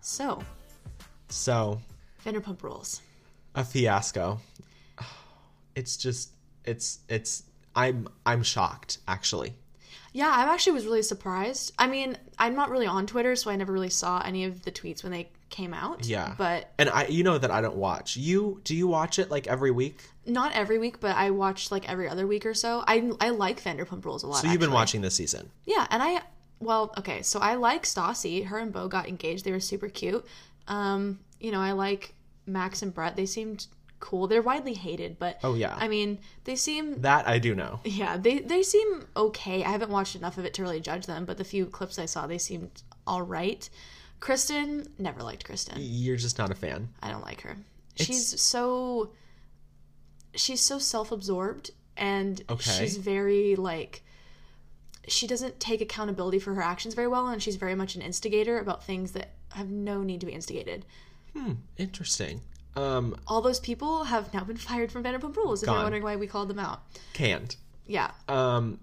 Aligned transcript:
So, 0.00 0.42
So, 1.28 1.82
Vanderpump 2.24 2.62
Rules. 2.62 3.02
a 3.54 3.62
fiasco. 3.62 4.40
It's 5.74 5.98
just 5.98 6.30
it's 6.64 7.00
it's 7.10 7.42
I'm 7.76 8.08
I'm 8.24 8.42
shocked 8.42 8.98
actually. 9.06 9.52
Yeah, 10.14 10.30
I 10.32 10.44
actually 10.44 10.72
was 10.72 10.86
really 10.86 11.02
surprised. 11.02 11.72
I 11.78 11.88
mean, 11.88 12.16
I'm 12.38 12.54
not 12.54 12.70
really 12.70 12.86
on 12.86 13.06
Twitter, 13.06 13.36
so 13.36 13.50
I 13.50 13.56
never 13.56 13.72
really 13.72 13.90
saw 13.90 14.22
any 14.24 14.44
of 14.44 14.62
the 14.62 14.70
tweets 14.72 15.02
when 15.02 15.12
they 15.12 15.28
came 15.54 15.72
out. 15.72 16.04
Yeah. 16.04 16.34
But 16.36 16.72
And 16.78 16.88
I 16.90 17.06
you 17.06 17.22
know 17.22 17.38
that 17.38 17.50
I 17.50 17.60
don't 17.60 17.76
watch. 17.76 18.16
You 18.16 18.60
do 18.64 18.74
you 18.74 18.86
watch 18.88 19.18
it 19.18 19.30
like 19.30 19.46
every 19.46 19.70
week? 19.70 20.00
not 20.26 20.52
every 20.54 20.78
week, 20.78 21.00
but 21.00 21.14
I 21.16 21.30
watch 21.30 21.70
like 21.70 21.86
every 21.88 22.08
other 22.08 22.26
week 22.26 22.44
or 22.46 22.54
so. 22.54 22.82
I 22.86 23.12
I 23.20 23.28
like 23.30 23.62
Vanderpump 23.62 24.04
Rules 24.04 24.22
a 24.22 24.26
lot. 24.26 24.40
So 24.42 24.48
you've 24.48 24.60
been 24.60 24.72
watching 24.72 25.00
this 25.02 25.14
season. 25.14 25.50
Yeah, 25.64 25.86
and 25.90 26.02
I 26.02 26.22
well, 26.60 26.92
okay, 26.98 27.22
so 27.22 27.38
I 27.40 27.54
like 27.54 27.82
Stassi. 27.84 28.46
Her 28.46 28.58
and 28.58 28.72
Beau 28.72 28.88
got 28.88 29.08
engaged. 29.08 29.44
They 29.44 29.52
were 29.52 29.60
super 29.60 29.88
cute. 29.88 30.24
Um, 30.66 31.20
you 31.40 31.52
know, 31.52 31.60
I 31.60 31.72
like 31.72 32.14
Max 32.46 32.82
and 32.82 32.92
Brett. 32.94 33.16
They 33.16 33.26
seemed 33.26 33.66
cool. 34.00 34.26
They're 34.28 34.42
widely 34.42 34.74
hated, 34.74 35.18
but 35.18 35.38
Oh, 35.42 35.54
yeah. 35.54 35.74
I 35.78 35.88
mean, 35.88 36.18
they 36.44 36.56
seem 36.56 37.00
That 37.02 37.26
I 37.28 37.38
do 37.38 37.54
know. 37.54 37.80
yeah, 37.84 38.16
they 38.16 38.38
they 38.38 38.62
seem 38.62 39.06
okay. 39.16 39.62
I 39.64 39.70
haven't 39.70 39.90
watched 39.90 40.16
enough 40.16 40.38
of 40.38 40.44
it 40.46 40.54
to 40.54 40.62
really 40.62 40.80
judge 40.80 41.06
them, 41.06 41.24
but 41.26 41.36
the 41.38 41.44
few 41.44 41.66
clips 41.66 41.98
I 41.98 42.06
saw, 42.06 42.26
they 42.26 42.38
seemed 42.38 42.82
all 43.06 43.22
right. 43.22 43.68
Kristen, 44.24 44.88
never 44.98 45.22
liked 45.22 45.44
Kristen. 45.44 45.76
You're 45.78 46.16
just 46.16 46.38
not 46.38 46.50
a 46.50 46.54
fan. 46.54 46.88
I 47.02 47.10
don't 47.10 47.22
like 47.22 47.42
her. 47.42 47.58
She's 47.96 48.40
so 48.40 49.10
she's 50.34 50.62
so 50.62 50.78
self-absorbed 50.78 51.70
and 51.98 52.42
Okay. 52.48 52.70
she's 52.70 52.96
very 52.96 53.54
like 53.54 54.02
she 55.06 55.26
doesn't 55.26 55.60
take 55.60 55.82
accountability 55.82 56.38
for 56.38 56.54
her 56.54 56.62
actions 56.62 56.94
very 56.94 57.06
well 57.06 57.26
and 57.28 57.42
she's 57.42 57.56
very 57.56 57.74
much 57.74 57.96
an 57.96 58.00
instigator 58.00 58.58
about 58.58 58.82
things 58.82 59.12
that 59.12 59.34
have 59.50 59.68
no 59.68 60.02
need 60.02 60.20
to 60.20 60.26
be 60.26 60.32
instigated. 60.32 60.86
Hmm, 61.34 61.52
interesting. 61.76 62.40
Um 62.76 63.14
All 63.26 63.42
those 63.42 63.60
people 63.60 64.04
have 64.04 64.32
now 64.32 64.42
been 64.42 64.56
fired 64.70 64.90
from 64.90 65.04
Vanderpump 65.04 65.36
Rules 65.36 65.62
if 65.62 65.66
you're 65.66 65.76
wondering 65.76 66.02
why 66.02 66.16
we 66.16 66.26
called 66.26 66.48
them 66.48 66.58
out. 66.58 66.80
canned. 67.12 67.56
Yeah. 67.86 68.10
um 68.28 68.80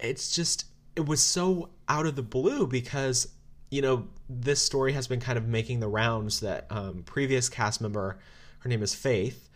it's 0.00 0.34
just 0.34 0.66
it 0.96 1.06
was 1.06 1.20
so 1.20 1.70
out 1.88 2.06
of 2.06 2.16
the 2.16 2.22
blue 2.24 2.66
because 2.66 3.28
you 3.70 3.82
know 3.82 4.06
this 4.28 4.62
story 4.62 4.92
has 4.92 5.06
been 5.06 5.20
kind 5.20 5.36
of 5.38 5.46
making 5.46 5.80
the 5.80 5.88
rounds 5.88 6.40
that 6.40 6.66
um 6.70 7.02
previous 7.06 7.48
cast 7.48 7.80
member 7.80 8.18
her 8.60 8.68
name 8.68 8.82
is 8.82 8.94
faith 8.94 9.48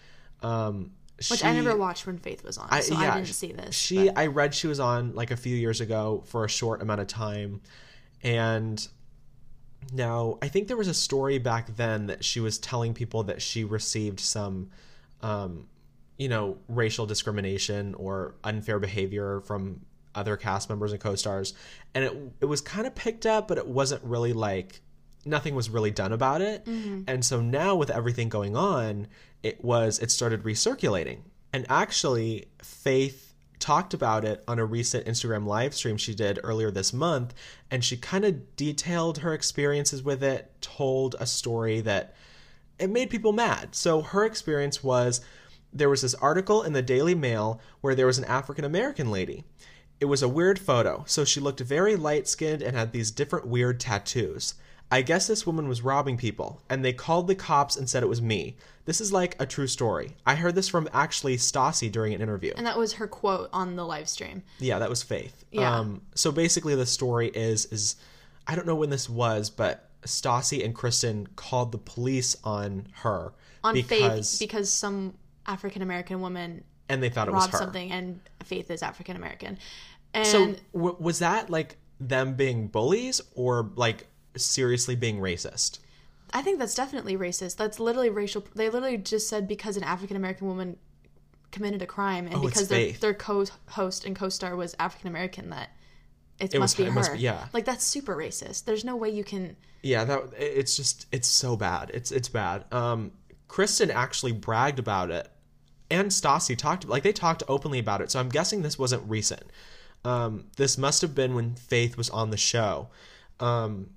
um 0.42 0.90
Which 1.16 1.40
she, 1.40 1.44
I 1.44 1.52
never 1.52 1.76
watched 1.76 2.06
when 2.06 2.18
Faith 2.18 2.44
was 2.44 2.58
on, 2.58 2.68
so 2.82 2.94
I 2.94 3.16
didn't 3.16 3.26
see 3.28 3.52
this. 3.52 3.74
she 3.74 4.06
but- 4.06 4.18
i 4.18 4.26
read 4.26 4.54
she 4.54 4.66
was 4.66 4.80
on 4.80 5.14
like 5.14 5.30
a 5.30 5.36
few 5.36 5.56
years 5.56 5.80
ago 5.80 6.22
for 6.26 6.44
a 6.44 6.48
short 6.48 6.82
amount 6.82 7.00
of 7.00 7.06
time 7.06 7.60
and 8.22 8.86
now 9.92 10.38
i 10.42 10.48
think 10.48 10.68
there 10.68 10.76
was 10.76 10.88
a 10.88 10.94
story 10.94 11.38
back 11.38 11.74
then 11.76 12.06
that 12.06 12.24
she 12.24 12.40
was 12.40 12.58
telling 12.58 12.92
people 12.94 13.22
that 13.24 13.40
she 13.40 13.64
received 13.64 14.20
some 14.20 14.70
um 15.22 15.66
you 16.18 16.28
know 16.28 16.58
racial 16.68 17.06
discrimination 17.06 17.94
or 17.94 18.34
unfair 18.44 18.78
behavior 18.78 19.40
from 19.42 19.80
other 20.18 20.36
cast 20.36 20.68
members 20.68 20.92
and 20.92 21.00
co-stars 21.00 21.54
and 21.94 22.04
it 22.04 22.32
it 22.40 22.44
was 22.46 22.60
kind 22.60 22.86
of 22.86 22.94
picked 22.94 23.26
up 23.26 23.48
but 23.48 23.58
it 23.58 23.66
wasn't 23.66 24.02
really 24.04 24.32
like 24.32 24.80
nothing 25.24 25.54
was 25.54 25.70
really 25.70 25.90
done 25.90 26.12
about 26.12 26.40
it 26.40 26.64
mm-hmm. 26.64 27.02
and 27.06 27.24
so 27.24 27.40
now 27.40 27.74
with 27.74 27.90
everything 27.90 28.28
going 28.28 28.56
on 28.56 29.06
it 29.42 29.62
was 29.64 29.98
it 29.98 30.10
started 30.10 30.42
recirculating 30.42 31.18
and 31.52 31.66
actually 31.68 32.46
faith 32.62 33.34
talked 33.58 33.92
about 33.92 34.24
it 34.24 34.44
on 34.46 34.58
a 34.58 34.64
recent 34.64 35.04
instagram 35.06 35.44
live 35.46 35.74
stream 35.74 35.96
she 35.96 36.14
did 36.14 36.38
earlier 36.44 36.70
this 36.70 36.92
month 36.92 37.34
and 37.70 37.84
she 37.84 37.96
kind 37.96 38.24
of 38.24 38.56
detailed 38.56 39.18
her 39.18 39.34
experiences 39.34 40.02
with 40.02 40.22
it 40.22 40.52
told 40.60 41.16
a 41.18 41.26
story 41.26 41.80
that 41.80 42.14
it 42.78 42.90
made 42.90 43.10
people 43.10 43.32
mad. 43.32 43.74
So 43.74 44.02
her 44.02 44.24
experience 44.24 44.82
was 44.82 45.20
there 45.72 45.90
was 45.90 46.02
this 46.02 46.14
article 46.14 46.62
in 46.62 46.72
the 46.72 46.82
Daily 46.82 47.14
Mail 47.14 47.60
where 47.80 47.94
there 47.94 48.06
was 48.06 48.18
an 48.18 48.24
African 48.24 48.64
American 48.64 49.10
lady. 49.10 49.44
It 50.00 50.06
was 50.06 50.22
a 50.22 50.28
weird 50.28 50.58
photo. 50.58 51.04
So 51.06 51.24
she 51.24 51.40
looked 51.40 51.60
very 51.60 51.96
light 51.96 52.28
skinned 52.28 52.62
and 52.62 52.76
had 52.76 52.92
these 52.92 53.10
different 53.10 53.46
weird 53.46 53.80
tattoos. 53.80 54.54
I 54.90 55.02
guess 55.02 55.26
this 55.26 55.46
woman 55.46 55.68
was 55.68 55.82
robbing 55.82 56.16
people, 56.16 56.62
and 56.70 56.82
they 56.82 56.94
called 56.94 57.26
the 57.26 57.34
cops 57.34 57.76
and 57.76 57.90
said 57.90 58.02
it 58.02 58.08
was 58.08 58.22
me. 58.22 58.56
This 58.86 59.02
is 59.02 59.12
like 59.12 59.36
a 59.38 59.44
true 59.44 59.66
story. 59.66 60.16
I 60.24 60.34
heard 60.34 60.54
this 60.54 60.66
from 60.68 60.88
actually 60.94 61.36
Stassi 61.36 61.92
during 61.92 62.14
an 62.14 62.22
interview. 62.22 62.54
and 62.56 62.66
that 62.66 62.78
was 62.78 62.94
her 62.94 63.06
quote 63.06 63.50
on 63.52 63.76
the 63.76 63.84
live 63.84 64.08
stream. 64.08 64.42
Yeah, 64.60 64.78
that 64.78 64.88
was 64.88 65.02
Faith. 65.02 65.44
Yeah. 65.52 65.76
Um, 65.76 66.00
so 66.14 66.32
basically, 66.32 66.74
the 66.74 66.86
story 66.86 67.28
is 67.28 67.66
is 67.66 67.96
I 68.46 68.54
don't 68.54 68.66
know 68.66 68.76
when 68.76 68.88
this 68.88 69.10
was, 69.10 69.50
but 69.50 69.90
Stassi 70.04 70.64
and 70.64 70.74
Kristen 70.74 71.26
called 71.36 71.72
the 71.72 71.78
police 71.78 72.34
on 72.42 72.86
her 73.02 73.34
On 73.64 73.74
because 73.74 74.38
Faith 74.38 74.48
because 74.48 74.72
some 74.72 75.18
African 75.46 75.82
American 75.82 76.22
woman 76.22 76.64
and 76.88 77.02
they 77.02 77.08
thought 77.10 77.28
it 77.28 77.34
was 77.34 77.46
her. 77.46 77.58
something 77.58 77.90
and 77.92 78.20
Faith 78.44 78.70
is 78.70 78.82
African 78.82 79.16
American. 79.16 79.58
And 80.14 80.26
So 80.26 80.54
w- 80.72 80.96
was 80.98 81.18
that 81.18 81.50
like 81.50 81.76
them 82.00 82.34
being 82.34 82.68
bullies 82.68 83.20
or 83.34 83.70
like 83.76 84.06
seriously 84.36 84.96
being 84.96 85.18
racist? 85.20 85.80
I 86.32 86.42
think 86.42 86.58
that's 86.58 86.74
definitely 86.74 87.16
racist. 87.16 87.56
That's 87.56 87.78
literally 87.80 88.10
racial. 88.10 88.44
They 88.54 88.68
literally 88.70 88.98
just 88.98 89.28
said 89.28 89.48
because 89.48 89.76
an 89.76 89.84
African 89.84 90.16
American 90.16 90.46
woman 90.46 90.76
committed 91.50 91.80
a 91.82 91.86
crime 91.86 92.26
and 92.26 92.36
Oh, 92.36 92.40
because 92.42 92.68
their, 92.68 92.92
their 92.92 93.14
co-host 93.14 94.04
and 94.04 94.14
co-star 94.14 94.54
was 94.54 94.76
African 94.78 95.08
American 95.08 95.48
that 95.50 95.70
it, 96.38 96.54
It 96.54 96.58
must 96.58 96.78
was- 96.78 96.84
be 96.84 96.88
it 96.88 96.92
her. 96.92 96.94
must 96.94 97.12
be- 97.14 97.18
yeah. 97.20 97.48
Like 97.52 97.64
that's 97.64 97.84
super 97.84 98.14
racist. 98.16 98.64
There's 98.64 98.84
no 98.84 98.96
way 98.96 99.10
you 99.10 99.24
can. 99.24 99.56
Yeah, 99.82 100.04
that 100.04 100.22
it's 100.38 100.76
just 100.76 101.06
it's 101.12 101.28
so 101.28 101.56
bad. 101.56 101.90
It's 101.94 102.10
it's 102.12 102.28
bad. 102.28 102.64
Um, 102.72 103.12
Kristen 103.48 103.90
actually 103.90 104.32
bragged 104.32 104.78
about 104.78 105.10
it, 105.10 105.28
and 105.90 106.10
Stassi 106.10 106.56
talked 106.56 106.86
like 106.86 107.02
they 107.02 107.12
talked 107.12 107.42
openly 107.48 107.78
about 107.78 108.00
it. 108.00 108.10
So 108.10 108.20
I'm 108.20 108.28
guessing 108.28 108.62
this 108.62 108.78
wasn't 108.78 109.08
recent. 109.08 109.44
Um, 110.04 110.46
this 110.56 110.78
must 110.78 111.02
have 111.02 111.14
been 111.14 111.34
when 111.34 111.54
Faith 111.54 111.96
was 111.96 112.10
on 112.10 112.30
the 112.30 112.36
show. 112.36 112.88
Um, 113.40 113.90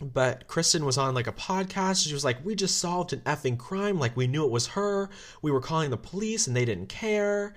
but 0.00 0.46
Kristen 0.46 0.84
was 0.84 0.98
on 0.98 1.14
like 1.14 1.26
a 1.26 1.32
podcast. 1.32 2.06
She 2.06 2.12
was 2.12 2.24
like, 2.24 2.44
"We 2.44 2.54
just 2.54 2.78
solved 2.78 3.12
an 3.12 3.20
effing 3.20 3.58
crime. 3.58 3.98
Like 3.98 4.16
we 4.16 4.26
knew 4.26 4.44
it 4.44 4.50
was 4.50 4.68
her. 4.68 5.08
We 5.42 5.50
were 5.50 5.60
calling 5.60 5.90
the 5.90 5.96
police, 5.96 6.46
and 6.46 6.54
they 6.54 6.64
didn't 6.64 6.88
care." 6.88 7.54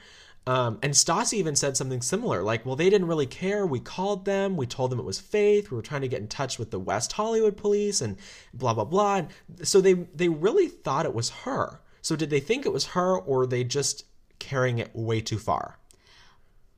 Um, 0.48 0.80
and 0.82 0.94
Stassi 0.94 1.34
even 1.34 1.56
said 1.56 1.76
something 1.78 2.02
similar, 2.02 2.42
like, 2.42 2.66
"Well, 2.66 2.78
they 2.78 2.90
didn't 2.90 3.08
really 3.08 3.28
care. 3.28 3.68
We 3.68 3.80
called 3.80 4.26
them. 4.26 4.56
We 4.56 4.66
told 4.66 4.90
them 4.90 5.00
it 5.00 5.06
was 5.06 5.20
Faith. 5.20 5.70
We 5.70 5.76
were 5.76 5.84
trying 5.84 6.02
to 6.02 6.08
get 6.08 6.22
in 6.22 6.28
touch 6.28 6.58
with 6.58 6.72
the 6.72 6.80
West 6.80 7.12
Hollywood 7.14 7.58
police, 7.58 8.02
and 8.02 8.18
blah 8.54 8.74
blah 8.74 8.86
blah." 8.86 9.18
And 9.18 9.28
so 9.68 9.82
they 9.82 9.94
they 9.94 10.30
really 10.30 10.70
thought 10.70 11.06
it 11.06 11.14
was 11.14 11.30
her. 11.30 11.82
So 12.02 12.16
did 12.16 12.30
they 12.30 12.40
think 12.40 12.66
it 12.66 12.74
was 12.74 12.88
her, 12.88 13.18
or 13.18 13.46
they 13.46 13.64
just 13.64 14.06
carrying 14.40 14.80
it 14.80 14.90
way 14.94 15.22
too 15.22 15.38
far? 15.38 15.78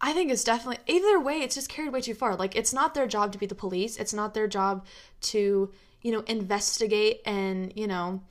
I 0.01 0.13
think 0.13 0.31
it's 0.31 0.43
definitely 0.43 0.79
either 0.87 1.19
way. 1.19 1.41
It's 1.41 1.55
just 1.55 1.69
carried 1.69 1.93
way 1.93 2.01
too 2.01 2.15
far. 2.15 2.35
Like 2.35 2.55
it's 2.55 2.73
not 2.73 2.93
their 2.93 3.07
job 3.07 3.31
to 3.33 3.37
be 3.37 3.45
the 3.45 3.55
police. 3.55 3.97
It's 3.97 4.13
not 4.13 4.33
their 4.33 4.47
job 4.47 4.85
to 5.21 5.71
you 6.01 6.11
know 6.11 6.21
investigate 6.21 7.21
and 7.25 7.71
you 7.75 7.85
know 7.85 8.23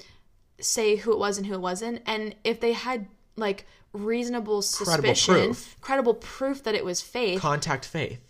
say 0.58 0.96
who 0.96 1.12
it 1.12 1.18
was 1.18 1.38
and 1.38 1.46
who 1.46 1.54
it 1.54 1.60
wasn't. 1.60 2.02
And 2.06 2.34
if 2.42 2.60
they 2.60 2.72
had 2.72 3.06
like 3.36 3.66
reasonable 3.92 4.62
Credible 4.62 5.14
suspicion, 5.14 5.34
proof. 5.34 5.76
credible 5.80 6.14
proof 6.14 6.64
that 6.64 6.74
it 6.74 6.84
was 6.84 7.00
Faith, 7.00 7.40
Contact 7.40 7.84
Faith. 7.84 8.20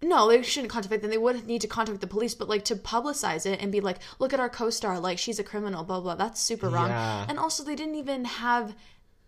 No, 0.00 0.28
they 0.28 0.42
shouldn't 0.42 0.70
contact. 0.70 1.02
Then 1.02 1.10
they 1.10 1.18
would 1.18 1.46
need 1.46 1.60
to 1.62 1.66
contact 1.66 2.00
the 2.00 2.06
police. 2.06 2.34
But 2.34 2.48
like 2.48 2.64
to 2.66 2.76
publicize 2.76 3.46
it 3.46 3.60
and 3.60 3.72
be 3.72 3.80
like, 3.80 3.98
look 4.18 4.32
at 4.32 4.40
our 4.40 4.48
co-star, 4.48 5.00
like 5.00 5.18
she's 5.18 5.38
a 5.38 5.44
criminal, 5.44 5.84
blah 5.84 6.00
blah. 6.00 6.14
That's 6.14 6.40
super 6.40 6.68
wrong. 6.68 6.88
Yeah. 6.88 7.26
And 7.28 7.38
also, 7.38 7.64
they 7.64 7.74
didn't 7.74 7.96
even 7.96 8.24
have 8.24 8.74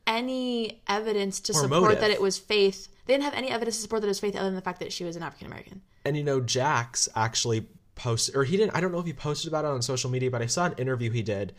any 0.06 0.80
evidence 0.88 1.40
to 1.40 1.52
Or 1.52 1.62
support 1.62 1.82
motive. 1.82 2.00
that 2.00 2.10
it 2.10 2.20
was 2.20 2.38
Faith. 2.38 2.88
They 3.06 3.14
didn't 3.14 3.24
have 3.24 3.34
any 3.34 3.50
evidence 3.50 3.76
to 3.76 3.82
support 3.82 4.02
that 4.02 4.08
it 4.08 4.10
was 4.10 4.20
Faith 4.20 4.36
other 4.36 4.46
than 4.46 4.54
the 4.54 4.62
fact 4.62 4.80
that 4.80 4.92
she 4.92 5.04
was 5.04 5.16
an 5.16 5.22
African 5.22 5.46
American. 5.48 5.82
And 6.04 6.16
you 6.16 6.22
know, 6.24 6.40
Jax 6.40 7.08
actually 7.14 7.66
posted, 7.96 8.36
or 8.36 8.44
he 8.44 8.56
didn't. 8.56 8.74
I 8.74 8.80
don't 8.80 8.92
know 8.92 9.00
if 9.00 9.06
he 9.06 9.12
posted 9.12 9.48
about 9.48 9.64
it 9.64 9.68
on 9.68 9.82
social 9.82 10.08
media, 10.10 10.30
but 10.30 10.40
I 10.40 10.46
saw 10.46 10.66
an 10.66 10.74
interview 10.78 11.10
he 11.10 11.22
did 11.22 11.52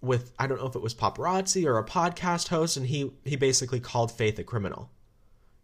with 0.00 0.32
I 0.38 0.46
don't 0.48 0.58
know 0.58 0.66
if 0.66 0.74
it 0.74 0.82
was 0.82 0.94
paparazzi 0.94 1.64
or 1.64 1.78
a 1.78 1.84
podcast 1.84 2.48
host, 2.48 2.76
and 2.76 2.86
he 2.86 3.12
he 3.24 3.36
basically 3.36 3.80
called 3.80 4.10
Faith 4.12 4.38
a 4.38 4.44
criminal, 4.44 4.90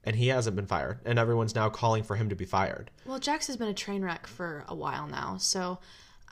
and 0.08 0.16
he 0.16 0.28
hasn't 0.28 0.56
been 0.56 0.66
fired, 0.66 0.98
and 1.04 1.18
everyone's 1.18 1.54
now 1.54 1.68
calling 1.68 2.02
for 2.02 2.16
him 2.16 2.30
to 2.30 2.34
be 2.34 2.46
fired. 2.46 2.90
Well, 3.04 3.18
Jax 3.18 3.46
has 3.48 3.58
been 3.58 3.68
a 3.68 3.74
train 3.74 4.02
wreck 4.02 4.26
for 4.26 4.64
a 4.66 4.74
while 4.74 5.06
now, 5.06 5.36
so. 5.36 5.78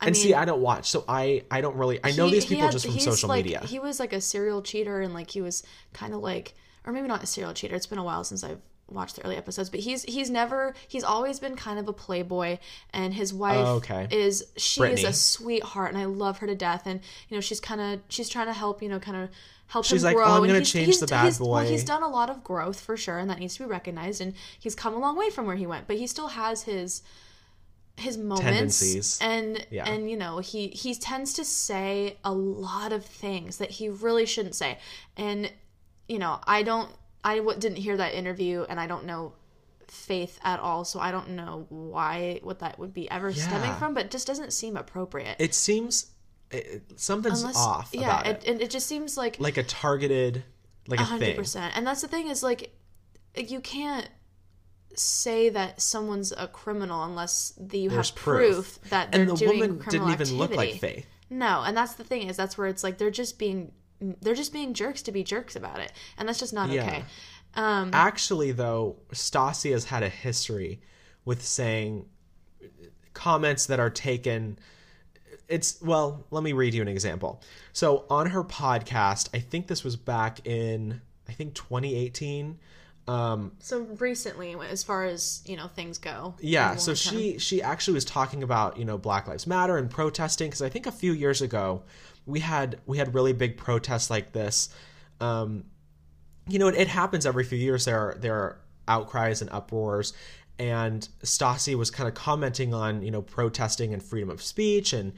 I 0.00 0.06
And 0.06 0.14
mean, 0.16 0.22
see, 0.22 0.34
I 0.34 0.44
don't 0.46 0.60
watch, 0.60 0.90
so 0.90 1.04
I 1.08 1.44
I 1.50 1.60
don't 1.60 1.76
really 1.76 2.00
I 2.02 2.12
know 2.12 2.26
he- 2.26 2.32
these 2.32 2.46
people 2.46 2.64
had- 2.64 2.72
just 2.72 2.86
from 2.86 2.98
social 2.98 3.28
like- 3.28 3.44
media. 3.44 3.60
He 3.66 3.78
was 3.78 4.00
like 4.00 4.12
a 4.14 4.20
serial 4.22 4.62
cheater, 4.62 5.00
and 5.02 5.12
like 5.14 5.30
he 5.30 5.40
was 5.42 5.62
kind 5.92 6.14
of 6.14 6.20
like, 6.20 6.54
or 6.86 6.92
maybe 6.92 7.06
not 7.06 7.22
a 7.22 7.26
serial 7.26 7.52
cheater. 7.52 7.74
It's 7.76 7.86
been 7.86 7.98
a 7.98 8.04
while 8.04 8.24
since 8.24 8.42
I've 8.42 8.60
watch 8.88 9.14
the 9.14 9.24
early 9.24 9.36
episodes, 9.36 9.68
but 9.70 9.80
he's 9.80 10.02
he's 10.04 10.30
never 10.30 10.74
he's 10.86 11.02
always 11.04 11.40
been 11.40 11.56
kind 11.56 11.78
of 11.78 11.88
a 11.88 11.92
playboy, 11.92 12.58
and 12.92 13.14
his 13.14 13.32
oh, 13.32 13.36
wife 13.36 13.66
Oh, 13.66 13.74
okay. 13.76 14.06
is 14.10 14.44
she 14.56 14.82
is 14.82 15.04
a 15.04 15.12
sweetheart, 15.12 15.90
and 15.92 15.98
I 15.98 16.04
love 16.04 16.38
her 16.38 16.46
to 16.46 16.54
death. 16.54 16.82
And 16.86 17.00
you 17.28 17.36
know 17.36 17.40
she's 17.40 17.60
kind 17.60 17.80
of 17.80 18.00
she's 18.08 18.28
trying 18.28 18.46
to 18.46 18.52
help 18.52 18.82
you 18.82 18.88
know 18.88 18.98
kind 19.00 19.16
of 19.16 19.30
help 19.68 19.84
She's 19.84 20.02
him 20.04 20.06
like, 20.08 20.16
oh, 20.16 20.18
grow. 20.18 20.26
"Oh, 20.26 20.30
I'm 20.36 20.42
and 20.44 20.46
gonna 20.50 20.58
he's- 20.60 20.70
change 20.70 20.86
he's- 20.86 21.00
the 21.00 21.06
bad 21.08 21.24
he's- 21.24 21.40
Well, 21.40 21.48
boy." 21.50 21.68
he's 21.68 21.82
done 21.84 22.02
a 22.04 22.08
lot 22.08 22.30
of 22.30 22.44
growth 22.44 22.80
for 22.80 22.96
sure, 22.96 23.18
and 23.18 23.28
that 23.30 23.38
needs 23.40 23.54
to 23.56 23.64
be 23.64 23.68
recognized. 23.68 24.20
And 24.20 24.34
he's 24.60 24.74
come 24.76 24.94
a 24.94 24.98
long 24.98 25.16
way 25.16 25.30
from 25.30 25.46
where 25.46 25.56
he 25.56 25.66
went, 25.66 25.88
but 25.88 25.96
he 25.96 26.06
still 26.06 26.28
has 26.28 26.62
his 26.62 27.02
his 27.96 28.18
moments 28.18 28.42
Tendencies. 28.44 29.18
and 29.22 29.66
Yeah. 29.70 29.88
and 29.88 30.10
you 30.10 30.16
know 30.18 30.38
he 30.38 30.68
he 30.68 30.94
tends 30.94 31.32
to 31.32 31.44
say 31.44 32.18
a 32.24 32.32
lot 32.32 32.92
of 32.92 33.04
things 33.06 33.56
that 33.56 33.70
he 33.70 33.88
really 33.88 34.26
shouldn't 34.26 34.54
say 34.54 34.78
and 35.16 35.50
you 36.06 36.18
know 36.18 36.38
i 36.46 36.62
don't 36.62 36.90
i 37.32 37.34
w- 37.44 37.58
didn't 37.58 37.78
hear 37.86 37.96
that 37.96 38.12
interview 38.14 38.64
and 38.70 38.78
i 38.84 38.86
don't 38.86 39.04
know 39.04 39.32
faith 39.88 40.38
at 40.42 40.58
all 40.60 40.84
so 40.84 40.98
i 40.98 41.10
don't 41.10 41.28
know 41.30 41.66
why 41.68 42.40
what 42.42 42.58
that 42.60 42.78
would 42.78 42.92
be 42.92 43.08
ever 43.10 43.32
stemming 43.32 43.72
from 43.74 43.94
but 43.94 44.04
it 44.06 44.10
just 44.10 44.26
doesn't 44.26 44.52
seem 44.52 44.76
appropriate 44.76 45.36
It 45.38 45.54
seems 45.54 46.10
it, 46.50 46.82
something's 46.96 47.40
Unless- 47.42 47.56
off 47.56 47.90
yeah 47.92 48.02
about 48.20 48.26
it, 48.26 48.42
it. 48.44 48.56
it, 48.56 48.62
it 48.62 48.70
just 48.70 48.86
seems 48.86 49.16
like 49.16 49.38
Like 49.40 49.56
a 49.56 49.62
targeted, 49.64 50.44
like 50.88 51.00
a 51.00 51.04
hundred 51.04 51.26
thing. 51.26 51.36
percent. 51.36 51.70
And 51.76 51.84
that's 51.86 52.02
the 52.02 52.08
thing 52.08 52.28
is 52.28 52.42
like 52.42 52.72
you 53.36 53.60
can't 53.60 54.08
say 54.94 55.48
that 55.50 55.80
someone's 55.80 56.32
a 56.32 56.46
criminal 56.48 57.02
unless 57.04 57.52
the, 57.58 57.78
you 57.80 57.90
There's 57.90 58.10
have 58.10 58.16
proof, 58.16 58.54
proof. 58.54 58.90
that 58.90 59.12
they're 59.12 59.22
And 59.22 59.30
the 59.30 59.34
doing 59.36 59.58
woman 59.60 59.78
criminal 59.78 60.08
didn't 60.08 60.22
even 60.28 60.38
look 60.38 60.50
like 60.54 60.74
activity. 60.74 60.94
Faith. 61.02 61.06
No, 61.30 61.62
and 61.66 61.76
that's 61.76 61.94
the 61.94 62.04
thing 62.04 62.28
is 62.28 62.36
that's 62.36 62.56
where 62.56 62.66
it's 62.68 62.82
like 62.84 62.98
they're 62.98 63.10
just 63.10 63.38
being 63.38 63.72
they're 64.00 64.34
just 64.34 64.52
being 64.52 64.74
jerks 64.74 65.02
to 65.02 65.12
be 65.12 65.22
jerks 65.24 65.56
about 65.56 65.80
it, 65.80 65.92
and 66.18 66.28
that's 66.28 66.38
just 66.38 66.52
not 66.52 66.70
Yeah. 66.70 66.82
okay. 66.86 67.04
Um, 67.54 67.90
Actually, 67.92 68.52
though, 68.52 68.96
Stassi 69.12 69.72
has 69.72 69.86
had 69.86 70.02
a 70.02 70.08
history 70.10 70.80
with 71.24 71.42
saying 71.42 72.06
comments 73.14 73.66
that 73.66 73.80
are 73.80 73.90
taken. 73.90 74.58
It's 75.48 75.80
well, 75.80 76.26
let 76.30 76.42
me 76.42 76.52
read 76.52 76.74
you 76.74 76.82
an 76.82 76.88
example. 76.88 77.42
So 77.72 78.04
on 78.10 78.26
her 78.26 78.44
podcast, 78.44 79.30
I 79.34 79.38
think 79.38 79.68
this 79.68 79.84
was 79.84 79.96
back 79.96 80.46
in 80.46 81.00
I 81.28 81.32
think 81.32 81.54
2018. 81.54 82.58
Um, 83.08 83.52
so 83.60 83.82
recently, 84.00 84.56
as 84.68 84.82
far 84.82 85.04
as 85.04 85.42
you 85.46 85.56
know 85.56 85.68
things 85.68 85.98
go, 85.98 86.34
yeah, 86.40 86.74
so 86.74 86.92
she 86.94 87.38
she 87.38 87.62
actually 87.62 87.94
was 87.94 88.04
talking 88.04 88.42
about 88.42 88.76
you 88.76 88.84
know 88.84 88.98
Black 88.98 89.28
Lives 89.28 89.46
Matter 89.46 89.76
and 89.78 89.88
protesting 89.88 90.48
because 90.48 90.60
I 90.62 90.68
think 90.68 90.86
a 90.86 90.92
few 90.92 91.12
years 91.12 91.40
ago 91.40 91.82
we 92.26 92.40
had 92.40 92.80
we 92.86 92.98
had 92.98 93.14
really 93.14 93.32
big 93.32 93.56
protests 93.56 94.10
like 94.10 94.32
this. 94.32 94.68
Um, 95.20 95.64
you 96.48 96.58
know, 96.58 96.68
it, 96.68 96.74
it 96.74 96.88
happens 96.88 97.24
every 97.24 97.44
few 97.44 97.58
years. 97.58 97.84
There 97.84 97.98
are 97.98 98.14
there 98.18 98.34
are 98.34 98.60
outcries 98.88 99.40
and 99.40 99.50
uproars, 99.50 100.12
and 100.58 101.08
Stassi 101.22 101.74
was 101.76 101.90
kind 101.90 102.08
of 102.08 102.14
commenting 102.14 102.74
on 102.74 103.02
you 103.02 103.10
know 103.10 103.22
protesting 103.22 103.94
and 103.94 104.02
freedom 104.02 104.28
of 104.28 104.42
speech 104.42 104.92
and 104.92 105.12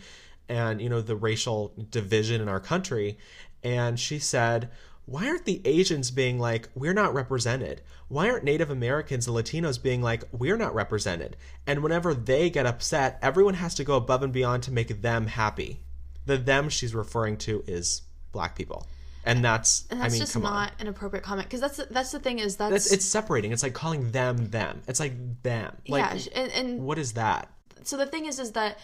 and 0.49 0.81
you 0.81 0.89
know 0.89 1.01
the 1.01 1.17
racial 1.17 1.73
division 1.91 2.41
in 2.41 2.49
our 2.49 2.61
country, 2.61 3.19
and 3.65 3.99
she 3.99 4.19
said. 4.19 4.71
Why 5.11 5.27
aren't 5.27 5.47
the 5.47 5.63
Asians 5.65 6.11
being 6.11 6.39
like, 6.39 6.69
we're 6.75 6.93
not 6.93 7.15
represented? 7.15 7.81
Why 8.09 8.29
aren't 8.29 8.45
Native 8.45 8.69
Americans 8.69 9.27
and 9.27 9.35
Latinos 9.35 9.83
being 9.83 10.03
like, 10.03 10.25
we're 10.33 10.59
not 10.59 10.75
represented? 10.75 11.39
And 11.67 11.83
whenever 11.83 12.13
they 12.13 12.51
get 12.51 12.67
upset, 12.67 13.19
everyone 13.23 13.55
has 13.55 13.75
to 13.77 13.85
go 13.85 13.97
above 13.97 14.23
and 14.23 14.35
beyond 14.35 14.65
to 14.65 14.71
make 14.71 15.01
them 15.01 15.29
happy. 15.29 15.81
The 16.29 16.39
them 16.39 16.69
she's 16.69 16.95
referring 16.95 17.39
to 17.39 17.65
is 17.67 18.03
black 18.33 18.55
people. 18.55 18.87
And 19.25 19.45
that's, 19.45 19.85
and 19.91 19.99
I 20.01 20.05
that's 20.05 20.15
mean, 20.15 20.21
just 20.21 20.33
come 20.33 20.47
on. 20.47 20.53
not 20.53 20.73
an 20.79 20.87
appropriate 20.87 21.23
comment 21.23 21.49
because 21.49 21.61
that's 21.61 21.77
the, 21.77 21.87
that's 21.91 22.13
the 22.13 22.21
thing 22.21 22.39
is 22.39 22.57
that's, 22.57 22.71
That's 22.71 22.93
it's 22.93 23.05
separating. 23.05 23.53
It's 23.53 23.63
like 23.63 23.75
calling 23.75 24.11
them 24.13 24.49
them. 24.51 24.81
It's 24.87 25.01
like 25.01 25.43
them. 25.43 25.77
Like 25.87 26.27
yeah, 26.27 26.41
and, 26.41 26.53
and 26.53 26.81
what 26.85 26.99
is 26.99 27.13
that? 27.15 27.51
so 27.89 27.97
the 27.97 28.07
thing 28.07 28.27
is 28.27 28.39
is 28.39 28.53
that 28.53 28.79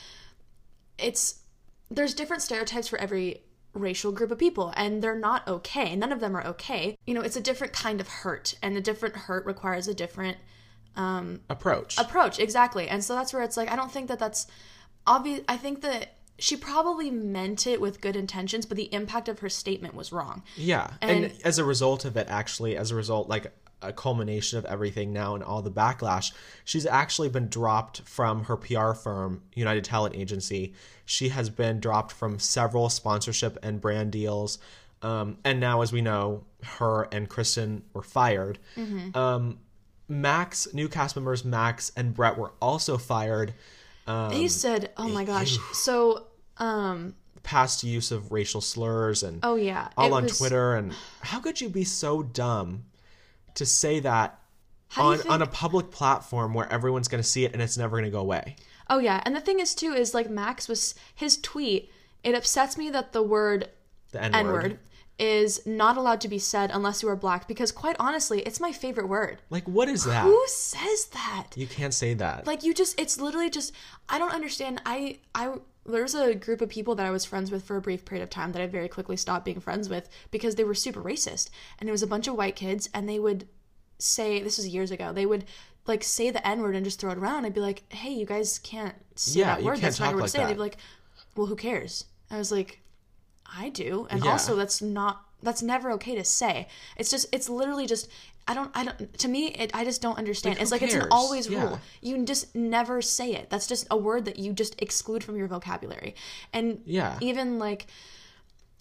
it's 0.99 1.41
there's 1.91 2.14
different 2.14 2.43
stereotypes 2.43 2.88
for 2.88 2.99
every 2.99 3.43
racial 3.75 4.12
group 4.12 4.31
of 4.31 4.38
people 4.38 4.73
and 4.76 5.02
they're 5.02 5.19
not 5.19 5.46
okay 5.49 5.94
none 5.96 6.12
of 6.12 6.20
them 6.20 6.37
are 6.37 6.46
okay 6.46 6.96
you 7.06 7.12
know 7.12 7.20
it's 7.20 7.37
a 7.37 7.41
different 7.41 7.73
kind 7.73 8.00
of 8.00 8.08
hurt 8.08 8.55
and 8.62 8.76
a 8.76 8.81
different 8.81 9.14
hurt 9.17 9.44
requires 9.44 9.88
a 9.88 9.94
different 9.94 10.38
um 10.96 11.41
Approach. 11.50 11.99
approach 11.99 12.38
exactly 12.38 12.88
and 12.88 13.02
so 13.02 13.14
that's 13.14 13.32
where 13.32 13.43
it's 13.43 13.56
like 13.56 13.70
i 13.70 13.76
don't 13.76 13.91
think 13.91 14.08
that 14.08 14.19
that's 14.19 14.46
obvious 15.06 15.41
i 15.49 15.56
think 15.56 15.82
that 15.82 16.14
she 16.38 16.56
probably 16.56 17.10
meant 17.10 17.66
it 17.66 17.81
with 17.81 18.00
good 18.00 18.16
intentions 18.16 18.66
but 18.66 18.76
the 18.76 18.92
impact 18.92 19.28
of 19.28 19.38
her 19.40 19.48
statement 19.48 19.94
was 19.94 20.12
wrong 20.12 20.42
yeah. 20.56 20.90
And, 21.00 21.26
and- 21.26 21.34
as 21.44 21.58
a 21.58 21.64
result 21.64 22.04
of 22.04 22.16
it 22.16 22.26
actually 22.28 22.76
as 22.76 22.90
a 22.90 22.94
result 22.94 23.28
like 23.28 23.52
a 23.82 23.92
culmination 23.92 24.58
of 24.58 24.64
everything 24.64 25.12
now 25.12 25.34
and 25.34 25.44
all 25.44 25.60
the 25.60 25.70
backlash, 25.70 26.32
she's 26.64 26.86
actually 26.86 27.28
been 27.28 27.48
dropped 27.48 28.00
from 28.02 28.44
her 28.44 28.56
PR 28.56 28.92
firm, 28.92 29.42
United 29.54 29.84
Talent 29.84 30.16
Agency. 30.16 30.72
She 31.04 31.28
has 31.28 31.50
been 31.50 31.81
dropped 31.81 32.12
from 32.12 32.38
several 32.38 32.88
sponsorship 32.88 33.58
and 33.62 33.82
brand 33.82 34.10
deals. 34.10 34.58
Um, 35.02 35.36
and 35.44 35.60
now, 35.60 35.82
as 35.82 35.92
we 35.92 36.00
know, 36.00 36.44
her 36.62 37.08
and 37.12 37.28
Kristen 37.28 37.82
were 37.92 38.02
fired. 38.02 38.58
Um, 39.14 39.58
Max, 40.08 40.72
new 40.72 40.88
cast 40.88 41.14
members 41.16 41.44
Max 41.44 41.92
and 41.94 42.14
Brett 42.14 42.38
were 42.38 42.52
also 42.62 42.96
fired. 42.96 43.52
Um, 44.06 44.32
he 44.32 44.48
said 44.48 44.90
oh 44.96 45.08
my 45.08 45.24
gosh 45.24 45.56
so 45.72 46.26
um 46.58 47.14
past 47.42 47.84
use 47.84 48.10
of 48.10 48.32
racial 48.32 48.60
slurs 48.60 49.22
and 49.22 49.40
oh 49.42 49.56
yeah 49.56 49.88
all 49.96 50.12
on 50.14 50.24
was- 50.24 50.38
Twitter. 50.38 50.74
And 50.74 50.94
how 51.20 51.40
could 51.40 51.60
you 51.60 51.68
be 51.68 51.84
so 51.84 52.22
dumb 52.22 52.84
to 53.54 53.64
say 53.66 54.00
that 54.00 54.38
on, 54.96 55.18
think- 55.18 55.30
on 55.30 55.42
a 55.42 55.46
public 55.46 55.90
platform 55.90 56.54
where 56.54 56.70
everyone's 56.72 57.08
going 57.08 57.22
to 57.22 57.28
see 57.28 57.44
it 57.44 57.52
and 57.52 57.62
it's 57.62 57.76
never 57.78 57.96
going 57.96 58.04
to 58.04 58.10
go 58.10 58.20
away? 58.20 58.56
Oh 58.90 58.98
yeah, 58.98 59.22
and 59.24 59.34
the 59.34 59.40
thing 59.40 59.60
is 59.60 59.74
too 59.74 59.92
is 59.92 60.12
like 60.14 60.28
Max 60.28 60.68
was 60.68 60.94
his 61.14 61.38
tweet. 61.38 61.90
It 62.22 62.34
upsets 62.34 62.76
me 62.76 62.90
that 62.90 63.12
the 63.12 63.22
word 63.22 63.68
The 64.12 64.22
N 64.22 64.34
N 64.34 64.46
word. 64.46 64.78
Is 65.19 65.64
not 65.64 65.96
allowed 65.96 66.20
to 66.20 66.28
be 66.28 66.38
said 66.38 66.70
unless 66.72 67.02
you 67.02 67.08
are 67.08 67.16
black 67.16 67.46
because 67.46 67.70
quite 67.70 67.96
honestly, 68.00 68.40
it's 68.40 68.58
my 68.58 68.72
favorite 68.72 69.08
word. 69.08 69.40
Like, 69.49 69.66
what 69.69 69.88
is 69.88 70.05
that? 70.05 70.25
Who 70.25 70.43
says 70.49 71.06
that? 71.06 71.50
You 71.55 71.66
can't 71.66 71.94
say 71.94 72.14
that. 72.14 72.46
Like 72.46 72.64
you 72.64 72.75
just 72.75 72.99
it's 73.00 73.20
literally 73.20 73.50
just 73.50 73.72
I 74.08 74.19
don't 74.19 74.32
understand. 74.32 74.82
I 74.84 75.19
I 75.34 75.55
there's 75.87 76.14
a 76.14 76.34
group 76.34 76.61
of 76.61 76.69
people 76.69 76.94
that 76.96 77.06
I 77.06 77.11
was 77.11 77.25
friends 77.25 77.50
with 77.50 77.64
for 77.64 77.76
a 77.76 77.81
brief 77.81 78.05
period 78.05 78.25
of 78.25 78.31
time 78.31 78.52
that 78.52 78.62
I 78.62 78.66
very 78.66 78.88
quickly 78.88 79.16
stopped 79.16 79.44
being 79.44 79.61
friends 79.61 79.88
with 79.88 80.08
because 80.31 80.55
they 80.55 80.64
were 80.64 80.75
super 80.75 81.02
racist. 81.02 81.50
And 81.78 81.88
it 81.88 81.93
was 81.93 82.02
a 82.02 82.06
bunch 82.08 82.26
of 82.26 82.37
white 82.37 82.56
kids 82.56 82.88
and 82.94 83.08
they 83.08 83.19
would 83.19 83.46
say 83.99 84.43
this 84.43 84.56
was 84.56 84.69
years 84.69 84.90
ago. 84.90 85.12
They 85.12 85.26
would 85.26 85.44
like 85.87 86.02
say 86.02 86.31
the 86.31 86.46
N 86.46 86.62
word 86.62 86.75
and 86.75 86.84
just 86.84 87.00
throw 87.00 87.12
it 87.12 87.19
around. 87.19 87.44
I'd 87.44 87.55
be 87.55 87.60
like, 87.60 87.84
Hey, 87.93 88.10
you 88.10 88.26
guys 88.26 88.58
can't 88.58 88.96
say 89.14 89.40
Yeah, 89.40 89.56
that 89.56 89.62
word. 89.62 89.78
That's 89.78 90.00
not 90.00 90.12
a 90.12 90.17
word 90.17 90.22
like 90.22 90.31
to 90.31 90.31
say. 90.32 90.38
That. 90.38 90.48
They'd 90.48 90.55
be 90.55 90.60
like, 90.60 90.79
Well, 91.36 91.46
who 91.46 91.56
cares? 91.56 92.06
I 92.31 92.38
was 92.38 92.50
like, 92.50 92.81
I 93.46 93.69
do. 93.70 94.06
And 94.10 94.24
Yeah. 94.24 94.32
also 94.32 94.56
that's 94.56 94.81
not 94.82 95.22
that's 95.43 95.63
never 95.63 95.91
okay 95.93 96.15
to 96.15 96.24
say. 96.24 96.69
It's 96.96 97.10
just 97.10 97.27
it's 97.32 97.48
literally 97.48 97.86
just 97.86 98.08
I 98.48 98.55
don't 98.55 98.70
I 98.74 98.84
don't 98.84 99.19
to 99.19 99.29
me 99.29 99.48
it, 99.48 99.70
I 99.74 99.84
just 99.84 100.01
don't 100.03 100.19
understand. 100.19 100.56
Like, 100.56 100.63
it's 100.63 100.70
like 100.70 100.82
it's 100.82 100.94
an 100.94 101.01
cares? 101.01 101.10
always 101.13 101.48
Yeah. 101.48 101.65
rule. 101.65 101.81
You 102.01 102.24
just 102.24 102.55
never 102.55 103.01
say 103.03 103.34
it. 103.34 103.51
That's 103.51 103.67
just 103.67 103.86
a 103.91 103.96
word 103.96 104.24
that 104.27 104.39
you 104.39 104.53
just 104.53 104.81
exclude 104.81 105.22
from 105.24 105.36
your 105.36 105.48
vocabulary. 105.48 106.15
And 106.53 106.81
Yeah. 106.84 107.19
even 107.20 107.58
like 107.58 107.86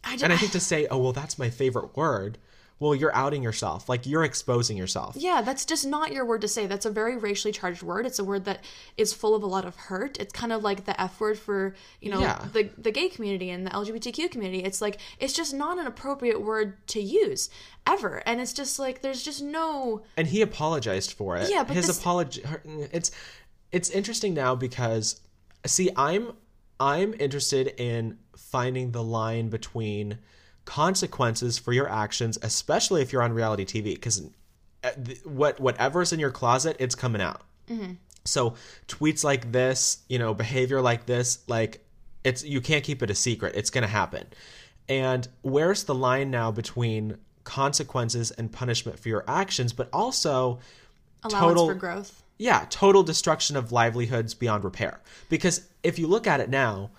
I 0.05 0.11
just, 0.13 0.23
and 0.23 0.33
I 0.33 0.37
think 0.37 0.51
to 0.51 0.59
say, 0.59 0.85
oh, 0.91 0.97
well, 0.97 1.13
that's 1.13 1.39
my 1.39 1.49
favorite 1.49 1.95
word, 1.95 2.37
well, 2.83 2.93
you're 2.95 3.15
outing 3.15 3.41
yourself. 3.41 3.87
Like, 3.87 4.05
you're 4.05 4.23
exposing 4.25 4.75
yourself. 4.77 5.15
yeah, 5.17 5.41
that's 5.41 5.63
just 5.65 5.85
not 5.85 6.11
your 6.11 6.25
word 6.25 6.41
to 6.41 6.47
say. 6.47 6.67
That's 6.67 6.85
a 6.85 6.91
very 6.91 7.15
racially 7.17 7.51
charged 7.53 7.81
word. 7.81 8.05
It's 8.05 8.19
a 8.19 8.23
word 8.23 8.43
that 8.45 8.63
is 8.97 9.13
full 9.13 9.33
of 9.35 9.41
a 9.41 9.45
lot 9.47 9.65
of 9.65 9.75
hurt. 9.75 10.19
It's 10.19 10.33
kind 10.33 10.51
of 10.51 10.63
like 10.63 10.85
the 10.85 10.99
F 11.01 11.19
word 11.19 11.39
for, 11.39 11.75
you 12.01 12.11
know, 12.11 12.19
Yeah. 12.19 12.45
the 12.51 12.69
the 12.77 12.91
gay 12.91 13.07
community 13.09 13.49
and 13.49 13.65
the 13.65 13.71
LGBTQ 13.71 14.29
community. 14.31 14.63
It's 14.63 14.81
like 14.81 14.99
it's 15.19 15.33
just 15.33 15.53
not 15.53 15.79
an 15.79 15.87
appropriate 15.87 16.41
word 16.41 16.85
to 16.87 16.99
use 17.01 17.49
ever. 17.87 18.21
And 18.25 18.41
it's 18.41 18.53
just 18.53 18.77
like 18.79 19.01
there's 19.01 19.23
just 19.23 19.41
no 19.41 20.03
and 20.17 20.27
he 20.27 20.41
apologized 20.41 21.13
for 21.13 21.37
it. 21.37 21.49
Yeah, 21.49 21.63
but 21.63 21.75
his 21.75 21.87
this- 21.87 21.99
apology. 21.99 22.43
It's 22.91 23.11
it's 23.71 23.89
interesting 23.89 24.33
now 24.33 24.55
because 24.55 25.21
see, 25.65 25.89
I'm 25.95 26.33
I'm 26.79 27.13
interested 27.19 27.67
in 27.79 28.17
finding 28.35 28.91
the 28.91 29.03
line 29.03 29.49
between 29.49 30.19
consequences 30.65 31.57
for 31.57 31.73
your 31.73 31.89
actions, 31.89 32.37
especially 32.41 33.01
if 33.01 33.11
you're 33.11 33.21
on 33.21 33.33
reality 33.33 33.65
TV, 33.65 33.95
because 33.95 34.21
uh, 34.83 34.91
what 35.25 35.59
whatever's 35.59 36.13
in 36.13 36.19
your 36.19 36.31
closet, 36.31 36.75
it's 36.79 36.95
coming 36.95 37.21
out. 37.21 37.41
Mm-hmm. 37.69 37.93
So 38.25 38.55
tweets 38.87 39.23
like 39.23 39.51
this, 39.51 39.99
you 40.07 40.19
know, 40.19 40.33
behavior 40.33 40.81
like 40.81 41.05
this, 41.05 41.39
like 41.47 41.85
it's 42.23 42.43
you 42.43 42.61
can't 42.61 42.83
keep 42.83 43.03
it 43.03 43.09
a 43.09 43.15
secret. 43.15 43.55
It's 43.55 43.69
going 43.69 43.81
to 43.81 43.87
happen. 43.87 44.27
And 44.89 45.27
where's 45.41 45.83
the 45.83 45.95
line 45.95 46.31
now 46.31 46.51
between 46.51 47.17
consequences 47.43 48.31
and 48.31 48.51
punishment 48.51 48.99
for 48.99 49.09
your 49.09 49.23
actions, 49.27 49.73
but 49.73 49.89
also 49.91 50.59
allowance 51.23 51.49
Total- 51.49 51.67
for 51.67 51.73
growth. 51.75 52.23
yeah, 52.37 52.65
total 52.69 53.03
destruction 53.03 53.55
of 53.57 53.71
livelihoods 53.71 54.33
beyond 54.33 54.63
repair. 54.63 55.01
Because 55.29 55.67
if 55.83 55.99
you 55.99 56.07
look 56.07 56.27
at 56.27 56.39
it 56.39 56.49
now, 56.49 56.91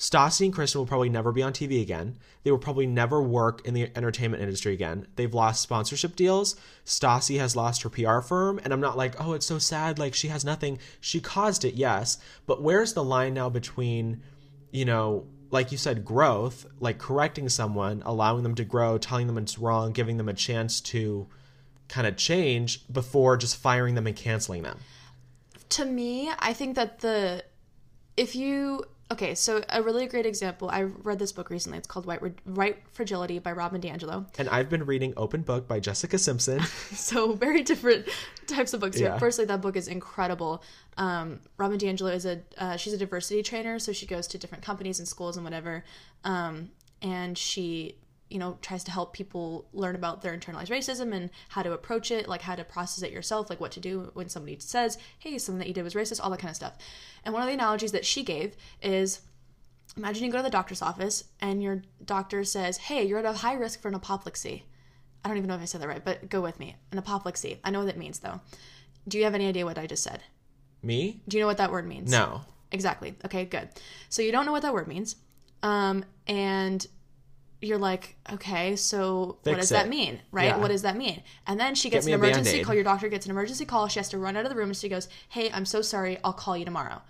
Stassi 0.00 0.46
and 0.46 0.52
Kristen 0.52 0.80
will 0.80 0.86
probably 0.86 1.10
never 1.10 1.30
be 1.30 1.42
on 1.42 1.52
TV 1.52 1.82
again. 1.82 2.16
They 2.42 2.50
will 2.50 2.58
probably 2.58 2.86
never 2.86 3.22
work 3.22 3.64
in 3.66 3.74
the 3.74 3.90
entertainment 3.94 4.42
industry 4.42 4.72
again. 4.72 5.06
They've 5.16 5.32
lost 5.32 5.62
sponsorship 5.62 6.16
deals. 6.16 6.56
Stassi 6.86 7.38
has 7.38 7.54
lost 7.54 7.82
her 7.82 7.90
PR 7.90 8.20
firm. 8.20 8.58
And 8.64 8.72
I'm 8.72 8.80
not 8.80 8.96
like, 8.96 9.20
oh, 9.20 9.34
it's 9.34 9.44
so 9.44 9.58
sad. 9.58 9.98
Like, 9.98 10.14
she 10.14 10.28
has 10.28 10.44
nothing. 10.44 10.78
She 11.00 11.20
caused 11.20 11.66
it, 11.66 11.74
yes. 11.74 12.16
But 12.46 12.62
where's 12.62 12.94
the 12.94 13.04
line 13.04 13.34
now 13.34 13.50
between, 13.50 14.22
you 14.70 14.86
know, 14.86 15.26
like 15.50 15.70
you 15.70 15.76
said, 15.76 16.02
growth, 16.02 16.64
like 16.80 16.96
correcting 16.96 17.50
someone, 17.50 18.02
allowing 18.06 18.42
them 18.42 18.54
to 18.54 18.64
grow, 18.64 18.96
telling 18.96 19.26
them 19.26 19.36
it's 19.36 19.58
wrong, 19.58 19.92
giving 19.92 20.16
them 20.16 20.30
a 20.30 20.34
chance 20.34 20.80
to 20.80 21.28
kind 21.88 22.06
of 22.06 22.16
change 22.16 22.90
before 22.90 23.36
just 23.36 23.56
firing 23.56 23.96
them 23.96 24.06
and 24.06 24.16
canceling 24.16 24.62
them? 24.62 24.78
to 25.70 25.84
me, 25.84 26.30
I 26.38 26.52
think 26.52 26.76
that 26.76 27.00
the 27.00 27.44
if 28.16 28.36
you 28.36 28.84
okay, 29.10 29.34
so 29.34 29.62
a 29.68 29.82
really 29.82 30.06
great 30.06 30.26
example. 30.26 30.70
I 30.70 30.82
read 30.82 31.18
this 31.18 31.32
book 31.32 31.50
recently. 31.50 31.78
It's 31.78 31.86
called 31.86 32.06
White 32.06 32.20
White 32.46 32.78
Fragility 32.92 33.38
by 33.38 33.52
Robin 33.52 33.80
DiAngelo. 33.80 34.26
And 34.38 34.48
I've 34.48 34.68
been 34.68 34.86
reading 34.86 35.12
Open 35.16 35.42
Book 35.42 35.66
by 35.66 35.80
Jessica 35.80 36.18
Simpson. 36.18 36.60
so 36.94 37.32
very 37.32 37.62
different 37.62 38.08
types 38.46 38.72
of 38.72 38.80
books 38.80 38.98
here. 38.98 39.08
Yeah. 39.08 39.18
Firstly, 39.18 39.44
that 39.46 39.60
book 39.60 39.76
is 39.76 39.88
incredible. 39.88 40.62
Um, 40.96 41.40
Robin 41.56 41.78
DiAngelo 41.78 42.14
is 42.14 42.26
a 42.26 42.40
uh, 42.58 42.76
she's 42.76 42.92
a 42.92 42.98
diversity 42.98 43.42
trainer, 43.42 43.78
so 43.78 43.92
she 43.92 44.06
goes 44.06 44.26
to 44.28 44.38
different 44.38 44.64
companies 44.64 44.98
and 44.98 45.08
schools 45.08 45.36
and 45.36 45.44
whatever, 45.44 45.84
um, 46.24 46.70
and 47.02 47.36
she 47.36 47.96
you 48.30 48.38
know 48.38 48.58
tries 48.62 48.84
to 48.84 48.90
help 48.90 49.12
people 49.12 49.66
learn 49.72 49.94
about 49.94 50.22
their 50.22 50.36
internalized 50.36 50.70
racism 50.70 51.14
and 51.14 51.30
how 51.48 51.62
to 51.62 51.72
approach 51.72 52.10
it, 52.10 52.28
like 52.28 52.42
how 52.42 52.54
to 52.54 52.64
process 52.64 53.02
it 53.02 53.12
yourself, 53.12 53.50
like 53.50 53.60
what 53.60 53.72
to 53.72 53.80
do 53.80 54.10
when 54.14 54.28
somebody 54.28 54.56
says, 54.58 54.98
"Hey, 55.18 55.36
something 55.38 55.58
that 55.58 55.68
you 55.68 55.74
did 55.74 55.84
was 55.84 55.94
racist," 55.94 56.20
all 56.22 56.30
that 56.30 56.40
kind 56.40 56.50
of 56.50 56.56
stuff. 56.56 56.74
And 57.24 57.34
one 57.34 57.42
of 57.42 57.48
the 57.48 57.54
analogies 57.54 57.92
that 57.92 58.06
she 58.06 58.22
gave 58.22 58.56
is 58.82 59.20
imagine 59.96 60.24
you 60.24 60.30
go 60.30 60.38
to 60.38 60.44
the 60.44 60.50
doctor's 60.50 60.82
office 60.82 61.24
and 61.40 61.62
your 61.62 61.82
doctor 62.04 62.44
says, 62.44 62.78
"Hey, 62.78 63.04
you're 63.04 63.18
at 63.18 63.24
a 63.24 63.32
high 63.32 63.54
risk 63.54 63.82
for 63.82 63.88
an 63.88 63.94
apoplexy." 63.94 64.64
I 65.24 65.28
don't 65.28 65.36
even 65.36 65.48
know 65.48 65.56
if 65.56 65.60
I 65.60 65.66
said 65.66 65.82
that 65.82 65.88
right, 65.88 66.04
but 66.04 66.30
go 66.30 66.40
with 66.40 66.58
me. 66.58 66.76
An 66.92 66.98
apoplexy. 66.98 67.60
I 67.62 67.70
know 67.70 67.80
what 67.80 67.86
that 67.86 67.98
means 67.98 68.20
though. 68.20 68.40
Do 69.06 69.18
you 69.18 69.24
have 69.24 69.34
any 69.34 69.46
idea 69.46 69.64
what 69.64 69.78
I 69.78 69.86
just 69.86 70.02
said? 70.02 70.22
Me? 70.82 71.20
Do 71.28 71.36
you 71.36 71.42
know 71.42 71.46
what 71.46 71.58
that 71.58 71.70
word 71.72 71.86
means? 71.86 72.10
No. 72.10 72.42
Exactly. 72.72 73.14
Okay, 73.24 73.44
good. 73.44 73.68
So 74.08 74.22
you 74.22 74.32
don't 74.32 74.46
know 74.46 74.52
what 74.52 74.62
that 74.62 74.72
word 74.72 74.88
means. 74.88 75.16
Um, 75.62 76.04
and 76.26 76.86
you're 77.60 77.78
like, 77.78 78.16
okay, 78.32 78.76
so 78.76 79.38
what 79.42 79.44
Fix 79.44 79.58
does 79.58 79.68
that 79.70 79.88
mean? 79.88 80.20
Right? 80.32 80.46
Yeah. 80.46 80.56
What 80.56 80.68
does 80.68 80.82
that 80.82 80.96
mean? 80.96 81.22
And 81.46 81.58
then 81.60 81.74
she 81.74 81.90
gets 81.90 82.06
an 82.06 82.12
emergency 82.14 82.50
Band-Aid. 82.52 82.66
call. 82.66 82.74
Your 82.74 82.84
doctor 82.84 83.08
gets 83.08 83.26
an 83.26 83.30
emergency 83.32 83.64
call. 83.64 83.86
She 83.88 83.98
has 83.98 84.08
to 84.10 84.18
run 84.18 84.36
out 84.36 84.44
of 84.44 84.50
the 84.50 84.56
room 84.56 84.70
and 84.70 84.76
she 84.76 84.88
goes, 84.88 85.08
hey, 85.28 85.50
I'm 85.52 85.66
so 85.66 85.82
sorry. 85.82 86.18
I'll 86.24 86.32
call 86.32 86.56
you 86.56 86.64
tomorrow. 86.64 87.02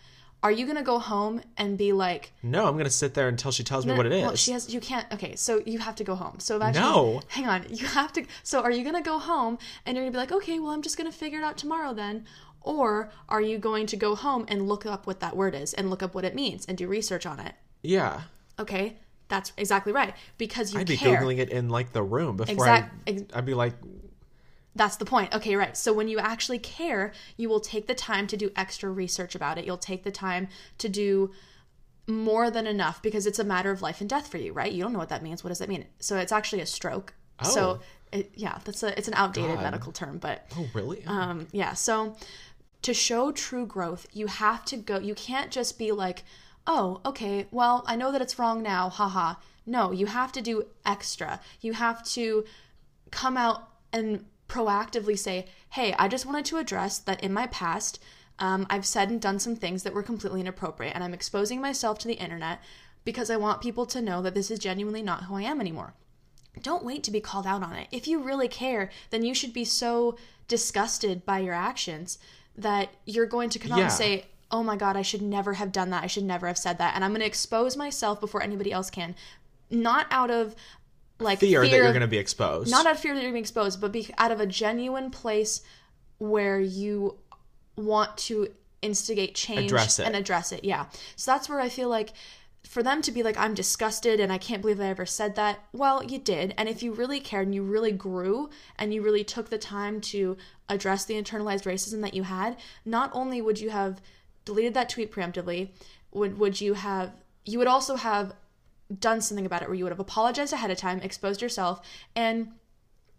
Are 0.43 0.51
you 0.51 0.65
going 0.65 0.79
to 0.79 0.83
go 0.83 0.99
home 0.99 1.43
and 1.59 1.77
be 1.77 1.93
like, 1.93 2.33
No, 2.43 2.67
I'm 2.67 2.73
going 2.73 2.87
to 2.87 2.91
sit 2.91 3.13
there 3.13 3.29
until 3.29 3.53
she 3.53 3.63
tells 3.63 3.85
me 3.85 3.93
what 3.93 4.07
it 4.07 4.13
is. 4.13 4.23
well, 4.23 4.37
she 4.37 4.53
has. 4.53 4.73
You 4.73 4.81
can't. 4.81 5.07
Okay, 5.13 5.37
so 5.37 5.61
you 5.67 5.79
have 5.81 5.95
to 5.97 6.05
go 6.05 6.15
home. 6.15 6.41
So 6.41 6.57
imagine. 6.57 6.81
No. 6.81 7.21
Hang 7.29 7.47
on. 7.47 7.67
You 7.69 7.85
have 7.87 8.11
to. 8.15 8.25
So 8.43 8.63
are 8.63 8.71
you 8.71 8.83
gonna 8.83 9.03
go 9.03 9.19
home 9.19 9.59
and 9.85 9.95
you're 9.97 10.05
gonna 10.05 10.13
be 10.13 10.17
like, 10.17 10.33
okay, 10.33 10.59
well, 10.59 10.71
I'm 10.71 10.81
just 10.81 10.97
gonna 10.97 11.13
figure 11.13 11.41
it 11.41 11.45
out 11.45 11.59
tomorrow 11.59 11.93
then, 11.93 12.25
or 12.63 13.11
are 13.29 13.43
you 13.43 13.59
going 13.59 13.85
to 13.89 13.97
go 13.99 14.15
home 14.15 14.47
and 14.49 14.67
look 14.67 14.87
up 14.87 15.07
what 15.07 15.21
that 15.21 15.37
word 15.37 15.55
is 15.55 15.75
and 15.75 15.91
look 15.91 16.03
up 16.03 16.15
what 16.15 16.25
it 16.25 16.35
means 16.35 16.65
and 16.65 16.79
do 16.79 16.89
research 16.89 17.27
on 17.27 17.39
it? 17.39 17.55
yeah. 17.83 18.23
Okay, 18.59 18.97
that's 19.31 19.53
exactly 19.57 19.93
right 19.93 20.15
because 20.37 20.73
you 20.73 20.75
care. 20.75 20.81
I'd 20.81 20.87
be 20.87 20.97
care. 20.99 21.21
Googling 21.21 21.39
it 21.39 21.49
in 21.49 21.71
like 21.71 21.93
the 21.93 22.03
room 22.03 22.37
before 22.37 22.53
Exact- 22.53 22.95
I, 23.07 23.11
ex- 23.11 23.23
I'd 23.33 23.47
be 23.47 23.55
like, 23.55 23.73
That's 24.77 24.97
the 24.97 25.07
point. 25.07 25.35
Okay, 25.35 25.57
right. 25.57 25.77
So 25.77 25.93
when 25.93 26.09
you 26.09 26.19
actually 26.19 26.59
care, 26.59 27.13
you 27.37 27.49
will 27.49 27.61
take 27.61 27.87
the 27.87 27.95
time 27.95 28.27
to 28.27 28.37
do 28.37 28.51
extra 28.55 28.91
research 28.91 29.35
about 29.35 29.57
it. 29.57 29.65
You'll 29.65 29.79
take 29.79 30.05
the 30.05 30.13
time 30.13 30.49
to 30.79 30.89
do 30.89 31.31
more 32.07 32.51
than 32.51 32.67
enough 32.67 33.03
because 33.03 33.27
it's 33.27 33.39
a 33.39 33.45
matter 33.45 33.71
of 33.71 33.83
life 33.83 34.01
and 34.01 34.11
death 34.11 34.29
for 34.29 34.39
you, 34.39 34.53
right? 34.53 34.73
You 34.73 34.83
don't 34.83 34.93
know 34.93 34.99
what 34.99 35.09
that 35.11 35.23
means. 35.23 35.43
What 35.43 35.49
does 35.49 35.59
that 35.59 35.69
mean? 35.69 35.87
So 35.99 36.17
it's 36.19 36.33
actually 36.33 36.61
a 36.61 36.67
stroke. 36.67 37.15
Oh. 37.41 37.49
So 37.49 37.81
it, 38.13 38.33
yeah, 38.35 38.59
that's 38.65 38.83
a 38.83 38.97
it's 38.99 39.09
an 39.09 39.15
outdated 39.15 39.57
God. 39.57 39.63
medical 39.63 39.93
term, 39.93 40.19
but 40.19 40.47
oh, 40.57 40.67
really? 40.75 41.05
um, 41.07 41.47
yeah. 41.53 41.75
So 41.75 42.17
to 42.83 42.95
show 42.95 43.33
true 43.33 43.67
growth, 43.67 44.07
you 44.13 44.27
have 44.27 44.65
to 44.67 44.77
go. 44.77 44.99
You 44.99 45.15
can't 45.15 45.51
just 45.51 45.79
be 45.79 45.93
like, 45.93 46.25
oh, 46.67 47.01
okay, 47.05 47.47
well, 47.51 47.85
I 47.87 47.97
know 47.97 48.13
that 48.13 48.23
it's 48.23 48.39
wrong 48.39 48.63
now, 48.63 48.89
haha. 48.89 49.35
No, 49.67 49.93
you 49.93 50.07
have 50.07 50.33
to 50.33 50.41
do 50.41 50.67
extra. 50.85 51.41
You 51.61 51.73
have 51.75 52.03
to 52.11 52.45
come 53.11 53.37
out 53.37 53.69
and 53.93 54.25
proactively 54.49 55.19
say, 55.19 55.47
hey, 55.71 55.95
I 55.99 56.09
just 56.09 56.27
wanted 56.27 56.45
to 56.47 56.59
address 56.59 56.99
that 56.99 57.23
in 57.23 57.33
my 57.33 57.47
past, 57.49 58.03
um, 58.39 58.67
I've 58.71 58.87
said 58.87 59.11
and 59.11 59.21
done 59.21 59.39
some 59.39 59.57
things 59.57 59.83
that 59.83 59.95
were 59.95 60.03
completely 60.03 60.41
inappropriate, 60.41 60.95
and 60.95 61.05
I'm 61.05 61.15
exposing 61.15 61.61
myself 61.61 61.99
to 62.01 62.09
the 62.09 62.15
internet 62.15 62.61
because 63.05 63.31
I 63.31 63.37
want 63.37 63.63
people 63.63 63.87
to 63.87 64.03
know 64.03 64.23
that 64.23 64.35
this 64.35 64.51
is 64.51 64.59
genuinely 64.59 65.03
not 65.03 65.25
who 65.25 65.37
I 65.37 65.43
am 65.43 65.61
anymore 65.61 65.95
don't 66.63 66.85
wait 66.85 67.03
to 67.05 67.11
be 67.11 67.21
called 67.21 67.47
out 67.47 67.63
on 67.63 67.75
it. 67.75 67.89
If 67.91 68.09
you 68.09 68.23
really 68.23 68.49
care, 68.49 68.91
then 69.11 69.25
you 69.25 69.35
should 69.35 69.53
be 69.53 69.65
so 69.65 70.17
disgusted 70.49 71.25
by 71.25 71.39
your 71.39 71.55
actions 71.55 72.19
that 72.57 72.91
you're 73.07 73.27
going 73.27 73.51
to 73.51 73.59
come 73.59 73.73
out 73.73 73.79
Yeah. 73.79 73.85
and 73.85 73.93
say, 73.93 74.27
Oh 74.51 74.63
my 74.63 74.77
God, 74.77 74.97
I 74.97 75.03
should 75.03 75.23
never 75.23 75.55
have 75.55 75.73
done 75.73 75.91
that. 75.91 76.03
I 76.03 76.07
should 76.07 76.25
never 76.25 76.47
have 76.47 76.59
said 76.59 76.79
that. 76.79 76.95
And 76.95 77.05
I'm 77.05 77.11
going 77.13 77.21
to 77.21 77.27
expose 77.27 77.77
myself 77.77 78.21
before 78.21 78.43
anybody 78.43 78.73
else 78.73 78.91
can. 78.91 79.15
Not 79.71 80.07
out 80.11 80.31
of 80.31 80.57
like 81.21 81.39
fear, 81.39 81.61
that 81.61 81.71
you're 81.71 81.93
going 81.93 82.01
to 82.01 82.09
be 82.09 82.19
exposed. 82.19 82.71
not 82.71 82.87
out 82.87 82.93
of 82.93 82.99
fear 82.99 83.15
that 83.15 83.23
you're 83.23 83.33
being 83.33 83.43
exposed, 83.43 83.81
but 83.81 83.93
be 83.93 84.09
out 84.19 84.33
of 84.33 84.41
a 84.41 84.47
genuine 84.47 85.11
place 85.11 85.63
where 86.19 86.59
you 86.59 87.17
want 87.77 88.17
to 88.17 88.49
instigate 88.83 89.35
change 89.35 89.67
Address 89.71 89.99
it. 89.99 90.07
and 90.07 90.17
address 90.17 90.53
it. 90.53 90.65
Yeah. 90.65 90.87
So 91.17 91.31
that's 91.31 91.49
where 91.49 91.61
I 91.61 91.69
feel 91.69 91.89
like 91.89 92.13
for 92.65 92.83
them 92.83 93.03
to 93.03 93.13
be 93.13 93.23
like, 93.23 93.37
I'm 93.39 93.55
disgusted 93.55 94.21
and 94.21 94.33
I 94.33 94.39
can't 94.39 94.63
believe 94.63 94.81
I 94.81 94.87
ever 94.87 95.07
said 95.07 95.35
that. 95.37 95.61
Well, 95.73 96.05
you 96.05 96.19
did. 96.19 96.55
And 96.57 96.69
if 96.69 96.83
you 96.83 96.93
really 96.93 97.21
cared 97.21 97.47
and 97.47 97.55
you 97.55 97.63
really 97.63 97.93
grew 97.93 98.51
and 98.79 98.93
you 98.93 99.03
really 99.03 99.25
took 99.25 99.49
the 99.51 99.59
time 99.59 100.01
to 100.03 100.37
address 100.69 101.05
the 101.05 101.15
internalized 101.15 101.65
racism 101.65 102.01
that 102.03 102.15
you 102.15 102.23
had, 102.25 102.57
not 102.85 103.11
only 103.13 103.41
would 103.41 103.61
you 103.61 103.71
have 103.71 104.01
deleted 104.45 104.75
that 104.75 104.89
tweet 104.89 105.13
preemptively, 105.13 105.71
would 106.13 106.39
would 106.39 106.61
you 106.61 106.75
have 106.75 107.13
you 107.45 107.59
would 107.59 107.69
also 107.69 107.97
have 107.97 108.35
done 108.99 109.21
something 109.21 109.47
about 109.47 109.63
it 109.63 109.69
where 109.69 109.75
you 109.75 109.85
would 109.85 109.93
have 109.93 110.01
apologized 110.01 110.53
ahead 110.53 110.71
of 110.71 110.77
time, 110.77 111.01
exposed 111.01 111.41
yourself, 111.41 111.81
and 112.17 112.49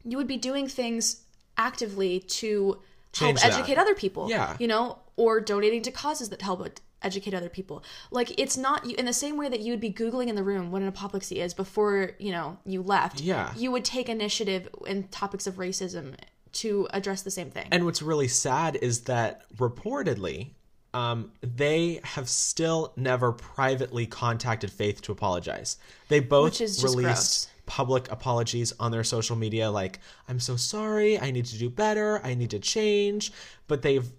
you 0.03 0.17
would 0.17 0.27
be 0.27 0.37
doing 0.37 0.67
things 0.67 1.21
actively 1.57 2.19
to 2.19 2.79
Change 3.13 3.39
help 3.39 3.51
that. 3.51 3.59
educate 3.59 3.77
other 3.77 3.95
people. 3.95 4.29
Yeah. 4.29 4.55
You 4.59 4.67
know, 4.67 4.99
or 5.15 5.39
donating 5.39 5.81
to 5.83 5.91
causes 5.91 6.29
that 6.29 6.41
help 6.41 6.67
educate 7.01 7.33
other 7.33 7.49
people. 7.49 7.83
Like 8.11 8.39
it's 8.39 8.57
not 8.57 8.85
you 8.85 8.95
in 8.95 9.05
the 9.05 9.13
same 9.13 9.37
way 9.37 9.49
that 9.49 9.59
you 9.59 9.71
would 9.71 9.79
be 9.79 9.91
googling 9.91 10.27
in 10.27 10.35
the 10.35 10.43
room 10.43 10.71
what 10.71 10.81
an 10.81 10.87
apoplexy 10.87 11.39
is 11.39 11.53
before, 11.53 12.11
you 12.19 12.31
know, 12.31 12.57
you 12.65 12.81
left. 12.81 13.21
Yeah. 13.21 13.53
You 13.55 13.71
would 13.71 13.85
take 13.85 14.09
initiative 14.09 14.69
in 14.85 15.07
topics 15.07 15.47
of 15.47 15.55
racism 15.55 16.15
to 16.53 16.87
address 16.91 17.21
the 17.21 17.31
same 17.31 17.49
thing. 17.49 17.67
And 17.71 17.85
what's 17.85 18.01
really 18.01 18.27
sad 18.27 18.75
is 18.75 19.01
that 19.01 19.43
reportedly, 19.55 20.51
um, 20.93 21.31
they 21.41 21.99
have 22.03 22.27
still 22.27 22.93
never 22.95 23.31
privately 23.31 24.05
contacted 24.05 24.71
Faith 24.71 25.01
to 25.03 25.11
apologize. 25.11 25.77
They 26.09 26.19
both 26.19 26.51
Which 26.51 26.61
is 26.61 26.77
just 26.77 26.95
released 26.95 27.05
gross. 27.05 27.47
public 27.65 28.11
apologies 28.11 28.73
on 28.79 28.91
their 28.91 29.03
social 29.03 29.35
media, 29.35 29.71
like, 29.71 29.99
I'm 30.27 30.39
so 30.39 30.55
sorry, 30.57 31.17
I 31.19 31.31
need 31.31 31.45
to 31.45 31.57
do 31.57 31.69
better, 31.69 32.19
I 32.25 32.33
need 32.33 32.49
to 32.51 32.59
change. 32.59 33.31
But 33.67 33.81
they've 33.83 34.11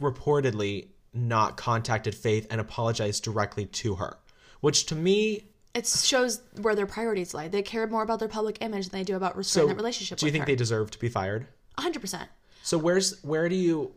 reportedly 0.00 0.88
not 1.14 1.56
contacted 1.56 2.14
Faith 2.14 2.46
and 2.50 2.60
apologized 2.60 3.22
directly 3.24 3.66
to 3.66 3.94
her, 3.96 4.18
which 4.60 4.86
to 4.86 4.94
me. 4.94 5.44
it 5.74 5.86
shows 5.86 6.40
where 6.60 6.74
their 6.74 6.86
priorities 6.86 7.34
lie. 7.34 7.48
They 7.48 7.62
care 7.62 7.86
more 7.86 8.02
about 8.02 8.18
their 8.18 8.28
public 8.28 8.58
image 8.60 8.88
than 8.88 9.00
they 9.00 9.04
do 9.04 9.16
about 9.16 9.36
restoring 9.36 9.68
So, 9.68 9.74
that 9.74 9.76
relationship 9.76 10.18
do 10.18 10.26
you 10.26 10.32
think 10.32 10.42
her. 10.42 10.46
they 10.46 10.56
deserve 10.56 10.90
to 10.92 10.98
be 10.98 11.08
fired? 11.08 11.46
100%. 11.78 12.26
So 12.62 12.78
where's 12.78 13.22
where 13.22 13.48
do 13.48 13.54
you 13.54 13.92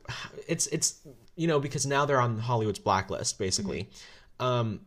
it's 0.47 0.67
it's 0.67 0.99
you 1.39 1.47
know 1.47 1.59
because 1.59 1.85
now 1.85 2.05
they're 2.05 2.21
on 2.21 2.37
Hollywood's 2.37 2.79
blacklist 2.79 3.39
basically. 3.39 3.89
Um 4.39 4.81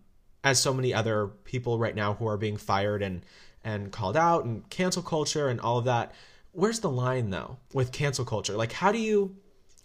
as 0.44 0.60
so 0.60 0.74
many 0.74 0.92
other 0.92 1.28
people 1.44 1.78
right 1.78 1.94
now 1.94 2.14
who 2.14 2.26
are 2.26 2.36
being 2.36 2.56
fired 2.56 3.02
and 3.02 3.24
and 3.64 3.90
called 3.90 4.16
out 4.16 4.44
and 4.44 4.68
cancel 4.70 5.02
culture 5.02 5.48
and 5.48 5.60
all 5.60 5.78
of 5.78 5.84
that. 5.86 6.12
Where's 6.52 6.80
the 6.80 6.90
line 6.90 7.30
though 7.30 7.56
with 7.72 7.90
cancel 7.92 8.24
culture? 8.24 8.54
Like 8.54 8.72
how 8.72 8.92
do 8.92 8.98
you 8.98 9.36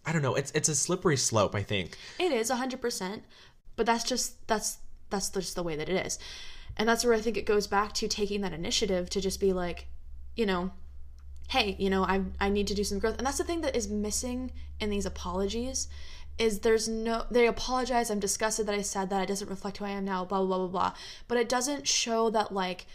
I 0.05 0.11
don't 0.11 0.21
know, 0.21 0.35
it's 0.35 0.51
it's 0.51 0.69
a 0.69 0.75
slippery 0.75 1.17
slope, 1.17 1.55
I 1.55 1.63
think. 1.63 1.97
It 2.17 2.31
is 2.31 2.49
100%, 2.49 3.21
but 3.75 3.85
that's 3.85 4.03
just 4.03 4.47
that's 4.47 4.79
that's 5.09 5.29
just 5.29 5.55
the 5.55 5.63
way 5.63 5.75
that 5.75 5.89
it 5.89 6.05
is. 6.05 6.19
And 6.75 6.87
that's 6.87 7.03
where 7.03 7.13
I 7.13 7.21
think 7.21 7.37
it 7.37 7.45
goes 7.45 7.67
back 7.67 7.93
to 7.93 8.07
taking 8.07 8.41
that 8.41 8.53
initiative 8.53 9.09
to 9.11 9.21
just 9.21 9.39
be 9.39 9.53
like, 9.53 9.87
you 10.35 10.45
know, 10.45 10.71
hey, 11.49 11.75
you 11.79 11.89
know, 11.89 12.03
I 12.03 12.23
I 12.39 12.49
need 12.49 12.67
to 12.67 12.73
do 12.73 12.83
some 12.83 12.99
growth. 12.99 13.17
And 13.17 13.25
that's 13.25 13.37
the 13.37 13.43
thing 13.43 13.61
that 13.61 13.75
is 13.75 13.89
missing 13.89 14.51
in 14.79 14.89
these 14.89 15.05
apologies 15.05 15.87
is 16.39 16.59
there's 16.59 16.87
no 16.87 17.25
they 17.31 17.47
apologize, 17.47 18.09
I'm 18.09 18.19
disgusted 18.19 18.65
that 18.67 18.75
I 18.75 18.81
said 18.81 19.09
that, 19.09 19.23
it 19.23 19.27
doesn't 19.27 19.49
reflect 19.49 19.77
who 19.77 19.85
I 19.85 19.89
am 19.89 20.05
now, 20.05 20.25
blah 20.25 20.39
blah 20.39 20.47
blah 20.47 20.57
blah 20.57 20.67
blah. 20.67 20.93
But 21.27 21.37
it 21.37 21.49
doesn't 21.49 21.87
show 21.87 22.29
that 22.31 22.51
like 22.51 22.85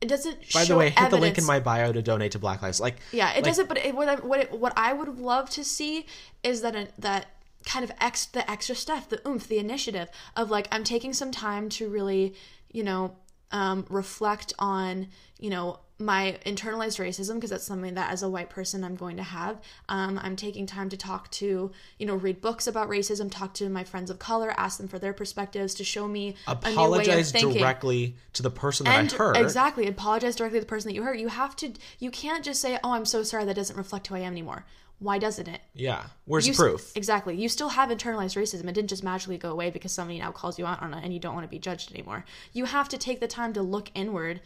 it 0.00 0.08
doesn't 0.08 0.44
show 0.44 0.58
By 0.58 0.64
the 0.64 0.76
way, 0.76 0.90
hit 0.90 1.10
the 1.10 1.16
link 1.16 1.38
in 1.38 1.44
my 1.44 1.60
bio 1.60 1.92
to 1.92 2.02
donate 2.02 2.32
to 2.32 2.38
Black 2.38 2.60
Lives. 2.60 2.80
Like 2.80 2.96
yeah, 3.12 3.30
it 3.30 3.36
like, 3.36 3.44
doesn't. 3.44 3.68
But 3.68 3.78
it, 3.78 3.94
what 3.94 4.08
I, 4.08 4.16
what 4.16 4.40
it, 4.40 4.52
what 4.52 4.72
I 4.76 4.92
would 4.92 5.18
love 5.18 5.48
to 5.50 5.64
see 5.64 6.06
is 6.42 6.60
that 6.62 6.74
it, 6.74 6.92
that 6.98 7.26
kind 7.64 7.84
of 7.84 7.92
ex 8.00 8.26
the 8.26 8.48
extra 8.50 8.74
stuff, 8.74 9.08
the 9.08 9.26
oomph, 9.26 9.46
the 9.46 9.58
initiative 9.58 10.08
of 10.36 10.50
like 10.50 10.66
I'm 10.72 10.82
taking 10.82 11.12
some 11.12 11.30
time 11.30 11.68
to 11.70 11.88
really, 11.88 12.34
you 12.72 12.82
know, 12.82 13.16
um, 13.52 13.86
reflect 13.88 14.52
on, 14.58 15.06
you 15.38 15.50
know, 15.50 15.78
my 16.04 16.38
internalized 16.44 16.98
racism 16.98 17.34
because 17.34 17.50
that's 17.50 17.64
something 17.64 17.94
that 17.94 18.10
as 18.10 18.22
a 18.22 18.28
white 18.28 18.50
person 18.50 18.82
I'm 18.84 18.96
going 18.96 19.16
to 19.16 19.22
have. 19.22 19.60
Um, 19.88 20.18
I'm 20.22 20.36
taking 20.36 20.66
time 20.66 20.88
to 20.90 20.96
talk 20.96 21.30
to, 21.32 21.70
you 21.98 22.06
know, 22.06 22.14
read 22.14 22.40
books 22.40 22.66
about 22.66 22.88
racism, 22.88 23.30
talk 23.30 23.54
to 23.54 23.68
my 23.68 23.84
friends 23.84 24.10
of 24.10 24.18
color, 24.18 24.52
ask 24.56 24.78
them 24.78 24.88
for 24.88 24.98
their 24.98 25.12
perspectives 25.12 25.74
to 25.74 25.84
show 25.84 26.08
me 26.08 26.34
a 26.46 26.54
new 26.54 26.60
way 26.60 26.70
of 26.70 26.72
Apologize 26.72 27.32
directly 27.32 28.16
to 28.34 28.42
the 28.42 28.50
person 28.50 28.84
that 28.84 28.98
And 28.98 29.12
I 29.12 29.16
hurt. 29.16 29.36
exactly, 29.36 29.86
apologize 29.86 30.36
directly 30.36 30.58
to 30.58 30.64
the 30.64 30.68
person 30.68 30.88
that 30.88 30.94
you 30.94 31.02
hurt. 31.02 31.18
You 31.18 31.28
have 31.28 31.54
to. 31.56 31.72
You 31.98 32.10
can't 32.10 32.44
just 32.44 32.60
say, 32.60 32.78
"Oh, 32.82 32.92
I'm 32.92 33.04
so 33.04 33.22
sorry. 33.22 33.44
That 33.44 33.56
doesn't 33.56 33.76
reflect 33.76 34.06
who 34.08 34.14
I 34.16 34.20
am 34.20 34.32
anymore." 34.32 34.64
Why 34.98 35.18
doesn't 35.18 35.48
it? 35.48 35.60
Yeah. 35.74 36.04
Where's 36.26 36.46
You 36.46 36.52
the 36.52 36.58
proof? 36.62 36.96
exactly. 36.96 37.34
You 37.34 37.48
still 37.48 37.70
have 37.70 37.88
internalized 37.88 38.36
racism. 38.40 38.68
It 38.68 38.72
didn't 38.74 38.86
just 38.88 39.02
magically 39.02 39.36
go 39.36 39.50
away 39.50 39.68
because 39.68 39.90
somebody 39.90 40.20
now 40.20 40.30
calls 40.30 40.60
you 40.60 40.66
out 40.66 40.80
on 40.80 40.94
it 40.94 41.02
and 41.02 41.12
you 41.12 41.18
don't 41.18 41.34
want 41.34 41.42
to 41.44 41.50
be 41.50 41.58
judged 41.58 41.90
anymore. 41.92 42.24
You 42.52 42.66
have 42.66 42.88
to 42.90 42.98
take 42.98 43.18
the 43.18 43.26
time 43.26 43.52
to 43.54 43.62
look 43.62 43.90
inward 43.96 44.40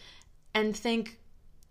and 0.55 0.75
think, 0.75 1.19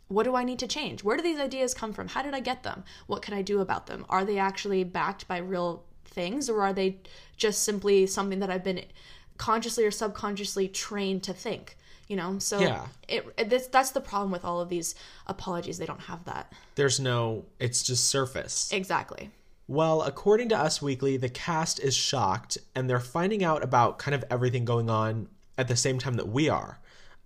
what 0.07 0.23
do 0.23 0.35
I 0.35 0.43
need 0.43 0.59
to 0.59 0.67
change? 0.67 1.03
Where 1.03 1.17
do 1.17 1.23
these 1.23 1.39
ideas 1.39 1.73
come 1.73 1.93
from? 1.93 2.07
How 2.09 2.21
did 2.21 2.33
I 2.33 2.39
get 2.39 2.63
them? 2.63 2.83
What 3.07 3.21
can 3.21 3.33
I 3.33 3.41
do 3.41 3.59
about 3.61 3.87
them? 3.87 4.05
Are 4.09 4.23
they 4.25 4.37
actually 4.37 4.83
backed 4.83 5.27
by 5.27 5.37
real 5.37 5.83
things 6.05 6.49
or 6.49 6.61
are 6.61 6.73
they 6.73 6.97
just 7.37 7.63
simply 7.63 8.05
something 8.07 8.39
that 8.39 8.49
I've 8.49 8.63
been 8.63 8.83
consciously 9.37 9.83
or 9.83 9.91
subconsciously 9.91 10.67
trained 10.67 11.23
to 11.23 11.33
think? 11.33 11.75
You 12.07 12.17
know, 12.17 12.37
so 12.37 12.59
Yeah. 12.59 12.85
it, 13.07 13.25
it 13.37 13.49
this, 13.49 13.65
that's 13.67 13.89
the 13.89 14.01
problem 14.01 14.29
with 14.29 14.45
all 14.45 14.61
of 14.61 14.69
these 14.69 14.93
apologies. 15.25 15.79
They 15.79 15.87
don't 15.87 16.01
have 16.01 16.23
that. 16.25 16.53
There's 16.75 16.99
no, 16.99 17.45
it's 17.59 17.81
just 17.81 18.05
surface. 18.05 18.71
Exactly. 18.71 19.31
Well, 19.67 20.03
according 20.03 20.49
to 20.49 20.57
Us 20.57 20.79
Weekly, 20.83 21.17
the 21.17 21.29
cast 21.29 21.79
is 21.79 21.95
shocked 21.95 22.59
and 22.75 22.87
they're 22.87 22.99
finding 22.99 23.43
out 23.43 23.63
about 23.63 23.97
kind 23.97 24.13
of 24.13 24.23
everything 24.29 24.65
going 24.65 24.91
on 24.91 25.29
at 25.57 25.67
the 25.67 25.75
same 25.75 25.97
time 25.97 26.13
that 26.15 26.27
we 26.27 26.47
are. 26.49 26.77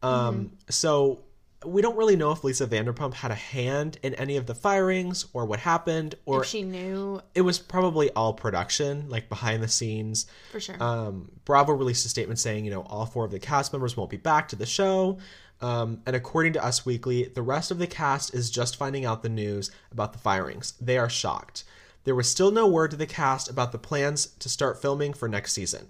Um, 0.01 0.51
So 0.69 1.23
we 1.65 1.81
don't 1.81 1.97
really 1.97 2.15
know 2.15 2.31
if 2.31 2.43
Lisa 2.43 2.65
Vanderpump 2.65 3.13
had 3.13 3.31
a 3.31 3.35
hand 3.35 3.97
in 4.01 4.13
any 4.15 4.37
of 4.37 4.45
the 4.45 4.55
firings 4.55 5.25
or 5.33 5.45
what 5.45 5.59
happened, 5.59 6.15
or 6.25 6.41
If 6.41 6.47
she 6.47 6.63
knew, 6.63 7.21
it 7.35 7.41
was 7.41 7.59
probably 7.59 8.09
all 8.11 8.33
production, 8.33 9.09
like 9.09 9.27
behind 9.27 9.61
the 9.61 9.67
scenes. 9.67 10.25
for 10.51 10.59
sure. 10.59 10.81
Um, 10.81 11.31
Bravo 11.43 11.73
released 11.73 12.05
a 12.05 12.09
statement 12.09 12.39
saying, 12.39 12.63
you 12.63 12.71
know, 12.71 12.83
all 12.83 13.05
four 13.05 13.25
of 13.25 13.31
the 13.31 13.39
cast 13.39 13.73
members 13.73 13.97
won't 13.97 14.09
be 14.09 14.17
back 14.17 14.47
to 14.49 14.55
the 14.55 14.65
show. 14.65 15.17
Um, 15.61 16.01
and 16.05 16.15
according 16.15 16.53
to 16.53 16.63
Us 16.63 16.85
Weekly, 16.85 17.25
the 17.25 17.41
rest 17.41 17.71
of 17.71 17.79
the 17.79 17.87
cast 17.87 18.33
is 18.33 18.49
just 18.49 18.77
finding 18.77 19.03
out 19.05 19.21
the 19.23 19.29
news 19.29 19.69
about 19.91 20.13
the 20.13 20.19
firings. 20.19 20.73
They 20.79 20.97
are 20.97 21.09
shocked. 21.09 21.65
There 22.05 22.15
was 22.15 22.29
still 22.29 22.51
no 22.51 22.65
word 22.67 22.91
to 22.91 22.97
the 22.97 23.05
cast 23.05 23.49
about 23.49 23.73
the 23.73 23.77
plans 23.77 24.27
to 24.27 24.47
start 24.47 24.81
filming 24.81 25.11
for 25.13 25.27
next 25.27 25.51
season. 25.51 25.89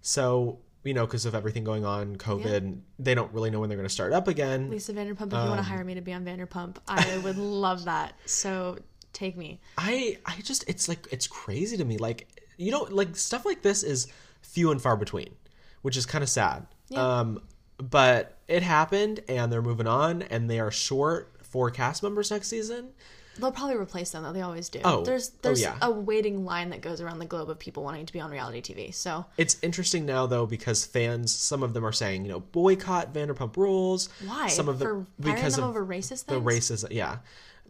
So, 0.00 0.60
you 0.84 0.94
know, 0.94 1.06
because 1.06 1.24
of 1.24 1.34
everything 1.34 1.64
going 1.64 1.84
on, 1.84 2.16
COVID, 2.16 2.78
they 2.98 3.14
don't 3.14 3.32
really 3.32 3.50
know 3.50 3.58
when 3.60 3.68
they're 3.68 3.78
going 3.78 3.88
to 3.88 3.92
start 3.92 4.12
up 4.12 4.28
again. 4.28 4.70
Lisa 4.70 4.92
Vanderpump, 4.92 5.28
if 5.28 5.32
you 5.32 5.38
Um, 5.38 5.48
want 5.48 5.58
to 5.58 5.64
hire 5.64 5.82
me 5.84 5.94
to 5.94 6.00
be 6.02 6.12
on 6.12 6.24
Vanderpump, 6.24 6.76
I 6.86 7.18
would 7.18 7.38
love 7.66 7.86
that. 7.86 8.14
So 8.26 8.78
take 9.12 9.36
me. 9.36 9.60
I 9.78 10.18
I 10.26 10.36
just 10.42 10.68
it's 10.68 10.88
like 10.88 11.06
it's 11.10 11.26
crazy 11.26 11.76
to 11.78 11.84
me. 11.84 11.96
Like 11.98 12.28
you 12.56 12.70
know, 12.70 12.86
like 12.90 13.16
stuff 13.16 13.44
like 13.44 13.62
this 13.62 13.82
is 13.82 14.06
few 14.42 14.70
and 14.70 14.80
far 14.80 14.96
between, 14.96 15.34
which 15.82 15.96
is 15.96 16.06
kind 16.06 16.22
of 16.22 16.28
sad. 16.30 16.66
Um, 16.94 17.40
but 17.78 18.38
it 18.46 18.62
happened, 18.62 19.20
and 19.28 19.50
they're 19.52 19.62
moving 19.62 19.86
on, 19.88 20.22
and 20.22 20.48
they 20.48 20.60
are 20.60 20.70
short 20.70 21.32
four 21.42 21.70
cast 21.70 22.02
members 22.02 22.30
next 22.30 22.48
season. 22.48 22.90
They'll 23.38 23.52
probably 23.52 23.76
replace 23.76 24.10
them 24.10 24.22
though. 24.22 24.32
They 24.32 24.42
always 24.42 24.68
do. 24.68 24.80
Oh, 24.84 25.02
there's 25.04 25.30
oh, 25.30 25.38
there's 25.42 25.60
yeah. 25.60 25.76
a 25.82 25.90
waiting 25.90 26.44
line 26.44 26.70
that 26.70 26.80
goes 26.80 27.00
around 27.00 27.18
the 27.18 27.26
globe 27.26 27.50
of 27.50 27.58
people 27.58 27.82
wanting 27.82 28.06
to 28.06 28.12
be 28.12 28.20
on 28.20 28.30
reality 28.30 28.60
TV. 28.60 28.94
So 28.94 29.26
It's 29.36 29.56
interesting 29.62 30.06
now 30.06 30.26
though 30.26 30.46
because 30.46 30.84
fans, 30.84 31.32
some 31.32 31.62
of 31.62 31.74
them 31.74 31.84
are 31.84 31.92
saying, 31.92 32.24
you 32.24 32.30
know, 32.30 32.40
boycott 32.40 33.12
Vanderpump 33.12 33.56
Rules. 33.56 34.08
why? 34.24 34.48
Some 34.48 34.68
of 34.68 34.78
for 34.78 34.84
them 34.84 35.06
firing 35.20 35.34
because 35.36 35.56
them 35.56 35.64
of 35.64 35.70
over 35.70 35.84
racist 35.84 36.26
the 36.26 36.40
racism. 36.40 36.92
Yeah, 36.92 37.18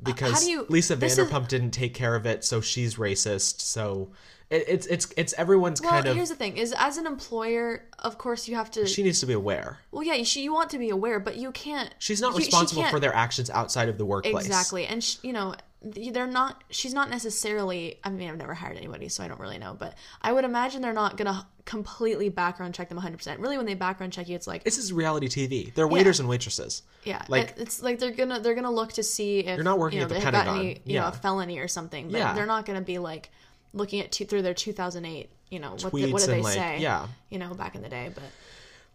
because 0.03 0.45
do 0.45 0.51
you- 0.51 0.67
Lisa 0.69 0.97
this 0.97 1.17
is- 1.17 1.19
Vanderpump 1.19 1.49
didn't 1.49 1.71
take 1.71 1.95
care 1.95 2.15
of 2.15 2.27
it, 2.27 2.45
so 2.45 2.61
she's 2.61 2.97
racist. 2.97 3.61
So 3.61 4.11
it, 4.55 4.65
it's 4.69 4.87
it's 4.87 5.13
it's 5.17 5.33
everyone's 5.35 5.81
Well, 5.83 5.91
kind 5.91 6.07
of. 6.07 6.17
here's 6.17 6.29
the 6.31 6.35
thing: 6.37 6.57
is 6.57 6.75
as 6.79 6.97
an 6.97 7.07
employer, 7.07 7.83
of 7.99 8.17
course, 8.19 8.49
you 8.49 8.55
have 8.55 8.71
to. 8.73 8.87
She 8.87 9.03
needs 9.03 9.21
to 9.21 9.27
be 9.27 9.33
aware. 9.35 9.79
well, 9.91 10.03
yeah, 10.03 10.15
you, 10.15 10.25
you 10.43 10.53
want 10.53 10.71
to 10.71 10.79
be 10.79 10.91
aware, 10.91 11.19
but 11.21 11.37
you 11.37 11.51
can't. 11.53 11.91
She's 11.99 12.21
not 12.21 12.35
you- 12.35 12.41
she 12.41 12.47
responsible 12.47 12.83
can't- 12.83 12.93
for 12.93 13.01
their 13.01 13.15
actions 13.15 13.51
outside 13.51 13.89
of 13.89 13.99
the 13.99 14.05
workplace. 14.07 14.47
Exactly. 14.47 14.87
And, 14.87 15.03
sh- 15.03 15.17
you 15.23 15.33
know, 15.33 15.55
they're 15.83 16.27
not, 16.27 16.65
she's 16.71 16.95
not 16.95 17.11
necessarily, 17.11 17.99
I 18.03 18.09
mean, 18.09 18.31
I've 18.31 18.39
never 18.39 18.55
hired 18.55 18.79
anybody, 18.79 19.11
so 19.11 19.23
I 19.23 19.29
don't 19.29 19.39
really 19.39 19.59
know, 19.59 19.77
but 19.79 19.95
I 20.23 20.33
would 20.33 20.45
imagine 20.47 20.81
they're 20.81 20.95
not 20.95 21.19
going 21.19 21.27
to 21.27 21.45
completely 21.67 22.31
background 22.31 22.75
check 22.75 22.89
them 22.89 22.99
100%. 22.99 23.39
Really, 23.39 23.59
when 23.59 23.67
they 23.67 23.75
background 23.75 24.13
check 24.15 24.27
you, 24.29 24.35
it's 24.35 24.47
like, 24.47 24.65
This 24.65 24.79
is 24.79 24.95
reality 24.95 25.29
TV. 25.29 25.75
They're 25.75 25.87
waiters 25.89 26.21
and 26.21 26.29
waitresses. 26.29 26.83
yeah, 27.05 27.23
like- 27.29 27.55
it's 27.59 27.83
like 27.83 27.99
they're 27.99 28.13
gonna 28.13 28.41
they're 28.41 28.55
gonna 28.55 28.71
look 28.71 28.93
to 28.95 29.03
see 29.03 29.41
if 29.41 29.57
You're 29.57 29.63
not 29.65 29.79
working 29.79 29.99
you 29.99 30.01
know, 30.01 30.05
at 30.07 30.09
the 30.09 30.15
they've 30.15 30.23
got 30.25 30.33
Pentagon. 30.33 30.59
any 30.61 30.69
you 30.87 30.95
know 30.99 31.03
Yeah. 31.05 31.09
a 31.09 31.13
felony 31.13 31.59
or 31.59 31.69
something. 31.69 32.11
But 32.11 32.19
Yeah. 32.19 32.33
they're 32.35 32.47
not 32.47 32.65
gonna 32.65 32.81
be 32.81 32.99
like 32.99 33.31
looking 33.75 34.01
at 34.01 34.13
two, 34.13 34.25
through 34.25 34.43
their 34.43 34.55
2008. 34.55 35.29
You 35.51 35.59
know 35.59 35.73
what? 35.73 35.93
The, 35.93 36.13
what 36.13 36.21
did 36.23 36.31
they 36.31 36.43
like, 36.43 36.55
say? 36.55 36.79
yeah. 36.79 37.07
You 37.31 37.39
know, 37.39 37.53
back 37.55 37.75
in 37.75 37.83
the 37.83 37.89
day, 37.89 38.11
but 38.15 38.25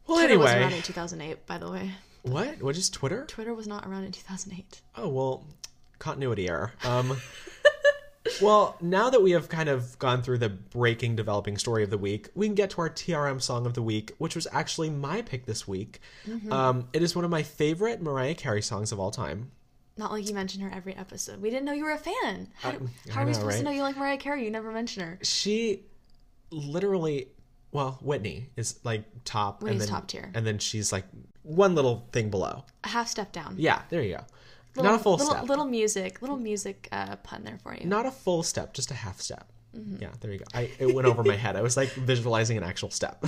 Well, 0.07 0.17
Twitter 0.17 0.39
wasn't 0.39 0.61
around 0.61 0.73
in 0.73 0.81
2008. 0.81 1.45
By 1.45 1.57
the 1.57 1.69
way, 1.69 1.91
what? 2.23 2.61
What 2.61 2.75
is 2.75 2.89
Twitter? 2.89 3.25
Twitter 3.25 3.53
was 3.53 3.67
not 3.67 3.85
around 3.85 4.05
in 4.05 4.11
2008. 4.11 4.81
Oh 4.97 5.07
well, 5.07 5.45
continuity 5.99 6.49
error. 6.49 6.73
Um, 6.83 7.17
well, 8.41 8.75
now 8.81 9.09
that 9.09 9.21
we 9.21 9.31
have 9.31 9.49
kind 9.49 9.69
of 9.69 9.97
gone 9.99 10.21
through 10.21 10.39
the 10.39 10.49
breaking, 10.49 11.15
developing 11.15 11.57
story 11.57 11.83
of 11.83 11.89
the 11.89 11.97
week, 11.97 12.29
we 12.35 12.47
can 12.47 12.55
get 12.55 12.71
to 12.71 12.81
our 12.81 12.89
TRM 12.89 13.41
song 13.41 13.65
of 13.65 13.73
the 13.73 13.81
week, 13.81 14.13
which 14.17 14.35
was 14.35 14.47
actually 14.51 14.89
my 14.89 15.21
pick 15.21 15.45
this 15.45 15.67
week. 15.67 16.01
Mm-hmm. 16.27 16.51
Um, 16.51 16.87
it 16.93 17.01
is 17.01 17.15
one 17.15 17.25
of 17.25 17.31
my 17.31 17.43
favorite 17.43 18.01
Mariah 18.01 18.35
Carey 18.35 18.61
songs 18.61 18.91
of 18.91 18.99
all 18.99 19.11
time. 19.11 19.51
Not 19.99 20.13
like 20.13 20.27
you 20.29 20.33
mention 20.33 20.61
her 20.61 20.71
every 20.73 20.95
episode. 20.95 21.41
We 21.41 21.49
didn't 21.49 21.65
know 21.65 21.73
you 21.73 21.83
were 21.83 21.91
a 21.91 21.97
fan. 21.97 22.47
How, 22.61 22.71
do- 22.71 22.89
I 23.09 23.11
how 23.11 23.21
are 23.21 23.25
we 23.25 23.33
know, 23.33 23.37
supposed 23.37 23.57
to 23.57 23.63
know 23.65 23.71
you 23.71 23.81
like 23.81 23.97
Mariah 23.97 24.17
Carey? 24.17 24.45
You 24.45 24.49
never 24.49 24.71
mention 24.71 25.03
her. 25.03 25.19
She 25.23 25.81
literally, 26.51 27.27
well, 27.73 27.99
Whitney 28.01 28.49
is 28.55 28.79
like 28.85 29.03
top, 29.25 29.61
Whitney's 29.61 29.81
and 29.81 29.81
then, 29.81 29.87
top 29.89 30.07
tier. 30.07 30.31
and 30.33 30.47
then 30.47 30.57
she's 30.57 30.93
like 30.93 31.03
one 31.43 31.75
little 31.75 32.07
thing 32.13 32.29
below. 32.29 32.63
A 32.85 32.87
half 32.87 33.09
step 33.09 33.33
down. 33.33 33.55
Yeah, 33.57 33.81
there 33.89 34.01
you 34.01 34.15
go. 34.15 34.23
Little, 34.77 34.91
Not 34.91 34.99
a 35.01 35.03
full 35.03 35.17
little, 35.17 35.31
step. 35.31 35.49
Little 35.49 35.65
music, 35.65 36.21
little 36.21 36.37
music 36.37 36.87
uh, 36.93 37.17
pun 37.17 37.43
there 37.43 37.57
for 37.61 37.75
you. 37.75 37.85
Not 37.85 38.05
a 38.05 38.11
full 38.11 38.41
step, 38.41 38.73
just 38.73 38.91
a 38.91 38.93
half 38.93 39.19
step. 39.19 39.49
Mm-hmm. 39.75 40.01
Yeah, 40.01 40.09
there 40.19 40.31
you 40.31 40.39
go. 40.39 40.45
I, 40.53 40.69
it 40.79 40.93
went 40.93 41.07
over 41.07 41.23
my 41.23 41.35
head. 41.35 41.55
I 41.55 41.61
was 41.61 41.77
like 41.77 41.89
visualizing 41.89 42.57
an 42.57 42.63
actual 42.63 42.89
step. 42.89 43.23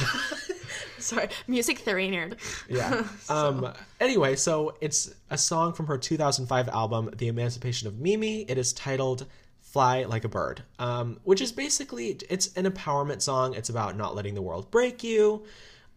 Sorry, 0.97 1.29
music 1.47 1.79
theory 1.79 2.09
nerd. 2.09 2.37
Yeah. 2.69 3.03
Um. 3.29 3.73
Anyway, 3.99 4.35
so 4.35 4.75
it's 4.81 5.13
a 5.29 5.37
song 5.37 5.73
from 5.73 5.87
her 5.87 5.97
2005 5.97 6.69
album, 6.69 7.09
The 7.15 7.27
Emancipation 7.27 7.87
of 7.87 7.99
Mimi. 7.99 8.41
It 8.43 8.57
is 8.57 8.73
titled 8.73 9.27
"Fly 9.59 10.03
Like 10.03 10.23
a 10.23 10.29
Bird," 10.29 10.63
um, 10.79 11.19
which 11.23 11.41
is 11.41 11.51
basically 11.51 12.17
it's 12.29 12.53
an 12.55 12.65
empowerment 12.65 13.21
song. 13.21 13.53
It's 13.53 13.69
about 13.69 13.95
not 13.95 14.15
letting 14.15 14.33
the 14.33 14.41
world 14.41 14.71
break 14.71 15.03
you, 15.03 15.45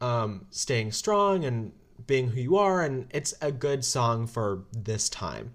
um, 0.00 0.46
staying 0.50 0.92
strong, 0.92 1.44
and 1.44 1.72
being 2.06 2.28
who 2.28 2.40
you 2.40 2.56
are. 2.56 2.82
And 2.82 3.06
it's 3.10 3.34
a 3.40 3.50
good 3.50 3.84
song 3.84 4.26
for 4.26 4.64
this 4.72 5.08
time. 5.08 5.54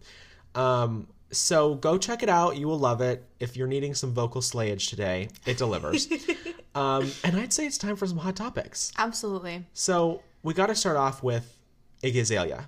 Um. 0.55 1.07
So 1.31 1.75
go 1.75 1.97
check 1.97 2.23
it 2.23 2.29
out. 2.29 2.57
You 2.57 2.67
will 2.67 2.79
love 2.79 3.01
it. 3.01 3.23
If 3.39 3.55
you're 3.55 3.67
needing 3.67 3.93
some 3.93 4.13
vocal 4.13 4.41
slayage 4.41 4.89
today, 4.89 5.29
it 5.45 5.57
delivers. 5.57 6.07
um, 6.75 7.11
and 7.23 7.35
I'd 7.37 7.53
say 7.53 7.65
it's 7.67 7.77
time 7.77 7.95
for 7.95 8.07
some 8.07 8.17
hot 8.17 8.35
topics. 8.35 8.91
Absolutely. 8.97 9.65
So 9.73 10.23
we 10.43 10.53
got 10.53 10.67
to 10.67 10.75
start 10.75 10.97
off 10.97 11.21
with 11.21 11.55
Iggy 12.03 12.21
Azalea, 12.21 12.67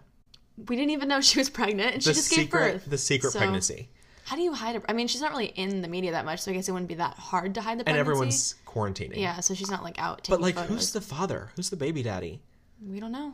We 0.67 0.75
didn't 0.75 0.91
even 0.91 1.07
know 1.07 1.21
she 1.21 1.39
was 1.39 1.49
pregnant, 1.49 1.93
and 1.95 2.03
she 2.03 2.09
the 2.09 2.13
just 2.13 2.29
gave 2.29 2.39
secret, 2.41 2.73
birth. 2.73 2.85
the 2.89 2.97
secret 2.97 3.31
So, 3.31 3.39
pregnancy, 3.39 3.89
How 4.25 4.35
do 4.35 4.41
you 4.43 4.53
hide 4.53 4.75
it? 4.75 4.83
I 4.89 4.93
mean, 4.93 5.07
she's 5.07 5.21
not 5.21 5.31
really 5.31 5.47
in 5.55 5.81
the 5.81 5.87
media 5.87 6.11
that 6.11 6.25
much, 6.25 6.41
so 6.41 6.51
I 6.51 6.53
guess 6.53 6.67
it 6.69 6.71
wouldn't 6.73 6.89
be 6.89 6.95
that 6.95 7.15
hard 7.15 7.55
to 7.55 7.61
hide 7.61 7.79
the 7.79 7.83
pregnancy. 7.85 7.99
and 7.99 7.99
everyone's 7.99 8.55
quarantining. 8.67 9.17
yeah, 9.17 9.39
so 9.39 9.53
she's 9.53 9.71
not 9.71 9.83
like 9.83 9.97
out 9.99 10.19
taking 10.25 10.33
but 10.35 10.41
like, 10.41 10.55
photos. 10.55 10.69
who's 10.69 10.91
the 10.93 11.01
father? 11.01 11.49
Who's 11.55 11.69
the 11.69 11.77
baby 11.77 12.03
daddy? 12.03 12.41
We 12.85 12.99
don't 12.99 13.11
know. 13.13 13.33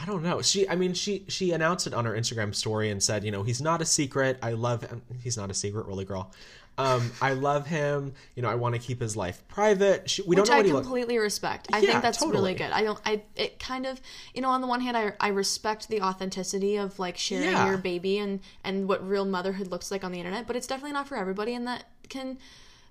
I 0.00 0.04
don't 0.04 0.22
know. 0.22 0.40
She, 0.42 0.68
I 0.68 0.76
mean, 0.76 0.94
she 0.94 1.24
she 1.28 1.50
announced 1.50 1.86
it 1.88 1.92
on 1.94 2.04
her 2.04 2.12
Instagram 2.14 2.54
story 2.54 2.90
and 2.90 3.02
said, 3.02 3.24
you 3.24 3.30
know, 3.32 3.42
he's 3.42 3.60
not 3.60 3.82
a 3.82 3.84
secret. 3.84 4.38
I 4.42 4.52
love 4.52 4.82
him. 4.82 5.02
He's 5.22 5.36
not 5.36 5.50
a 5.50 5.54
secret, 5.54 5.86
really, 5.86 6.04
girl. 6.04 6.32
Um, 6.78 7.10
I 7.20 7.32
love 7.32 7.66
him. 7.66 8.12
You 8.36 8.42
know, 8.42 8.48
I 8.48 8.54
want 8.54 8.76
to 8.76 8.80
keep 8.80 9.00
his 9.00 9.16
life 9.16 9.42
private. 9.48 10.08
She, 10.08 10.22
we 10.22 10.28
Which 10.28 10.36
don't 10.36 10.48
know 10.48 10.54
I 10.54 10.56
what 10.58 10.66
he 10.66 10.72
looks. 10.72 10.86
completely 10.86 11.18
respect. 11.18 11.66
I 11.72 11.78
Yeah, 11.80 11.90
think 11.90 12.02
that's 12.02 12.18
totally. 12.18 12.36
really 12.36 12.54
good. 12.54 12.70
I 12.70 12.84
don't. 12.84 13.00
I 13.04 13.22
it 13.34 13.58
kind 13.58 13.84
of 13.86 14.00
you 14.34 14.40
know 14.42 14.50
on 14.50 14.60
the 14.60 14.68
one 14.68 14.80
hand 14.80 14.96
I 14.96 15.14
I 15.18 15.28
respect 15.30 15.88
the 15.88 16.00
authenticity 16.02 16.76
of 16.76 16.96
like 17.00 17.16
sharing 17.16 17.50
Yeah. 17.50 17.66
your 17.66 17.78
baby 17.78 18.18
and 18.18 18.38
and 18.62 18.88
what 18.88 19.04
real 19.06 19.24
motherhood 19.24 19.66
looks 19.72 19.90
like 19.90 20.04
on 20.04 20.12
the 20.12 20.18
internet, 20.18 20.46
but 20.46 20.54
it's 20.54 20.68
definitely 20.68 20.92
not 20.92 21.08
for 21.08 21.16
everybody, 21.16 21.54
and 21.54 21.66
that 21.66 21.84
can. 22.08 22.38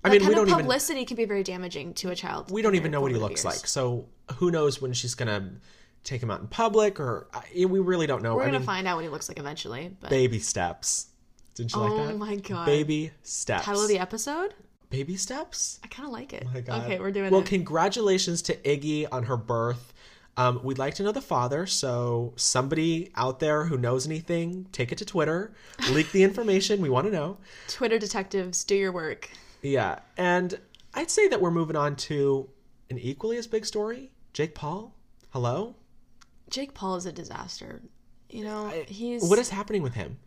That 0.03 0.11
mean, 0.11 0.19
kind 0.21 0.29
we 0.29 0.33
of 0.33 0.37
don't 0.39 0.47
even- 0.49 0.59
publicity 0.59 1.05
can 1.05 1.15
be 1.15 1.23
very 1.25 1.43
damaging 1.43 1.93
to 1.95 2.09
a 2.09 2.15
child. 2.15 2.51
we 2.51 2.61
don't 2.61 2.75
even 2.75 2.91
know 2.91 2.99
what 2.99 3.11
he 3.11 3.17
looks 3.17 3.45
years. 3.45 3.45
like. 3.45 3.67
So 3.67 4.07
who 4.35 4.51
knows 4.51 4.81
when 4.81 4.91
she's 4.93 5.15
gonna 5.15 5.49
take 6.07 6.23
him 6.23 6.31
out 6.31 6.39
in 6.39 6.47
public 6.47 6.99
or 6.99 7.27
I, 7.33 7.65
we 7.65 7.79
really 7.79 8.07
don't 8.07 8.23
know. 8.23 8.35
We're 8.35 8.43
I 8.43 8.45
gonna 8.45 8.59
mean, 8.59 8.65
find 8.65 8.87
out 8.87 8.95
what 8.95 9.03
he 9.03 9.09
looks 9.09 9.27
like 9.27 9.39
eventually. 9.39 9.95
But 9.99 10.09
baby 10.09 10.39
steps. 10.39 11.07
Didn't 11.53 11.73
you 11.73 11.81
oh 11.81 11.85
like 11.85 12.07
that? 12.07 12.13
Oh 12.13 12.17
my 12.17 12.35
god, 12.35 12.65
Baby 12.65 13.11
steps. 13.23 13.65
title 13.65 13.81
of 13.81 13.89
the 13.89 13.99
episode. 13.99 14.53
Baby 14.89 15.17
steps. 15.17 15.79
I 15.83 15.87
kind 15.87 16.05
of 16.07 16.13
like 16.13 16.31
it. 16.31 16.43
Oh 16.47 16.53
my 16.53 16.61
God. 16.61 16.83
Okay, 16.83 16.99
we're 16.99 17.11
doing 17.11 17.31
well, 17.31 17.41
it. 17.41 17.43
Well, 17.43 17.49
congratulations 17.49 18.41
to 18.43 18.55
Iggy 18.57 19.07
on 19.11 19.23
her 19.23 19.35
birth. 19.35 19.93
Um, 20.37 20.61
we'd 20.63 20.77
like 20.77 20.93
to 20.95 21.03
know 21.03 21.11
the 21.11 21.19
father, 21.19 21.65
so 21.65 22.33
somebody 22.35 23.11
out 23.15 23.39
there 23.39 23.65
who 23.65 23.75
knows 23.75 24.05
anything, 24.05 24.67
take 24.71 24.91
it 24.91 24.99
to 24.99 25.05
Twitter, 25.05 25.51
leak 25.91 26.11
the 26.11 26.23
information. 26.23 26.79
We 26.79 26.89
want 26.89 27.07
to 27.07 27.11
know. 27.11 27.37
Twitter 27.67 27.97
detectives, 27.97 28.63
do 28.63 28.75
your 28.75 28.91
work. 28.91 29.31
Yeah, 29.63 29.97
and 30.15 30.59
I'd 30.93 31.09
say 31.09 31.27
that 31.27 31.41
we're 31.41 31.51
moving 31.51 31.75
on 31.75 31.95
to 31.95 32.47
an 32.91 32.99
equally 32.99 33.37
as 33.37 33.47
big 33.47 33.65
story. 33.65 34.11
Jake 34.31 34.53
Paul, 34.53 34.93
hello. 35.31 35.75
Jake 36.49 36.73
Paul 36.73 36.95
is 36.95 37.05
a 37.05 37.11
disaster. 37.11 37.81
You 38.29 38.43
know, 38.43 38.69
he's 38.87 39.23
What 39.23 39.39
is 39.39 39.49
happening 39.49 39.81
with 39.81 39.93
him? 39.93 40.17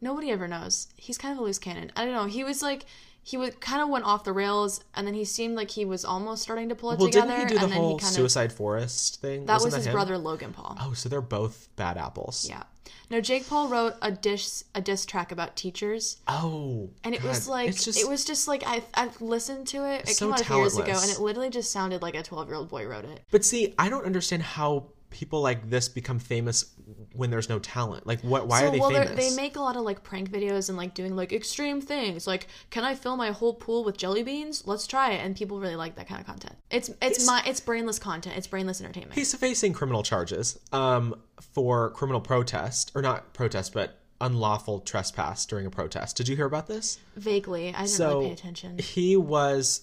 nobody 0.00 0.30
ever 0.30 0.46
knows. 0.46 0.88
He's 0.96 1.18
kind 1.18 1.32
of 1.32 1.38
a 1.38 1.42
loose 1.42 1.58
cannon. 1.58 1.90
I 1.96 2.04
don't 2.04 2.14
know. 2.14 2.26
He 2.26 2.44
was 2.44 2.62
like 2.62 2.84
he 3.22 3.36
would 3.36 3.60
kind 3.60 3.82
of 3.82 3.88
went 3.90 4.04
off 4.06 4.24
the 4.24 4.32
rails, 4.32 4.80
and 4.94 5.06
then 5.06 5.12
he 5.12 5.24
seemed 5.24 5.54
like 5.54 5.70
he 5.72 5.84
was 5.84 6.02
almost 6.04 6.40
starting 6.42 6.68
to 6.70 6.74
pull 6.74 6.92
it 6.92 6.98
Well, 6.98 7.08
together. 7.08 7.26
didn't 7.26 7.40
he 7.40 7.46
do 7.48 7.54
the 7.58 7.64
and 7.64 7.72
then 7.72 7.78
whole 7.78 7.88
he 7.98 8.00
kind 8.00 8.10
of 8.10 8.14
Suicide 8.14 8.52
Forest 8.52 9.20
thing? 9.20 9.44
that 9.46 9.54
Wasn't 9.54 9.68
was 9.72 9.74
his 9.76 9.86
him? 9.86 9.92
brother 9.92 10.16
Logan 10.16 10.52
Paul. 10.54 10.76
Oh, 10.80 10.92
so 10.94 11.08
they're 11.08 11.20
both 11.20 11.68
bad 11.76 11.98
apples. 11.98 12.46
Yeah. 12.48 12.62
No, 13.10 13.20
Jake 13.20 13.46
Paul 13.48 13.68
wrote 13.68 13.94
a 14.00 14.10
dish 14.12 14.62
a 14.74 14.80
diss 14.80 15.04
track 15.04 15.30
about 15.32 15.56
teachers, 15.56 16.18
Oh, 16.28 16.88
and 17.04 17.14
it 17.14 17.22
was 17.22 17.48
like 17.48 17.74
just- 17.76 17.98
it 17.98 18.08
was 18.08 18.24
just 18.24 18.46
like 18.48 18.62
I 18.66 18.82
I 18.94 19.10
listened 19.20 19.66
to 19.68 19.84
it. 19.84 20.08
It 20.08 20.14
So 20.16 20.26
came 20.26 20.34
out 20.34 20.40
few 20.44 20.56
years 20.58 20.78
ago, 20.78 20.92
and 21.02 21.10
it 21.10 21.18
literally 21.18 21.50
just 21.50 21.70
sounded 21.70 22.00
like 22.02 22.14
a 22.14 22.22
twelve 22.22 22.46
year 22.48 22.56
old 22.56 22.68
boy 22.70 22.86
wrote 22.86 23.04
it. 23.04 23.24
But 23.30 23.44
see, 23.44 23.74
I 23.78 23.88
don't 23.90 24.06
understand 24.06 24.42
how 24.42 24.86
people 25.18 25.40
like 25.40 25.68
this 25.68 25.88
become 25.88 26.20
famous 26.20 26.72
when 27.12 27.28
there's 27.28 27.48
no 27.48 27.58
talent. 27.58 28.06
Like, 28.06 28.20
what? 28.20 28.46
Why 28.46 28.64
are 28.64 28.70
they 28.70 28.78
well, 28.78 28.90
famous? 28.90 29.16
they 29.16 29.34
make 29.34 29.56
a 29.56 29.60
lot 29.60 29.74
of 29.76 29.82
like 29.82 30.04
prank 30.04 30.30
videos 30.30 30.68
and 30.68 30.78
like 30.78 30.94
doing 30.94 31.16
like 31.16 31.32
extreme 31.32 31.80
things. 31.80 32.24
Like, 32.24 32.46
can 32.70 32.84
I 32.84 32.94
fill 32.94 33.16
my 33.16 33.32
whole 33.32 33.54
pool 33.54 33.82
with 33.82 33.96
jelly 33.96 34.22
beans? 34.22 34.64
Let's 34.64 34.86
try 34.86 35.10
it. 35.10 35.24
And 35.24 35.34
people 35.34 35.58
really 35.58 35.74
like 35.74 35.96
that 35.96 36.06
kind 36.06 36.20
of 36.20 36.26
content. 36.26 36.54
It's 36.70 36.88
it's 37.02 37.26
my 37.26 37.42
it's 37.44 37.58
brainless 37.58 37.98
content. 37.98 38.36
It's 38.36 38.46
brainless 38.46 38.80
entertainment. 38.80 39.14
He's 39.14 39.34
facing 39.34 39.72
criminal 39.72 40.04
charges 40.04 40.56
um, 40.72 41.16
for 41.40 41.90
criminal 41.90 42.20
protest, 42.20 42.92
or 42.94 43.02
not 43.02 43.34
protest, 43.34 43.74
but 43.74 43.98
unlawful 44.20 44.78
trespass 44.80 45.44
during 45.46 45.66
a 45.66 45.70
protest. 45.70 46.16
Did 46.16 46.28
you 46.28 46.36
hear 46.36 46.46
about 46.46 46.68
this? 46.68 47.00
Vaguely, 47.16 47.70
I 47.74 47.78
didn't 47.78 47.88
So 47.88 48.08
really 48.18 48.26
pay 48.28 48.32
attention. 48.34 48.78
he 48.78 49.16
was 49.16 49.82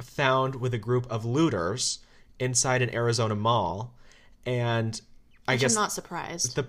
found 0.00 0.56
with 0.56 0.74
a 0.74 0.78
group 0.78 1.06
of 1.08 1.24
looters 1.24 2.00
inside 2.40 2.82
an 2.82 2.92
Arizona 2.92 3.36
mall, 3.36 3.93
and 4.46 5.00
I 5.48 5.56
guess 5.56 5.76
I'm 5.76 5.82
not 5.82 5.92
surprised. 5.92 6.56
the 6.56 6.66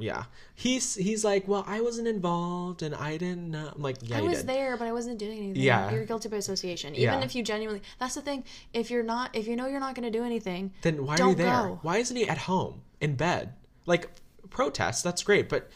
yeah 0.00 0.24
he's 0.54 0.94
he's 0.94 1.24
like, 1.24 1.48
well, 1.48 1.64
I 1.66 1.80
wasn't 1.80 2.06
involved 2.08 2.82
and 2.82 2.94
I 2.94 3.16
didn't 3.16 3.50
know. 3.50 3.72
I'm 3.74 3.82
like, 3.82 3.96
yeah, 4.02 4.18
I 4.18 4.20
was 4.22 4.38
did. 4.38 4.46
there, 4.48 4.76
but 4.76 4.86
I 4.86 4.92
wasn't 4.92 5.18
doing 5.18 5.38
anything. 5.38 5.62
Yeah. 5.62 5.90
you're 5.90 6.04
guilty 6.04 6.28
by 6.28 6.36
association. 6.36 6.94
Even 6.94 7.18
Yeah. 7.20 7.24
if 7.24 7.34
you 7.34 7.42
genuinely, 7.42 7.82
that's 7.98 8.14
the 8.14 8.20
thing. 8.22 8.44
If 8.72 8.90
you're 8.90 9.02
not, 9.02 9.34
if 9.34 9.46
you 9.48 9.56
know 9.56 9.66
you're 9.66 9.80
not 9.80 9.94
going 9.94 10.10
to 10.10 10.16
do 10.16 10.24
anything, 10.24 10.72
Then 10.82 11.04
why 11.04 11.16
are 11.16 11.28
you 11.30 11.34
there? 11.34 11.46
go. 11.46 11.78
Why 11.82 11.98
isn't 11.98 12.16
he 12.16 12.28
at 12.28 12.38
home 12.38 12.82
in 13.00 13.14
bed? 13.16 13.54
Like 13.86 14.08
protest, 14.50 15.02
that's 15.04 15.22
great, 15.22 15.48
but 15.48 15.68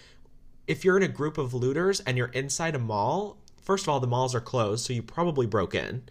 if 0.66 0.84
you're 0.84 0.96
in 0.96 1.02
a 1.02 1.08
group 1.08 1.38
of 1.38 1.52
looters 1.54 2.00
and 2.00 2.16
you're 2.16 2.28
inside 2.28 2.74
a 2.74 2.78
mall, 2.78 3.38
first 3.60 3.84
of 3.84 3.88
all, 3.88 3.98
the 4.00 4.06
malls 4.06 4.34
are 4.34 4.40
closed, 4.40 4.86
so 4.86 4.92
you 4.92 5.02
probably 5.02 5.46
broke 5.46 5.74
in. 5.74 6.04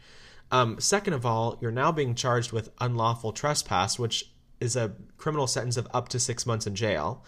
Um, 0.51 0.79
second 0.79 1.13
of 1.13 1.25
all, 1.25 1.57
you're 1.61 1.71
now 1.71 1.91
being 1.93 2.13
charged 2.15 2.51
with 2.51 2.69
unlawful 2.79 3.31
trespass, 3.31 3.97
which 3.97 4.30
is 4.61 4.75
a 4.75 4.93
criminal 5.17 5.47
sentence 5.47 5.75
of 5.77 5.87
up 5.93 6.09
to 6.09 6.19
six 6.19 6.45
months 6.45 6.67
in 6.67 6.75
jail. 6.75 7.23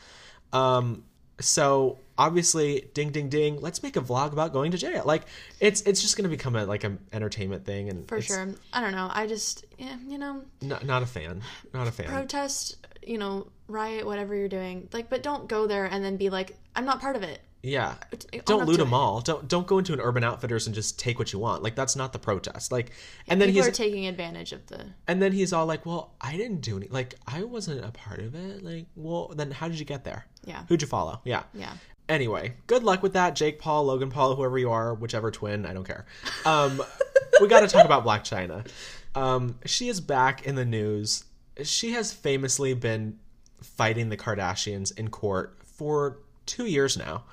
Um, 0.53 1.03
so 1.39 1.97
obviously, 2.17 2.89
ding, 2.93 3.09
ding, 3.11 3.27
ding. 3.29 3.59
Let's 3.59 3.81
make 3.81 3.95
a 3.95 4.01
vlog 4.01 4.33
about 4.33 4.53
going 4.53 4.71
to 4.71 4.77
jail. 4.77 5.03
Like 5.05 5.23
it's 5.59 5.81
it's 5.81 6.01
just 6.01 6.15
going 6.15 6.23
to 6.23 6.29
become 6.29 6.55
a 6.55 6.65
like 6.65 6.83
an 6.83 6.99
entertainment 7.11 7.65
thing, 7.65 7.89
and 7.89 8.07
For 8.07 8.21
sure. 8.21 8.49
I 8.71 8.81
don't 8.81 8.91
know. 8.91 9.09
I 9.11 9.27
just, 9.27 9.65
yeah, 9.77 9.97
you 10.07 10.17
know, 10.17 10.43
Not, 10.61 10.85
not 10.85 11.03
a 11.03 11.07
fan. 11.07 11.41
Not 11.73 11.87
a 11.87 11.91
fan. 11.91 12.07
protest, 12.07 12.77
you 13.05 13.17
know, 13.17 13.47
riot, 13.67 14.05
whatever 14.05 14.35
you're 14.35 14.47
doing. 14.47 14.87
Like, 14.93 15.09
but 15.09 15.23
don't 15.23 15.47
go 15.47 15.67
there 15.67 15.85
and 15.85 16.03
then 16.03 16.17
be 16.17 16.29
like, 16.29 16.55
I'm 16.75 16.85
not 16.85 17.01
part 17.01 17.15
of 17.15 17.23
it. 17.23 17.41
Yeah. 17.63 17.95
Don't 18.43 18.65
loot 18.65 18.75
to 18.75 18.83
a 18.83 18.85
mall. 18.85 19.21
Don't 19.21 19.47
don't 19.47 19.65
go 19.65 19.77
into 19.77 19.93
an 19.93 20.01
Urban 20.01 20.23
Outfitters 20.23 20.67
and 20.67 20.75
just 20.75 20.99
take 20.99 21.17
what 21.17 21.31
you 21.31 21.39
want. 21.39 21.63
Like 21.63 21.75
that's 21.75 21.95
not 21.95 22.11
the 22.11 22.19
protest. 22.19 22.73
Like 22.73 22.91
and 23.29 23.39
then 23.39 23.47
People 23.47 23.63
he's 23.63 23.69
are 23.69 23.75
taking 23.75 24.05
advantage 24.05 24.51
of 24.51 24.67
the. 24.67 24.85
and 25.07 25.21
then 25.21 25.31
he's 25.31 25.53
all 25.53 25.65
like, 25.65 25.85
"Well, 25.85 26.13
I 26.19 26.35
didn't 26.35 26.59
do 26.59 26.75
any. 26.75 26.87
Like 26.89 27.15
I 27.25 27.43
wasn't 27.43 27.83
a 27.85 27.91
part 27.91 28.19
of 28.19 28.35
it. 28.35 28.63
Like, 28.63 28.85
well, 28.95 29.31
then 29.33 29.49
how 29.49 29.69
did 29.69 29.79
you 29.79 29.85
get 29.85 30.03
there? 30.03 30.25
Yeah. 30.43 30.63
Who'd 30.67 30.81
you 30.81 30.87
follow? 30.89 31.21
Yeah. 31.23 31.43
Yeah. 31.53 31.73
Anyway, 32.09 32.53
good 32.67 32.83
luck 32.83 33.01
with 33.01 33.13
that, 33.13 33.33
Jake 33.33 33.59
Paul, 33.59 33.85
Logan 33.85 34.09
Paul, 34.09 34.35
whoever 34.35 34.59
you 34.59 34.69
are, 34.69 34.93
whichever 34.93 35.31
twin, 35.31 35.65
I 35.65 35.71
don't 35.71 35.85
care. 35.85 36.05
Um, 36.45 36.83
we 37.41 37.47
got 37.47 37.61
to 37.61 37.67
talk 37.67 37.85
about 37.85 38.03
Blac 38.03 38.23
Chyna. 38.23 38.67
Um, 39.15 39.57
she 39.65 39.87
is 39.87 40.01
back 40.01 40.45
in 40.45 40.55
the 40.55 40.65
news. 40.65 41.23
She 41.63 41.93
has 41.93 42.11
famously 42.11 42.73
been 42.73 43.19
fighting 43.61 44.09
the 44.09 44.17
Kardashians 44.17 44.97
in 44.97 45.09
court 45.09 45.57
for 45.63 46.19
two 46.45 46.65
years 46.65 46.97
now. 46.97 47.23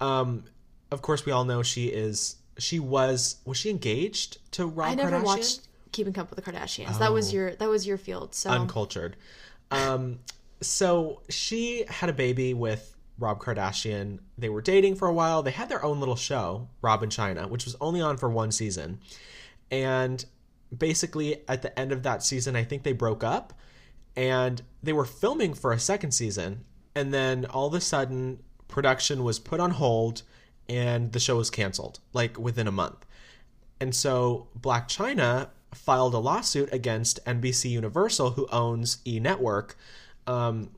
Um, 0.00 0.44
of 0.90 1.02
course, 1.02 1.26
we 1.26 1.32
all 1.32 1.44
know 1.44 1.62
she 1.62 1.86
is. 1.86 2.36
She 2.58 2.78
was. 2.78 3.36
Was 3.44 3.56
she 3.56 3.70
engaged 3.70 4.38
to 4.52 4.66
Rob 4.66 4.90
I 4.90 4.94
never 4.94 5.10
Kardashian? 5.18 5.24
watched 5.24 5.68
Keeping 5.92 6.18
Up 6.18 6.30
with 6.30 6.42
the 6.42 6.50
Kardashians. 6.50 6.98
That 6.98 7.12
was 7.12 7.32
your 7.32 7.54
that 7.56 7.68
was 7.68 7.86
your 7.86 7.98
field. 7.98 8.34
So 8.34 8.50
uncultured. 8.50 9.16
Um, 9.70 10.20
so 10.60 11.22
she 11.28 11.84
had 11.88 12.10
a 12.10 12.12
baby 12.12 12.54
with 12.54 12.94
Rob 13.18 13.40
Kardashian. 13.40 14.20
They 14.36 14.48
were 14.48 14.62
dating 14.62 14.96
for 14.96 15.08
a 15.08 15.12
while. 15.12 15.42
They 15.42 15.50
had 15.50 15.68
their 15.68 15.84
own 15.84 16.00
little 16.00 16.16
show, 16.16 16.68
Rob 16.82 17.02
and 17.02 17.12
Chyna, 17.12 17.48
which 17.48 17.64
was 17.64 17.76
only 17.80 18.00
on 18.00 18.16
for 18.16 18.28
one 18.30 18.50
season. 18.52 19.00
And 19.70 20.24
basically, 20.76 21.42
at 21.48 21.62
the 21.62 21.76
end 21.78 21.92
of 21.92 22.02
that 22.04 22.22
season, 22.22 22.56
I 22.56 22.64
think 22.64 22.82
they 22.82 22.92
broke 22.92 23.22
up 23.22 23.52
and 24.16 24.62
they 24.82 24.92
were 24.92 25.04
filming 25.04 25.54
for 25.54 25.72
a 25.72 25.78
second 25.78 26.12
season. 26.12 26.64
And 26.94 27.12
then 27.12 27.44
all 27.46 27.66
of 27.68 27.74
a 27.74 27.80
sudden, 27.80 28.40
production 28.68 29.24
was 29.24 29.38
put 29.38 29.60
on 29.60 29.72
hold 29.72 30.22
and 30.68 31.12
the 31.12 31.20
show 31.20 31.36
was 31.36 31.50
canceled, 31.50 32.00
like 32.12 32.38
within 32.38 32.68
a 32.68 32.72
month. 32.72 33.06
And 33.80 33.94
so 33.94 34.48
Blac 34.58 34.88
Chyna 34.88 35.48
filed 35.72 36.14
a 36.14 36.18
lawsuit 36.18 36.72
against 36.72 37.24
NBC 37.24 37.70
Universal, 37.70 38.32
who 38.32 38.46
owns 38.50 38.98
E 39.06 39.20
Network, 39.20 39.76
um, 40.26 40.70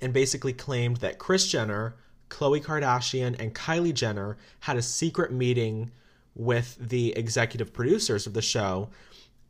and 0.00 0.12
basically 0.12 0.52
claimed 0.52 0.98
that 0.98 1.18
Kris 1.18 1.46
Jenner, 1.48 1.96
Khloe 2.30 2.62
Kardashian, 2.62 3.38
and 3.38 3.54
Kylie 3.54 3.94
Jenner 3.94 4.36
had 4.60 4.76
a 4.76 4.82
secret 4.82 5.32
meeting 5.32 5.90
with 6.34 6.76
the 6.80 7.12
executive 7.16 7.72
producers 7.72 8.26
of 8.26 8.32
the 8.32 8.42
show 8.42 8.88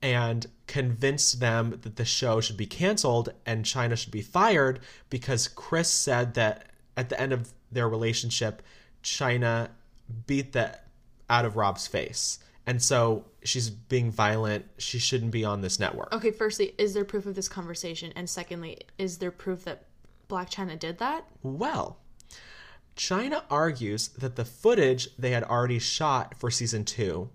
and 0.00 0.46
convinced 0.66 1.38
them 1.38 1.78
that 1.82 1.94
the 1.94 2.04
show 2.04 2.40
should 2.40 2.56
be 2.56 2.66
canceled 2.66 3.32
and 3.46 3.64
Chyna 3.64 3.96
should 3.96 4.10
be 4.10 4.22
fired 4.22 4.80
because 5.10 5.46
Kris 5.46 5.88
said 5.88 6.34
that 6.34 6.71
at 7.02 7.08
the 7.08 7.20
end 7.20 7.32
of 7.32 7.52
their 7.72 7.88
relationship, 7.88 8.62
Chyna 9.02 9.68
beat 10.26 10.52
the 10.52 10.78
out 11.28 11.44
of 11.44 11.56
Rob's 11.56 11.86
face. 11.86 12.38
And 12.64 12.80
so 12.80 13.24
she's 13.42 13.70
being 13.70 14.10
violent. 14.12 14.66
She 14.78 14.98
shouldn't 15.00 15.32
be 15.32 15.44
on 15.44 15.62
this 15.62 15.80
network. 15.80 16.12
okay. 16.14 16.30
Firstly, 16.30 16.74
is 16.78 16.94
there 16.94 17.04
proof 17.04 17.26
of 17.26 17.34
this 17.34 17.48
conversation? 17.48 18.12
And 18.14 18.30
secondly, 18.30 18.78
is 18.98 19.18
there 19.18 19.32
proof 19.32 19.64
that 19.64 19.84
Blac 20.28 20.48
Chyna 20.50 20.78
did 20.78 20.98
that? 20.98 21.24
Well, 21.42 21.98
Chyna 22.96 23.42
argues 23.50 24.08
that 24.08 24.36
the 24.36 24.44
footage 24.44 25.08
they 25.18 25.30
had 25.32 25.42
already 25.44 25.80
shot 25.80 26.34
for 26.38 26.50
season 26.50 26.84
two 26.84 27.30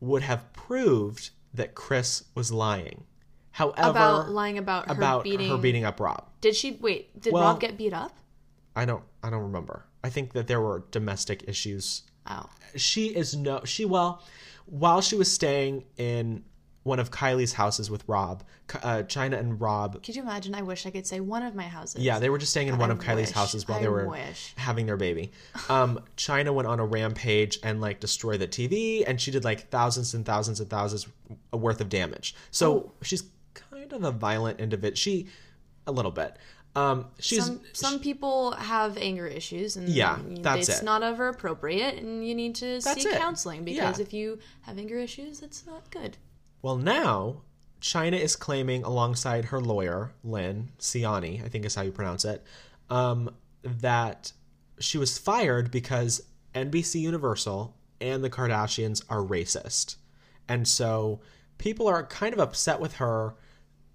would 0.00 0.22
have 0.22 0.52
proved 0.52 1.30
that 1.54 1.74
Kris 1.76 2.24
was 2.34 2.50
lying. 2.50 3.04
However, 3.52 3.90
About 3.90 4.30
lying 4.30 4.58
about 4.58 4.86
her 4.86 4.94
about 4.94 5.22
beating. 5.24 5.50
her 5.50 5.58
beating 5.58 5.84
up 5.84 6.00
Rob. 6.00 6.24
Did 6.40 6.56
she 6.56 6.72
wait? 6.80 7.20
Did 7.20 7.32
Well- 7.34 7.42
Rob 7.44 7.60
get 7.60 7.76
beat 7.76 7.92
up? 7.92 8.16
I 8.76 8.84
don't 8.84 9.02
I 9.22 9.30
don't 9.30 9.42
remember. 9.42 9.84
I 10.04 10.10
think 10.10 10.32
that 10.32 10.46
there 10.46 10.60
were 10.60 10.84
domestic 10.90 11.44
issues. 11.48 12.02
Oh, 12.26 12.46
She 12.76 13.06
is 13.08 13.36
no 13.36 13.62
she 13.64 13.84
well 13.84 14.22
while 14.66 15.00
she 15.00 15.16
was 15.16 15.30
staying 15.30 15.84
in 15.96 16.44
one 16.82 16.98
of 16.98 17.10
Kylie's 17.10 17.52
houses 17.52 17.90
with 17.90 18.02
Rob, 18.08 18.42
uh, 18.82 19.02
Chyna 19.02 19.38
and 19.38 19.60
Rob 19.60 20.02
could 20.02 20.16
you 20.16 20.22
imagine? 20.22 20.54
I 20.54 20.62
wish 20.62 20.86
I 20.86 20.90
could 20.90 21.06
say 21.06 21.20
one 21.20 21.42
of 21.42 21.54
my 21.54 21.64
houses. 21.64 22.02
Yeah, 22.02 22.18
they 22.18 22.30
were 22.30 22.38
just 22.38 22.52
staying 22.52 22.68
in 22.68 22.74
God, 22.74 22.80
one 22.80 22.90
I 22.90 22.94
of 22.94 23.00
Kylie's 23.00 23.28
wish. 23.28 23.30
houses 23.32 23.68
while 23.68 23.78
I 23.78 23.82
they 23.82 23.88
were 23.88 24.08
wish. 24.08 24.54
having 24.56 24.86
their 24.86 24.96
baby. 24.96 25.30
Um, 25.68 26.00
Chyna 26.16 26.54
went 26.54 26.66
on 26.68 26.80
a 26.80 26.86
rampage 26.86 27.58
and 27.62 27.82
like 27.82 28.00
destroyed 28.00 28.40
the 28.40 28.48
TV, 28.48 29.04
and 29.06 29.20
she 29.20 29.30
did 29.30 29.44
like 29.44 29.68
thousands 29.68 30.14
and 30.14 30.24
thousands 30.24 30.58
and 30.60 30.70
thousands 30.70 31.06
worth 31.52 31.80
of 31.82 31.90
damage. 31.90 32.34
So 32.50 32.72
Oh. 32.72 32.92
she's 33.02 33.24
kind 33.52 33.92
of 33.92 34.02
a 34.04 34.10
violent 34.12 34.58
individual. 34.58 34.96
She, 34.96 35.26
a 35.86 35.92
little 35.92 36.12
bit. 36.12 36.38
Um, 36.76 37.06
she's 37.18 37.44
Some 37.44 37.60
some 37.72 37.98
people 37.98 38.52
have 38.52 38.96
anger 38.96 39.26
issues, 39.26 39.76
and 39.76 39.88
Yeah, 39.88 40.18
that's 40.40 40.68
it's 40.68 40.80
it. 40.80 40.84
not 40.84 41.02
ever 41.02 41.26
appropriate, 41.28 41.96
and 41.96 42.26
you 42.26 42.34
need 42.34 42.54
to 42.56 42.80
That's 42.80 43.02
seek 43.02 43.12
it. 43.12 43.18
counseling 43.18 43.64
because 43.64 43.98
Yeah. 43.98 44.02
if 44.06 44.12
you 44.12 44.38
have 44.62 44.78
anger 44.78 44.98
issues, 44.98 45.40
that's 45.40 45.66
not 45.66 45.90
good. 45.90 46.16
well 46.62 46.76
now. 46.76 47.42
Chyna 47.80 48.20
is 48.20 48.36
claiming, 48.36 48.82
alongside 48.84 49.46
her 49.46 49.58
lawyer 49.58 50.12
Lynne 50.22 50.68
Ciani, 50.78 51.42
I 51.42 51.48
think 51.48 51.64
is 51.64 51.74
how 51.74 51.80
you 51.80 51.90
pronounce 51.92 52.26
it, 52.26 52.44
um, 52.90 53.34
that 53.64 54.32
she 54.78 54.98
was 54.98 55.16
fired 55.16 55.70
because 55.70 56.22
NBC 56.54 57.00
Universal 57.00 57.74
and 57.98 58.22
the 58.22 58.28
Kardashians 58.28 59.02
are 59.08 59.22
racist. 59.22 59.96
And 60.46 60.68
so 60.68 61.20
people 61.56 61.88
are 61.88 62.04
kind 62.04 62.34
of 62.34 62.38
upset 62.38 62.80
with 62.80 62.96
her 62.96 63.34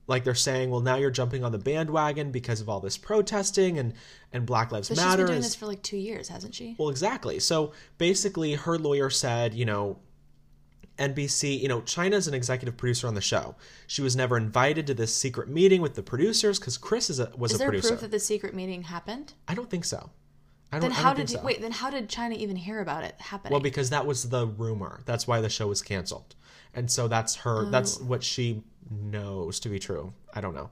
like 0.07 0.23
they're 0.23 0.35
saying, 0.35 0.69
well, 0.69 0.81
now 0.81 0.95
you're 0.95 1.09
jumping 1.11 1.43
on 1.43 1.51
the 1.51 1.57
bandwagon 1.57 2.31
because 2.31 2.61
of 2.61 2.69
all 2.69 2.79
this 2.79 2.97
protesting 2.97 3.79
and 3.79 3.93
and 4.31 4.45
Black 4.45 4.71
Lives 4.71 4.89
But 4.89 4.95
she's 4.97 5.03
Matter. 5.05 5.23
been 5.23 5.27
doing 5.33 5.41
this 5.41 5.55
for 5.55 5.65
like 5.65 5.81
two 5.81 5.97
years, 5.97 6.27
hasn't 6.29 6.53
she? 6.55 6.75
well, 6.77 6.89
exactly. 6.89 7.39
So 7.39 7.71
basically, 7.97 8.53
her 8.55 8.77
lawyer 8.77 9.09
said, 9.09 9.53
you 9.53 9.65
know, 9.65 9.97
NBC, 10.97 11.59
you 11.59 11.67
know, 11.67 11.81
Chyna's 11.81 12.27
an 12.27 12.33
executive 12.33 12.77
producer 12.77 13.07
on 13.07 13.15
the 13.15 13.21
show. 13.21 13.55
She 13.87 14.01
was 14.01 14.15
never 14.15 14.37
invited 14.37 14.87
to 14.87 14.93
this 14.93 15.13
secret 15.15 15.49
meeting 15.49 15.81
with 15.81 15.95
the 15.95 16.03
producers 16.03 16.57
because 16.57 16.77
Kris 16.77 17.09
is 17.09 17.19
a, 17.19 17.31
was 17.37 17.51
Is 17.51 17.55
a 17.55 17.59
there 17.59 17.67
producer. 17.67 17.89
proof 17.89 18.01
that 18.01 18.11
the 18.11 18.19
secret 18.19 18.53
meeting 18.53 18.83
happened? 18.83 19.33
I 19.47 19.55
don't 19.55 19.69
think 19.69 19.83
so. 19.83 20.09
I 20.71 20.79
don't, 20.79 20.89
Then 20.91 20.91
how 21.03 21.13
did 21.13 21.29
so. 21.29 21.41
wait? 21.41 21.61
Then 21.61 21.71
how 21.71 21.89
did 21.89 22.07
Chyna 22.09 22.35
even 22.37 22.55
hear 22.55 22.79
about 22.79 23.03
it 23.03 23.15
happening? 23.19 23.51
Well, 23.51 23.59
because 23.61 23.89
that 23.89 24.05
was 24.05 24.29
the 24.29 24.47
rumor. 24.47 25.01
That's 25.05 25.27
why 25.27 25.41
the 25.41 25.49
show 25.49 25.67
was 25.67 25.81
canceled, 25.81 26.35
and 26.73 26.89
so 26.89 27.07
that's 27.07 27.35
her. 27.35 27.69
That's 27.69 27.99
Oh. 27.99 28.05
what 28.05 28.23
she 28.23 28.63
knows 28.89 29.59
to 29.61 29.69
be 29.69 29.79
true. 29.79 30.13
I 30.33 30.41
don't 30.41 30.55
know. 30.55 30.69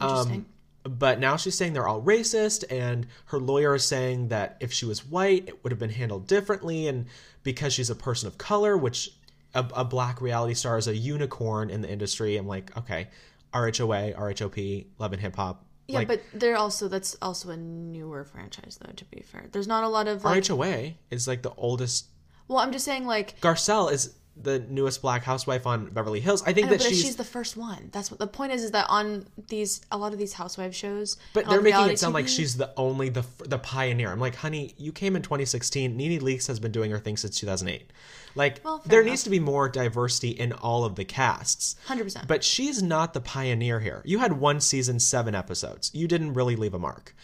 Um, 0.00 0.46
but 0.84 1.20
now 1.20 1.36
she's 1.36 1.54
saying 1.54 1.74
they're 1.74 1.86
all 1.86 2.02
racist, 2.02 2.64
and 2.70 3.06
her 3.26 3.38
lawyer 3.38 3.74
is 3.74 3.84
saying 3.84 4.28
that 4.28 4.56
if 4.60 4.72
she 4.72 4.84
was 4.84 5.06
white, 5.06 5.48
it 5.48 5.62
would 5.62 5.70
have 5.70 5.78
been 5.78 5.90
handled 5.90 6.26
differently, 6.26 6.88
and 6.88 7.06
because 7.42 7.72
she's 7.72 7.90
a 7.90 7.94
person 7.94 8.26
of 8.26 8.36
color, 8.38 8.76
which 8.76 9.12
a, 9.54 9.64
a 9.74 9.84
black 9.84 10.20
reality 10.20 10.54
star 10.54 10.78
is 10.78 10.88
a 10.88 10.96
unicorn 10.96 11.70
in 11.70 11.82
the 11.82 11.90
industry. 11.90 12.36
I'm 12.36 12.46
like, 12.46 12.76
okay, 12.76 13.08
RHOA, 13.52 14.16
RHOP, 14.16 14.86
Love 14.98 15.12
and 15.12 15.22
Hip 15.22 15.36
Hop. 15.36 15.64
yeah, 15.86 15.98
like, 15.98 16.08
but 16.08 16.22
they're 16.34 16.56
also 16.56 16.88
that's 16.88 17.16
also 17.22 17.50
a 17.50 17.56
newer 17.56 18.24
franchise 18.24 18.78
though. 18.82 18.92
To 18.92 19.04
be 19.06 19.22
fair, 19.22 19.46
there's 19.52 19.68
not 19.68 19.84
a 19.84 19.88
lot 19.88 20.08
of 20.08 20.24
like. 20.24 20.42
RHOA 20.42 20.94
is 21.10 21.28
like 21.28 21.42
the 21.42 21.52
oldest. 21.56 22.06
well, 22.48 22.58
I'm 22.58 22.72
just 22.72 22.84
saying 22.84 23.06
like. 23.06 23.40
Garcelle 23.40 23.92
is 23.92 24.14
the 24.36 24.60
newest 24.60 25.02
black 25.02 25.22
housewife 25.24 25.66
on 25.66 25.86
Beverly 25.90 26.20
Hills. 26.20 26.42
I 26.42 26.52
think 26.52 26.66
I 26.66 26.70
know, 26.70 26.76
that 26.76 26.84
but 26.84 26.88
she's 26.88 27.02
she's 27.02 27.16
the 27.16 27.24
first 27.24 27.56
one. 27.56 27.90
That's 27.92 28.10
what 28.10 28.18
the 28.18 28.26
point 28.26 28.52
is. 28.52 28.62
Is 28.62 28.70
that 28.70 28.86
on 28.88 29.26
these 29.48 29.82
a 29.90 29.98
lot 29.98 30.12
of 30.12 30.18
these 30.18 30.32
housewife 30.32 30.74
shows, 30.74 31.16
But 31.34 31.48
they're 31.48 31.60
making 31.60 31.90
it 31.90 31.98
sound 31.98 32.14
like 32.14 32.28
she's 32.28 32.56
the 32.56 32.72
only 32.76 33.08
the 33.08 33.24
the 33.46 33.58
pioneer. 33.58 34.10
I'm 34.10 34.20
like, 34.20 34.36
honey, 34.36 34.74
you 34.78 34.92
came 34.92 35.16
in 35.16 35.22
2016. 35.22 35.96
Nene 35.96 36.20
Leakes 36.20 36.46
has 36.46 36.58
been 36.58 36.72
doing 36.72 36.90
her 36.90 36.98
thing 36.98 37.16
since 37.16 37.38
2008. 37.38 37.90
Like, 38.34 38.60
Well, 38.64 38.80
there 38.86 39.00
enough. 39.00 39.10
needs 39.10 39.22
to 39.24 39.30
be 39.30 39.38
more 39.38 39.68
diversity 39.68 40.30
in 40.30 40.52
all 40.54 40.84
of 40.86 40.94
the 40.96 41.04
casts. 41.04 41.76
100%. 41.86 42.26
But 42.26 42.42
she's 42.42 42.82
not 42.82 43.12
the 43.12 43.20
pioneer 43.20 43.80
here. 43.80 44.00
You 44.06 44.20
had 44.20 44.32
one 44.34 44.60
season, 44.60 44.98
seven 45.00 45.34
episodes. 45.34 45.90
You 45.92 46.08
didn't 46.08 46.32
really 46.32 46.56
leave 46.56 46.72
a 46.72 46.78
mark. 46.78 47.14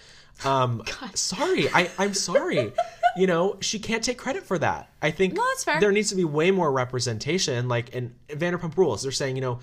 Um, 0.44 0.82
sorry, 1.14 1.68
I 1.70 1.90
I'm 1.98 2.14
sorry. 2.14 2.72
you 3.16 3.26
know, 3.26 3.56
she 3.60 3.78
can't 3.78 4.02
take 4.04 4.18
credit 4.18 4.44
for 4.44 4.58
that. 4.58 4.90
I 5.02 5.10
think 5.10 5.34
No, 5.34 5.44
that's 5.48 5.64
fair. 5.64 5.80
there 5.80 5.92
needs 5.92 6.10
to 6.10 6.14
be 6.14 6.24
way 6.24 6.50
more 6.50 6.70
representation. 6.70 7.68
Like 7.68 7.90
in 7.90 8.14
Vanderpump 8.28 8.76
Rules, 8.76 9.02
they're 9.02 9.12
saying, 9.12 9.36
you 9.36 9.42
know, 9.42 9.58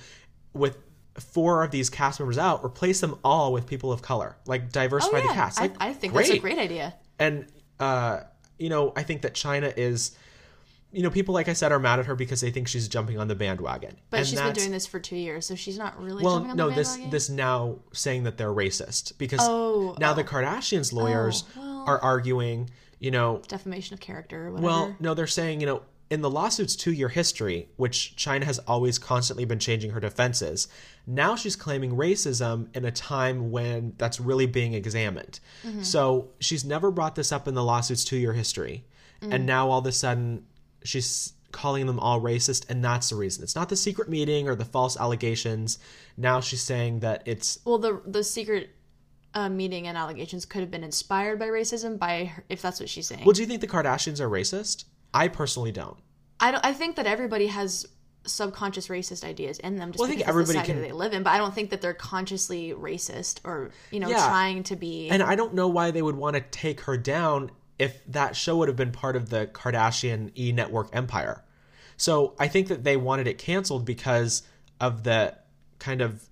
with 0.54 0.78
four 1.18 1.64
of 1.64 1.72
these 1.72 1.90
cast 1.90 2.20
members 2.20 2.38
out, 2.38 2.64
replace 2.66 3.00
them 3.00 3.18
all 3.24 3.54
with 3.54 3.66
people 3.68 3.92
of 3.92 4.02
color. 4.02 4.36
Like 4.46 4.72
diversify 4.72 5.20
Oh 5.20 5.28
the 5.28 5.34
cast. 5.34 5.60
I, 5.60 5.64
Like, 5.64 5.76
I 5.80 5.94
think 5.94 6.14
that's 6.14 6.30
a 6.30 6.40
great 6.40 6.60
idea. 6.60 6.94
and 7.20 7.48
uh, 7.80 8.22
you 8.60 8.70
know, 8.70 8.92
I 8.96 9.04
think 9.04 9.22
that 9.22 9.34
Chyna 9.34 9.74
is, 9.78 10.16
you 10.96 11.04
know, 11.04 11.10
people 11.10 11.34
like 11.34 11.50
I 11.50 11.54
said 11.54 11.74
are 11.74 11.80
mad 11.80 12.00
at 12.00 12.06
her 12.06 12.16
because 12.16 12.40
they 12.40 12.52
think 12.52 12.70
she's 12.70 12.88
jumping 12.88 13.20
on 13.20 13.28
the 13.28 13.36
bandwagon. 13.36 13.98
But 14.10 14.20
and 14.20 14.28
she's 14.28 14.40
been 14.40 14.54
doing 14.54 14.72
this 14.72 14.88
for 14.88 14.98
two 14.98 15.18
years, 15.18 15.46
so 15.46 15.54
she's 15.54 15.78
not 15.78 16.02
really 16.02 16.24
well, 16.24 16.36
jumping 16.36 16.52
on 16.52 16.58
no, 16.58 16.70
this 16.70 16.98
this 17.12 17.30
now 17.30 17.80
saying 17.92 18.24
that 18.24 18.38
they're 18.38 18.54
racist 18.54 19.18
because 19.18 19.42
Oh, 19.42 19.98
now 20.00 20.12
oh. 20.12 20.14
the 20.16 20.24
Kardashians 20.24 20.94
lawyers 20.94 21.44
Oh, 21.58 21.60
well. 21.60 21.84
are 21.86 22.00
arguing, 22.00 22.70
you 23.00 23.12
know, 23.12 23.42
defamation 23.50 23.94
of 23.94 24.00
character 24.00 24.48
or 24.48 24.52
whatever. 24.52 24.66
well, 24.66 24.96
no, 25.02 25.14
they're 25.14 25.28
saying, 25.28 25.60
you 25.60 25.66
know, 25.66 25.82
in 26.10 26.22
the 26.22 26.30
lawsuit's 26.30 26.78
two 26.78 26.94
year 26.94 27.10
history, 27.10 27.68
which 27.76 28.14
Chyna 28.16 28.44
has 28.44 28.60
always 28.60 28.98
constantly 28.98 29.44
been 29.44 29.60
changing 29.60 29.92
her 29.92 30.00
defenses, 30.00 30.70
now 31.06 31.36
she's 31.36 31.58
claiming 31.58 31.98
racism 31.98 32.74
in 32.74 32.86
a 32.86 32.92
time 32.92 33.52
when 33.52 33.96
that's 33.98 34.22
really 34.22 34.46
being 34.46 34.74
examined. 34.74 35.42
Mm-hmm. 35.66 35.82
So 35.82 36.30
she's 36.40 36.64
never 36.64 36.90
brought 36.90 37.16
this 37.16 37.34
up 37.34 37.50
in 37.50 37.54
the 37.54 37.66
lawsuit's 37.66 38.06
two 38.06 38.18
year 38.18 38.32
history. 38.32 38.86
Mm. 39.22 39.34
And 39.34 39.46
now 39.46 39.70
all 39.70 39.80
of 39.80 39.86
a 39.86 39.92
sudden 39.92 40.46
she's 40.88 41.34
calling 41.52 41.86
them 41.86 42.00
all 42.00 42.20
racist, 42.20 42.70
and 42.70 42.84
that's 42.84 43.10
the 43.10 43.16
reason. 43.16 43.44
It's 43.44 43.56
not 43.56 43.70
the 43.70 43.76
secret 43.78 44.10
meeting 44.10 44.48
or 44.50 44.56
the 44.56 44.66
false 44.66 44.98
allegations. 44.98 45.80
Now 46.18 46.42
she's 46.42 46.62
saying 46.62 47.00
that 47.00 47.24
it's 47.26 47.60
well, 47.66 47.78
the 47.78 48.02
the 48.06 48.24
secret 48.24 48.72
uh, 49.34 49.50
meeting 49.50 49.88
and 49.88 49.98
allegations 49.98 50.46
could 50.46 50.62
have 50.62 50.72
been 50.72 50.84
inspired 50.84 51.40
by 51.40 51.48
racism, 51.48 51.98
by 52.00 52.26
her, 52.26 52.44
if 52.50 52.62
that's 52.62 52.80
what 52.80 52.90
she's 52.90 53.08
saying. 53.08 53.24
well, 53.26 53.34
do 53.34 53.42
you 53.42 53.48
think 53.48 53.62
the 53.62 53.68
Kardashians 53.68 54.20
are 54.20 54.30
racist? 54.30 54.86
I 55.14 55.28
personally 55.28 55.72
don't. 55.72 55.98
I 56.40 56.52
don't. 56.52 56.66
I 56.66 56.74
think 56.74 56.96
that 56.98 57.06
everybody 57.06 57.48
has 57.48 57.86
subconscious 58.28 58.88
racist 58.88 59.24
ideas 59.24 59.60
in 59.60 59.76
them 59.76 59.92
just 59.92 60.00
Well, 60.00 60.08
I 60.08 60.10
think 60.16 60.26
because 60.26 60.48
the 60.48 60.58
everybody 60.58 60.74
can- 60.74 60.82
they 60.82 60.92
live 60.92 61.14
in. 61.14 61.22
But 61.24 61.32
I 61.32 61.38
don't 61.38 61.54
think 61.54 61.70
that 61.70 61.82
they're 61.82 61.94
consciously 61.94 62.74
racist 62.74 63.40
or 63.44 63.72
you 63.92 64.00
know 64.00 64.10
Yeah. 64.10 64.26
trying 64.28 64.64
to 64.64 64.76
be. 64.76 65.10
And 65.10 65.22
I 65.24 65.36
don't 65.36 65.54
know 65.54 65.68
why 65.68 65.92
they 65.92 66.02
would 66.02 66.16
want 66.16 66.36
to 66.36 66.42
take 66.42 66.82
her 66.82 66.98
down 66.98 67.52
if 67.78 68.04
that 68.08 68.36
show 68.36 68.58
would 68.58 68.68
have 68.68 68.78
been 68.78 68.92
part 68.92 69.16
of 69.16 69.30
the 69.30 69.48
Kardashian 69.48 70.32
E 70.38 70.52
network 70.52 70.90
empire. 70.94 71.44
So 71.98 72.36
I 72.40 72.48
think 72.48 72.68
that 72.68 72.84
they 72.84 72.98
wanted 72.98 73.28
it 73.28 73.38
canceled 73.38 73.86
because 73.86 74.44
of 74.80 75.04
the 75.04 75.36
kind 75.80 76.02
of 76.02 76.28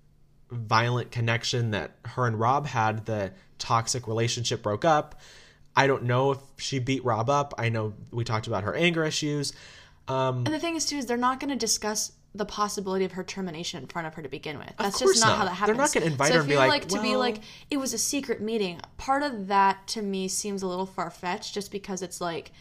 violent 0.52 1.12
connection 1.12 1.72
that 1.72 1.92
her 2.06 2.28
and 2.28 2.40
Rob 2.40 2.68
had. 2.68 3.06
The 3.06 3.32
toxic 3.60 4.08
relationship 4.08 4.62
broke 4.62 4.86
up. 4.86 5.20
I 5.76 5.88
don't 5.88 6.04
know 6.04 6.32
if 6.32 6.40
she 6.58 6.80
beat 6.80 7.04
Rob 7.04 7.30
up. 7.30 7.54
I 7.58 7.70
know 7.70 7.94
we 8.12 8.24
talked 8.24 8.48
about 8.48 8.64
her 8.64 8.76
anger 8.76 9.04
issues. 9.04 9.54
Um, 10.08 10.38
and 10.46 10.54
the 10.54 10.60
thing 10.60 10.76
is 10.76 10.86
too 10.86 10.98
is 10.98 11.06
they're 11.06 11.18
not 11.18 11.40
going 11.40 11.50
to 11.50 11.56
discuss 11.56 12.12
the 12.36 12.46
possibility 12.46 13.06
of 13.06 13.12
her 13.12 13.24
termination 13.24 13.82
in 13.82 13.88
front 13.88 14.08
of 14.08 14.16
her 14.16 14.22
to 14.24 14.30
begin 14.30 14.58
with. 14.58 14.72
That's 14.80 15.00
just 15.00 15.22
not, 15.22 15.28
not. 15.28 15.38
how 15.38 15.44
that 15.46 15.68
They're 15.68 15.76
happens. 15.76 15.78
not 15.78 15.94
gonna 16.02 16.12
invite 16.12 16.28
so 16.30 16.34
her 16.34 16.40
I 16.40 16.42
and 16.42 16.48
be 16.50 16.54
feel 16.54 16.60
like, 16.60 16.70
like 16.70 16.88
to 16.90 17.02
be 17.02 17.16
like 17.16 17.40
it 17.70 17.78
was 17.78 17.94
a 17.94 17.98
secret 18.00 18.42
meeting. 18.42 18.80
Part 18.98 19.22
of 19.24 19.48
that 19.48 19.86
to 19.90 20.02
me 20.02 20.28
seems 20.28 20.64
a 20.64 20.68
little 20.68 20.86
far 20.88 21.10
fetched, 21.12 21.54
just 21.54 21.72
because 21.72 22.02
it's 22.02 22.20
like 22.20 22.52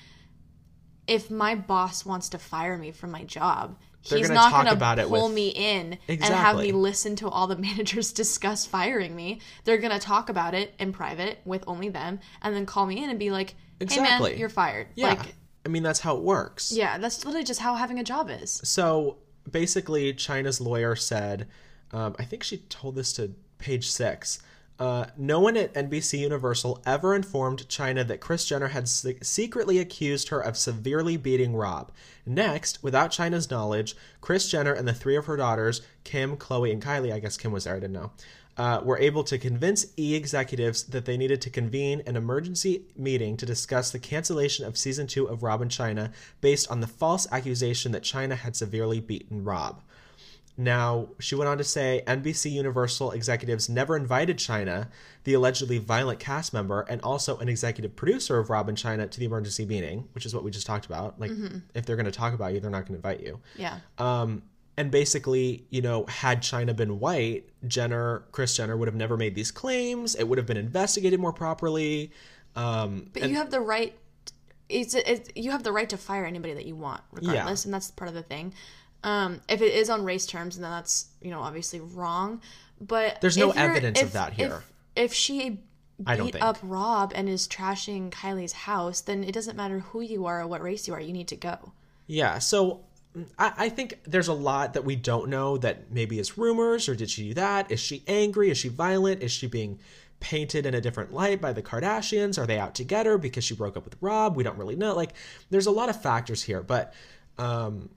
if 1.06 1.30
my 1.30 1.54
boss 1.54 2.04
wants 2.04 2.28
to 2.30 2.38
fire 2.38 2.76
me 2.78 2.90
from 2.92 3.10
my 3.10 3.24
job. 3.24 3.78
They're 4.08 4.18
he's 4.18 4.26
gonna 4.28 4.40
not 4.40 4.64
going 4.80 4.96
to 4.96 5.06
pull 5.06 5.26
with- 5.28 5.34
me 5.34 5.48
in 5.50 5.96
and 6.08 6.20
have 6.24 6.58
me 6.58 6.72
listen 6.72 7.14
to 7.16 7.28
all 7.28 7.46
the 7.46 7.54
managers 7.68 8.12
discuss 8.12 8.66
firing 8.66 9.14
me. 9.14 9.40
They're 9.64 9.78
going 9.78 9.92
to 9.92 10.00
talk 10.00 10.28
about 10.28 10.54
it 10.54 10.74
in 10.80 10.92
private 10.92 11.38
with 11.44 11.62
only 11.68 11.88
them 11.88 12.18
and 12.42 12.52
then 12.52 12.66
call 12.66 12.84
me 12.84 13.02
in 13.02 13.10
and 13.10 13.18
be 13.18 13.30
like, 13.30 13.50
"Hey 13.78 13.84
Exactly. 13.84 14.30
man, 14.30 14.38
you're 14.40 14.48
fired." 14.48 14.88
yeah, 14.96 15.10
Like 15.10 15.34
I 15.64 15.68
mean 15.68 15.84
that's 15.84 16.00
how 16.00 16.16
it 16.16 16.22
works. 16.24 16.72
yeah, 16.72 16.98
that's 16.98 17.24
literally 17.24 17.44
just 17.44 17.60
how 17.60 17.76
having 17.76 18.00
a 18.00 18.04
job 18.04 18.28
is. 18.28 18.60
So 18.64 19.18
basically, 19.50 20.12
Chyna's 20.14 20.60
lawyer 20.60 20.96
said, 20.96 21.48
um, 21.92 22.14
I 22.18 22.24
think 22.24 22.42
she 22.42 22.58
told 22.58 22.94
this 22.94 23.12
to 23.14 23.34
page 23.58 23.90
six. 23.90 24.40
Uh, 24.78 25.06
no 25.16 25.38
one 25.38 25.56
at 25.56 25.72
NBC 25.74 26.18
Universal 26.18 26.82
ever 26.84 27.14
informed 27.14 27.68
Chyna 27.68 28.04
that 28.08 28.20
Kris 28.20 28.44
Jenner 28.46 28.68
had 28.68 28.88
se- 28.88 29.18
secretly 29.22 29.78
accused 29.78 30.28
her 30.30 30.40
of 30.40 30.56
severely 30.56 31.16
beating 31.16 31.54
Rob. 31.54 31.92
Next, 32.26 32.82
without 32.82 33.12
Chyna's 33.12 33.50
knowledge, 33.50 33.94
Kris 34.20 34.50
Jenner 34.50 34.72
and 34.72 34.88
the 34.88 34.94
three 34.94 35.14
of 35.14 35.26
her 35.26 35.36
daughters, 35.36 35.82
Kim, 36.02 36.36
Khloe, 36.36 36.72
and 36.72 36.82
Kylie, 36.82 37.12
I 37.12 37.20
guess 37.20 37.36
Kim 37.36 37.52
was 37.52 37.64
there, 37.64 37.76
I 37.76 37.80
didn't 37.80 37.92
know, 37.92 38.10
uh, 38.56 38.80
were 38.82 38.98
able 38.98 39.24
to 39.24 39.38
convince 39.38 39.86
E 39.98 40.14
executives 40.14 40.84
that 40.84 41.04
they 41.04 41.16
needed 41.16 41.40
to 41.42 41.50
convene 41.50 42.02
an 42.06 42.16
emergency 42.16 42.82
meeting 42.96 43.36
to 43.38 43.46
discuss 43.46 43.90
the 43.90 43.98
cancellation 43.98 44.66
of 44.66 44.76
season 44.76 45.06
two 45.06 45.26
of 45.26 45.42
Rob 45.42 45.62
and 45.62 45.70
Chyna 45.70 46.12
based 46.40 46.70
on 46.70 46.80
the 46.80 46.86
false 46.86 47.26
accusation 47.32 47.92
that 47.92 48.02
Chyna 48.02 48.36
had 48.36 48.54
severely 48.56 49.00
beaten 49.00 49.44
Rob. 49.44 49.82
Now, 50.56 51.08
she 51.18 51.34
went 51.34 51.48
on 51.48 51.56
to 51.58 51.64
say 51.64 52.02
NBC 52.06 52.50
Universal 52.50 53.12
executives 53.12 53.70
never 53.70 53.96
invited 53.96 54.36
Chyna, 54.36 54.88
the 55.24 55.32
allegedly 55.32 55.78
violent 55.78 56.20
cast 56.20 56.52
member, 56.52 56.82
and 56.82 57.00
also 57.00 57.38
an 57.38 57.48
executive 57.48 57.96
producer 57.96 58.38
of 58.38 58.50
Rob 58.50 58.68
and 58.68 58.76
Chyna, 58.76 59.10
to 59.10 59.18
the 59.18 59.24
emergency 59.24 59.64
meeting, 59.64 60.08
which 60.12 60.26
is 60.26 60.34
what 60.34 60.44
we 60.44 60.50
just 60.50 60.66
talked 60.66 60.84
about. 60.84 61.18
Like, 61.18 61.30
if 61.74 61.86
they're 61.86 61.96
going 61.96 62.04
to 62.04 62.12
talk 62.12 62.34
about 62.34 62.52
you, 62.52 62.60
they're 62.60 62.70
not 62.70 62.86
going 62.86 63.00
to 63.00 63.08
invite 63.08 63.20
you. 63.20 63.40
Yeah. 63.56 63.78
Um, 63.96 64.42
and 64.76 64.90
basically, 64.90 65.66
you 65.70 65.82
know, 65.82 66.06
had 66.06 66.42
Chyna 66.42 66.74
been 66.74 66.98
white, 66.98 67.48
Jenner, 67.66 68.24
Kris 68.32 68.56
Jenner 68.56 68.76
would 68.76 68.88
have 68.88 68.94
never 68.94 69.16
made 69.16 69.34
these 69.34 69.50
claims. 69.50 70.14
It 70.14 70.24
would 70.26 70.38
have 70.38 70.46
been 70.46 70.56
investigated 70.56 71.20
more 71.20 71.32
properly. 71.32 72.12
Um, 72.56 73.10
But 73.12 73.28
you 73.28 73.36
have 73.36 73.50
the 73.50 73.60
right. 73.60 73.94
It's, 74.68 74.94
it's 74.94 75.28
you 75.34 75.50
have 75.50 75.62
the 75.62 75.72
right 75.72 75.88
to 75.90 75.98
fire 75.98 76.24
anybody 76.24 76.54
that 76.54 76.64
you 76.64 76.74
want, 76.74 77.02
regardless, 77.12 77.66
and 77.66 77.74
that's 77.74 77.90
part 77.90 78.08
of 78.08 78.14
the 78.14 78.22
thing. 78.22 78.54
Um, 79.04 79.40
if 79.48 79.60
it 79.60 79.74
is 79.74 79.90
on 79.90 80.04
race 80.04 80.24
terms, 80.24 80.58
then 80.58 80.70
that's 80.70 81.06
you 81.20 81.30
know 81.30 81.40
obviously 81.40 81.80
wrong. 81.80 82.40
But 82.80 83.20
There's 83.20 83.36
no 83.36 83.50
if 83.50 83.56
evidence 83.58 84.00
of 84.00 84.12
that 84.12 84.32
here. 84.32 84.62
If, 84.96 85.04
if 85.04 85.12
she 85.12 85.60
beat 86.02 86.40
up 86.40 86.58
Rob 86.62 87.12
and 87.14 87.28
is 87.28 87.46
trashing 87.46 88.10
Kylie's 88.10 88.52
house, 88.52 89.02
then 89.02 89.24
it 89.24 89.32
doesn't 89.32 89.56
matter 89.56 89.80
who 89.80 90.00
you 90.00 90.26
are 90.26 90.40
or 90.40 90.46
what 90.46 90.62
race 90.62 90.88
you 90.88 90.94
are. 90.94 91.00
You 91.00 91.12
need 91.12 91.28
to 91.28 91.36
go. 91.36 91.72
Yeah, 92.06 92.38
so 92.38 92.84
I, 93.38 93.52
I 93.56 93.68
think 93.68 94.00
there's 94.04 94.28
a 94.28 94.32
lot 94.32 94.74
that 94.74 94.84
we 94.84 94.96
don't 94.96 95.28
know 95.28 95.58
that 95.58 95.90
maybe 95.90 96.18
is 96.18 96.38
rumors 96.38 96.88
or 96.88 96.94
did 96.94 97.10
she 97.10 97.28
do 97.28 97.34
that? 97.34 97.70
Is 97.70 97.80
she 97.80 98.02
angry? 98.06 98.50
Is 98.50 98.58
she 98.58 98.68
violent? 98.68 99.22
Is 99.22 99.30
she 99.30 99.46
being 99.46 99.78
painted 100.20 100.66
in 100.66 100.74
a 100.74 100.80
different 100.80 101.12
light 101.12 101.40
by 101.40 101.52
the 101.52 101.62
Kardashians? 101.62 102.38
Are 102.38 102.46
they 102.46 102.58
out 102.58 102.74
together 102.74 103.18
because 103.18 103.44
she 103.44 103.54
broke 103.54 103.76
up 103.76 103.84
with 103.84 103.96
Rob? 104.00 104.36
We 104.36 104.44
don't 104.44 104.56
really 104.56 104.76
know. 104.76 104.94
Like, 104.94 105.12
there's 105.50 105.66
a 105.66 105.70
lot 105.70 105.88
of 105.88 106.00
factors 106.00 106.42
here, 106.42 106.62
but 106.62 106.94
um, 107.38 107.90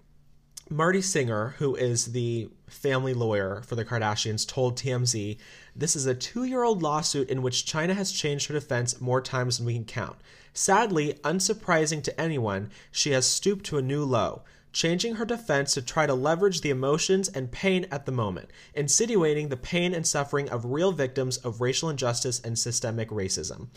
Marty 0.69 1.01
Singer, 1.01 1.56
who 1.60 1.75
is 1.75 2.08
the 2.12 2.49
family 2.67 3.13
lawyer 3.13 3.62
for 3.65 3.75
the 3.75 3.86
Kardashians, 3.86 4.47
told 4.47 4.78
TMZ 4.78 5.38
this 5.75 5.95
is 5.95 6.08
a 6.08 6.15
two 6.15 6.43
year 6.43 6.63
old 6.63 6.82
lawsuit 6.82 7.30
in 7.30 7.41
which 7.41 7.65
Chyna 7.65 7.93
has 7.93 8.12
changed 8.12 8.47
her 8.47 8.54
defense 8.54 8.99
more 8.99 9.21
times 9.21 9.58
than 9.58 9.67
we 9.67 9.75
can 9.75 9.86
count. 9.86 10.17
Sadly, 10.54 11.13
unsurprising 11.23 12.01
to 12.04 12.19
anyone, 12.19 12.71
she 12.91 13.12
has 13.12 13.28
stooped 13.28 13.65
to 13.67 13.78
a 13.78 13.82
new 13.82 14.04
low, 14.04 14.41
changing 14.75 15.15
her 15.15 15.23
defense 15.23 15.73
to 15.73 15.81
try 15.81 16.05
to 16.05 16.13
leverage 16.13 16.59
the 16.59 16.69
emotions 16.69 17.29
and 17.29 17.49
pain 17.49 17.88
at 17.91 18.05
the 18.05 18.11
moment, 18.11 18.49
insinuating 18.73 19.47
the 19.47 19.55
pain 19.55 19.93
and 19.93 20.05
suffering 20.05 20.49
of 20.49 20.65
real 20.65 20.91
victims 20.91 21.38
of 21.38 21.61
racial 21.61 21.89
injustice 21.89 22.41
and 22.41 22.59
systemic 22.59 23.09
racism. 23.09 23.69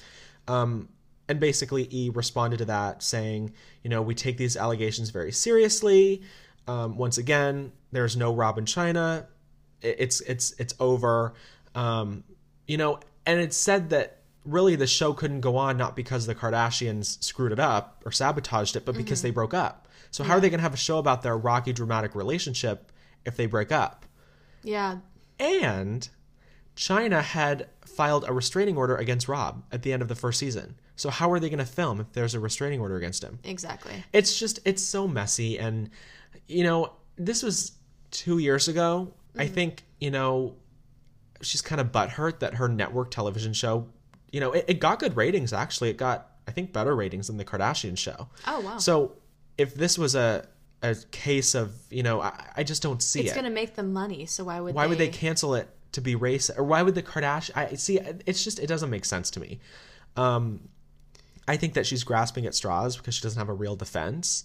Um, 0.48 0.88
and 1.28 1.38
basically, 1.38 1.86
E 1.92 2.10
responded 2.12 2.56
to 2.56 2.64
that 2.64 3.04
saying, 3.04 3.52
you 3.84 3.90
know, 3.90 4.02
we 4.02 4.16
take 4.16 4.38
these 4.38 4.56
allegations 4.56 5.10
very 5.10 5.30
seriously. 5.30 6.22
Um, 6.66 6.96
once 6.96 7.16
again, 7.16 7.70
there's 7.92 8.16
no 8.16 8.34
Rob 8.34 8.58
in 8.58 8.64
Chyna. 8.64 9.26
It's 9.80 10.20
it's 10.22 10.52
it's 10.58 10.74
over. 10.80 11.34
Um, 11.76 12.24
you 12.66 12.76
know, 12.76 12.98
and 13.24 13.40
it 13.40 13.54
said 13.54 13.90
that 13.90 14.17
really 14.48 14.76
the 14.76 14.86
show 14.86 15.12
couldn't 15.12 15.40
go 15.40 15.56
on 15.56 15.76
not 15.76 15.94
because 15.94 16.26
the 16.26 16.34
Kardashians 16.34 17.22
screwed 17.22 17.52
it 17.52 17.58
up 17.58 18.02
or 18.04 18.12
sabotaged 18.12 18.76
it, 18.76 18.84
but 18.84 18.96
because 18.96 19.22
they 19.22 19.28
mm-hmm. 19.28 19.34
broke 19.34 19.54
up. 19.54 19.88
So 20.10 20.24
how 20.24 20.34
are 20.34 20.40
they 20.40 20.48
going 20.48 20.58
to 20.58 20.62
have 20.62 20.74
a 20.74 20.78
show 20.78 20.98
about 20.98 21.22
their 21.22 21.36
rocky, 21.36 21.72
dramatic 21.72 22.14
relationship 22.14 22.90
if 23.24 23.36
they 23.36 23.46
break 23.46 23.70
up? 23.70 24.06
Yeah. 24.62 24.98
And 25.38 26.08
Chyna 26.76 27.22
had 27.22 27.68
filed 27.84 28.24
a 28.26 28.32
restraining 28.32 28.76
order 28.76 28.96
against 28.96 29.28
Rob 29.28 29.64
at 29.70 29.82
the 29.82 29.92
end 29.92 30.00
of 30.02 30.08
the 30.08 30.14
first 30.14 30.38
season. 30.38 30.76
So 30.96 31.10
how 31.10 31.30
are 31.30 31.38
they 31.38 31.48
going 31.48 31.58
to 31.58 31.66
film 31.66 32.00
if 32.00 32.12
there's 32.12 32.34
a 32.34 32.40
restraining 32.40 32.80
order 32.80 32.96
against 32.96 33.22
him? 33.22 33.38
Exactly. 33.44 34.04
It's 34.12 34.38
just 34.38 34.60
it's 34.64 34.82
so 34.82 35.06
messy 35.06 35.58
and 35.58 35.90
you 36.46 36.64
know, 36.64 36.92
this 37.16 37.42
was 37.42 37.72
2 38.12 38.38
years 38.38 38.68
ago. 38.68 39.12
I 39.36 39.44
mm-hmm. 39.44 39.54
think, 39.54 39.82
you 40.00 40.10
know, 40.10 40.56
she's 41.42 41.62
kind 41.62 41.80
of 41.80 41.92
butthurt 41.92 42.40
that 42.40 42.54
her 42.54 42.68
network 42.68 43.10
television 43.10 43.52
show, 43.52 43.88
you 44.30 44.40
know, 44.40 44.52
it, 44.52 44.64
it 44.68 44.80
got 44.80 44.98
good 44.98 45.16
ratings 45.16 45.52
actually. 45.52 45.90
It 45.90 45.96
got 45.96 46.30
I 46.46 46.52
think 46.52 46.72
better 46.72 46.94
ratings 46.94 47.26
than 47.26 47.36
the 47.36 47.44
Kardashian 47.44 47.96
show. 47.96 48.28
Oh 48.46 48.60
wow. 48.60 48.78
So 48.78 49.12
if 49.56 49.74
this 49.74 49.98
was 49.98 50.14
a 50.14 50.46
a 50.80 50.94
case 51.10 51.56
of, 51.56 51.72
you 51.90 52.04
know, 52.04 52.20
I, 52.20 52.32
I 52.58 52.62
just 52.62 52.82
don't 52.82 53.02
see 53.02 53.20
it's 53.20 53.32
it 53.32 53.34
gonna 53.34 53.50
make 53.50 53.74
them 53.74 53.92
money, 53.92 54.26
so 54.26 54.44
why 54.44 54.60
would 54.60 54.74
why 54.74 54.84
they? 54.84 54.88
would 54.90 54.98
they 54.98 55.08
cancel 55.08 55.54
it 55.54 55.68
to 55.92 56.00
be 56.00 56.14
racist 56.14 56.58
or 56.58 56.64
why 56.64 56.82
would 56.82 56.94
the 56.94 57.02
kardashian 57.02 57.50
i 57.56 57.74
see 57.74 57.98
it's 58.26 58.44
just 58.44 58.58
it 58.58 58.66
doesn't 58.66 58.90
make 58.90 59.04
sense 59.04 59.30
to 59.30 59.40
me 59.40 59.58
um 60.16 60.68
i 61.46 61.56
think 61.56 61.74
that 61.74 61.86
she's 61.86 62.04
grasping 62.04 62.46
at 62.46 62.54
straws 62.54 62.96
because 62.96 63.14
she 63.14 63.22
doesn't 63.22 63.38
have 63.38 63.48
a 63.48 63.54
real 63.54 63.76
defense 63.76 64.44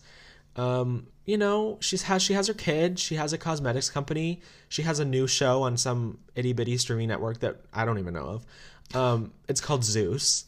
um 0.55 1.07
you 1.25 1.37
know 1.37 1.77
she's 1.81 2.03
has 2.03 2.21
she 2.21 2.33
has 2.33 2.47
her 2.47 2.53
kid 2.53 2.99
she 2.99 3.15
has 3.15 3.33
a 3.33 3.37
cosmetics 3.37 3.89
company 3.89 4.41
she 4.69 4.83
has 4.83 4.99
a 4.99 5.05
new 5.05 5.27
show 5.27 5.63
on 5.63 5.75
some 5.75 6.17
itty-bitty 6.35 6.77
streaming 6.77 7.07
network 7.07 7.39
that 7.39 7.61
i 7.73 7.83
don't 7.83 7.99
even 7.99 8.13
know 8.13 8.25
of 8.25 8.45
um 8.93 9.31
it's 9.47 9.61
called 9.61 9.83
zeus 9.83 10.45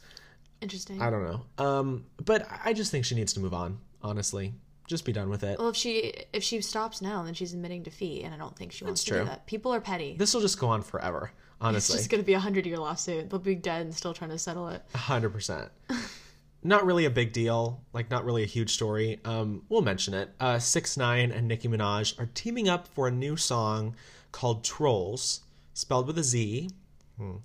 Interesting. 0.61 1.01
i 1.01 1.09
don't 1.09 1.23
know 1.23 1.41
um 1.63 2.05
but 2.23 2.47
i 2.63 2.73
just 2.73 2.91
think 2.91 3.05
she 3.05 3.15
needs 3.15 3.33
to 3.33 3.39
move 3.39 3.53
on 3.53 3.77
honestly 4.01 4.53
just 4.87 5.03
be 5.03 5.11
done 5.11 5.29
with 5.29 5.43
it 5.43 5.57
well, 5.57 5.69
if 5.69 5.75
she 5.75 6.13
if 6.31 6.43
she 6.43 6.61
stops 6.61 7.01
now, 7.01 7.23
then 7.23 7.33
she's 7.33 7.53
admitting 7.53 7.81
defeat, 7.81 8.21
and 8.21 8.35
I 8.35 8.37
don't 8.37 8.55
think 8.55 8.71
she 8.71 8.85
wants 8.85 9.03
to 9.05 9.09
true. 9.09 9.19
do 9.21 9.25
that. 9.25 9.47
People 9.47 9.73
are 9.73 9.81
petty. 9.81 10.15
this 10.15 10.31
will 10.31 10.41
just 10.41 10.59
go 10.59 10.67
on 10.67 10.83
forever 10.83 11.31
Honestly, 11.61 11.93
it's 11.95 12.03
just 12.03 12.11
gonna 12.11 12.23
be 12.23 12.33
a 12.33 12.39
hundred 12.39 12.65
year 12.65 12.77
lawsuit. 12.77 13.29
They'll 13.29 13.39
be 13.39 13.55
dead 13.55 13.81
and 13.81 13.95
still 13.95 14.13
trying 14.13 14.29
to 14.31 14.37
settle 14.37 14.67
it. 14.69 14.83
hundred 14.93 15.31
percent. 15.31 15.71
Not 16.63 16.85
really 16.85 17.05
a 17.05 17.09
big 17.09 17.31
deal, 17.31 17.81
like 17.93 18.09
not 18.09 18.25
really 18.25 18.43
a 18.43 18.47
huge 18.47 18.71
story. 18.71 19.19
Um, 19.23 19.63
we'll 19.69 19.81
mention 19.81 20.13
it. 20.13 20.31
Uh, 20.39 20.59
Six 20.59 20.97
Nine 20.97 21.31
and 21.31 21.47
Nicki 21.47 21.67
Minaj 21.67 22.19
are 22.19 22.29
teaming 22.33 22.67
up 22.67 22.87
for 22.87 23.07
a 23.07 23.11
new 23.11 23.37
song 23.37 23.95
called 24.31 24.63
"Trollz," 24.63 25.41
spelled 25.73 26.07
with 26.07 26.17
a 26.17 26.23
Z. 26.23 26.69
Hmm. 27.17 27.37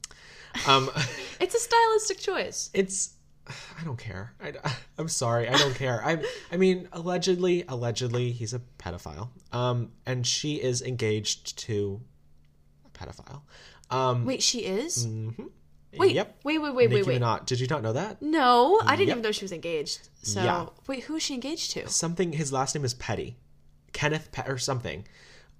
Um, 0.66 0.90
It's 1.40 1.54
a 1.54 1.58
stylistic 1.58 2.18
choice. 2.18 2.70
it's 2.74 3.14
I 3.48 3.84
don't 3.84 3.98
care. 3.98 4.34
I, 4.40 4.52
am 4.98 5.08
sorry, 5.08 5.48
I 5.48 5.56
don't 5.56 5.74
care. 5.74 6.04
I 6.04 6.22
I 6.52 6.56
mean, 6.56 6.88
allegedly, 6.92 7.64
allegedly, 7.66 8.30
he's 8.32 8.52
a 8.54 8.60
pedophile. 8.78 9.30
Um, 9.52 9.90
and 10.06 10.24
she 10.26 10.56
is 10.62 10.82
engaged 10.82 11.56
to 11.60 12.00
a 12.84 12.90
pedophile. 12.90 13.42
Um, 13.90 14.24
Wait, 14.26 14.42
she 14.42 14.60
is. 14.60 15.06
mhm. 15.06 15.50
Wait, 15.96 16.14
Yep. 16.14 16.40
wait, 16.44 16.58
wait, 16.58 16.74
wait, 16.74 16.90
Nicki 16.90 17.02
wait, 17.02 17.06
wait. 17.14 17.20
Minaj. 17.22 17.46
Did 17.46 17.58
you 17.58 17.66
not 17.66 17.82
know 17.82 17.94
that? 17.94 18.22
No, 18.22 18.80
I 18.84 18.94
didn't 18.94 19.08
Yep. 19.08 19.14
even 19.16 19.22
know 19.22 19.32
she 19.32 19.44
was 19.44 19.50
engaged. 19.52 20.08
So 20.22 20.40
Yeah. 20.44 20.66
wait, 20.86 21.04
who 21.04 21.16
is 21.16 21.22
she 21.24 21.34
engaged 21.34 21.72
to? 21.72 21.88
something 21.88 22.32
his 22.34 22.52
last 22.52 22.74
name 22.76 22.84
is 22.84 22.94
petty 22.94 23.36
kenneth 23.92 24.30
Pe- 24.30 24.46
or 24.46 24.56
something 24.56 25.04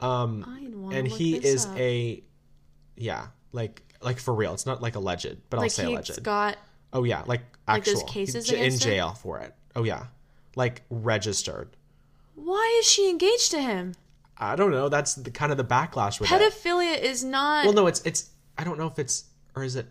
um 0.00 0.88
and 0.92 1.08
he 1.08 1.34
is 1.34 1.66
up. 1.66 1.76
a 1.76 2.22
yeah 2.96 3.26
like 3.50 3.82
like 4.00 4.18
for 4.18 4.34
real 4.34 4.52
it's 4.54 4.66
not 4.66 4.80
like 4.82 4.94
alleged 4.94 5.36
but 5.50 5.56
i'll 5.58 5.62
like 5.62 5.70
say 5.70 5.84
he's 5.84 5.92
alleged 5.92 6.22
got 6.22 6.56
oh 6.92 7.04
yeah 7.04 7.20
like 7.26 7.42
Like, 7.68 7.78
actual 7.78 7.94
there's 7.94 8.02
cases 8.04 8.46
j- 8.46 8.66
in 8.66 8.78
jail 8.78 9.12
for 9.12 9.38
it 9.38 9.54
oh 9.76 9.84
yeah 9.84 10.06
like 10.56 10.82
registered 10.90 11.76
Why 12.34 12.76
is 12.80 12.86
she 12.88 13.08
engaged 13.10 13.50
to 13.52 13.60
him? 13.60 13.94
i 14.38 14.56
don't 14.56 14.70
know 14.70 14.88
that's 14.88 15.14
the 15.14 15.30
kind 15.30 15.52
of 15.52 15.58
the 15.58 15.64
backlash 15.64 16.18
with 16.20 16.30
it 16.30 16.34
Pedophilia 16.34 17.00
is 17.00 17.22
not 17.22 17.64
well 17.64 17.74
no 17.74 17.86
it's 17.86 18.00
it's 18.02 18.30
i 18.58 18.64
don't 18.64 18.78
know 18.78 18.86
if 18.86 18.98
it's 18.98 19.24
or 19.54 19.62
is 19.64 19.76
it 19.76 19.86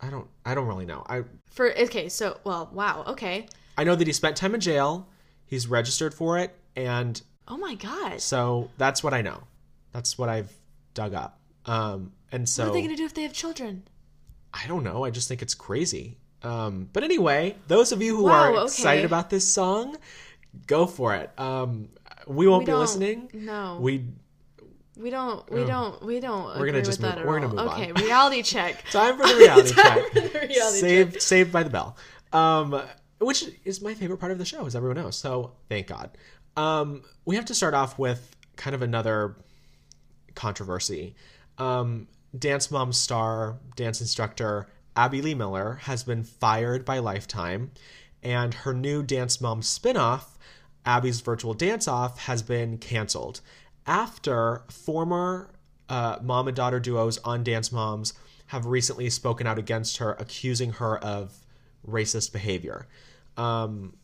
i 0.00 0.08
don't 0.08 0.26
i 0.44 0.54
don't 0.54 0.66
really 0.66 0.86
know 0.86 1.04
i 1.08 1.22
for 1.50 1.76
okay. 1.78 2.08
So 2.08 2.40
well, 2.42 2.68
wow. 2.72 3.04
Okay. 3.06 3.46
i 3.78 3.84
know 3.84 3.94
that 3.94 4.06
he 4.06 4.12
spent 4.12 4.36
time 4.36 4.54
in 4.54 4.60
jail 4.60 5.06
he's 5.44 5.68
registered 5.68 6.12
for 6.14 6.38
it 6.38 6.56
and 6.74 7.22
Oh 7.46 7.56
my 7.56 7.74
god. 7.74 8.20
So 8.20 8.70
that's 8.78 9.02
what 9.04 9.12
I 9.12 9.20
know. 9.22 9.42
That's 9.92 10.16
what 10.16 10.28
I've 10.28 10.52
dug 10.94 11.14
up. 11.14 11.38
Um, 11.66 12.12
and 12.32 12.48
so 12.48 12.64
What 12.64 12.70
are 12.70 12.72
they 12.74 12.82
gonna 12.82 12.96
do 12.96 13.04
if 13.04 13.14
they 13.14 13.22
have 13.22 13.32
children? 13.32 13.84
I 14.52 14.66
don't 14.66 14.84
know. 14.84 15.04
I 15.04 15.10
just 15.10 15.28
think 15.28 15.42
it's 15.42 15.54
crazy. 15.54 16.18
Um, 16.42 16.88
but 16.92 17.02
anyway, 17.02 17.56
those 17.68 17.90
of 17.92 18.02
you 18.02 18.16
who 18.16 18.24
Wow, 18.24 18.32
are 18.32 18.50
okay. 18.52 18.64
excited 18.64 19.04
about 19.04 19.30
this 19.30 19.46
song, 19.48 19.96
go 20.66 20.86
for 20.86 21.14
it. 21.14 21.30
Um, 21.38 21.88
we 22.26 22.46
won't 22.46 22.62
We 22.66 22.72
be 22.72 22.74
listening. 22.74 23.30
No. 23.32 23.78
We 23.80 24.04
We 24.96 25.10
don't. 25.10 25.50
We 25.50 25.64
don't. 25.64 26.02
We 26.04 26.20
don't. 26.20 26.58
We're 26.58 26.66
gonna 26.66 26.82
just 26.82 27.00
move- 27.00 27.16
we're 27.24 27.40
gonna 27.40 27.48
move 27.48 27.58
on. 27.58 27.68
Okay. 27.82 27.92
Reality 27.92 28.42
check. 28.42 28.84
time 28.90 29.16
for 29.16 29.26
the 29.26 29.34
reality 29.36 29.72
Time 29.74 29.84
check. 29.98 30.12
for 30.12 30.20
the 30.20 30.38
reality 30.48 30.78
saved, 30.80 31.22
saved 31.22 31.50
by 31.52 31.62
the 31.64 31.70
bell. 31.70 31.96
Um, 32.32 32.80
which 33.20 33.44
is 33.64 33.80
my 33.80 33.94
favorite 33.94 34.18
part 34.18 34.30
of 34.32 34.38
the 34.38 34.44
show, 34.44 34.66
as 34.66 34.76
everyone 34.76 34.96
knows. 34.98 35.16
So 35.16 35.52
thank 35.68 35.86
God. 35.88 36.10
Um, 36.56 37.02
we 37.24 37.34
have 37.36 37.44
to 37.46 37.54
start 37.54 37.74
off 37.74 37.98
with 37.98 38.36
kind 38.56 38.74
of 38.74 38.82
another 38.82 39.36
controversy. 40.34 41.14
Um, 41.58 42.08
Dance 42.36 42.70
Mom 42.70 42.92
star, 42.92 43.58
dance 43.76 44.00
instructor 44.00 44.66
Abby 44.96 45.22
Lee 45.22 45.34
Miller 45.34 45.80
has 45.82 46.02
been 46.02 46.24
fired 46.24 46.84
by 46.84 46.98
Lifetime, 46.98 47.70
and 48.22 48.54
her 48.54 48.72
new 48.72 49.02
Dance 49.02 49.40
Mom 49.40 49.60
spinoff, 49.60 50.36
Abby's 50.84 51.20
Virtual 51.20 51.54
Dance 51.54 51.86
Off, 51.86 52.20
has 52.20 52.42
been 52.42 52.78
canceled 52.78 53.40
after 53.86 54.62
former 54.68 55.50
uh, 55.88 56.18
mom 56.22 56.48
and 56.48 56.56
daughter 56.56 56.80
duos 56.80 57.18
on 57.18 57.44
Dance 57.44 57.70
Moms 57.70 58.14
have 58.46 58.66
recently 58.66 59.10
spoken 59.10 59.46
out 59.46 59.58
against 59.58 59.98
her, 59.98 60.12
accusing 60.12 60.72
her 60.72 60.98
of 60.98 61.44
racist 61.86 62.32
behavior. 62.32 62.86
Um, 63.36 63.94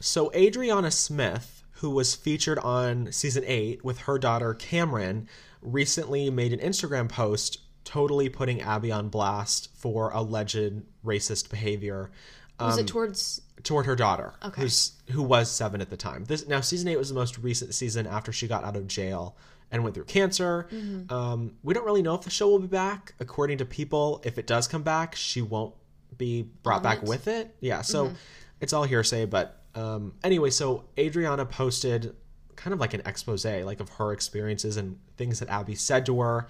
so 0.00 0.32
Adriana 0.34 0.90
Smith, 0.90 1.62
who 1.72 1.90
was 1.90 2.14
featured 2.14 2.58
on 2.58 3.12
season 3.12 3.44
eight 3.46 3.84
with 3.84 4.00
her 4.00 4.18
daughter 4.18 4.54
Cameron, 4.54 5.28
recently 5.62 6.30
made 6.30 6.52
an 6.52 6.60
Instagram 6.60 7.08
post 7.08 7.58
totally 7.84 8.28
putting 8.28 8.60
Abby 8.60 8.92
on 8.92 9.08
blast 9.08 9.70
for 9.74 10.10
alleged 10.10 10.82
racist 11.04 11.50
behavior 11.50 12.10
Was 12.58 12.78
it 12.78 12.86
towards? 12.86 13.40
toward 13.62 13.86
her 13.86 13.96
daughter, 13.96 14.34
Okay. 14.44 14.62
who's 14.62 14.92
who 15.10 15.22
was 15.22 15.50
seven 15.50 15.80
at 15.80 15.90
the 15.90 15.96
time. 15.96 16.24
This 16.24 16.46
now 16.46 16.60
season 16.60 16.88
eight 16.88 16.96
was 16.98 17.08
the 17.08 17.14
most 17.14 17.38
recent 17.38 17.74
season 17.74 18.06
after 18.06 18.32
she 18.32 18.46
got 18.48 18.64
out 18.64 18.76
of 18.76 18.86
jail 18.86 19.36
and 19.70 19.82
went 19.82 19.94
through 19.94 20.04
cancer. 20.04 20.66
Mm-hmm. 20.72 21.12
Um, 21.12 21.52
we 21.62 21.74
don't 21.74 21.84
really 21.84 22.02
know 22.02 22.14
if 22.14 22.22
the 22.22 22.30
show 22.30 22.48
will 22.48 22.58
be 22.58 22.66
back. 22.66 23.14
According 23.20 23.58
to 23.58 23.64
people, 23.64 24.20
if 24.24 24.36
it 24.38 24.46
does 24.46 24.66
come 24.68 24.82
back, 24.82 25.14
she 25.14 25.42
won't 25.42 25.74
be 26.16 26.42
brought 26.62 26.78
On 26.78 26.82
back 26.82 26.98
it? 26.98 27.00
Mm-hmm. 27.02 27.08
with 27.08 27.28
it. 27.28 27.54
Yeah, 27.60 27.82
so 27.82 28.12
it's 28.60 28.72
all 28.72 28.84
hearsay. 28.84 29.26
But 29.26 29.62
um, 29.74 30.14
anyway, 30.24 30.50
so 30.50 30.84
Adriana 30.98 31.44
posted 31.46 32.16
kind 32.60 32.74
of 32.74 32.80
like 32.80 32.92
an 32.92 33.02
expose, 33.06 33.44
like 33.44 33.80
of 33.80 33.88
her 33.90 34.12
experiences 34.12 34.76
and 34.76 34.98
things 35.16 35.40
that 35.40 35.48
Abby 35.48 35.74
said 35.74 36.04
to 36.06 36.20
her. 36.20 36.46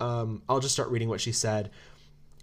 Um, 0.00 0.42
I'll 0.48 0.60
just 0.60 0.74
start 0.74 0.90
reading 0.90 1.08
what 1.08 1.20
she 1.20 1.30
said. 1.30 1.70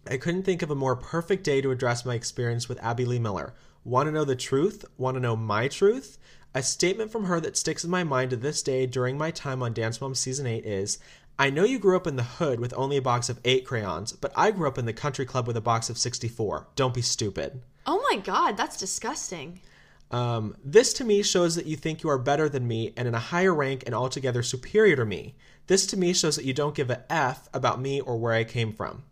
I 0.09 0.15
couldn't 0.17 0.43
think 0.43 0.61
of 0.61 0.71
a 0.71 0.75
more 0.75 0.95
perfect 0.95 1.43
day 1.43 1.59
to 1.59 1.71
address 1.71 2.05
my 2.05 2.15
experience 2.15 2.69
with 2.69 2.81
Abby 2.81 3.03
Lee 3.03 3.19
Miller. 3.19 3.53
Want 3.83 4.07
to 4.07 4.11
know 4.11 4.23
the 4.23 4.37
truth? 4.37 4.85
Want 4.97 5.15
to 5.15 5.21
know 5.21 5.35
my 5.35 5.67
truth? 5.67 6.17
A 6.55 6.63
statement 6.63 7.11
from 7.11 7.25
her 7.25 7.41
that 7.41 7.57
sticks 7.57 7.83
in 7.83 7.89
my 7.89 8.05
mind 8.05 8.29
to 8.31 8.37
this 8.37 8.63
day 8.63 8.85
during 8.85 9.17
my 9.17 9.31
time 9.31 9.61
on 9.61 9.73
Dance 9.73 9.99
Mom 9.99 10.15
Season 10.15 10.47
8 10.47 10.65
is 10.65 10.97
I 11.37 11.49
know 11.49 11.65
you 11.65 11.77
grew 11.77 11.97
up 11.97 12.07
in 12.07 12.15
the 12.15 12.23
hood 12.23 12.59
with 12.59 12.73
only 12.75 12.97
a 12.97 13.01
box 13.01 13.29
of 13.29 13.39
eight 13.43 13.65
crayons, 13.65 14.13
but 14.13 14.31
I 14.35 14.51
grew 14.51 14.67
up 14.67 14.77
in 14.77 14.85
the 14.85 14.93
country 14.93 15.25
club 15.25 15.45
with 15.45 15.57
a 15.57 15.61
box 15.61 15.89
of 15.89 15.97
64. 15.97 16.67
Don't 16.75 16.93
be 16.93 17.01
stupid. 17.01 17.61
Oh 17.85 18.05
my 18.09 18.17
god, 18.17 18.55
that's 18.55 18.77
disgusting. 18.77 19.59
Um, 20.11 20.55
this 20.63 20.93
to 20.93 21.03
me 21.03 21.21
shows 21.21 21.55
that 21.55 21.67
you 21.67 21.75
think 21.75 22.01
you 22.01 22.09
are 22.09 22.17
better 22.17 22.49
than 22.49 22.67
me 22.67 22.93
and 22.97 23.07
in 23.07 23.13
a 23.13 23.19
higher 23.19 23.53
rank 23.53 23.83
and 23.85 23.93
altogether 23.93 24.41
superior 24.41 24.95
to 24.95 25.05
me. 25.05 25.35
This 25.67 25.85
to 25.87 25.97
me 25.97 26.13
shows 26.13 26.35
that 26.35 26.45
you 26.45 26.53
don't 26.53 26.75
give 26.75 26.89
a 26.89 27.03
F 27.11 27.47
about 27.53 27.79
me 27.79 28.01
or 28.01 28.17
where 28.17 28.33
I 28.33 28.43
came 28.43 28.73
from. 28.73 29.03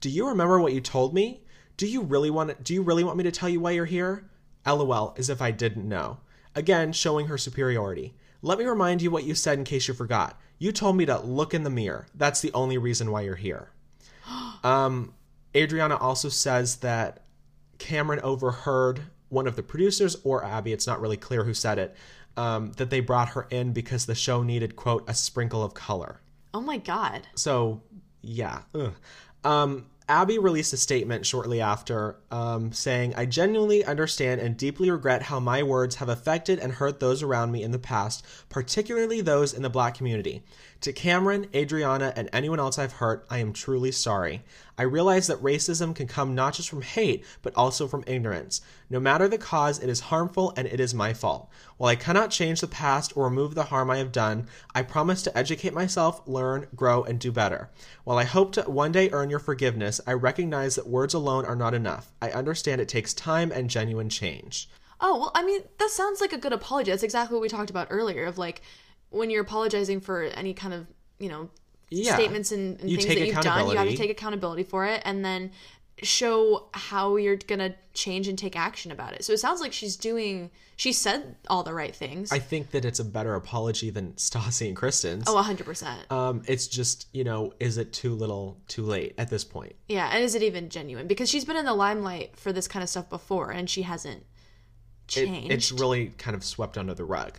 Do 0.00 0.08
you 0.08 0.28
remember 0.28 0.60
what 0.60 0.72
you 0.72 0.80
told 0.80 1.12
me? 1.12 1.42
Do 1.76 1.88
you 1.88 2.02
really 2.02 2.30
want 2.30 2.62
do 2.62 2.72
you 2.72 2.82
really 2.82 3.02
want 3.02 3.16
me 3.16 3.24
to 3.24 3.32
tell 3.32 3.48
you 3.48 3.60
why 3.60 3.72
you're 3.72 3.84
here? 3.84 4.30
LOL, 4.64 5.14
as 5.18 5.28
if 5.28 5.42
I 5.42 5.50
didn't 5.50 5.88
know. 5.88 6.18
Again, 6.54 6.92
showing 6.92 7.26
her 7.26 7.36
superiority. 7.36 8.14
Let 8.40 8.58
me 8.58 8.64
remind 8.64 9.02
you 9.02 9.10
what 9.10 9.24
you 9.24 9.34
said 9.34 9.58
in 9.58 9.64
case 9.64 9.88
you 9.88 9.94
forgot. 9.94 10.38
You 10.58 10.70
told 10.70 10.96
me 10.96 11.04
to 11.06 11.18
look 11.18 11.52
in 11.52 11.64
the 11.64 11.70
mirror. 11.70 12.06
That's 12.14 12.40
the 12.40 12.52
only 12.52 12.78
reason 12.78 13.10
why 13.10 13.22
you're 13.22 13.34
here. 13.34 13.70
Um, 14.62 15.12
Adriana 15.54 15.96
also 15.98 16.30
says 16.30 16.76
that 16.76 17.24
Cameron 17.76 18.20
overheard 18.20 19.02
one 19.34 19.46
of 19.46 19.56
the 19.56 19.62
producers 19.62 20.16
or 20.24 20.44
Abby, 20.44 20.72
it's 20.72 20.86
not 20.86 21.00
really 21.00 21.18
clear 21.18 21.44
who 21.44 21.52
said 21.52 21.78
it, 21.78 21.94
um, 22.36 22.72
that 22.78 22.88
they 22.88 23.00
brought 23.00 23.30
her 23.30 23.46
in 23.50 23.72
because 23.72 24.06
the 24.06 24.14
show 24.14 24.42
needed, 24.42 24.76
quote, 24.76 25.04
a 25.08 25.14
sprinkle 25.14 25.62
of 25.62 25.74
color. 25.74 26.20
Oh 26.54 26.60
my 26.60 26.78
god. 26.78 27.26
So, 27.34 27.82
yeah. 28.22 28.60
Um, 29.44 29.86
Abby 30.08 30.38
released 30.38 30.72
a 30.72 30.76
statement 30.76 31.24
shortly 31.24 31.60
after 31.60 32.16
um, 32.30 32.72
saying, 32.72 33.14
I 33.16 33.24
genuinely 33.24 33.84
understand 33.84 34.40
and 34.40 34.56
deeply 34.56 34.90
regret 34.90 35.22
how 35.22 35.40
my 35.40 35.62
words 35.62 35.96
have 35.96 36.08
affected 36.08 36.58
and 36.58 36.72
hurt 36.72 37.00
those 37.00 37.22
around 37.22 37.52
me 37.52 37.62
in 37.62 37.70
the 37.70 37.78
past, 37.78 38.24
particularly 38.48 39.20
those 39.20 39.54
in 39.54 39.62
the 39.62 39.70
black 39.70 39.94
community. 39.94 40.44
To 40.84 40.92
Cameron, 40.92 41.46
Adriana, 41.54 42.12
and 42.14 42.28
anyone 42.30 42.60
else 42.60 42.78
I've 42.78 42.92
hurt, 42.92 43.24
I 43.30 43.38
am 43.38 43.54
truly 43.54 43.90
sorry. 43.90 44.44
I 44.76 44.82
realize 44.82 45.28
that 45.28 45.40
racism 45.40 45.94
can 45.96 46.06
come 46.06 46.34
not 46.34 46.52
just 46.52 46.68
from 46.68 46.82
hate, 46.82 47.24
but 47.40 47.54
also 47.56 47.88
from 47.88 48.04
ignorance. 48.06 48.60
No 48.90 49.00
matter 49.00 49.26
the 49.26 49.38
cause, 49.38 49.78
it 49.78 49.88
is 49.88 50.00
harmful 50.00 50.52
and 50.58 50.68
it 50.68 50.80
is 50.80 50.92
my 50.92 51.14
fault. 51.14 51.48
While 51.78 51.88
I 51.88 51.96
cannot 51.96 52.30
change 52.30 52.60
the 52.60 52.66
past 52.66 53.16
or 53.16 53.24
remove 53.24 53.54
the 53.54 53.62
harm 53.62 53.90
I 53.90 53.96
have 53.96 54.12
done, 54.12 54.46
I 54.74 54.82
promise 54.82 55.22
to 55.22 55.34
educate 55.34 55.72
myself, 55.72 56.20
learn, 56.26 56.66
grow, 56.76 57.02
and 57.02 57.18
do 57.18 57.32
better. 57.32 57.70
While 58.04 58.18
I 58.18 58.24
hope 58.24 58.52
to 58.52 58.64
one 58.64 58.92
day 58.92 59.08
earn 59.10 59.30
your 59.30 59.38
forgiveness, 59.38 60.02
I 60.06 60.12
recognize 60.12 60.74
that 60.74 60.86
words 60.86 61.14
alone 61.14 61.46
are 61.46 61.56
not 61.56 61.72
enough. 61.72 62.12
I 62.20 62.30
understand 62.30 62.82
it 62.82 62.90
takes 62.90 63.14
time 63.14 63.50
and 63.50 63.70
genuine 63.70 64.10
change. 64.10 64.68
Oh, 65.00 65.18
well, 65.18 65.32
I 65.34 65.44
mean, 65.44 65.62
that 65.78 65.90
sounds 65.90 66.20
like 66.20 66.34
a 66.34 66.38
good 66.38 66.52
apology. 66.52 66.90
That's 66.90 67.02
exactly 67.02 67.34
what 67.34 67.42
we 67.42 67.48
talked 67.48 67.70
about 67.70 67.88
earlier 67.90 68.26
of 68.26 68.36
like 68.36 68.60
when 69.14 69.30
you're 69.30 69.42
apologizing 69.42 70.00
for 70.00 70.22
any 70.24 70.54
kind 70.54 70.74
of, 70.74 70.86
you 71.18 71.28
know, 71.28 71.48
Yeah. 71.90 72.14
statements 72.14 72.52
and, 72.52 72.80
and 72.80 72.88
things 72.90 73.06
that 73.06 73.18
you've 73.26 73.40
done, 73.40 73.68
you 73.70 73.76
have 73.76 73.88
to 73.88 73.96
take 73.96 74.10
accountability 74.10 74.64
for 74.64 74.84
it 74.86 75.00
and 75.04 75.24
then 75.24 75.52
show 76.02 76.68
how 76.74 77.14
you're 77.16 77.36
going 77.36 77.60
to 77.60 77.72
change 77.92 78.26
and 78.26 78.36
take 78.36 78.56
action 78.56 78.90
about 78.90 79.12
it. 79.12 79.24
So 79.24 79.32
it 79.32 79.38
sounds 79.38 79.60
like 79.60 79.72
she's 79.72 79.94
doing 79.96 80.50
she 80.76 80.92
said 80.92 81.36
all 81.48 81.62
the 81.62 81.72
right 81.72 81.94
things. 81.94 82.32
I 82.32 82.40
think 82.40 82.72
that 82.72 82.84
it's 82.84 82.98
a 82.98 83.04
better 83.04 83.36
apology 83.36 83.90
than 83.90 84.12
Stassi 84.16 84.66
and 84.66 84.74
Kristen's. 84.76 85.22
oh, 85.28 85.34
100%. 85.40 86.10
Um, 86.10 86.42
it's 86.48 86.66
just, 86.66 87.06
you 87.12 87.22
know, 87.22 87.52
is 87.60 87.78
it 87.78 87.92
too 87.92 88.12
little, 88.12 88.58
too 88.66 88.82
late 88.82 89.14
at 89.18 89.30
this 89.30 89.44
point? 89.44 89.76
yeah, 89.88 90.10
and 90.12 90.24
is 90.24 90.34
it 90.34 90.42
even 90.42 90.68
genuine? 90.70 91.06
Because 91.06 91.30
she's 91.30 91.44
been 91.44 91.56
in 91.56 91.64
the 91.64 91.74
limelight 91.74 92.36
for 92.36 92.52
this 92.52 92.66
kind 92.66 92.82
of 92.82 92.88
stuff 92.88 93.08
before 93.08 93.52
and 93.52 93.70
she 93.70 93.82
hasn't 93.82 94.22
It- 94.22 95.08
changed. 95.08 95.52
it's 95.52 95.70
really 95.70 96.08
kind 96.18 96.34
of 96.34 96.42
swept 96.42 96.76
under 96.76 96.94
the 96.94 97.04
rug. 97.04 97.38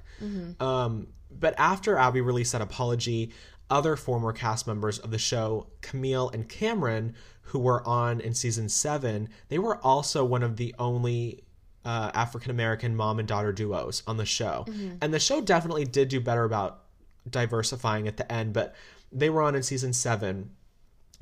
Um, 0.62 1.08
but 1.40 1.54
after 1.58 1.98
Abby 1.98 2.22
released 2.22 2.52
that 2.52 2.62
apology, 2.62 3.32
other 3.70 3.96
former 3.96 4.32
cast 4.32 4.68
members 4.68 5.00
of 5.00 5.12
the 5.12 5.18
show, 5.18 5.68
Camille 5.82 6.30
and 6.30 6.48
Cameron, 6.48 7.16
who 7.42 7.60
were 7.60 7.86
on 7.88 8.20
in 8.22 8.34
season 8.34 8.70
seven, 8.70 9.30
they 9.50 9.60
were 9.60 9.78
also 9.84 10.24
one 10.24 10.44
of 10.44 10.58
the 10.58 10.74
only 10.80 11.44
uh, 11.84 12.12
African 12.14 12.52
American 12.52 12.96
mom 12.96 13.20
and 13.20 13.28
daughter 13.28 13.52
duos 13.52 14.04
on 14.08 14.18
the 14.18 14.26
show. 14.26 14.66
And 15.02 15.14
the 15.14 15.20
show 15.20 15.42
definitely 15.42 15.86
did 15.86 16.10
do 16.10 16.20
better 16.20 16.44
about 16.44 16.82
diversifying 17.30 18.08
at 18.08 18.18
the 18.18 18.32
end, 18.32 18.54
but 18.54 18.76
they 19.12 19.30
were 19.30 19.42
on 19.42 19.56
in 19.56 19.64
season 19.64 19.94
seven. 19.94 20.52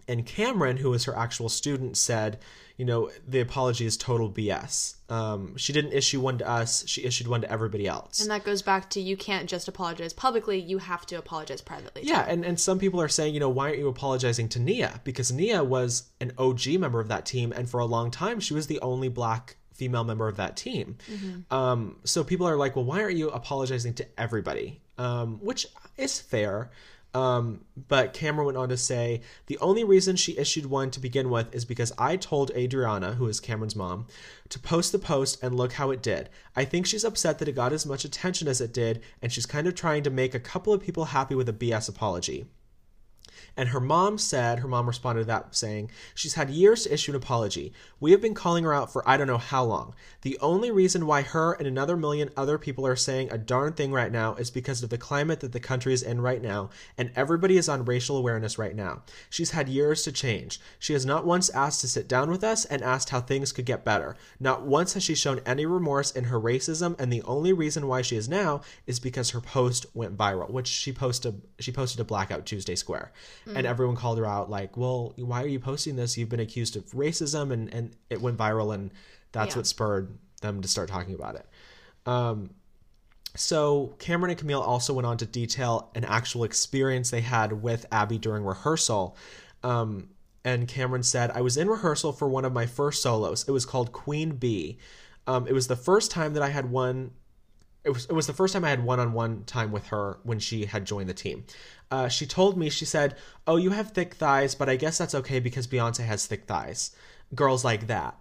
And 0.07 0.25
Cameron, 0.25 0.77
who 0.77 0.89
was 0.89 1.05
her 1.05 1.17
actual 1.17 1.49
student, 1.49 1.95
said, 1.97 2.39
you 2.83 2.87
know, 2.87 3.09
the 3.25 3.39
apology 3.39 3.85
is 3.85 3.95
total 3.95 4.29
BS. 4.29 4.95
Um, 5.09 5.55
she 5.55 5.71
didn't 5.71 5.93
issue 5.93 6.19
one 6.19 6.37
to 6.39 6.49
us, 6.49 6.85
she 6.85 7.05
issued 7.05 7.29
one 7.29 7.39
to 7.39 7.49
everybody 7.49 7.87
else. 7.87 8.19
and 8.19 8.29
that 8.29 8.43
goes 8.43 8.61
back 8.61 8.89
to 8.89 8.99
you 8.99 9.15
can't 9.15 9.49
just 9.49 9.69
apologize 9.69 10.11
publicly, 10.11 10.59
you 10.59 10.79
have 10.79 11.05
to 11.05 11.15
apologize 11.15 11.61
privately. 11.61 12.01
too. 12.01 12.09
yeah, 12.09 12.25
and, 12.27 12.43
and 12.43 12.59
some 12.59 12.79
people 12.79 12.99
are 12.99 13.07
saying, 13.07 13.33
you 13.33 13.39
know, 13.39 13.47
why 13.47 13.67
aren't 13.67 13.77
you 13.77 13.87
apologizing 13.87 14.49
to 14.49 14.59
Nia? 14.59 14.99
Because 15.05 15.31
Nia 15.31 15.63
was 15.63 16.09
an 16.19 16.33
OG 16.37 16.77
member 16.77 16.99
of 16.99 17.07
that 17.07 17.25
team, 17.25 17.53
and 17.53 17.69
for 17.69 17.79
a 17.79 17.85
long 17.85 18.11
time, 18.11 18.41
she 18.41 18.53
was 18.53 18.67
the 18.67 18.81
only 18.81 19.07
black 19.07 19.55
female 19.71 20.03
member 20.03 20.27
of 20.27 20.35
that 20.35 20.57
team. 20.57 20.97
Um, 21.51 21.95
so 22.03 22.25
people 22.25 22.49
are 22.49 22.57
like, 22.57 22.75
well, 22.75 22.83
why 22.83 23.01
aren't 23.01 23.15
you 23.15 23.29
apologizing 23.29 23.93
to 23.93 24.07
everybody? 24.17 24.81
Um, 24.97 25.39
which 25.41 25.67
is 25.95 26.19
fair. 26.19 26.69
Um, 27.13 27.61
but 27.87 28.13
Cameron 28.13 28.47
went 28.47 28.57
on 28.57 28.69
to 28.69 28.77
say 28.77 29.21
the 29.45 29.59
only 29.59 29.83
reason 29.83 30.15
she 30.15 30.37
issued 30.37 30.65
one 30.65 30.89
to 30.91 30.99
begin 30.99 31.29
with 31.29 31.53
is 31.53 31.63
because 31.63 31.91
I 31.97 32.15
told 32.15 32.51
Adriana, 32.51 33.13
who 33.13 33.27
is 33.27 33.39
Cameron's 33.39 33.75
mom, 33.75 34.07
to 34.49 34.59
post 34.59 34.91
the 34.91 34.99
post 34.99 35.41
and 35.43 35.55
look 35.55 35.73
how 35.73 35.91
it 35.91 36.01
did. 36.01 36.29
I 36.55 36.65
think 36.65 36.85
she's 36.85 37.03
upset 37.03 37.37
that 37.39 37.47
it 37.47 37.55
got 37.55 37.73
as 37.73 37.85
much 37.85 38.03
attention 38.03 38.47
as 38.47 38.61
it 38.61 38.73
did, 38.73 39.01
and 39.21 39.31
she's 39.31 39.45
kind 39.45 39.67
of 39.67 39.75
trying 39.75 40.03
to 40.03 40.09
make 40.09 40.33
a 40.33 40.39
couple 40.39 40.73
of 40.73 40.81
people 40.81 41.05
happy 41.05 41.35
with 41.35 41.49
a 41.49 41.53
BS 41.53 41.87
apology. 41.87 42.47
And 43.55 43.69
her 43.69 43.79
mom 43.79 44.17
said, 44.17 44.59
her 44.59 44.67
mom 44.67 44.87
responded 44.87 45.21
to 45.21 45.27
that 45.27 45.55
saying, 45.55 45.91
she's 46.15 46.33
had 46.33 46.49
years 46.49 46.83
to 46.83 46.93
issue 46.93 47.11
an 47.11 47.15
apology. 47.15 47.73
We 47.99 48.11
have 48.11 48.21
been 48.21 48.33
calling 48.33 48.63
her 48.63 48.73
out 48.73 48.91
for 48.91 49.07
I 49.07 49.17
don't 49.17 49.27
know 49.27 49.37
how 49.37 49.63
long. 49.63 49.93
The 50.21 50.37
only 50.39 50.71
reason 50.71 51.05
why 51.05 51.21
her 51.21 51.53
and 51.53 51.67
another 51.67 51.95
million 51.95 52.29
other 52.35 52.57
people 52.57 52.87
are 52.87 52.95
saying 52.95 53.31
a 53.31 53.37
darn 53.37 53.73
thing 53.73 53.91
right 53.91 54.11
now 54.11 54.35
is 54.35 54.49
because 54.49 54.81
of 54.83 54.89
the 54.89 54.97
climate 54.97 55.39
that 55.41 55.51
the 55.51 55.59
country 55.59 55.93
is 55.93 56.03
in 56.03 56.21
right 56.21 56.41
now, 56.41 56.69
and 56.97 57.11
everybody 57.15 57.57
is 57.57 57.69
on 57.69 57.85
racial 57.85 58.17
awareness 58.17 58.57
right 58.57 58.75
now. 58.75 59.03
She's 59.29 59.51
had 59.51 59.69
years 59.69 60.03
to 60.03 60.11
change. 60.11 60.59
She 60.79 60.93
has 60.93 61.05
not 61.05 61.25
once 61.25 61.49
asked 61.49 61.81
to 61.81 61.87
sit 61.87 62.07
down 62.07 62.29
with 62.29 62.43
us 62.43 62.65
and 62.65 62.81
asked 62.81 63.09
how 63.09 63.21
things 63.21 63.51
could 63.51 63.65
get 63.65 63.85
better. 63.85 64.15
Not 64.39 64.63
once 64.63 64.93
has 64.93 65.03
she 65.03 65.15
shown 65.15 65.41
any 65.45 65.65
remorse 65.65 66.11
in 66.11 66.25
her 66.25 66.39
racism, 66.39 66.99
and 66.99 67.11
the 67.11 67.23
only 67.23 67.53
reason 67.53 67.87
why 67.87 68.01
she 68.01 68.15
is 68.15 68.29
now 68.29 68.61
is 68.87 68.99
because 68.99 69.31
her 69.31 69.41
post 69.41 69.85
went 69.93 70.17
viral, 70.17 70.49
which 70.49 70.67
she 70.67 70.91
posted 70.91 71.41
she 71.59 71.71
posted 71.71 71.99
a 71.99 72.03
blackout 72.03 72.45
Tuesday 72.45 72.75
Square. 72.75 73.11
And 73.45 73.65
everyone 73.67 73.95
called 73.95 74.17
her 74.17 74.25
out 74.25 74.49
like, 74.49 74.77
"Well, 74.77 75.13
why 75.17 75.43
are 75.43 75.47
you 75.47 75.59
posting 75.59 75.95
this? 75.95 76.17
You've 76.17 76.29
been 76.29 76.39
accused 76.39 76.75
of 76.75 76.85
racism," 76.91 77.51
and 77.51 77.73
and 77.73 77.95
it 78.09 78.21
went 78.21 78.37
viral, 78.37 78.73
and 78.73 78.91
that's 79.31 79.51
Yeah. 79.55 79.59
what 79.59 79.67
spurred 79.67 80.17
them 80.41 80.61
to 80.61 80.67
start 80.67 80.89
talking 80.89 81.13
about 81.13 81.35
it. 81.35 81.45
Um, 82.05 82.51
so 83.35 83.95
Cameron 83.99 84.31
and 84.31 84.39
Camille 84.39 84.61
also 84.61 84.93
went 84.93 85.05
on 85.07 85.17
to 85.17 85.25
detail 85.25 85.89
an 85.95 86.05
actual 86.05 86.43
experience 86.43 87.09
they 87.09 87.21
had 87.21 87.63
with 87.63 87.85
Abby 87.91 88.17
during 88.17 88.43
rehearsal. 88.45 89.17
Um, 89.63 90.09
and 90.45 90.67
Cameron 90.67 91.03
said, 91.03 91.31
"I 91.31 91.41
was 91.41 91.57
in 91.57 91.69
rehearsal 91.69 92.11
for 92.11 92.27
one 92.27 92.45
of 92.45 92.53
my 92.53 92.65
first 92.65 93.01
solos. 93.01 93.45
It 93.47 93.51
was 93.51 93.65
called 93.65 93.91
Queen 93.91 94.35
Bee. 94.35 94.77
Um, 95.25 95.47
it 95.47 95.53
was 95.53 95.67
the 95.67 95.75
first 95.75 96.11
time 96.11 96.33
that 96.33 96.43
I 96.43 96.49
had 96.49 96.69
one 96.69 97.11
it 97.83 97.89
was 97.89 98.05
it 98.05 98.13
was 98.13 98.27
the 98.27 98.33
first 98.33 98.53
time 98.53 98.63
I 98.63 98.69
had 98.69 98.83
one 98.83 98.99
on 98.99 99.13
one 99.13 99.43
time 99.43 99.71
with 99.71 99.87
her 99.87 100.17
when 100.23 100.39
she 100.39 100.65
had 100.65 100.85
joined 100.85 101.09
the 101.09 101.13
team. 101.13 101.43
Uh, 101.93 102.07
she 102.07 102.25
told 102.25 102.57
me 102.57 102.69
she 102.69 102.85
said, 102.85 103.15
"Oh, 103.45 103.57
you 103.57 103.69
have 103.69 103.91
thick 103.91 104.11
thighs, 104.15 104.55
but 104.55 104.67
I 104.69 104.75
guess 104.83 104.97
that's 104.97 105.15
okay 105.21 105.39
because 105.39 105.67
Beyonce 105.67 106.03
has 106.05 106.25
thick 106.25 106.45
thighs. 106.45 106.91
Girls 107.35 107.63
like 107.63 107.85
that." 107.87 108.13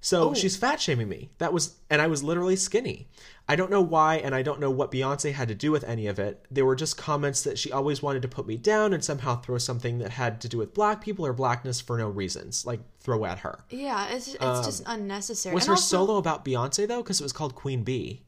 So 0.00 0.34
she's 0.34 0.56
fat 0.56 0.80
shaming 0.80 1.08
me. 1.08 1.30
That 1.38 1.52
was, 1.52 1.64
and 1.90 2.00
I 2.00 2.06
was 2.06 2.22
literally 2.22 2.54
skinny. 2.54 3.08
I 3.48 3.56
don't 3.56 3.70
know 3.70 3.80
why, 3.80 4.16
and 4.18 4.34
I 4.34 4.42
don't 4.42 4.60
know 4.60 4.70
what 4.70 4.92
Beyonce 4.92 5.32
had 5.32 5.48
to 5.48 5.54
do 5.54 5.72
with 5.72 5.82
any 5.84 6.06
of 6.06 6.18
it. 6.20 6.44
They 6.50 6.62
were 6.62 6.76
just 6.76 6.96
comments 6.96 7.42
that 7.42 7.58
she 7.58 7.72
always 7.72 8.02
wanted 8.02 8.22
to 8.22 8.28
put 8.28 8.46
me 8.46 8.56
down 8.56 8.92
and 8.92 9.02
somehow 9.04 9.40
throw 9.40 9.58
something 9.58 9.98
that 9.98 10.10
had 10.10 10.40
to 10.42 10.48
do 10.48 10.58
with 10.58 10.74
black 10.74 11.00
people 11.00 11.26
or 11.26 11.32
blackness 11.32 11.80
for 11.80 11.98
no 11.98 12.08
reasons, 12.08 12.64
like 12.64 12.80
throw 13.00 13.24
at 13.24 13.40
her. 13.40 13.64
Yeah, 13.70 14.06
it's 14.14 14.28
it's 14.34 14.66
just 14.66 14.82
unnecessary. 14.86 15.52
Um, 15.52 15.54
Was 15.56 15.64
And 15.64 15.68
her 15.68 15.72
also- 15.74 15.96
solo 15.96 16.16
about 16.18 16.44
Beyonce 16.44 16.86
though? 16.86 17.02
Because 17.02 17.20
it 17.20 17.24
was 17.24 17.32
called 17.32 17.54
Queen 17.56 17.82
Bee. 17.82 18.22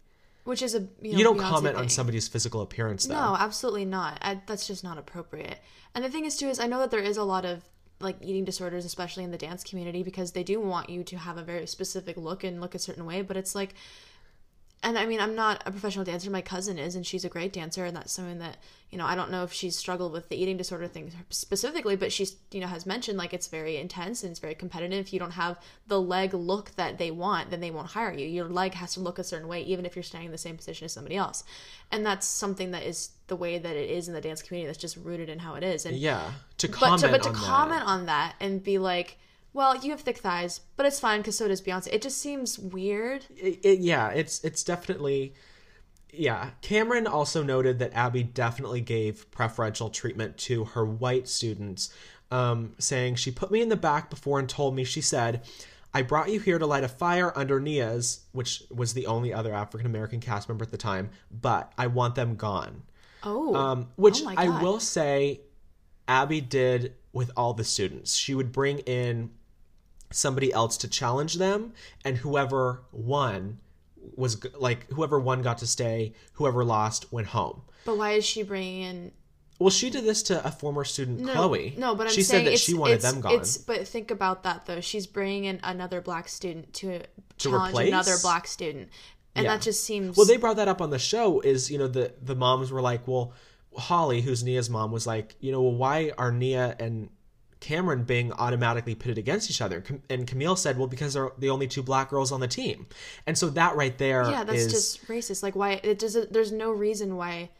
Which 0.48 0.62
is 0.62 0.74
a 0.74 0.80
you, 1.02 1.12
know, 1.12 1.18
You 1.18 1.24
don't 1.24 1.36
Beyonce 1.36 1.50
comment 1.50 1.76
on 1.76 1.88
somebody's 1.90 2.26
physical 2.26 2.62
appearance 2.62 3.04
though. 3.04 3.14
No, 3.14 3.36
absolutely 3.38 3.84
not. 3.84 4.18
I, 4.22 4.40
that's 4.46 4.66
just 4.66 4.82
not 4.82 4.96
appropriate. 4.96 5.58
And 5.94 6.02
the 6.02 6.08
thing 6.08 6.24
is, 6.24 6.38
too, 6.38 6.48
is 6.48 6.58
I 6.58 6.66
know 6.66 6.78
that 6.78 6.90
there 6.90 7.02
is 7.02 7.18
a 7.18 7.22
lot 7.22 7.44
of 7.44 7.62
like 8.00 8.16
eating 8.22 8.46
disorders, 8.46 8.86
especially 8.86 9.24
in 9.24 9.30
the 9.30 9.36
dance 9.36 9.62
community, 9.62 10.02
because 10.02 10.32
they 10.32 10.42
do 10.42 10.58
want 10.58 10.88
you 10.88 11.04
to 11.04 11.18
have 11.18 11.36
a 11.36 11.42
very 11.42 11.66
specific 11.66 12.16
look 12.16 12.44
and 12.44 12.62
look 12.62 12.74
a 12.74 12.78
certain 12.78 13.04
way. 13.04 13.20
But 13.20 13.36
it's 13.36 13.54
like, 13.54 13.74
and 14.82 14.96
I 14.96 15.06
mean, 15.06 15.20
I'm 15.20 15.34
not 15.34 15.62
a 15.66 15.70
professional 15.72 16.04
dancer. 16.04 16.30
My 16.30 16.40
cousin 16.40 16.78
is, 16.78 16.94
and 16.94 17.04
she's 17.04 17.24
a 17.24 17.28
great 17.28 17.52
dancer, 17.52 17.84
and 17.84 17.96
that's 17.96 18.12
something 18.12 18.38
that 18.38 18.58
you 18.90 18.98
know 18.98 19.06
I 19.06 19.16
don't 19.16 19.30
know 19.30 19.42
if 19.42 19.52
she's 19.52 19.76
struggled 19.76 20.12
with 20.12 20.28
the 20.28 20.40
eating 20.40 20.56
disorder 20.56 20.86
thing 20.86 21.12
specifically, 21.30 21.96
but 21.96 22.12
she's 22.12 22.36
you 22.52 22.60
know 22.60 22.68
has 22.68 22.86
mentioned 22.86 23.18
like 23.18 23.34
it's 23.34 23.48
very 23.48 23.76
intense 23.76 24.22
and 24.22 24.30
it's 24.30 24.38
very 24.40 24.54
competitive. 24.54 25.00
If 25.06 25.12
you 25.12 25.18
don't 25.18 25.32
have 25.32 25.58
the 25.88 26.00
leg 26.00 26.32
look 26.32 26.76
that 26.76 26.98
they 26.98 27.10
want, 27.10 27.50
then 27.50 27.60
they 27.60 27.72
won't 27.72 27.88
hire 27.88 28.12
you. 28.12 28.26
Your 28.26 28.48
leg 28.48 28.74
has 28.74 28.94
to 28.94 29.00
look 29.00 29.18
a 29.18 29.24
certain 29.24 29.48
way, 29.48 29.62
even 29.62 29.84
if 29.84 29.96
you're 29.96 30.02
staying 30.04 30.26
in 30.26 30.32
the 30.32 30.38
same 30.38 30.56
position 30.56 30.84
as 30.84 30.92
somebody 30.92 31.16
else, 31.16 31.42
and 31.90 32.06
that's 32.06 32.26
something 32.26 32.70
that 32.70 32.84
is 32.84 33.10
the 33.26 33.36
way 33.36 33.58
that 33.58 33.74
it 33.76 33.90
is 33.90 34.06
in 34.06 34.14
the 34.14 34.20
dance 34.20 34.42
community. 34.42 34.68
That's 34.68 34.78
just 34.78 34.96
rooted 34.96 35.28
in 35.28 35.40
how 35.40 35.54
it 35.56 35.64
is. 35.64 35.86
And 35.86 35.96
Yeah, 35.96 36.30
to 36.58 36.68
but 36.68 36.76
comment 36.76 37.00
to, 37.02 37.08
but 37.08 37.22
to 37.24 37.28
on 37.30 37.34
comment 37.34 37.80
that. 37.80 37.86
on 37.88 38.06
that 38.06 38.36
and 38.38 38.62
be 38.62 38.78
like 38.78 39.18
well, 39.58 39.76
you 39.76 39.90
have 39.90 40.02
thick 40.02 40.18
thighs, 40.18 40.60
but 40.76 40.86
it's 40.86 41.00
fine 41.00 41.18
because 41.18 41.36
so 41.36 41.48
does 41.48 41.60
Beyonce. 41.60 41.88
It 41.92 42.00
just 42.00 42.18
seems 42.18 42.60
weird. 42.60 43.26
It, 43.36 43.58
it, 43.64 43.78
yeah, 43.80 44.10
it's 44.10 44.42
it's 44.44 44.62
definitely 44.62 45.34
yeah. 46.12 46.50
Cameron 46.62 47.08
also 47.08 47.42
noted 47.42 47.80
that 47.80 47.92
Abby 47.92 48.22
definitely 48.22 48.80
gave 48.80 49.28
preferential 49.32 49.90
treatment 49.90 50.38
to 50.38 50.64
her 50.64 50.86
white 50.86 51.26
students, 51.26 51.92
um, 52.30 52.74
saying 52.78 53.16
she 53.16 53.32
put 53.32 53.50
me 53.50 53.60
in 53.60 53.68
the 53.68 53.76
back 53.76 54.10
before 54.10 54.38
and 54.38 54.48
told 54.48 54.76
me 54.76 54.84
she 54.84 55.00
said. 55.00 55.42
I 55.94 56.02
brought 56.02 56.28
you 56.28 56.38
here 56.38 56.58
to 56.58 56.66
light 56.66 56.84
a 56.84 56.88
fire 56.88 57.32
under 57.34 57.58
Nia's, 57.58 58.20
which 58.32 58.62
was 58.70 58.92
the 58.92 59.06
only 59.06 59.32
other 59.32 59.54
African 59.54 59.86
American 59.86 60.20
cast 60.20 60.46
member 60.46 60.62
at 60.62 60.70
the 60.70 60.76
time, 60.76 61.08
but 61.30 61.72
I 61.78 61.86
want 61.86 62.14
them 62.14 62.36
gone. 62.36 62.82
Oh, 63.24 63.54
Um, 63.54 63.88
which 63.96 64.20
Oh 64.22 64.34
I 64.36 64.62
will 64.62 64.80
say, 64.80 65.40
Abby 66.06 66.42
did 66.42 66.94
with 67.14 67.30
all 67.38 67.54
the 67.54 67.64
students. 67.64 68.14
She 68.14 68.34
would 68.34 68.52
bring 68.52 68.80
in 68.80 69.30
somebody 70.10 70.52
else 70.52 70.76
to 70.78 70.88
challenge 70.88 71.34
them, 71.34 71.72
and 72.04 72.18
whoever 72.18 72.82
won 72.92 73.58
was 74.16 74.42
like 74.56 74.86
whoever 74.90 75.18
won 75.20 75.42
got 75.42 75.58
to 75.58 75.66
stay. 75.66 76.12
Whoever 76.34 76.64
lost 76.64 77.12
went 77.12 77.28
home. 77.28 77.62
but 77.84 77.96
why 77.98 78.12
is 78.12 78.24
she 78.24 78.42
bringing 78.42 78.82
in 78.82 79.12
Well, 79.58 79.70
she 79.70 79.90
did 79.90 80.04
this 80.04 80.22
to 80.24 80.44
a 80.46 80.50
former 80.50 80.84
student, 80.84 81.20
no, 81.20 81.32
Chloe. 81.32 81.74
No, 81.76 81.94
but 81.94 82.06
I'm 82.06 82.12
she 82.12 82.22
saying 82.22 82.44
said 82.44 82.46
that 82.46 82.52
it's, 82.54 82.62
she 82.62 82.74
wanted 82.74 82.94
it's, 82.94 83.10
them 83.10 83.20
gone. 83.20 83.34
It's 83.34 83.58
but 83.58 83.86
think 83.86 84.10
about 84.10 84.44
that 84.44 84.66
though. 84.66 84.80
She's 84.80 85.06
bringing 85.06 85.44
in 85.44 85.60
another 85.62 86.00
black 86.00 86.28
student 86.28 86.72
to, 86.74 87.02
challenge 87.36 87.70
replace? 87.72 87.88
another 87.88 88.16
black 88.22 88.46
student, 88.46 88.88
and 89.34 89.44
Yeah. 89.44 89.54
that 89.56 89.62
just 89.62 89.84
seems 89.84 90.16
Well, 90.16 90.26
they 90.26 90.36
brought 90.38 90.56
that 90.56 90.68
up 90.68 90.80
on 90.80 90.90
the 90.90 90.98
show. 90.98 91.40
Is 91.40 91.70
you 91.70 91.78
know 91.78 91.88
the 91.88 92.14
the 92.22 92.34
moms 92.34 92.70
were 92.72 92.80
like, 92.80 93.06
well, 93.06 93.32
Holly, 93.76 94.20
who's 94.22 94.42
Nia's 94.42 94.70
mom, 94.70 94.90
was 94.90 95.06
like, 95.06 95.34
you 95.40 95.52
know, 95.52 95.60
well, 95.62 95.74
why 95.74 96.12
are 96.16 96.32
Nia 96.32 96.74
and 96.80 97.10
Cameron 97.60 98.04
being 98.04 98.32
automatically 98.32 98.94
pitted 98.94 99.18
against 99.18 99.50
each 99.50 99.60
other? 99.60 99.84
And 100.08 100.26
Camille 100.26 100.56
said, 100.56 100.78
well, 100.78 100.86
because 100.86 101.14
they're 101.14 101.30
the 101.38 101.50
only 101.50 101.66
two 101.66 101.82
black 101.82 102.10
girls 102.10 102.32
on 102.32 102.40
the 102.40 102.48
team, 102.48 102.86
and 103.26 103.36
so 103.36 103.50
that 103.50 103.76
right 103.76 103.96
there 103.98 104.28
yeah, 104.30 104.44
that's 104.44 104.62
is- 104.62 104.72
just 104.72 105.06
racist. 105.08 105.42
Like 105.42 105.56
why 105.56 105.80
it 105.82 105.98
doesn't. 105.98 106.32
There's 106.32 106.52
no 106.52 106.70
reason 106.70 107.16
why. 107.16 107.50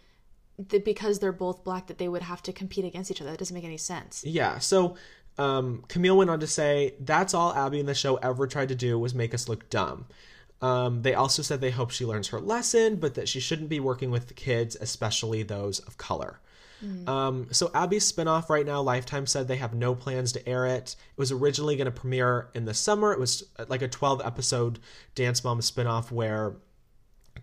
That 0.70 0.84
because 0.84 1.20
they're 1.20 1.30
both 1.30 1.62
black, 1.62 1.86
that 1.86 1.98
they 1.98 2.08
would 2.08 2.22
have 2.22 2.42
to 2.42 2.52
compete 2.52 2.84
against 2.84 3.12
each 3.12 3.20
other. 3.20 3.30
That 3.30 3.38
doesn't 3.38 3.54
make 3.54 3.62
any 3.62 3.76
sense. 3.76 4.24
Yeah. 4.26 4.58
So 4.58 4.96
um, 5.38 5.84
Camille 5.88 6.16
went 6.16 6.30
on 6.30 6.40
to 6.40 6.48
say, 6.48 6.94
that's 6.98 7.32
all 7.32 7.54
Abby 7.54 7.78
in 7.78 7.86
the 7.86 7.94
show 7.94 8.16
ever 8.16 8.46
tried 8.48 8.68
to 8.70 8.74
do 8.74 8.98
was 8.98 9.14
make 9.14 9.32
us 9.32 9.48
look 9.48 9.70
dumb. 9.70 10.06
Um, 10.60 11.02
they 11.02 11.14
also 11.14 11.42
said 11.42 11.60
they 11.60 11.70
hope 11.70 11.90
she 11.90 12.04
learns 12.04 12.28
her 12.28 12.40
lesson, 12.40 12.96
but 12.96 13.14
that 13.14 13.28
she 13.28 13.38
shouldn't 13.38 13.68
be 13.68 13.78
working 13.78 14.10
with 14.10 14.34
kids, 14.34 14.76
especially 14.80 15.44
those 15.44 15.78
of 15.80 15.96
color. 15.96 16.40
Um, 17.08 17.48
so 17.50 17.70
Abby's 17.74 18.10
spinoff 18.10 18.48
right 18.48 18.66
now, 18.66 18.80
Lifetime 18.80 19.26
said 19.26 19.48
they 19.48 19.56
have 19.56 19.74
no 19.74 19.94
plans 19.94 20.32
to 20.32 20.48
air 20.48 20.66
it. 20.66 20.96
It 21.10 21.18
was 21.18 21.32
originally 21.32 21.76
going 21.76 21.86
to 21.86 21.90
premiere 21.90 22.48
in 22.54 22.64
the 22.64 22.74
summer. 22.74 23.12
It 23.12 23.18
was 23.18 23.44
uh, 23.58 23.64
like 23.68 23.82
a 23.82 23.88
12 23.88 24.22
episode 24.24 24.78
Dance 25.14 25.42
Mom 25.42 25.60
spinoff 25.60 26.10
where 26.10 26.54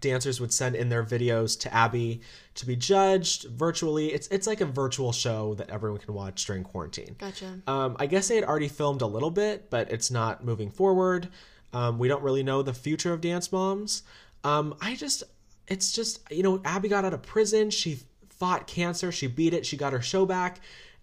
dancers 0.01 0.41
would 0.41 0.53
send 0.53 0.75
in 0.75 0.89
their 0.89 1.03
videos 1.03 1.57
to 1.61 1.73
Abby 1.73 2.21
to 2.55 2.65
be 2.65 2.75
judged 2.75 3.45
virtually. 3.45 4.13
It's 4.13 4.27
it's 4.27 4.47
like 4.47 4.61
a 4.61 4.65
virtual 4.65 5.11
show 5.11 5.53
that 5.55 5.69
everyone 5.69 5.99
can 5.99 6.13
watch 6.13 6.45
during 6.45 6.63
quarantine. 6.63 7.15
Gotcha. 7.17 7.59
Um, 7.67 7.95
I 7.99 8.05
guess 8.05 8.27
they 8.27 8.35
had 8.35 8.43
already 8.43 8.67
filmed 8.67 9.01
a 9.01 9.07
little 9.07 9.31
bit, 9.31 9.69
but 9.69 9.91
it's 9.91 10.11
not 10.11 10.43
moving 10.43 10.69
forward. 10.69 11.29
Um, 11.73 11.99
we 11.99 12.07
don't 12.07 12.23
really 12.23 12.43
know 12.43 12.61
the 12.61 12.73
future 12.73 13.11
of 13.11 13.21
Dance 13.21 13.51
Moms. 13.51 14.03
Um, 14.45 14.75
I 14.79 14.95
just, 14.95 15.23
it's 15.67 15.91
just, 15.91 16.21
you 16.31 16.41
know, 16.43 16.61
Abby 16.63 16.87
got 16.87 17.03
out 17.03 17.13
of 17.13 17.21
prison. 17.21 17.69
She 17.69 17.99
fought 18.39 18.67
cancer. 18.67 19.11
She 19.11 19.27
beat 19.27 19.53
it. 19.53 19.65
She 19.65 19.77
got 19.77 19.93
her 19.93 20.01
show 20.01 20.25
back 20.25 20.59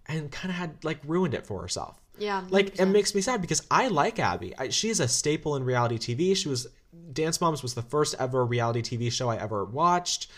and 0.06 0.30
kind 0.30 0.50
of 0.50 0.56
had 0.56 0.84
like 0.84 0.98
ruined 1.04 1.34
it 1.34 1.46
for 1.46 1.60
herself. 1.62 1.98
Yeah, 2.18 2.44
Like, 2.50 2.78
it 2.78 2.86
makes 2.86 3.14
me 3.14 3.20
sad 3.22 3.40
because 3.40 3.62
I 3.70 3.88
like 3.88 4.18
Abby. 4.18 4.54
I, 4.58 4.68
she's 4.68 5.00
a 5.00 5.08
staple 5.08 5.56
in 5.56 5.64
reality 5.64 5.96
TV. 5.98 6.36
She 6.36 6.48
was, 6.48 6.66
Dance 7.12 7.40
Moms 7.40 7.62
was 7.62 7.72
the 7.74 7.82
first 7.82 8.14
ever 8.18 8.44
reality 8.44 8.82
TV 8.82 9.10
show 9.10 9.28
I 9.30 9.36
ever 9.38 9.64
watched. 9.64 10.28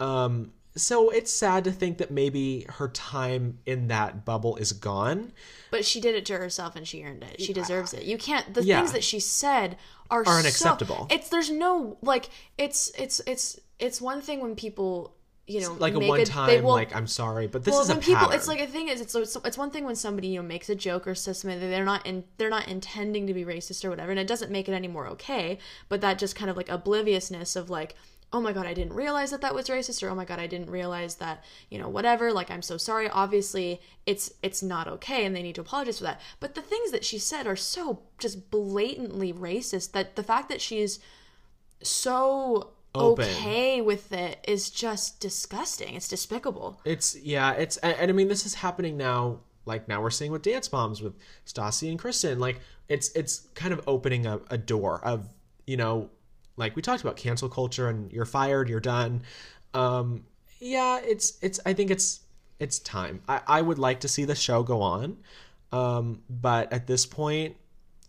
Um, 0.00 0.52
so 0.76 1.10
it's 1.10 1.32
sad 1.32 1.64
to 1.64 1.72
think 1.72 1.98
that 1.98 2.12
maybe 2.12 2.66
her 2.68 2.88
time 2.88 3.58
in 3.66 3.88
that 3.88 4.24
bubble 4.24 4.56
is 4.56 4.72
gone. 4.72 5.32
But 5.72 5.84
she 5.84 6.00
did 6.00 6.14
it 6.14 6.24
to 6.26 6.38
herself 6.38 6.76
and 6.76 6.86
she 6.86 7.02
earned 7.02 7.24
it. 7.24 7.40
She 7.40 7.52
deserves 7.52 7.92
it. 7.94 8.04
You 8.04 8.16
can't 8.16 8.54
the 8.54 8.62
Yeah. 8.62 8.78
things 8.78 8.92
that 8.92 9.02
she 9.02 9.18
said 9.18 9.76
are, 10.10 10.20
Are 10.20 10.24
so- 10.24 10.30
unacceptable. 10.30 11.08
it's 11.10 11.28
there's 11.30 11.50
no 11.50 11.98
like 12.00 12.30
it's 12.56 12.92
it's 12.96 13.20
it's 13.26 13.58
it's 13.80 14.00
one 14.00 14.20
thing 14.20 14.40
when 14.40 14.54
people 14.54 15.16
you 15.48 15.60
know 15.60 15.72
like 15.74 15.94
a 15.94 15.98
one 15.98 16.24
time 16.24 16.62
like 16.62 16.94
i'm 16.94 17.06
sorry 17.06 17.46
but 17.46 17.64
this 17.64 17.72
well, 17.72 17.80
is 17.80 17.88
a 17.88 17.94
when 17.94 18.02
people, 18.02 18.20
pattern. 18.20 18.36
it's 18.36 18.46
like 18.46 18.60
a 18.60 18.66
thing 18.66 18.88
is 18.88 19.00
it's 19.00 19.14
it's 19.14 19.36
it's 19.44 19.58
one 19.58 19.70
thing 19.70 19.84
when 19.84 19.96
somebody 19.96 20.28
you 20.28 20.40
know 20.40 20.46
makes 20.46 20.68
a 20.68 20.74
joke 20.74 21.06
or 21.06 21.14
says 21.14 21.38
something 21.38 21.58
that 21.58 21.68
they're 21.68 21.84
not 21.84 22.06
in 22.06 22.24
they're 22.36 22.50
not 22.50 22.68
intending 22.68 23.26
to 23.26 23.34
be 23.34 23.44
racist 23.44 23.84
or 23.84 23.90
whatever, 23.90 24.10
and 24.10 24.20
it 24.20 24.26
doesn't 24.26 24.50
make 24.50 24.68
it 24.68 24.72
any 24.72 24.88
more 24.88 25.06
okay. 25.08 25.58
But 25.88 26.00
that 26.00 26.18
just 26.18 26.36
kind 26.36 26.50
of 26.50 26.56
like 26.56 26.68
obliviousness 26.68 27.56
of 27.56 27.70
like, 27.70 27.94
oh 28.32 28.40
my 28.40 28.52
god, 28.52 28.66
I 28.66 28.74
didn't 28.74 28.92
realize 28.92 29.30
that 29.30 29.40
that 29.40 29.54
was 29.54 29.68
racist, 29.68 30.02
or 30.02 30.10
oh 30.10 30.14
my 30.14 30.24
god, 30.24 30.38
I 30.38 30.46
didn't 30.46 30.70
realize 30.70 31.16
that 31.16 31.44
you 31.70 31.78
know 31.78 31.88
whatever. 31.88 32.32
Like 32.32 32.50
I'm 32.50 32.62
so 32.62 32.76
sorry. 32.76 33.08
Obviously, 33.08 33.80
it's 34.06 34.32
it's 34.42 34.62
not 34.62 34.88
okay, 34.88 35.24
and 35.24 35.34
they 35.34 35.42
need 35.42 35.54
to 35.56 35.60
apologize 35.62 35.98
for 35.98 36.04
that. 36.04 36.20
But 36.40 36.54
the 36.54 36.62
things 36.62 36.90
that 36.90 37.04
she 37.04 37.18
said 37.18 37.46
are 37.46 37.56
so 37.56 38.02
just 38.18 38.50
blatantly 38.50 39.32
racist 39.32 39.92
that 39.92 40.16
the 40.16 40.22
fact 40.22 40.48
that 40.48 40.60
she's 40.60 40.98
so 41.82 42.72
Open. 43.00 43.24
okay 43.24 43.80
with 43.80 44.12
it 44.12 44.44
is 44.46 44.70
just 44.70 45.20
disgusting. 45.20 45.94
It's 45.94 46.08
despicable. 46.08 46.80
it's 46.84 47.16
yeah 47.20 47.52
it's 47.52 47.76
and, 47.78 47.96
and 47.98 48.10
i 48.10 48.14
mean 48.14 48.28
this 48.28 48.46
is 48.46 48.54
happening 48.54 48.96
now 48.96 49.40
like 49.66 49.86
now 49.88 50.00
we're 50.00 50.10
seeing 50.10 50.32
with 50.32 50.42
dance 50.42 50.72
moms 50.72 51.02
with 51.02 51.14
stassi 51.46 51.90
and 51.90 51.98
kristen 51.98 52.38
like 52.38 52.60
it's 52.88 53.10
it's 53.12 53.48
kind 53.54 53.72
of 53.72 53.82
opening 53.86 54.26
a, 54.26 54.40
a 54.50 54.58
door 54.58 55.00
of 55.04 55.28
you 55.66 55.76
know 55.76 56.08
like 56.56 56.74
we 56.74 56.82
talked 56.82 57.02
about 57.02 57.16
cancel 57.16 57.48
culture 57.48 57.88
and 57.88 58.10
you're 58.12 58.24
fired 58.24 58.68
you're 58.68 58.80
done 58.80 59.22
um 59.74 60.24
yeah 60.58 60.98
it's 61.04 61.38
it's 61.42 61.60
i 61.66 61.72
think 61.72 61.90
it's 61.90 62.20
it's 62.58 62.78
time 62.80 63.20
i 63.28 63.40
i 63.46 63.62
would 63.62 63.78
like 63.78 64.00
to 64.00 64.08
see 64.08 64.24
the 64.24 64.34
show 64.34 64.62
go 64.62 64.80
on 64.80 65.16
um 65.72 66.22
but 66.30 66.72
at 66.72 66.86
this 66.86 67.04
point 67.04 67.54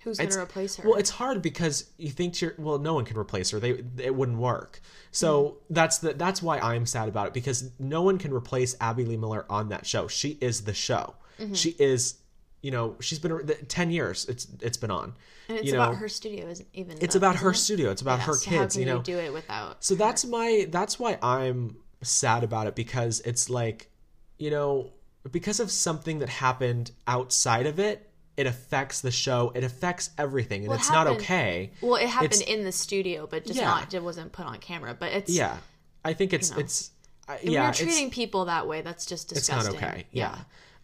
Who's 0.03 0.17
going 0.17 0.29
to 0.29 0.39
replace 0.39 0.77
her? 0.77 0.87
Well, 0.87 0.97
it's 0.97 1.09
hard 1.09 1.41
because 1.41 1.89
you 1.97 2.09
think 2.09 2.33
to 2.35 2.45
your, 2.45 2.55
well, 2.57 2.79
no 2.79 2.93
one 2.93 3.03
can 3.03 3.17
replace 3.17 3.49
her. 3.51 3.59
They 3.59 3.83
it 3.97 4.15
wouldn't 4.15 4.37
work. 4.37 4.79
So 5.11 5.57
that's 5.69 5.97
the 5.97 6.13
that's 6.13 6.41
why 6.41 6.59
I'm 6.59 6.85
sad 6.85 7.09
about 7.09 7.27
it 7.27 7.33
because 7.33 7.69
no 7.79 8.01
one 8.01 8.17
can 8.17 8.33
replace 8.33 8.75
Abby 8.79 9.03
Lee 9.03 9.17
Miller 9.17 9.45
on 9.49 9.69
that 9.69 9.85
show. 9.85 10.07
She 10.07 10.37
is 10.39 10.61
the 10.61 10.73
show. 10.73 11.15
Mm-hmm. 11.39 11.53
She 11.53 11.75
is, 11.79 12.15
you 12.61 12.71
know, 12.71 12.95
she's 13.01 13.19
been 13.19 13.45
the- 13.45 13.55
ten 13.55 13.91
years. 13.91 14.25
It's 14.29 14.47
it's 14.61 14.77
been 14.77 14.91
on. 14.91 15.15
and 15.49 15.57
it's 15.57 15.67
you 15.67 15.73
about 15.73 15.93
know, 15.93 15.97
her 15.97 16.09
studio, 16.09 16.47
isn't 16.47 16.67
even. 16.73 16.97
It's 17.01 17.13
though, 17.13 17.17
about 17.17 17.37
her 17.37 17.51
it? 17.51 17.55
studio. 17.55 17.91
It's 17.91 18.01
about 18.01 18.21
her 18.21 18.37
kids. 18.37 18.77
You 18.77 18.85
know, 18.85 19.01
do 19.01 19.17
it 19.17 19.33
without? 19.33 19.83
so 19.83 19.95
that's 19.95 20.23
my 20.25 20.67
that's 20.69 20.97
why 20.97 21.17
I'm 21.21 21.75
sad 22.01 22.43
about 22.45 22.67
it 22.67 22.75
because 22.75 23.19
it's 23.21 23.49
like, 23.49 23.89
you 24.37 24.49
know, 24.49 24.91
because 25.29 25.59
of 25.59 25.69
something 25.71 26.19
that 26.19 26.29
happened 26.29 26.91
outside 27.07 27.65
of 27.65 27.79
it, 27.79 28.08
it 28.39 28.47
affects 28.47 29.01
the 29.01 29.11
show. 29.11 29.51
It 29.53 29.65
affects 29.65 30.11
everything, 30.17 30.61
and 30.61 30.69
Well, 30.69 30.77
it 30.77 30.81
it's 30.81 30.89
not 30.89 31.07
okay. 31.07 31.71
Well, 31.81 31.95
it 31.95 32.07
happened 32.07 32.33
It's- 32.33 32.49
in 32.55 32.63
the 32.63 32.71
studio, 32.71 33.27
but 33.29 33.45
just 33.45 33.59
Yeah. 33.59 33.65
not. 33.65 33.93
It 33.93 34.01
wasn't 34.01 34.31
put 34.31 34.45
on 34.45 34.57
camera. 34.59 34.95
But 34.97 35.11
it's 35.11 35.29
Yeah, 35.31 35.57
I 36.05 36.13
think 36.13 36.31
it's 36.31 36.51
know. 36.51 36.57
it's 36.59 36.91
when 37.27 37.39
yeah, 37.43 37.61
you're 37.63 37.69
it's, 37.71 37.79
treating 37.79 38.09
people 38.09 38.45
that 38.45 38.65
way. 38.65 38.81
That's 38.81 39.05
just 39.05 39.27
disgusting. 39.27 39.73
it's 39.73 39.81
not 39.81 39.89
okay. 39.89 40.07
Yeah. 40.11 40.37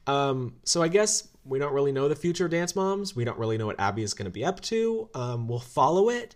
Um. 0.05 0.55
So 0.65 0.81
I 0.83 0.89
guess 0.89 1.27
we 1.45 1.57
don't 1.59 1.73
really 1.73 1.93
know 1.93 2.09
the 2.09 2.15
future 2.15 2.45
of 2.45 2.51
Dance 2.51 2.75
Moms. 2.75 3.15
We 3.15 3.23
don't 3.23 3.39
really 3.39 3.57
know 3.57 3.67
what 3.67 3.79
Abby 3.79 4.03
is 4.03 4.13
going 4.13 4.25
to 4.25 4.31
be 4.31 4.43
up 4.43 4.59
to. 4.63 5.09
Um. 5.15 5.47
We'll 5.47 5.59
follow 5.59 6.09
it. 6.09 6.35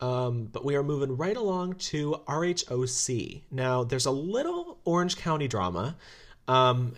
Um, 0.00 0.44
but 0.52 0.62
we 0.64 0.74
are 0.76 0.82
moving 0.82 1.16
right 1.16 1.36
along 1.36 1.74
to 1.74 2.16
RHOC. 2.28 3.44
Now, 3.50 3.82
there's 3.84 4.04
a 4.04 4.10
little 4.10 4.78
Orange 4.84 5.16
County 5.16 5.48
drama. 5.48 5.96
Um, 6.48 6.94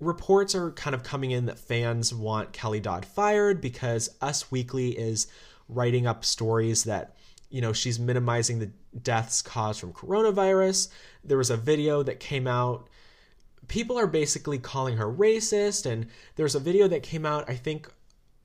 reports 0.00 0.54
are 0.54 0.72
kind 0.72 0.94
of 0.94 1.02
coming 1.02 1.30
in 1.30 1.46
that 1.46 1.58
fans 1.58 2.12
want 2.14 2.52
Kelly 2.52 2.80
Dodd 2.80 3.04
fired 3.04 3.60
because 3.60 4.10
Us 4.20 4.50
Weekly 4.50 4.90
is 4.90 5.26
writing 5.68 6.06
up 6.06 6.24
stories 6.24 6.84
that, 6.84 7.16
you 7.48 7.60
know, 7.60 7.72
she's 7.72 7.98
minimizing 7.98 8.58
the 8.58 8.70
deaths 9.02 9.40
caused 9.42 9.80
from 9.80 9.92
coronavirus. 9.92 10.88
There 11.22 11.38
was 11.38 11.50
a 11.50 11.56
video 11.56 12.02
that 12.02 12.20
came 12.20 12.46
out. 12.46 12.88
People 13.68 13.98
are 13.98 14.06
basically 14.06 14.58
calling 14.58 14.96
her 14.96 15.10
racist, 15.10 15.86
and 15.90 16.08
there's 16.36 16.54
a 16.54 16.60
video 16.60 16.86
that 16.88 17.02
came 17.02 17.24
out. 17.24 17.48
I 17.48 17.54
think 17.54 17.90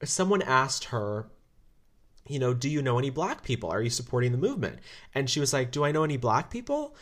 someone 0.03 0.41
asked 0.41 0.85
her, 0.85 1.27
you 2.27 2.39
know, 2.39 2.53
do 2.53 2.69
you 2.69 2.81
know 2.81 2.99
any 2.99 3.09
black 3.09 3.43
people? 3.43 3.69
Are 3.69 3.81
you 3.81 3.89
supporting 3.89 4.31
the 4.31 4.37
movement? 4.37 4.79
And 5.15 5.29
she 5.29 5.39
was 5.39 5.51
like, 5.51 5.71
do 5.71 5.83
I 5.83 5.91
know 5.91 6.03
any 6.03 6.17
black 6.17 6.51
people? 6.51 6.95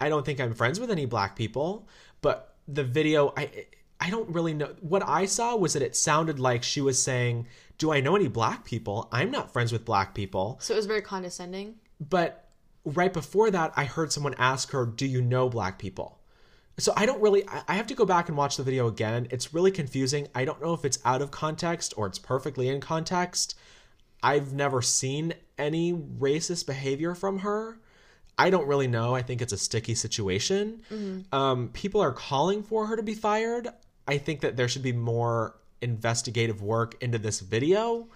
I 0.00 0.08
don't 0.08 0.26
think 0.26 0.40
I'm 0.40 0.52
friends 0.52 0.78
with 0.78 0.90
any 0.90 1.06
black 1.06 1.36
people, 1.36 1.88
but 2.20 2.56
the 2.68 2.84
video 2.84 3.32
I 3.36 3.66
I 4.00 4.10
don't 4.10 4.28
really 4.28 4.54
know 4.54 4.74
what 4.80 5.02
I 5.06 5.26
saw 5.26 5.56
was 5.56 5.72
that 5.72 5.82
it 5.82 5.96
sounded 5.96 6.38
like 6.38 6.62
she 6.62 6.80
was 6.80 7.02
saying, 7.02 7.46
"Do 7.78 7.92
I 7.92 8.00
know 8.00 8.14
any 8.16 8.28
black 8.28 8.64
people? 8.64 9.08
I'm 9.10 9.30
not 9.30 9.52
friends 9.52 9.72
with 9.72 9.84
black 9.84 10.14
people." 10.14 10.58
So 10.60 10.74
it 10.74 10.76
was 10.76 10.86
very 10.86 11.02
condescending. 11.02 11.76
But 11.98 12.48
right 12.84 13.12
before 13.12 13.50
that, 13.50 13.72
I 13.76 13.84
heard 13.84 14.12
someone 14.12 14.34
ask 14.38 14.70
her, 14.72 14.84
"Do 14.86 15.06
you 15.06 15.22
know 15.22 15.48
black 15.48 15.78
people?" 15.78 16.18
so 16.78 16.92
I 16.94 17.06
don't 17.06 17.22
really. 17.22 17.42
I- 17.48 17.74
have 17.74 17.86
to 17.86 17.94
go 17.94 18.04
back 18.04 18.28
and 18.28 18.36
watch 18.36 18.58
the 18.58 18.62
video 18.62 18.86
again. 18.86 19.28
It's 19.30 19.54
really 19.54 19.70
confusing. 19.70 20.28
I 20.34 20.44
don't 20.44 20.60
know 20.60 20.74
if 20.74 20.84
it's 20.84 20.98
out 21.04 21.22
of 21.22 21.30
context 21.30 21.94
or 21.96 22.06
it's 22.06 22.18
perfectly 22.18 22.68
in 22.68 22.80
context. 22.80 23.54
I've 24.22 24.52
never 24.52 24.82
seen 24.82 25.32
any 25.56 25.92
racist 25.94 26.66
behavior 26.66 27.14
from 27.14 27.38
her. 27.40 27.78
I 28.38 28.50
don't 28.50 28.66
really 28.66 28.86
know. 28.88 29.14
I 29.14 29.22
think 29.22 29.40
it's 29.40 29.52
a 29.54 29.56
sticky 29.58 29.94
situation. 29.94 30.82
Um, 31.32 31.68
people 31.70 32.02
are 32.02 32.12
calling 32.12 32.62
for 32.62 32.86
her 32.88 32.96
to 32.96 33.02
be 33.02 33.14
fired. 33.14 33.68
I 34.06 34.18
think 34.18 34.40
that 34.40 34.56
there 34.56 34.68
should 34.68 34.82
be 34.82 34.92
more 34.92 35.56
investigative 35.82 36.62
work 36.62 36.96
into 37.02 37.18
this 37.18 37.40
video. 37.40 38.08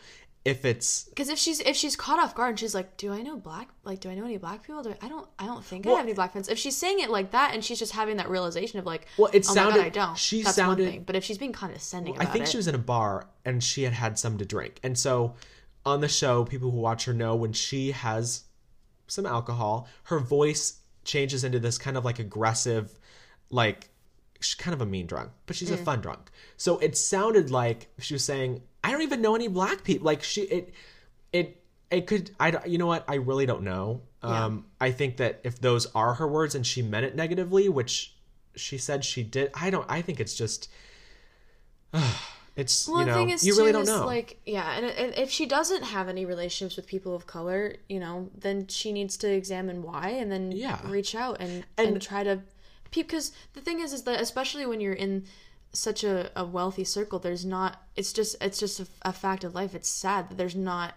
If 0.42 0.64
it's 0.64 1.04
Because 1.04 1.28
if 1.28 1.38
she's 1.38 1.60
if 1.60 1.76
she's 1.76 1.96
caught 1.96 2.18
off 2.18 2.34
guard 2.34 2.50
and 2.50 2.58
she's 2.58 2.74
like, 2.74 2.96
"Do 2.96 3.12
I 3.12 3.20
know 3.20 3.36
black? 3.36 3.68
Like, 3.84 4.00
do 4.00 4.08
I 4.08 4.14
know 4.14 4.24
any 4.24 4.38
black 4.38 4.62
people? 4.62 4.82
Do 4.82 4.88
I, 4.90 5.04
I 5.04 5.08
don't. 5.10 5.28
I 5.38 5.44
don't 5.44 5.62
think 5.62 5.86
I 5.86 5.90
have 5.90 5.98
any 6.00 6.14
black 6.14 6.32
friends." 6.32 6.48
If 6.48 6.58
she's 6.58 6.78
saying 6.78 7.00
it 7.00 7.10
like 7.10 7.32
that 7.32 7.52
and 7.52 7.62
she's 7.62 7.78
just 7.78 7.92
having 7.92 8.16
that 8.16 8.30
realization 8.30 8.78
of 8.78 8.86
like, 8.86 9.06
Well, 9.18 9.30
it 9.34 9.44
oh 9.50 9.52
sounded- 9.52 9.76
god, 9.76 9.84
I 9.84 9.88
don't. 9.90 10.16
she 10.16 10.40
That's 10.42 10.56
sounded- 10.56 10.84
one 10.84 10.92
thing. 10.92 11.02
But 11.04 11.16
if 11.16 11.24
she's 11.24 11.36
being 11.36 11.52
condescending 11.52 12.14
about 12.16 12.24
it. 12.24 12.28
I 12.30 12.32
think 12.32 12.44
it, 12.46 12.48
she 12.50 12.56
was 12.56 12.68
in 12.68 12.74
a 12.74 12.78
bar 12.78 13.28
and 13.44 13.62
she 13.62 13.82
had 13.82 13.92
had 13.92 14.18
some 14.18 14.38
to 14.38 14.46
drink. 14.46 14.80
And 14.82 14.98
so 14.98 15.34
on 15.84 16.00
the 16.00 16.08
show, 16.08 16.46
people 16.46 16.70
who 16.70 16.78
watch 16.78 17.04
her 17.04 17.12
know 17.12 17.36
when 17.36 17.52
she 17.52 17.90
has 17.90 18.44
some 19.08 19.26
alcohol, 19.26 19.88
her 20.04 20.20
voice 20.20 20.78
changes 21.04 21.44
into 21.44 21.58
this 21.58 21.76
kind 21.76 21.98
of 21.98 22.04
like 22.06 22.18
aggressive, 22.18 22.98
like 23.50 23.89
she's 24.40 24.54
kind 24.54 24.74
of 24.74 24.80
a 24.80 24.86
mean 24.86 25.06
drunk, 25.06 25.30
but 25.46 25.54
she's 25.56 25.70
a 25.70 25.76
Mm. 25.76 25.84
fun 25.84 26.00
drunk. 26.00 26.30
So 26.56 26.78
it 26.78 26.96
sounded 26.96 27.50
like 27.50 27.88
she 27.98 28.14
was 28.14 28.24
saying, 28.24 28.62
"I 28.82 28.90
don't 28.90 29.02
even 29.02 29.20
know 29.22 29.34
any 29.34 29.48
black 29.48 29.84
people." 29.84 30.06
Like 30.06 30.22
she 30.22 30.42
it 30.42 30.72
it 31.32 31.62
it 31.90 32.06
could 32.06 32.30
I 32.40 32.50
don't- 32.52 32.66
you 32.66 32.78
know 32.78 32.86
what? 32.86 33.04
I 33.08 33.16
really 33.16 33.46
don't 33.46 33.62
know. 33.62 34.02
Yeah. 34.24 34.44
Um 34.46 34.66
I 34.80 34.90
think 34.92 35.16
that 35.18 35.40
if 35.44 35.60
those 35.60 35.86
are 35.94 36.14
her 36.14 36.26
words 36.28 36.54
and 36.54 36.66
she 36.66 36.82
meant 36.82 37.04
it 37.06 37.14
negatively, 37.16 37.68
which 37.68 38.14
she 38.56 38.78
said 38.78 39.04
she 39.04 39.22
did, 39.22 39.50
I 39.54 39.70
don't 39.70 39.86
I 39.88 40.02
think 40.02 40.20
it's 40.20 40.34
just 40.34 40.68
it's 42.56 42.88
Well, 42.88 43.00
you 43.00 43.06
know 43.06 43.36
you 43.40 43.56
really 43.56 43.72
don't 43.72 43.86
know. 43.86 44.04
Like, 44.06 44.40
yeah, 44.44 44.72
and, 44.76 44.86
and 44.86 45.14
if 45.16 45.30
she 45.30 45.46
doesn't 45.46 45.82
have 45.84 46.08
any 46.08 46.24
relationships 46.24 46.76
with 46.76 46.86
people 46.86 47.14
of 47.14 47.26
color, 47.26 47.76
you 47.88 48.00
know, 48.00 48.28
then 48.36 48.66
she 48.68 48.92
needs 48.92 49.16
to 49.18 49.32
examine 49.32 49.82
why, 49.82 50.10
and 50.10 50.30
then 50.30 50.52
Yeah. 50.52 50.78
reach 50.88 51.14
out 51.14 51.38
and, 51.40 51.64
and 51.78 51.88
And- 51.88 52.02
try 52.02 52.22
to, 52.24 52.42
because 52.90 53.32
the 53.52 53.60
thing 53.60 53.80
is, 53.80 53.92
is 53.92 54.02
that 54.02 54.20
especially 54.20 54.66
when 54.66 54.80
you're 54.80 54.92
in 54.92 55.24
such 55.72 56.02
a, 56.04 56.30
a 56.34 56.44
wealthy 56.44 56.84
circle, 56.84 57.18
there's 57.18 57.44
not. 57.44 57.82
It's 57.96 58.12
just 58.12 58.36
it's 58.40 58.58
just 58.58 58.80
a, 58.80 58.86
a 59.02 59.12
fact 59.12 59.44
of 59.44 59.54
life. 59.54 59.74
It's 59.74 59.88
sad 59.88 60.28
that 60.28 60.38
there's 60.38 60.56
not. 60.56 60.94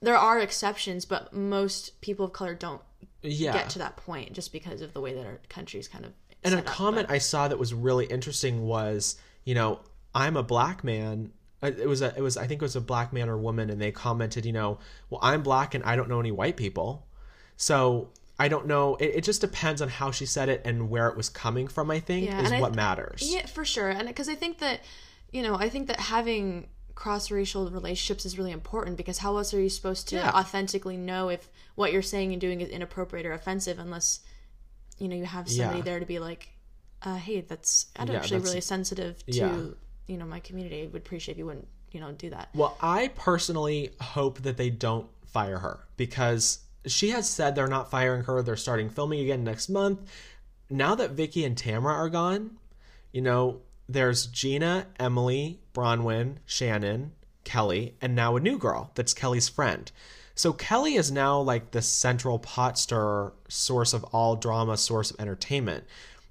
There 0.00 0.16
are 0.16 0.38
exceptions, 0.38 1.04
but 1.04 1.32
most 1.32 2.00
people 2.00 2.26
of 2.26 2.32
color 2.32 2.54
don't 2.54 2.82
yeah. 3.22 3.52
get 3.52 3.70
to 3.70 3.78
that 3.78 3.96
point 3.96 4.32
just 4.32 4.52
because 4.52 4.82
of 4.82 4.92
the 4.92 5.00
way 5.00 5.14
that 5.14 5.26
our 5.26 5.40
country's 5.48 5.88
kind 5.88 6.04
of. 6.04 6.12
And 6.44 6.54
a 6.54 6.58
up, 6.58 6.66
comment 6.66 7.08
but- 7.08 7.14
I 7.14 7.18
saw 7.18 7.48
that 7.48 7.58
was 7.58 7.74
really 7.74 8.06
interesting 8.06 8.66
was, 8.66 9.16
you 9.44 9.54
know, 9.54 9.80
I'm 10.14 10.36
a 10.36 10.42
black 10.42 10.84
man. 10.84 11.32
It 11.62 11.88
was 11.88 12.02
a, 12.02 12.14
it 12.16 12.20
was, 12.20 12.36
I 12.36 12.46
think 12.46 12.60
it 12.60 12.64
was 12.64 12.76
a 12.76 12.80
black 12.80 13.12
man 13.12 13.28
or 13.28 13.36
woman, 13.36 13.70
and 13.70 13.80
they 13.80 13.90
commented, 13.90 14.44
you 14.44 14.52
know, 14.52 14.78
well, 15.10 15.20
I'm 15.22 15.42
black 15.42 15.74
and 15.74 15.82
I 15.84 15.96
don't 15.96 16.08
know 16.08 16.20
any 16.20 16.30
white 16.30 16.56
people, 16.56 17.06
so 17.56 18.10
I 18.38 18.48
don't 18.48 18.66
know. 18.66 18.96
It, 18.96 19.16
it 19.16 19.24
just 19.24 19.40
depends 19.40 19.80
on 19.80 19.88
how 19.88 20.10
she 20.10 20.26
said 20.26 20.48
it 20.48 20.62
and 20.64 20.90
where 20.90 21.08
it 21.08 21.16
was 21.16 21.28
coming 21.28 21.68
from. 21.68 21.90
I 21.90 22.00
think 22.00 22.26
Yeah, 22.26 22.42
is 22.42 22.52
I- 22.52 22.60
what 22.60 22.74
matters. 22.74 23.22
Yeah, 23.22 23.46
for 23.46 23.64
sure. 23.64 23.88
And 23.88 24.06
because 24.08 24.28
I 24.28 24.34
think 24.34 24.58
that, 24.58 24.80
you 25.32 25.42
know, 25.42 25.54
I 25.56 25.68
think 25.68 25.86
that 25.88 25.98
having 26.00 26.68
cross 26.94 27.30
racial 27.30 27.70
relationships 27.70 28.24
is 28.26 28.38
really 28.38 28.52
important 28.52 28.96
because 28.96 29.18
how 29.18 29.36
else 29.36 29.52
are 29.54 29.60
you 29.60 29.68
supposed 29.68 30.08
to 30.08 30.16
Yeah. 30.16 30.30
authentically 30.32 30.96
know 30.96 31.28
if 31.28 31.48
what 31.74 31.92
you're 31.92 32.02
saying 32.02 32.32
and 32.32 32.40
doing 32.40 32.60
is 32.60 32.68
inappropriate 32.70 33.26
or 33.26 33.32
offensive 33.32 33.78
unless, 33.78 34.20
you 34.98 35.08
know, 35.08 35.16
you 35.16 35.24
have 35.26 35.48
somebody 35.48 35.78
Yeah. 35.78 35.84
there 35.84 36.00
to 36.00 36.06
be 36.06 36.18
like, 36.18 36.48
uh, 37.02 37.16
hey, 37.16 37.40
that's 37.42 37.86
I'm 37.96 38.02
actually 38.10 38.38
that's- 38.38 38.42
really 38.44 38.60
sensitive 38.62 39.24
to, 39.26 39.76
you 40.06 40.16
know, 40.16 40.24
my 40.24 40.40
community. 40.40 40.82
I 40.82 40.86
would 40.86 41.02
appreciate 41.02 41.32
if 41.34 41.38
you 41.38 41.46
wouldn't, 41.46 41.68
you 41.90 42.00
know, 42.00 42.12
do 42.12 42.30
that. 42.30 42.48
Well, 42.54 42.76
I 42.80 43.08
personally 43.08 43.90
hope 44.00 44.40
that 44.42 44.56
they 44.56 44.70
don't 44.70 45.06
fire 45.26 45.58
her 45.58 45.80
because 45.98 46.60
she 46.86 47.10
has 47.10 47.28
said 47.28 47.54
they're 47.54 47.66
not 47.66 47.90
firing 47.90 48.24
her. 48.24 48.42
They're 48.42 48.56
starting 48.56 48.90
filming 48.90 49.20
again 49.20 49.44
next 49.44 49.68
month. 49.68 50.00
Now 50.68 50.94
that 50.94 51.12
Vicki 51.12 51.44
and 51.44 51.56
Tamara 51.56 51.94
are 51.94 52.08
gone, 52.08 52.56
you 53.12 53.22
know, 53.22 53.60
there's 53.88 54.26
Gina, 54.26 54.86
Emily, 54.98 55.60
Braunwyn, 55.72 56.36
Shannon, 56.44 57.12
Kelly, 57.44 57.94
and 58.00 58.14
now 58.14 58.36
a 58.36 58.40
new 58.40 58.58
girl 58.58 58.90
that's 58.94 59.14
Kelly's 59.14 59.48
friend. 59.48 59.90
So 60.34 60.52
Kelly 60.52 60.96
is 60.96 61.10
now 61.10 61.40
like 61.40 61.70
the 61.70 61.80
central 61.82 62.38
pot 62.38 62.78
stirrer, 62.78 63.32
source 63.48 63.92
of 63.94 64.04
all 64.04 64.36
drama, 64.36 64.76
source 64.76 65.10
of 65.10 65.20
entertainment. 65.20 65.84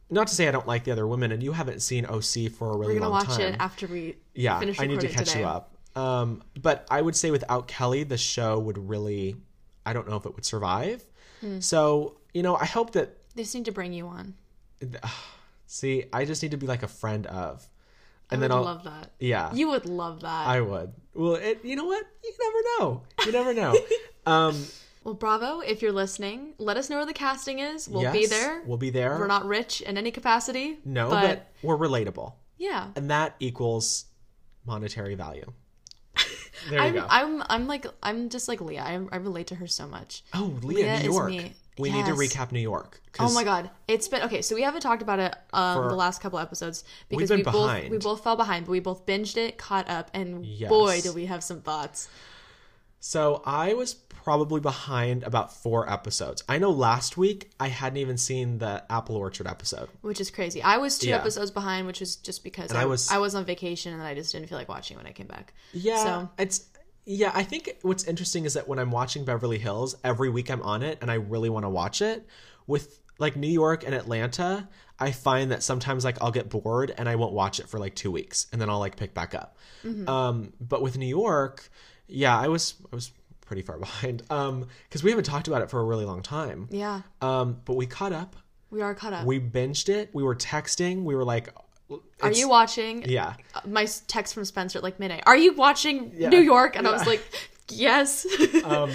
Not 0.09 0.27
to 0.27 0.35
say 0.35 0.47
I 0.47 0.51
don't 0.51 0.67
like 0.67 0.83
the 0.83 0.91
other 0.91 1.07
women, 1.07 1.31
and 1.31 1.41
you 1.41 1.53
haven't 1.53 1.81
seen 1.81 2.05
OC 2.05 2.51
for 2.51 2.71
a 2.71 2.77
really 2.77 2.79
long 2.79 2.79
time. 2.79 2.89
We're 2.89 2.99
gonna 2.99 3.09
watch 3.09 3.27
time 3.29 3.53
it 3.53 3.55
after 3.59 3.87
we 3.87 4.17
yeah 4.35 4.59
finish 4.59 4.79
i 4.79 4.85
need 4.85 4.99
to 4.99 5.07
catch 5.07 5.29
today. 5.29 5.39
you 5.39 5.45
up 5.45 5.75
um 5.95 6.43
but 6.61 6.85
i 6.91 7.01
would 7.01 7.15
say 7.15 7.31
without 7.31 7.67
kelly 7.67 8.03
the 8.03 8.17
show 8.17 8.59
would 8.59 8.77
really 8.77 9.35
i 9.85 9.93
don't 9.93 10.07
know 10.09 10.15
if 10.17 10.25
it 10.25 10.35
would 10.35 10.45
survive 10.45 11.03
Hmm. 11.41 11.59
so 11.59 12.15
you 12.33 12.41
know 12.43 12.55
i 12.55 12.65
hope 12.65 12.91
that 12.93 13.17
They 13.35 13.43
just 13.43 13.53
need 13.55 13.65
to 13.65 13.71
bring 13.73 13.91
you 13.93 14.07
on. 14.07 14.35
see 15.67 16.05
i 16.13 16.25
just 16.25 16.41
need 16.41 16.51
to 16.51 16.57
be 16.57 16.67
like 16.67 16.83
a 16.83 16.87
friend 16.87 17.25
of 17.27 17.67
I 18.29 18.35
and 18.35 18.41
would 18.41 18.49
then 18.51 18.57
i'll 18.57 18.63
love 18.63 18.83
that. 18.85 19.11
yeah 19.19 19.53
You 19.53 19.67
would 19.69 19.85
love 19.85 20.21
that. 20.21 20.47
i 20.47 20.61
would 20.61 20.93
well 21.13 21.35
it, 21.35 21.59
you 21.63 21.75
know 21.75 21.85
what 21.85 22.05
you 22.23 22.33
never 22.39 22.61
know 22.83 23.01
you 23.25 23.31
never 23.31 23.53
know 23.53 23.75
um 24.25 24.65
well, 25.03 25.13
bravo. 25.13 25.59
If 25.59 25.83
you're 25.83 25.91
listening, 25.91 26.55
let 26.57 26.77
us 26.77 26.89
know 26.89 26.95
where 26.95 27.05
the 27.05 27.13
casting 27.13 27.59
is. 27.59 27.87
We'll 27.87 28.11
be 28.11 28.25
there. 28.25 28.63
we'll 28.65 28.79
be 28.79 28.89
there 28.89 29.19
We're 29.19 29.27
not 29.27 29.45
rich 29.45 29.81
in 29.81 29.99
any 29.99 30.09
capacity. 30.09 30.79
no 30.83 31.11
but, 31.11 31.21
but 31.21 31.47
we're 31.61 31.77
relatable 31.77 32.33
yeah. 32.57 32.87
and 32.95 33.11
that 33.11 33.35
equals 33.39 34.05
monetary 34.65 35.13
value 35.13 35.51
there 36.69 36.79
you 36.79 36.85
I'm, 36.85 36.93
go 36.93 37.05
I'm 37.09 37.43
I'm 37.49 37.67
like 37.67 37.85
I'm 38.03 38.29
just 38.29 38.47
like 38.47 38.61
Leah. 38.61 38.83
I, 38.83 38.99
I 39.11 39.17
relate 39.17 39.47
to 39.47 39.55
her 39.55 39.67
so 39.67 39.87
much. 39.87 40.23
oh 40.33 40.57
leah, 40.63 40.77
Leah 40.85 40.99
new 40.99 41.11
york 41.11 41.29
me. 41.29 41.53
we 41.77 41.91
need 41.91 42.05
to 42.05 42.13
recap 42.13 42.51
new 42.51 42.59
york 42.59 43.01
Oh 43.17 43.33
my 43.33 43.43
god, 43.45 43.69
it's 43.87 44.07
been 44.09 44.23
okay. 44.23 44.41
So 44.41 44.55
we 44.55 44.61
haven't 44.63 44.81
talked 44.81 45.01
about 45.01 45.19
it 45.19 45.33
um, 45.53 45.83
For- 45.83 45.89
the 45.89 45.95
last 45.95 46.21
couple 46.21 46.37
episodes 46.39 46.83
because 47.09 47.29
been 47.29 47.39
we 47.39 47.43
both 47.43 47.89
we 47.89 47.97
both 47.97 48.23
fell 48.23 48.35
behind, 48.35 48.65
but 48.65 48.71
we 48.71 48.81
both 48.81 49.05
binged 49.05 49.37
it, 49.37 49.57
caught 49.57 49.89
up, 49.89 50.11
and 50.13 50.45
Yes. 50.45 50.69
boy, 50.69 50.99
do 51.01 51.13
we 51.13 51.25
have 51.27 51.43
some 51.43 51.61
thoughts. 51.61 52.09
So 53.07 53.43
I 53.45 53.75
was 53.75 53.93
probably 53.93 54.59
behind 54.59 55.21
about 55.21 55.53
four 55.53 55.87
episodes. 55.87 56.43
I 56.49 56.57
know 56.57 56.71
last 56.71 57.17
week 57.17 57.51
I 57.59 57.67
hadn't 57.67 57.97
even 57.97 58.17
seen 58.17 58.57
the 58.57 58.83
Apple 58.89 59.15
Orchard 59.15 59.45
episode. 59.45 59.89
Which 60.01 60.19
is 60.19 60.31
crazy. 60.31 60.63
I 60.63 60.77
was 60.77 60.97
two 60.97 61.09
Yeah. 61.09 61.17
episodes 61.17 61.51
behind, 61.51 61.85
which 61.85 61.99
was 61.99 62.15
just 62.15 62.43
because 62.43 62.71
I, 62.71 62.81
I 62.81 62.85
was 62.85 63.11
I 63.11 63.19
was 63.19 63.35
on 63.35 63.45
vacation 63.45 63.93
and 63.93 64.01
I 64.01 64.15
just 64.15 64.31
didn't 64.31 64.49
feel 64.49 64.57
like 64.57 64.67
watching 64.69 64.97
when 64.97 65.05
I 65.05 65.11
came 65.11 65.27
back. 65.27 65.53
Yeah, 65.71 66.03
So- 66.03 66.29
it's 66.39 66.65
yeah. 67.05 67.31
I 67.35 67.43
think 67.43 67.77
what's 67.83 68.05
interesting 68.05 68.45
is 68.45 68.55
that 68.55 68.67
when 68.67 68.79
I'm 68.79 68.89
watching 68.89 69.23
Beverly 69.23 69.59
Hills, 69.59 69.95
every 70.03 70.31
week 70.31 70.49
I'm 70.49 70.63
on 70.63 70.81
it 70.81 70.97
and 71.03 71.11
I 71.11 71.15
really 71.15 71.51
want 71.51 71.63
to 71.65 71.69
watch 71.69 72.01
it. 72.01 72.25
With 72.65 72.99
like 73.19 73.35
New 73.35 73.47
York 73.51 73.83
and 73.85 73.93
Atlanta, 73.93 74.67
I 74.99 75.11
find 75.11 75.51
that 75.51 75.61
sometimes 75.61 76.03
like 76.03 76.17
I'll 76.23 76.31
get 76.31 76.49
bored 76.49 76.91
and 76.97 77.07
I 77.07 77.17
won't 77.17 77.33
watch 77.33 77.59
it 77.59 77.69
for 77.69 77.77
like 77.79 77.93
two 77.93 78.09
weeks 78.09 78.47
and 78.51 78.59
then 78.59 78.67
I'll 78.71 78.79
like 78.79 78.95
pick 78.97 79.13
back 79.13 79.35
up. 79.35 79.57
Um, 80.07 80.53
but 80.59 80.81
with 80.81 80.97
New 80.97 81.05
York, 81.05 81.69
yeah, 82.07 82.37
I 82.37 82.47
was 82.47 82.75
I 82.91 82.95
was 82.95 83.11
pretty 83.41 83.61
far 83.61 83.77
behind 83.87 84.23
um 84.29 84.67
because 84.89 85.03
we 85.03 85.09
haven't 85.11 85.25
talked 85.25 85.47
about 85.47 85.61
it 85.61 85.69
for 85.69 85.79
a 85.79 85.83
really 85.83 86.05
long 86.05 86.21
time. 86.21 86.67
Yeah, 86.71 87.01
Um, 87.21 87.61
but 87.65 87.75
we 87.75 87.85
caught 87.85 88.13
up. 88.13 88.35
we 88.71 88.81
are 88.81 88.95
caught 88.95 89.13
up. 89.13 89.25
we 89.25 89.39
binged 89.39 89.89
it. 89.89 90.09
We 90.13 90.23
were 90.23 90.35
texting. 90.35 91.03
We 91.03 91.15
were 91.15 91.23
like, 91.25 91.49
are 92.21 92.31
you 92.31 92.49
watching? 92.49 93.03
Yeah. 93.07 93.35
My 93.65 93.85
text 94.07 94.33
from 94.33 94.45
Spencer 94.45 94.79
at 94.79 94.83
like 94.83 94.99
midnight. 94.99 95.23
Are 95.27 95.37
you 95.37 95.53
watching 95.53 96.11
Yeah. 96.15 96.29
New 96.29 96.39
York? 96.39 96.75
And 96.75 96.87
I 96.87 96.91
was 96.91 97.05
like, 97.05 97.21
yes. 97.69 98.25
Um, 98.65 98.91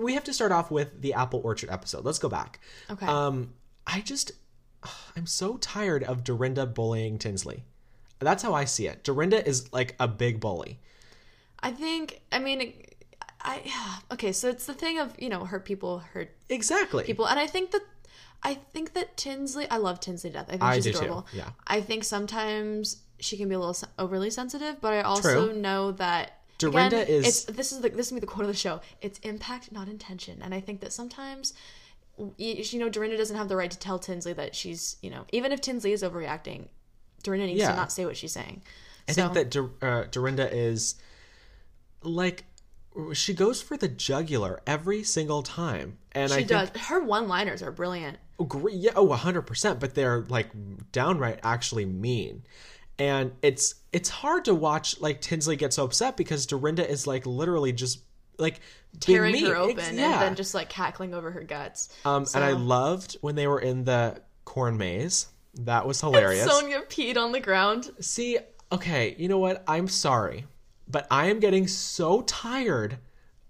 we 0.00 0.12
have 0.14 0.24
to 0.24 0.32
start 0.34 0.52
off 0.52 0.70
with 0.70 1.00
the 1.00 1.14
Apple 1.14 1.40
Orchard 1.44 1.70
episode. 1.70 2.04
Let's 2.04 2.18
go 2.18 2.28
back. 2.28 2.60
okay. 2.90 3.06
Um, 3.06 3.54
I 3.86 4.00
just, 4.02 4.32
I'm 5.16 5.26
so 5.26 5.56
tired 5.56 6.04
of 6.04 6.24
Dorinda 6.24 6.66
bullying 6.66 7.18
Tinsley. 7.18 7.64
That's 8.18 8.42
how 8.42 8.52
I 8.52 8.64
see 8.66 8.86
it. 8.86 9.02
Dorinda 9.04 9.46
is 9.46 9.72
like 9.72 9.94
a 9.98 10.06
big 10.08 10.38
bully. 10.40 10.78
I 11.60 11.70
think. 11.72 12.20
I 12.32 12.38
mean, 12.38 12.72
I 13.40 13.62
okay. 14.12 14.32
So 14.32 14.48
it's 14.48 14.66
the 14.66 14.74
thing 14.74 14.98
of 14.98 15.14
you 15.18 15.28
know 15.28 15.44
hurt 15.44 15.64
people 15.64 15.98
hurt 16.00 16.30
Exactly. 16.48 17.04
people, 17.04 17.26
and 17.26 17.38
I 17.38 17.46
think 17.46 17.70
that 17.72 17.82
I 18.42 18.54
think 18.54 18.92
that 18.94 19.16
Tinsley. 19.16 19.68
I 19.70 19.76
love 19.78 20.00
Tinsley 20.00 20.30
death. 20.30 20.46
I 20.48 20.52
think 20.52 20.62
I 20.62 20.74
she's 20.76 20.84
do 20.84 20.92
too, 20.92 20.98
adorable. 20.98 21.26
yeah. 21.32 21.50
I 21.66 21.80
think 21.80 22.04
sometimes 22.04 22.98
she 23.18 23.36
can 23.36 23.48
be 23.48 23.54
a 23.54 23.58
little 23.58 23.76
overly 23.98 24.30
sensitive, 24.30 24.80
but 24.80 24.92
I 24.92 25.00
also 25.02 25.46
True. 25.48 25.58
know 25.58 25.92
that. 25.92 26.32
Dorinda 26.58 27.02
again, 27.02 27.14
is- 27.14 27.26
It's, 27.26 27.44
this 27.56 27.70
is 27.72 27.80
the 27.80 27.90
this 27.90 28.06
is 28.06 28.12
be 28.12 28.20
the 28.20 28.26
quote 28.26 28.42
of 28.42 28.48
the 28.48 28.54
show. 28.56 28.80
It's 29.02 29.18
impact, 29.20 29.72
not 29.72 29.88
intention, 29.88 30.40
and 30.42 30.54
I 30.54 30.60
think 30.60 30.80
that 30.80 30.92
sometimes. 30.92 31.52
You 32.18 32.32
you 32.38 32.78
know, 32.78 32.88
Dorinda 32.88 33.18
doesn't 33.18 33.36
have 33.36 33.50
the 33.50 33.56
right 33.56 33.70
to 33.70 33.78
tell 33.78 33.98
Tinsley 33.98 34.32
that 34.32 34.54
she's, 34.54 34.96
you 35.02 35.10
know, 35.10 35.26
even 35.32 35.52
if 35.52 35.60
Tinsley 35.60 35.92
is 35.92 36.02
overreacting, 36.02 36.68
Dorinda 37.22 37.46
needs 37.46 37.60
Yeah. 37.60 37.72
to 37.72 37.76
not 37.76 37.92
say 37.92 38.06
what 38.06 38.16
she's 38.16 38.32
saying. 38.32 38.62
I 39.06 39.12
So- 39.12 39.22
think 39.24 39.34
that 39.34 39.50
Dor- 39.50 39.72
uh, 39.82 40.04
Dorinda 40.10 40.50
is 40.50 40.94
like 42.02 42.44
she 43.12 43.34
goes 43.34 43.60
for 43.60 43.76
the 43.76 43.88
jugular 43.88 44.60
every 44.66 45.02
single 45.02 45.42
time, 45.42 45.98
and 46.12 46.32
I 46.32 46.36
She 46.38 46.44
think 46.44 46.72
does. 46.74 46.82
Her 46.84 47.00
one-liners 47.04 47.62
are 47.62 47.70
brilliant. 47.70 48.18
Oh, 48.38 48.44
great. 48.44 48.76
Yeah, 48.76 48.92
oh, 48.96 49.08
100%, 49.08 49.78
but 49.80 49.94
they're 49.94 50.24
like 50.28 50.48
downright 50.92 51.40
actually 51.42 51.84
mean. 51.84 52.42
And 52.98 53.32
it's 53.42 53.74
it's 53.92 54.08
hard 54.08 54.46
to 54.46 54.54
watch 54.54 54.98
like 55.00 55.20
Tinsley 55.20 55.56
get 55.56 55.74
so 55.74 55.84
upset 55.84 56.16
because 56.16 56.46
Dorinda 56.46 56.88
is 56.88 57.06
like 57.06 57.26
literally 57.26 57.72
just 57.72 58.00
like 58.38 58.60
Tearing 59.00 59.36
her 59.44 59.54
open 59.56 59.78
Ex- 59.78 59.88
and 59.90 59.98
yeah. 59.98 60.20
then 60.20 60.34
just 60.34 60.54
like 60.54 60.70
cackling 60.70 61.12
over 61.12 61.30
her 61.30 61.42
guts. 61.42 61.94
um 62.06 62.24
and 62.34 62.42
I 62.42 62.52
loved 62.52 63.18
when 63.20 63.34
they 63.34 63.46
were 63.46 63.60
in 63.60 63.84
the 63.84 64.22
corn 64.46 64.78
maze. 64.78 65.26
That 65.60 65.86
was 65.86 66.00
hilarious. 66.00 66.46
Sonja 66.46 66.86
peed 66.88 67.18
on 67.18 67.32
the 67.32 67.40
ground. 67.40 67.90
See, 68.00 68.38
okay, 68.72 69.14
you 69.18 69.28
know 69.28 69.38
what? 69.38 69.62
I'm 69.68 69.88
sorry, 69.88 70.46
but 70.88 71.06
I 71.10 71.26
am 71.26 71.40
getting 71.40 71.66
so 71.66 72.22
tired 72.22 72.98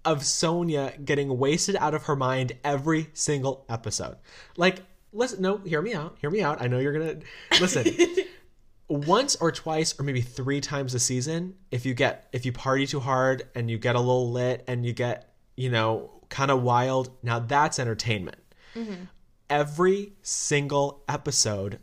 of 0.05 0.19
Sonja 0.19 1.03
getting 1.03 1.37
wasted 1.37 1.75
out 1.75 1.93
of 1.93 2.03
her 2.03 2.15
mind 2.15 2.53
every 2.63 3.09
single 3.13 3.65
episode. 3.69 4.17
Like, 4.55 4.81
listen, 5.11 5.41
no, 5.41 5.57
hear 5.57 5.81
me 5.81 5.93
out. 5.93 6.17
Hear 6.19 6.29
me 6.29 6.41
out. 6.41 6.61
I 6.61 6.67
know 6.67 6.79
you're 6.79 6.93
gonna 6.93 7.19
listen. 7.59 7.85
Once 8.89 9.35
or 9.35 9.51
twice 9.51 9.99
or 9.99 10.03
maybe 10.03 10.21
three 10.21 10.61
times 10.61 10.93
a 10.93 10.99
season, 10.99 11.55
if 11.71 11.85
you 11.85 11.93
get 11.93 12.29
if 12.31 12.45
you 12.45 12.53
party 12.53 12.87
too 12.87 13.01
hard 13.01 13.43
and 13.53 13.69
you 13.69 13.77
get 13.77 13.95
a 13.95 13.99
little 13.99 14.31
lit 14.31 14.63
and 14.65 14.85
you 14.85 14.93
get, 14.93 15.33
you 15.57 15.69
know, 15.69 16.09
kind 16.29 16.49
of 16.49 16.63
wild, 16.63 17.09
now 17.21 17.37
that's 17.37 17.79
entertainment 17.79 18.37
mm-hmm. 18.77 19.03
every 19.49 20.13
single 20.21 21.03
episode 21.07 21.79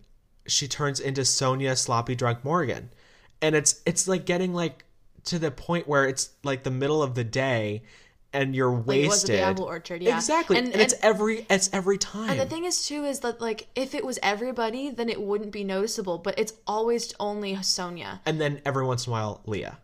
she 0.46 0.68
turns 0.68 1.00
into 1.00 1.22
Sonja 1.22 1.76
sloppy 1.76 2.14
drunk 2.14 2.44
Morgan. 2.44 2.90
And 3.40 3.54
it's 3.54 3.82
it's 3.84 4.08
like 4.08 4.26
getting 4.26 4.54
like 4.54 4.83
to 5.24 5.38
the 5.38 5.50
point 5.50 5.88
where 5.88 6.06
it's 6.08 6.30
like 6.42 6.62
the 6.62 6.70
middle 6.70 7.02
of 7.02 7.14
the 7.14 7.24
day 7.24 7.82
and 8.34 8.54
you're 8.54 8.70
Like 8.70 8.98
it 8.98 9.08
was 9.08 9.22
the 9.22 9.40
apple 9.40 9.64
orchard, 9.64 10.02
yeah. 10.02 10.16
Exactly. 10.16 10.58
And, 10.58 10.74
it's 10.74 10.94
every 11.02 11.46
it's 11.48 11.70
every 11.72 11.96
time. 11.96 12.30
And 12.30 12.40
the 12.40 12.46
thing 12.46 12.64
is 12.64 12.86
too 12.86 13.04
is 13.04 13.20
that 13.20 13.40
like 13.40 13.68
if 13.76 13.94
it 13.94 14.04
was 14.04 14.18
everybody, 14.22 14.90
then 14.90 15.08
it 15.08 15.20
wouldn't 15.22 15.52
be 15.52 15.62
noticeable. 15.64 16.18
But 16.18 16.38
it's 16.38 16.52
always 16.66 17.14
only 17.20 17.54
Sonja. 17.56 18.18
and 18.26 18.40
then 18.40 18.60
every 18.66 18.84
once 18.84 19.06
in 19.06 19.10
a 19.10 19.12
while 19.12 19.40
Leah. 19.46 19.78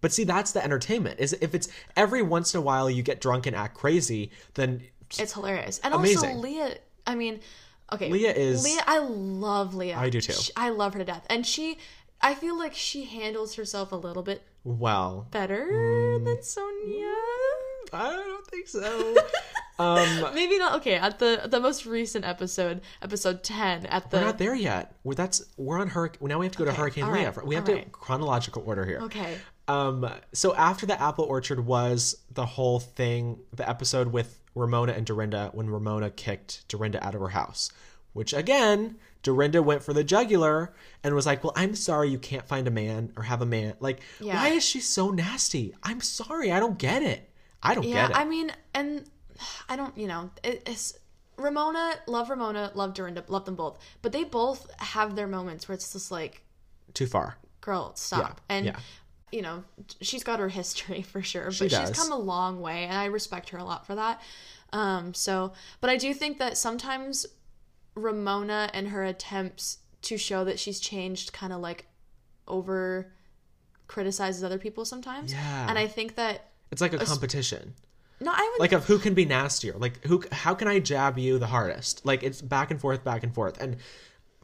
But 0.00 0.12
see 0.12 0.24
that's 0.24 0.52
the 0.52 0.62
entertainment. 0.62 1.18
Is 1.18 1.32
if 1.40 1.54
it's 1.54 1.68
every 1.96 2.22
once 2.22 2.54
in 2.54 2.58
a 2.58 2.62
while 2.62 2.88
you 2.88 3.02
get 3.02 3.20
drunk 3.20 3.46
and 3.46 3.56
act 3.56 3.74
crazy, 3.74 4.30
then 4.54 4.82
It's 5.18 5.32
hilarious. 5.32 5.80
And 5.82 5.92
Amazing. 5.92 6.30
also 6.30 6.40
Leah. 6.40 6.76
I 7.08 7.16
mean, 7.16 7.40
okay, 7.92 8.08
Leah 8.08 8.32
is- 8.32 8.62
Leah. 8.64 8.82
I 8.86 8.98
love 8.98 9.74
Leah. 9.74 9.96
I 9.98 10.10
do 10.10 10.20
too. 10.20 10.32
She- 10.32 10.52
I 10.56 10.70
love 10.70 10.92
her 10.92 11.00
to 11.00 11.04
death, 11.04 11.26
and 11.28 11.44
she. 11.44 11.78
I 12.18 12.34
feel 12.34 12.58
like 12.58 12.74
she 12.74 13.04
handles 13.04 13.56
herself 13.56 13.92
a 13.92 13.96
little 13.96 14.22
bit 14.22 14.42
well, 14.66 15.28
better 15.30 15.64
Mm. 15.72 16.24
than 16.24 16.36
Sonja. 16.38 17.14
I 17.92 18.10
don't 18.12 18.46
think 18.48 18.66
so. 18.66 19.14
um 19.78 20.34
Maybe 20.34 20.58
not. 20.58 20.74
Okay, 20.78 20.96
at 20.96 21.18
the 21.20 21.42
the 21.46 21.60
most 21.60 21.86
recent 21.86 22.24
episode, 22.24 22.80
episode 23.00 23.44
ten, 23.44 23.86
at 23.86 24.10
the 24.10 24.16
we're 24.18 24.24
not 24.24 24.38
there 24.38 24.54
yet. 24.56 24.96
We're 25.04 25.14
that's 25.14 25.44
we're 25.56 25.78
on 25.78 25.88
hurricane. 25.88 26.28
Now 26.28 26.38
we 26.40 26.46
have 26.46 26.52
to 26.52 26.58
go 26.58 26.64
to 26.64 26.72
Hurricane 26.72 27.04
all 27.04 27.12
Leah. 27.12 27.32
We 27.44 27.54
have 27.54 27.64
to 27.66 27.74
right. 27.74 27.92
chronological 27.92 28.64
order 28.66 28.84
here. 28.84 28.98
okay. 29.02 29.38
Um, 29.68 30.08
so 30.32 30.54
after 30.54 30.86
the 30.86 31.00
apple 31.00 31.24
orchard 31.24 31.64
was 31.64 32.16
the 32.32 32.46
whole 32.46 32.78
thing, 32.80 33.38
the 33.54 33.68
episode 33.68 34.08
with 34.12 34.40
Ramona 34.54 34.92
and 34.92 35.04
Dorinda 35.06 35.50
when 35.54 35.68
Ramona 35.70 36.10
kicked 36.10 36.66
Dorinda 36.68 37.04
out 37.04 37.14
of 37.14 37.20
her 37.20 37.28
house, 37.28 37.70
which 38.14 38.32
again, 38.32 38.96
Dorinda 39.22 39.62
went 39.62 39.82
for 39.82 39.92
the 39.92 40.04
jugular 40.04 40.72
and 41.02 41.14
was 41.14 41.26
like, 41.26 41.42
"Well, 41.42 41.52
I'm 41.56 41.74
sorry 41.74 42.10
you 42.10 42.18
can't 42.18 42.46
find 42.46 42.66
a 42.68 42.70
man 42.70 43.12
or 43.16 43.24
have 43.24 43.42
a 43.42 43.46
man." 43.46 43.74
Like, 43.80 44.00
Yeah. 44.20 44.36
why 44.36 44.48
is 44.50 44.64
she 44.64 44.80
so 44.80 45.10
nasty? 45.10 45.74
I'm 45.82 46.00
sorry, 46.00 46.52
I 46.52 46.60
don't 46.60 46.78
get 46.78 47.02
it. 47.02 47.30
I 47.62 47.74
don't 47.74 47.84
Yeah, 47.84 48.08
get 48.08 48.10
it. 48.10 48.16
I 48.16 48.24
mean, 48.24 48.52
and 48.74 49.04
I 49.68 49.76
don't, 49.76 49.96
you 49.98 50.06
know, 50.06 50.30
it, 50.44 50.62
it's 50.66 50.98
Ramona, 51.36 51.94
love 52.06 52.30
Ramona, 52.30 52.70
love 52.74 52.94
Dorinda, 52.94 53.24
love 53.28 53.44
them 53.44 53.56
both, 53.56 53.78
but 54.02 54.12
they 54.12 54.24
both 54.24 54.70
have 54.80 55.16
their 55.16 55.26
moments 55.26 55.68
where 55.68 55.74
it's 55.74 55.92
just 55.92 56.10
like, 56.10 56.42
Too 56.94 57.06
far. 57.06 57.36
girl, 57.60 57.94
stop. 57.96 58.40
Yeah, 58.48 58.56
and 58.56 58.76
you 59.32 59.42
know, 59.42 59.64
she's 60.00 60.22
got 60.22 60.38
her 60.38 60.48
history 60.48 61.02
for 61.12 61.20
sure, 61.22 61.50
She 61.50 61.64
but 61.64 61.70
does. 61.70 61.88
she's 61.88 61.98
come 61.98 62.12
a 62.12 62.16
long 62.18 62.60
way, 62.60 62.84
and 62.84 62.96
I 62.96 63.06
respect 63.06 63.50
her 63.50 63.58
a 63.58 63.64
lot 63.64 63.86
for 63.86 63.96
that. 63.96 64.20
Um, 64.72 65.14
so, 65.14 65.52
but 65.80 65.90
I 65.90 65.96
do 65.96 66.14
think 66.14 66.38
that 66.38 66.56
sometimes 66.56 67.26
Ramona 67.96 68.70
and 68.72 68.88
her 68.88 69.02
attempts 69.02 69.78
to 70.02 70.16
show 70.16 70.44
that 70.44 70.60
she's 70.60 70.78
changed 70.78 71.32
kind 71.32 71.52
of 71.52 71.60
like 71.60 71.86
over 72.46 73.12
criticizes 73.88 74.44
other 74.44 74.58
people 74.58 74.84
sometimes. 74.84 75.32
Yeah. 75.32 75.66
And 75.68 75.78
I 75.78 75.86
think 75.88 76.14
that 76.16 76.50
It's 76.70 76.80
like 76.80 76.92
a 76.92 76.98
competition. 76.98 77.74
no, 78.20 78.30
I 78.32 78.50
would 78.52 78.60
like 78.60 78.72
of 78.72 78.84
who 78.84 78.98
can 78.98 79.14
be 79.14 79.24
nastier. 79.24 79.74
Like 79.76 80.04
who 80.04 80.22
how 80.30 80.54
can 80.54 80.68
i 80.68 80.78
jab 80.78 81.18
you 81.18 81.38
the 81.38 81.46
hardest? 81.46 82.04
Like 82.04 82.22
it's 82.22 82.40
back 82.42 82.70
and 82.70 82.80
forth 82.80 83.02
back 83.02 83.22
and 83.24 83.34
forth. 83.34 83.60
And 83.60 83.76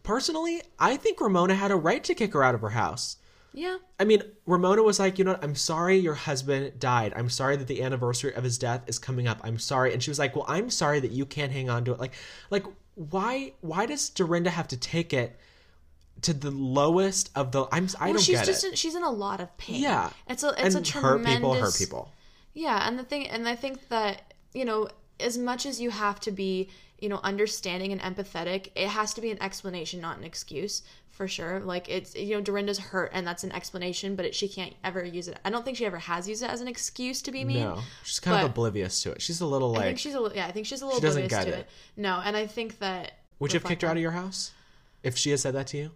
personally 0.02 0.60
i 0.80 0.96
think 0.96 1.20
ramona 1.20 1.54
had 1.54 1.70
a 1.70 1.76
right 1.76 2.02
to 2.02 2.12
kick 2.14 2.32
her 2.32 2.42
out 2.42 2.54
of 2.56 2.60
her 2.60 2.70
house. 2.70 3.18
Yeah. 3.54 3.76
i 4.00 4.04
mean 4.04 4.22
ramona 4.46 4.82
was 4.82 4.98
like 4.98 5.18
you 5.18 5.24
know 5.24 5.32
what? 5.32 5.44
I'm 5.44 5.54
sorry 5.54 5.98
your 5.98 6.14
husband 6.14 6.80
died. 6.80 7.12
I'm 7.14 7.28
sorry 7.28 7.56
that 7.56 7.66
the 7.68 7.82
anniversary 7.82 8.34
of 8.34 8.42
his 8.44 8.58
death 8.58 8.82
is 8.86 8.98
coming 8.98 9.28
up. 9.28 9.40
I'm 9.44 9.58
sorry. 9.58 9.92
And 9.92 10.02
she 10.02 10.10
was 10.10 10.18
like 10.18 10.34
well 10.34 10.46
i'm 10.48 10.70
sorry 10.70 11.00
that 11.00 11.10
you 11.12 11.26
can't 11.26 11.52
hang 11.52 11.68
on 11.68 11.84
to 11.84 11.92
it. 11.92 12.00
Like 12.00 12.12
like 12.50 12.64
why 12.94 13.52
why 13.60 13.86
does 13.86 14.08
dorinda 14.10 14.50
have 14.50 14.68
to 14.68 14.76
take 14.76 15.12
it 15.12 15.38
to 16.20 16.32
the 16.32 16.50
lowest 16.50 17.30
of 17.34 17.52
the 17.52 17.64
i'm 17.72 17.88
i 17.98 18.06
Well, 18.06 18.12
don't 18.14 18.22
she's 18.22 18.38
get 18.38 18.46
just 18.46 18.64
it. 18.64 18.68
in, 18.70 18.74
she's 18.76 18.94
in 18.94 19.02
a 19.02 19.10
lot 19.10 19.40
of 19.40 19.56
pain. 19.56 19.80
yeah. 19.82 20.10
It's 20.28 20.42
a 20.44 20.50
it's 20.58 20.74
and 20.74 20.86
a 20.86 20.90
hurt 20.92 21.00
tremendous 21.22 21.36
people 21.36 21.54
hurt 21.54 21.74
people. 21.78 22.12
Yeah, 22.54 22.86
and 22.86 22.98
the 22.98 23.02
thing 23.04 23.28
and 23.28 23.48
I 23.48 23.56
think 23.56 23.88
that, 23.88 24.34
you 24.52 24.64
know, 24.64 24.88
as 25.18 25.38
much 25.38 25.64
as 25.66 25.80
you 25.80 25.90
have 25.90 26.20
to 26.20 26.30
be, 26.30 26.68
you 26.98 27.08
know, 27.08 27.18
understanding 27.24 27.92
and 27.92 28.00
empathetic, 28.00 28.70
it 28.76 28.88
has 28.88 29.14
to 29.14 29.20
be 29.20 29.30
an 29.30 29.42
explanation, 29.42 30.00
not 30.00 30.18
an 30.18 30.24
excuse, 30.24 30.82
for 31.12 31.28
sure. 31.28 31.60
Like 31.60 31.88
it's 31.88 32.16
you 32.16 32.34
know, 32.34 32.40
Dorinda's 32.40 32.78
hurt 32.78 33.10
and 33.14 33.24
that's 33.26 33.44
an 33.44 33.52
explanation, 33.52 34.16
but 34.16 34.24
it, 34.24 34.34
she 34.34 34.48
can't 34.48 34.74
ever 34.82 35.04
use 35.04 35.28
it. 35.28 35.38
I 35.44 35.50
don't 35.50 35.64
think 35.64 35.76
she 35.76 35.86
ever 35.86 35.98
has 35.98 36.28
used 36.28 36.42
it 36.42 36.50
as 36.50 36.60
an 36.60 36.66
excuse 36.68 37.22
to 37.22 37.30
be 37.30 37.44
mean. 37.44 37.60
no 37.60 37.78
she's 38.02 38.18
kind 38.18 38.42
of 38.44 38.50
oblivious 38.50 39.02
to 39.04 39.12
it 39.12 39.22
she's 39.22 39.40
a 39.40 39.46
little 39.46 39.72
I 39.74 39.78
like 39.78 39.84
think 39.86 39.98
she's 40.00 40.14
a 40.14 40.20
li- 40.20 40.32
yeah, 40.34 40.46
I 40.46 40.50
think 40.52 40.66
she's 40.66 40.82
a 40.82 40.86
little 40.86 41.00
She 41.00 41.06
doesn't 41.06 41.22
oblivious 41.24 41.44
get 41.46 41.52
to 41.52 41.58
it. 41.58 41.60
it. 41.60 41.68
No, 41.96 42.20
and 42.24 42.36
I 42.36 42.46
think 42.46 42.78
that 42.80 43.12
Would 43.38 43.52
you 43.52 43.60
have 43.60 43.68
kicked 43.68 43.82
her 43.82 43.88
out 43.88 43.96
of 43.96 44.02
your 44.02 44.10
house 44.12 44.50
if 45.02 45.16
she 45.16 45.30
had 45.30 45.38
said 45.40 45.54
that 45.54 45.68
to 45.68 45.76
you? 45.76 45.90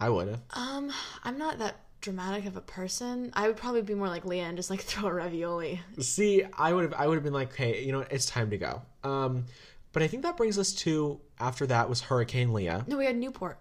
I 0.00 0.08
would 0.10 0.28
have. 0.28 0.40
Um, 0.54 0.92
I'm 1.24 1.38
not 1.38 1.58
that 1.58 1.76
dramatic 2.00 2.46
of 2.46 2.56
a 2.56 2.60
person. 2.60 3.32
I 3.34 3.48
would 3.48 3.56
probably 3.56 3.82
be 3.82 3.94
more 3.94 4.08
like 4.08 4.24
Leah 4.24 4.44
and 4.44 4.56
just 4.56 4.70
like 4.70 4.80
throw 4.90 5.08
a 5.08 5.12
ravioli. 5.12 5.80
See, 6.00 6.44
I 6.56 6.72
would 6.72 6.84
have. 6.84 6.94
I 6.94 7.06
would 7.08 7.14
have 7.14 7.24
been 7.24 7.32
like, 7.32 7.54
"Hey, 7.56 7.82
you 7.84 7.90
know, 7.92 7.98
what? 8.00 8.12
it's 8.12 8.26
time 8.26 8.50
to 8.50 8.58
go." 8.58 8.82
Um, 9.02 9.46
but 9.92 10.02
I 10.02 10.06
think 10.06 10.22
that 10.22 10.36
brings 10.36 10.58
us 10.58 10.72
to 10.74 11.20
after 11.40 11.66
that 11.66 11.88
was 11.88 12.02
Hurricane 12.02 12.52
Leah. 12.52 12.84
No, 12.86 12.96
we 12.98 13.06
had 13.06 13.16
Newport. 13.16 13.58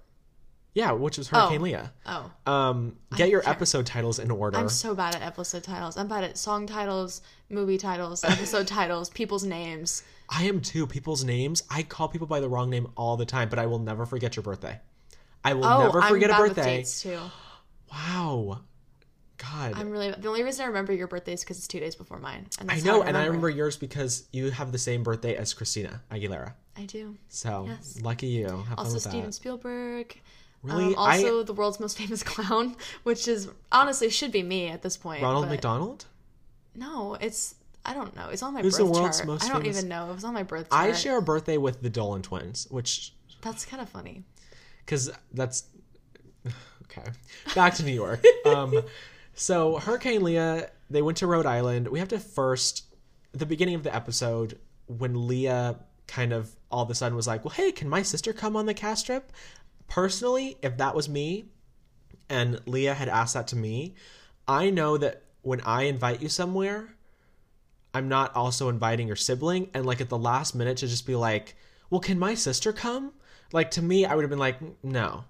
Yeah, 0.73 0.91
which 0.91 1.17
was 1.17 1.27
Hurricane 1.29 1.61
Oh. 1.61 1.63
Leah. 1.63 1.93
Oh. 2.05 2.31
Um, 2.51 2.97
get 3.15 3.29
your 3.29 3.41
can't- 3.41 3.55
episode 3.55 3.85
titles 3.87 4.19
in 4.19 4.29
order. 4.29 4.57
I'm 4.57 4.69
so 4.69 4.93
bad 4.93 5.15
at 5.15 5.23
episode 5.23 5.63
titles. 5.63 5.97
I'm 5.97 6.07
bad 6.07 6.23
at 6.23 6.37
song 6.37 6.67
titles, 6.67 7.21
movie 7.49 7.79
titles, 7.79 8.23
episode 8.23 8.67
titles, 8.77 9.09
people's 9.09 9.43
names. 9.43 10.03
I 10.29 10.43
am 10.43 10.61
too. 10.61 10.85
People's 10.85 11.23
names. 11.23 11.63
I 11.71 11.81
call 11.83 12.09
people 12.09 12.27
by 12.27 12.39
the 12.41 12.49
wrong 12.49 12.69
name 12.69 12.87
all 12.95 13.17
the 13.17 13.25
time, 13.25 13.49
but 13.49 13.57
I 13.57 13.65
will 13.65 13.79
never 13.79 14.05
forget 14.05 14.35
your 14.35 14.43
birthday. 14.43 14.79
I 15.43 15.53
will 15.55 15.65
Oh, 15.65 15.83
never 15.83 16.01
forget 16.03 16.29
I'm 16.29 16.43
a 16.43 16.47
birthday. 16.47 16.77
dates 16.77 17.01
too. 17.01 17.17
Wow. 17.91 18.61
God. 19.37 19.73
I'm 19.75 19.89
really 19.89 20.11
the 20.11 20.27
only 20.27 20.43
reason 20.43 20.63
I 20.63 20.67
remember 20.67 20.93
your 20.93 21.07
birthday 21.07 21.33
is 21.33 21.41
because 21.41 21.57
it's 21.57 21.67
two 21.67 21.79
days 21.79 21.95
before 21.95 22.19
mine. 22.19 22.47
And 22.59 22.71
I 22.71 22.79
know, 22.81 23.01
how 23.01 23.07
and 23.07 23.15
I 23.17 23.25
remember 23.25 23.49
yours 23.49 23.77
because 23.77 24.27
you 24.33 24.49
have 24.51 24.71
the 24.71 24.79
same 24.79 25.03
birthday 25.03 25.35
as 25.35 25.53
Christina 25.53 26.01
Aguilera. 26.11 26.53
I 26.75 26.85
do. 26.85 27.15
So 27.29 27.65
Yes. 27.67 27.99
lucky 28.01 28.27
you. 28.27 28.47
Have 28.69 28.79
Also, 28.79 28.97
Steven 28.97 29.25
that. 29.27 29.33
Spielberg. 29.33 30.19
Really? 30.63 30.87
Um, 30.87 30.95
also, 30.97 31.43
the 31.43 31.53
world's 31.53 31.79
most 31.79 31.97
famous 31.97 32.23
clown, 32.33 32.75
which 33.03 33.27
is 33.27 33.49
honestly 33.71 34.09
should 34.09 34.31
be 34.31 34.43
me 34.43 34.67
at 34.67 34.81
this 34.81 34.97
point. 34.97 35.21
Ronald 35.23 35.45
but 35.45 35.51
McDonald. 35.51 36.05
No, 36.75 37.15
it's 37.19 37.55
I 37.85 37.93
don't 37.93 38.15
know. 38.15 38.29
It's 38.29 38.43
on 38.43 38.53
my 38.53 38.61
Who's 38.61 38.77
the 38.77 38.85
world's 38.85 39.17
chart. 39.19 39.27
most 39.27 39.45
I 39.45 39.49
don't 39.49 39.61
famous- 39.61 39.77
even 39.77 39.89
know. 39.89 40.09
It 40.09 40.13
was 40.15 40.23
on 40.23 40.33
my 40.33 40.43
birth 40.43 40.69
chart. 40.69 40.89
I 40.89 40.91
share 40.93 41.17
a 41.17 41.21
birthday 41.21 41.57
with 41.57 41.81
the 41.81 41.89
Dolan 41.89 42.21
twins, 42.21 42.67
which 42.69 43.13
That's 43.41 43.65
kind 43.65 43.81
of 43.81 43.89
funny. 43.89 44.23
because 44.85 45.09
that's 45.33 45.63
okay. 46.83 47.09
Back 47.55 47.75
to 47.75 47.83
New 47.83 47.93
York. 47.93 48.23
um, 48.45 48.81
so 49.33 49.77
Hurricane 49.77 50.23
Leah, 50.23 50.69
they 50.89 51.01
went 51.01 51.17
to 51.19 51.27
Rhode 51.27 51.45
Island. 51.45 51.87
We 51.87 51.99
have 51.99 52.09
to 52.09 52.19
first 52.19 52.83
the 53.31 53.45
beginning 53.45 53.75
of 53.75 53.83
the 53.83 53.95
episode 53.95 54.57
when 54.87 55.27
Leah 55.27 55.77
kind 56.07 56.33
of 56.33 56.49
all 56.71 56.83
of 56.83 56.89
a 56.89 56.95
sudden 56.95 57.15
was 57.15 57.27
like, 57.27 57.43
"Well, 57.45 57.53
hey, 57.53 57.71
can 57.71 57.87
my 57.89 58.01
sister 58.01 58.33
come 58.33 58.55
on 58.55 58.65
the 58.65 58.73
cast 58.73 59.05
trip?" 59.05 59.31
Personally, 59.87 60.57
if 60.61 60.77
that 60.77 60.95
was 60.95 61.07
me, 61.07 61.45
and 62.29 62.59
Leah 62.65 62.93
had 62.93 63.09
asked 63.09 63.33
that 63.33 63.47
to 63.47 63.55
me, 63.55 63.95
I 64.47 64.69
know 64.69 64.97
that 64.97 65.23
when 65.41 65.61
I 65.61 65.83
invite 65.83 66.21
you 66.21 66.29
somewhere, 66.29 66.89
I'm 67.93 68.09
not 68.09 68.35
also 68.35 68.69
inviting 68.69 69.07
your 69.07 69.15
sibling. 69.15 69.69
And 69.73 69.85
like 69.85 70.01
at 70.01 70.09
the 70.09 70.17
last 70.17 70.55
minute 70.55 70.77
to 70.77 70.87
just 70.87 71.05
be 71.05 71.15
like, 71.15 71.55
well, 71.89 72.01
can 72.01 72.19
my 72.19 72.35
sister 72.35 72.73
come? 72.73 73.13
Like 73.53 73.71
to 73.71 73.81
me, 73.81 74.05
I 74.05 74.13
would 74.13 74.23
have 74.23 74.29
been 74.29 74.39
like, 74.39 74.57
no. 74.83 75.23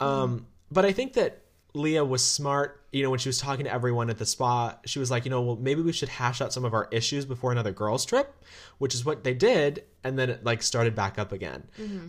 Um, 0.00 0.46
but 0.70 0.84
I 0.84 0.92
think 0.92 1.12
that 1.12 1.42
Leah 1.74 2.04
was 2.04 2.24
smart. 2.24 2.82
You 2.92 3.02
know, 3.02 3.10
when 3.10 3.18
she 3.18 3.28
was 3.28 3.38
talking 3.38 3.64
to 3.64 3.72
everyone 3.72 4.10
at 4.10 4.18
the 4.18 4.26
spa, 4.26 4.76
she 4.84 4.98
was 4.98 5.10
like, 5.10 5.24
you 5.24 5.30
know, 5.30 5.40
well, 5.40 5.56
maybe 5.56 5.80
we 5.80 5.92
should 5.92 6.10
hash 6.10 6.40
out 6.40 6.52
some 6.52 6.64
of 6.64 6.74
our 6.74 6.88
issues 6.90 7.24
before 7.24 7.52
another 7.52 7.72
girls' 7.72 8.04
trip, 8.04 8.34
which 8.78 8.94
is 8.94 9.04
what 9.04 9.24
they 9.24 9.34
did, 9.34 9.84
and 10.04 10.18
then 10.18 10.28
it 10.30 10.44
like 10.44 10.62
started 10.62 10.94
back 10.94 11.18
up 11.18 11.32
again. 11.32 11.64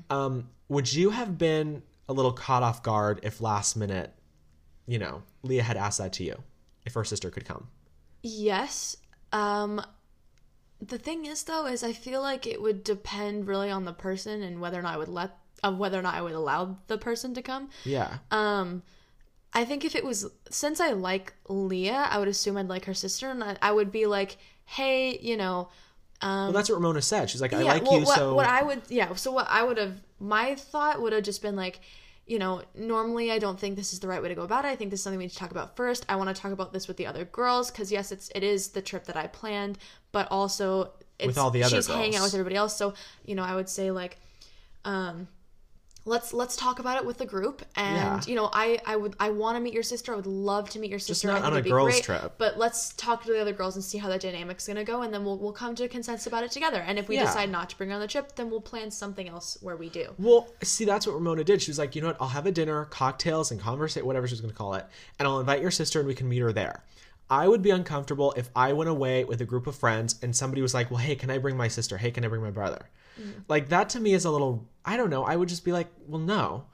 Um, 0.10 0.50
would 0.68 0.92
you 0.94 1.12
have 1.12 1.38
been 1.38 1.84
a 2.10 2.14
little 2.14 2.34
caught 2.34 2.64
off 2.64 2.84
guard 2.84 3.22
if 3.24 3.40
last 3.40 3.76
minute, 3.78 4.14
you 4.86 5.00
know, 5.00 5.24
Leah 5.44 5.64
had 5.64 5.78
asked 5.78 6.00
that 6.00 6.14
to 6.14 6.24
you, 6.24 6.36
if 6.86 6.94
her 6.94 7.04
sister 7.04 7.30
could 7.30 7.46
come? 7.46 7.68
Yes. 8.22 8.98
Um 9.32 9.82
the 10.82 10.98
thing 10.98 11.26
is 11.26 11.44
though 11.44 11.66
is 11.66 11.84
I 11.84 11.94
feel 11.94 12.22
like 12.22 12.46
it 12.46 12.62
would 12.62 12.84
depend 12.84 13.48
really 13.48 13.72
on 13.72 13.86
the 13.86 13.94
person 13.94 14.42
and 14.44 14.60
whether 14.60 14.80
or 14.80 14.82
not 14.82 14.96
I 14.96 14.98
would 14.98 15.08
let 15.08 15.38
of 15.64 15.78
whether 15.78 15.98
or 15.98 16.02
not 16.02 16.16
I 16.16 16.22
would 16.22 16.34
allow 16.34 16.78
the 16.88 16.98
person 16.98 17.34
to 17.36 17.42
come. 17.42 17.70
Yeah. 17.86 18.18
Um 18.32 18.84
I 19.54 19.66
think 19.66 19.86
if 19.86 19.96
it 19.96 20.04
was 20.04 20.26
since 20.50 20.80
I 20.80 20.92
like 20.92 21.34
Leah, 21.48 22.08
I 22.10 22.20
would 22.20 22.28
assume 22.28 22.58
I'd 22.58 22.70
like 22.70 22.86
her 22.86 22.94
sister 22.94 23.30
and 23.30 23.44
I, 23.44 23.58
I 23.62 23.72
would 23.72 23.92
be 23.92 24.06
like, 24.06 24.38
"Hey, 24.66 25.20
you 25.20 25.38
know, 25.38 25.70
well, 26.24 26.52
that's 26.52 26.70
what 26.70 26.76
Ramona 26.76 27.02
said. 27.02 27.30
She's 27.30 27.42
like, 27.42 27.54
I 27.54 27.60
yeah, 27.60 27.66
like 27.66 27.84
well, 27.84 28.00
you, 28.00 28.06
what, 28.06 28.18
so 28.18 28.34
what 28.34 28.46
I 28.46 28.64
would 28.64 28.82
yeah, 28.90 29.14
so 29.16 29.32
what 29.32 29.48
I 29.50 29.64
would 29.64 29.78
have 29.78 29.96
my 30.20 30.56
thought 30.56 31.02
would 31.02 31.14
have 31.14 31.24
just 31.24 31.42
been 31.42 31.56
like, 31.56 31.82
you 32.26 32.40
know, 32.40 32.62
normally 32.76 33.32
I 33.32 33.40
don't 33.40 33.60
think 33.60 33.76
this 33.76 33.92
is 33.94 34.00
the 34.00 34.08
right 34.08 34.22
way 34.22 34.30
to 34.30 34.36
go 34.36 34.44
about 34.44 34.66
it. 34.66 34.70
I 34.70 34.76
think 34.76 34.92
this 34.92 35.02
is 35.02 35.04
something 35.04 35.18
we 35.18 35.26
need 35.26 35.32
to 35.32 35.38
talk 35.38 35.52
about 35.52 35.76
first. 35.76 36.06
I 36.08 36.16
want 36.16 36.34
to 36.34 36.42
talk 36.42 36.52
about 36.52 36.72
this 36.72 36.88
with 36.88 36.98
the 36.98 37.06
other 37.06 37.26
girls 37.26 37.72
because 37.72 37.92
yes, 37.92 38.12
it's 38.12 38.32
it 38.34 38.44
is 38.44 38.70
the 38.70 38.82
trip 38.82 39.06
that 39.06 39.18
I 39.18 39.28
planned, 39.28 39.78
but 40.12 40.28
also 40.32 40.92
it's, 41.20 41.38
all 41.38 41.52
the 41.52 41.64
other 41.64 41.76
she's 41.76 41.88
hanging 41.88 42.16
out 42.16 42.24
with 42.24 42.34
everybody 42.34 42.56
else. 42.56 42.78
So 42.78 42.94
you 43.26 43.36
know, 43.36 43.44
I 43.44 43.56
would 43.56 43.70
say 43.70 43.92
like, 43.92 44.18
um, 44.86 45.28
let's 46.06 46.34
let's 46.34 46.56
talk 46.58 46.80
about 46.80 46.98
it 46.98 47.06
with 47.06 47.18
the 47.18 47.26
group 47.26 47.62
and 47.78 47.96
Yeah. 47.96 48.22
you 48.28 48.36
know 48.36 48.50
i 48.52 48.78
i 48.86 48.96
would 48.96 49.16
i 49.22 49.30
want 49.30 49.56
to 49.56 49.62
meet 49.62 49.74
your 49.74 49.84
sister 49.84 50.12
i 50.12 50.16
would 50.18 50.26
love 50.28 50.70
to 50.72 50.80
meet 50.80 50.90
your 50.90 51.00
sister 51.00 51.28
not 51.30 51.38
I 51.38 51.42
think 51.42 51.52
on 51.54 51.58
a 51.60 51.62
girls' 51.62 51.92
great, 51.92 52.04
trip. 52.04 52.34
but 52.38 52.58
let's 52.58 52.94
talk 52.96 53.24
to 53.24 53.32
the 53.32 53.40
other 53.40 53.54
girls 53.54 53.76
and 53.76 53.84
see 53.84 53.98
how 53.98 54.10
that 54.10 54.20
dynamic's 54.22 54.68
gonna 54.68 54.84
go 54.84 55.02
and 55.04 55.14
then 55.14 55.24
we'll 55.24 55.38
we'll 55.38 55.54
come 55.54 55.76
to 55.76 55.86
a 55.86 55.88
consensus 55.88 56.28
about 56.28 56.44
it 56.44 56.52
together 56.52 56.82
and 56.86 57.00
if 57.00 57.08
we 57.08 57.16
Yeah. 57.16 57.24
decide 57.26 57.50
not 57.50 57.70
to 57.70 57.78
bring 57.78 57.90
her 57.90 57.96
on 57.96 58.02
the 58.02 58.08
trip 58.08 58.36
then 58.36 58.50
we'll 58.50 58.60
plan 58.62 58.92
something 58.92 59.30
else 59.30 59.58
where 59.62 59.78
we 59.78 59.88
do 59.90 60.14
Well, 60.20 60.48
see, 60.62 60.84
that's 60.86 61.08
what 61.08 61.14
Ramona 61.14 61.44
did. 61.44 61.62
She 61.62 61.72
was 61.72 61.80
like, 61.80 61.96
you 61.96 62.02
know 62.02 62.08
what? 62.08 62.18
I'll 62.20 62.28
have 62.30 62.46
a 62.46 62.52
dinner, 62.52 62.86
cocktails, 62.86 63.52
and 63.52 63.60
conversate, 63.62 64.06
whatever 64.06 64.28
she's 64.28 64.42
going 64.42 64.52
to 64.52 64.58
call 64.58 64.74
it, 64.74 64.86
and 65.20 65.28
I'll 65.28 65.40
invite 65.40 65.62
your 65.62 65.72
sister 65.72 66.00
and 66.00 66.08
we 66.08 66.16
can 66.16 66.28
meet 66.28 66.40
her 66.40 66.52
there. 66.52 66.84
I 67.30 67.48
would 67.48 67.62
be 67.62 67.70
uncomfortable 67.72 68.34
if 68.36 68.50
I 68.56 68.74
went 68.74 68.90
away 68.90 69.24
with 69.24 69.40
a 69.42 69.46
group 69.46 69.66
of 69.68 69.76
friends 69.76 70.20
and 70.22 70.36
somebody 70.36 70.62
was 70.62 70.74
like, 70.74 70.92
well, 70.92 71.00
hey, 71.00 71.16
can 71.16 71.30
I 71.32 71.38
bring 71.38 71.56
my 71.58 71.68
sister? 71.70 71.98
Hey, 71.98 72.12
can 72.12 72.26
I 72.26 72.28
bring 72.28 72.42
my 72.42 72.52
brother? 72.52 72.90
Like, 73.48 73.70
that 73.70 73.90
to 73.90 74.00
me 74.00 74.14
is 74.14 74.26
a 74.26 74.32
little, 74.32 74.68
I 74.86 74.98
don't 74.98 75.10
know. 75.10 75.24
I 75.24 75.36
would 75.36 75.50
just 75.50 75.64
be 75.66 75.72
like, 75.72 75.88
well, 76.08 76.22
no. 76.22 76.66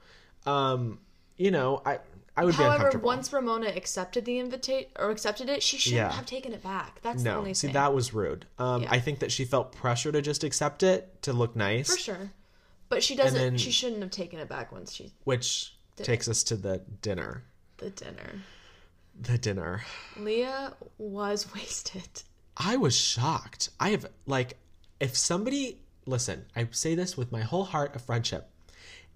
Um, 0.46 0.98
you 1.36 1.50
know, 1.50 1.82
I, 1.84 1.98
I 2.36 2.44
would 2.44 2.56
be 2.56 2.62
However, 2.62 2.98
once 2.98 3.32
Ramona 3.32 3.68
accepted 3.68 4.24
the 4.24 4.38
invitate 4.38 4.88
or 4.98 5.10
accepted 5.10 5.48
it, 5.48 5.62
she 5.62 5.76
shouldn't 5.78 5.96
Yeah. 5.98 6.12
have 6.12 6.26
taken 6.26 6.52
it 6.52 6.62
back. 6.62 7.00
That's 7.02 7.22
the 7.22 7.30
no, 7.30 7.38
only 7.38 7.54
see, 7.54 7.66
thing. 7.68 7.74
that 7.74 7.92
was 7.92 8.14
rude. 8.14 8.46
Um, 8.58 8.82
Yeah. 8.82 8.88
I 8.92 8.98
think 9.00 9.18
that 9.20 9.30
she 9.32 9.44
felt 9.44 9.72
pressure 9.72 10.10
to 10.12 10.22
just 10.22 10.44
accept 10.44 10.82
it 10.82 11.22
to 11.22 11.32
look 11.32 11.54
nice, 11.56 11.90
for 11.90 11.98
sure. 11.98 12.30
But 12.88 13.02
she 13.04 13.14
doesn't. 13.14 13.38
then- 13.38 13.58
she 13.58 13.70
shouldn't 13.70 14.00
have 14.02 14.10
taken 14.10 14.38
it 14.38 14.48
back 14.48 14.72
once 14.72 14.92
she 14.92 15.12
which 15.24 15.74
takes 15.96 16.26
us 16.28 16.42
to 16.44 16.56
the 16.56 16.78
dinner. 17.02 17.44
the 17.76 17.90
dinner. 17.90 18.42
The 19.20 19.36
dinner. 19.38 19.82
Leah 20.16 20.72
was 20.98 21.46
wasted. 21.54 22.22
I 22.56 22.76
was 22.76 22.96
shocked. 22.96 23.70
I 23.78 23.90
have 23.90 24.06
like 24.26 24.56
if 24.98 25.16
somebody 25.16 25.78
listen, 26.10 26.44
I 26.54 26.68
say 26.70 26.94
this 26.94 27.16
with 27.16 27.32
my 27.32 27.40
whole 27.42 27.64
heart 27.64 27.94
of 27.94 28.02
friendship. 28.02 28.50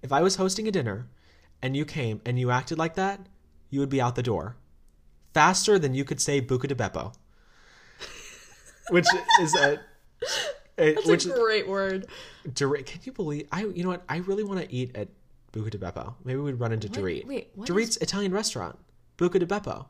If 0.01 0.11
I 0.11 0.21
was 0.21 0.37
hosting 0.37 0.67
a 0.67 0.71
dinner 0.71 1.07
and 1.61 1.75
you 1.75 1.85
came 1.85 2.21
and 2.25 2.39
you 2.39 2.51
acted 2.51 2.77
like 2.77 2.95
that, 2.95 3.19
you 3.69 3.79
would 3.79 3.89
be 3.89 4.01
out 4.01 4.15
the 4.15 4.23
door 4.23 4.55
faster 5.33 5.77
than 5.77 5.93
you 5.93 6.05
could 6.05 6.21
say 6.21 6.41
Buca 6.41 6.67
di 6.67 6.75
Beppo. 6.75 7.13
Which 8.89 9.05
is 9.41 9.55
a, 9.55 9.79
a 10.77 10.93
That's 10.93 11.05
which 11.07 11.25
a 11.25 11.29
great 11.29 11.67
word. 11.67 12.07
Dorit, 12.47 12.85
can 12.85 13.01
you 13.03 13.11
believe 13.11 13.47
I 13.51 13.61
you 13.65 13.83
know 13.83 13.89
what? 13.89 14.03
I 14.07 14.17
really 14.17 14.43
want 14.43 14.61
to 14.61 14.73
eat 14.73 14.95
at 14.95 15.09
Buca 15.51 15.69
di 15.71 15.77
Beppo. 15.77 16.15
Maybe 16.23 16.39
we'd 16.39 16.59
run 16.59 16.71
into 16.71 16.87
Dorit. 16.87 17.25
wait, 17.25 17.49
what 17.55 17.67
Dorit's 17.67 17.97
Italian 17.97 18.31
restaurant. 18.31 18.77
Buca 19.17 19.39
di 19.39 19.45
Beppo. 19.45 19.87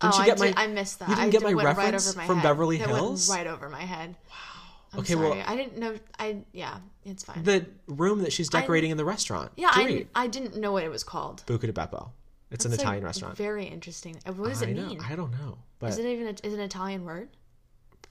Didn't 0.00 0.14
oh, 0.14 0.18
you 0.18 0.24
get 0.26 0.40
I, 0.40 0.46
did, 0.46 0.56
my 0.56 0.62
I 0.62 0.66
missed 0.66 0.98
that. 0.98 1.08
You 1.08 1.14
didn't 1.14 1.28
I 1.28 1.30
get 1.30 1.42
did- 1.42 1.56
my 1.56 1.62
reference 1.62 1.78
right 1.78 2.10
over 2.10 2.18
my 2.18 2.26
from 2.26 2.36
head. 2.38 2.42
Beverly 2.42 2.76
That 2.78 2.88
Hills? 2.88 3.28
Went 3.28 3.46
right 3.46 3.54
over 3.54 3.68
my 3.70 3.80
head. 3.82 4.16
Wow. 4.28 4.55
I'm 4.96 5.00
Okay, 5.02 5.14
well- 5.14 5.42
I 5.46 5.56
didn't 5.56 5.78
know. 5.78 5.94
I 6.18 6.38
yeah, 6.52 6.78
it's 7.04 7.24
fine. 7.24 7.42
the 7.42 7.66
room 7.86 8.20
that 8.22 8.32
she's 8.32 8.48
decorating 8.48 8.90
in 8.90 8.96
the 8.96 9.04
restaurant. 9.04 9.52
yeah, 9.56 9.70
I, 9.72 10.06
I 10.14 10.26
didn't 10.26 10.56
know 10.56 10.72
what 10.72 10.84
it 10.84 10.90
was 10.90 11.04
called. 11.04 11.44
Buca 11.46 11.60
di 11.66 11.72
Beppo. 11.72 12.10
It's 12.50 12.64
an 12.64 12.72
It's, 12.72 12.78
like, 12.78 12.84
Italian 12.84 13.04
restaurant. 13.04 13.36
Very 13.36 13.66
interesting. 13.66 14.16
Uh, 14.24 14.32
What 14.32 14.48
does 14.50 14.62
I 14.62 14.66
it 14.66 14.76
know. 14.76 14.86
mean? 14.86 15.00
I 15.00 15.16
don't 15.16 15.32
know, 15.32 15.58
but 15.80 15.90
Is 15.90 15.98
it 15.98 16.06
even 16.06 16.28
a, 16.28 16.30
is 16.30 16.52
it 16.52 16.58
an 16.58 16.60
Italian 16.60 17.04
word? 17.04 17.28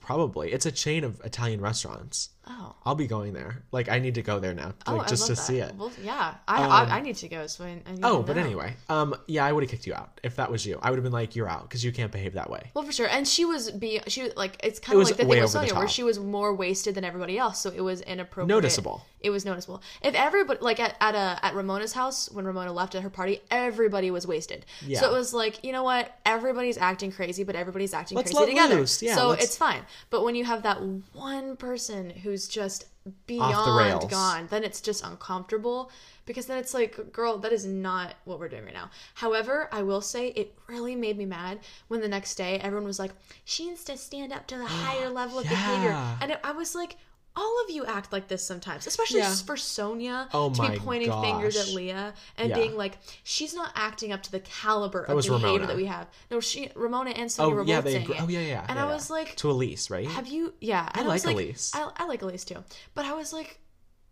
probably 0.00 0.52
it's 0.52 0.66
a 0.66 0.70
chain 0.70 1.02
of 1.04 1.20
Italian 1.24 1.60
restaurants. 1.60 2.30
Oh. 2.48 2.74
I'll 2.84 2.94
be 2.94 3.08
going 3.08 3.32
there. 3.32 3.62
Like 3.72 3.88
I 3.88 3.98
need 3.98 4.14
to 4.14 4.22
go 4.22 4.38
there 4.38 4.54
now, 4.54 4.72
Oh, 4.86 4.94
like 4.96 5.06
I 5.06 5.08
just 5.08 5.26
to 5.26 5.32
that. 5.34 5.36
see 5.36 5.58
it. 5.58 5.74
Well, 5.74 5.90
yeah, 6.02 6.34
I, 6.46 6.62
I 6.64 6.98
I 6.98 7.00
need 7.00 7.16
to 7.16 7.28
go. 7.28 7.46
So 7.48 7.64
I, 7.64 7.82
I 7.84 7.98
Oh, 8.04 8.22
but 8.22 8.36
anyway, 8.36 8.74
um, 8.88 9.16
yeah, 9.26 9.44
I 9.44 9.50
would 9.52 9.64
have 9.64 9.70
kicked 9.70 9.86
you 9.86 9.94
out 9.94 10.20
if 10.22 10.36
that 10.36 10.50
was 10.50 10.64
you. 10.64 10.78
I 10.80 10.90
would 10.90 10.96
have 10.96 11.02
been 11.02 11.12
like, 11.12 11.34
"You're 11.34 11.48
out" 11.48 11.62
because 11.62 11.84
you 11.84 11.90
can't 11.90 12.12
behave 12.12 12.34
that 12.34 12.48
way. 12.48 12.70
Well, 12.74 12.84
for 12.84 12.92
sure. 12.92 13.08
And 13.08 13.26
she 13.26 13.44
was 13.44 13.72
be 13.72 14.00
she 14.06 14.22
was 14.22 14.36
like 14.36 14.60
it's 14.62 14.78
kind 14.78 14.96
It 14.96 15.02
of 15.02 15.08
like 15.08 15.16
the 15.16 15.22
thing 15.24 15.28
with 15.28 15.38
Sonja 15.50 15.76
where 15.76 15.88
she 15.88 16.04
was 16.04 16.20
more 16.20 16.54
wasted 16.54 16.94
than 16.94 17.04
everybody 17.04 17.36
else, 17.36 17.58
so 17.60 17.70
it 17.70 17.80
was 17.80 18.00
inappropriate. 18.02 18.48
Noticeable. 18.48 19.04
It 19.20 19.30
was 19.30 19.44
noticeable. 19.44 19.82
If 20.02 20.14
everybody 20.14 20.60
like 20.62 20.78
at 20.78 20.94
at 21.00 21.16
a 21.16 21.44
at 21.44 21.56
Ramona's 21.56 21.94
house 21.94 22.30
when 22.30 22.44
Ramona 22.44 22.72
left 22.72 22.94
at 22.94 23.02
her 23.02 23.10
party, 23.10 23.40
everybody 23.50 24.12
was 24.12 24.24
wasted. 24.24 24.64
Yeah. 24.86 25.00
So 25.00 25.10
it 25.10 25.18
was 25.18 25.34
like 25.34 25.64
you 25.64 25.72
know 25.72 25.82
what, 25.82 26.16
everybody's 26.24 26.78
acting 26.78 27.10
crazy, 27.10 27.42
but 27.42 27.56
everybody's 27.56 27.92
acting 27.92 28.14
Let's 28.16 28.30
crazy 28.32 28.50
together. 28.52 28.76
loose. 28.76 29.02
Yeah, 29.02 29.16
so 29.16 29.28
let's- 29.30 29.42
it's 29.44 29.56
fine. 29.56 29.82
But 30.10 30.22
when 30.22 30.36
you 30.36 30.44
have 30.44 30.62
that 30.62 30.80
one 31.12 31.56
person 31.56 32.10
who's 32.36 32.48
just 32.48 32.84
beyond 33.26 34.10
gone, 34.10 34.46
then 34.50 34.62
it's 34.62 34.82
just 34.82 35.02
uncomfortable 35.02 35.90
because 36.26 36.44
then 36.44 36.58
it's 36.58 36.74
like, 36.74 37.10
girl, 37.12 37.38
that 37.38 37.50
is 37.50 37.64
not 37.64 38.14
what 38.24 38.38
we're 38.38 38.48
doing 38.50 38.66
right 38.66 38.74
now. 38.74 38.90
However, 39.14 39.70
I 39.72 39.80
will 39.82 40.02
say 40.02 40.28
it 40.28 40.52
really 40.66 40.94
made 40.94 41.16
me 41.16 41.24
mad 41.24 41.60
when 41.88 42.02
the 42.02 42.08
next 42.08 42.34
day 42.34 42.58
everyone 42.58 42.86
was 42.86 42.98
like, 42.98 43.12
she 43.46 43.68
needs 43.68 43.84
to 43.84 43.96
stand 43.96 44.34
up 44.34 44.46
to 44.48 44.58
the 44.58 44.66
higher 44.66 45.08
level 45.08 45.38
of 45.38 45.44
behavior. 45.48 45.96
And 46.20 46.32
it, 46.32 46.40
I 46.44 46.52
was 46.52 46.74
like, 46.74 46.96
all 47.36 47.62
of 47.64 47.70
you 47.70 47.84
act 47.84 48.12
like 48.12 48.28
this 48.28 48.42
sometimes, 48.44 48.86
especially 48.86 49.20
Yeah. 49.20 49.34
for 49.34 49.56
Sonja 49.56 50.28
Oh 50.32 50.50
to 50.50 50.62
my 50.62 50.70
be 50.70 50.78
pointing 50.78 51.10
fingers 51.12 51.56
at. 51.56 51.68
Leah 51.74 52.14
and 52.38 52.48
Yeah. 52.50 52.56
being 52.56 52.76
like, 52.76 52.98
she's 53.24 53.54
not 53.54 53.70
acting 53.74 54.10
up 54.12 54.22
to 54.24 54.32
the 54.32 54.40
caliber 54.40 55.02
of 55.04 55.14
was 55.14 55.26
behavior 55.26 55.46
Ramona. 55.48 55.66
that 55.66 55.76
we 55.76 55.84
have. 55.84 56.08
No, 56.30 56.40
she, 56.40 56.70
Ramona 56.74 57.10
and 57.10 57.28
Sonja 57.30 57.44
Oh 57.44 57.50
were 57.50 57.64
yeah, 57.64 57.80
both 57.82 57.92
saying 57.92 58.02
Agree. 58.04 58.16
it. 58.16 58.22
Oh 58.22 58.28
yeah, 58.28 58.40
yeah. 58.40 58.66
And 58.68 58.76
yeah, 58.78 58.84
I 58.84 58.88
yeah. 58.88 58.94
was 58.94 59.10
like, 59.10 59.36
to 59.36 59.48
Elyse, 59.48 59.90
right? 59.90 60.06
have 60.08 60.26
you? 60.26 60.54
Yeah, 60.60 60.88
and 60.94 61.06
I 61.08 61.12
was 61.12 61.24
like 61.26 61.36
like, 61.36 61.46
Elyse. 61.48 61.70
I, 61.76 61.90
I 61.96 62.06
like 62.06 62.22
Elyse 62.22 62.44
too, 62.46 62.64
but 62.94 63.04
I 63.04 63.12
was 63.12 63.32
like, 63.32 63.60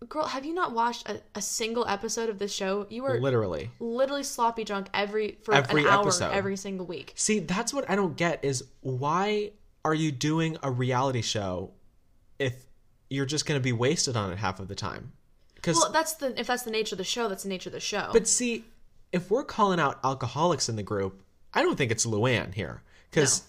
girl, 0.09 0.27
have 0.27 0.45
you 0.45 0.53
not 0.53 0.72
watched 0.72 1.09
a, 1.09 1.22
a 1.35 1.41
single 1.41 1.87
episode 1.89 2.29
of 2.29 2.39
this 2.39 2.53
show? 2.53 2.87
You 2.91 3.05
were 3.05 3.18
Literally. 3.20 3.70
literally 3.81 4.22
sloppy 4.22 4.64
drunk 4.64 4.89
every 4.93 5.39
for 5.43 5.55
Every 5.55 5.81
an 5.83 5.89
hour 5.89 6.03
episode. 6.03 6.31
every 6.33 6.57
single 6.59 6.85
week. 6.87 7.12
See, 7.16 7.39
that's 7.39 7.72
what 7.72 7.89
I 7.89 7.97
don't 7.97 8.16
get 8.16 8.45
is 8.45 8.64
why 8.83 9.53
are 9.83 9.95
you 9.95 10.12
doing 10.12 10.59
a 10.62 10.70
reality 10.70 11.22
show 11.22 11.70
if 12.39 12.66
you're 13.15 13.27
just 13.27 13.47
going 13.47 13.59
to 13.59 13.62
be 13.62 13.73
wasted 13.73 14.17
on 14.17 14.31
it 14.33 14.39
half 14.39 14.61
of 14.61 14.69
the 14.69 14.75
time? 14.75 15.12
Because 15.55 15.77
Well, 15.79 15.91
that's 15.93 16.15
the 16.15 16.39
if 16.39 16.47
that's 16.47 16.65
the 16.65 16.71
nature 16.71 16.95
of 16.95 16.99
the 16.99 17.05
show, 17.05 17.29
that's 17.29 17.45
the 17.45 17.49
nature 17.49 17.71
of 17.71 17.73
the 17.75 17.81
show. 17.81 18.11
But 18.12 18.29
see, 18.29 18.65
if 19.12 19.31
we're 19.31 19.45
calling 19.45 19.81
out 19.81 19.99
alcoholics 20.05 20.69
in 20.69 20.77
the 20.77 20.83
group, 20.83 21.23
I 21.55 21.62
don't 21.62 21.77
think 21.77 21.91
it's 21.91 22.05
Luann 22.05 22.53
here. 22.53 22.83
Because, 23.11 23.45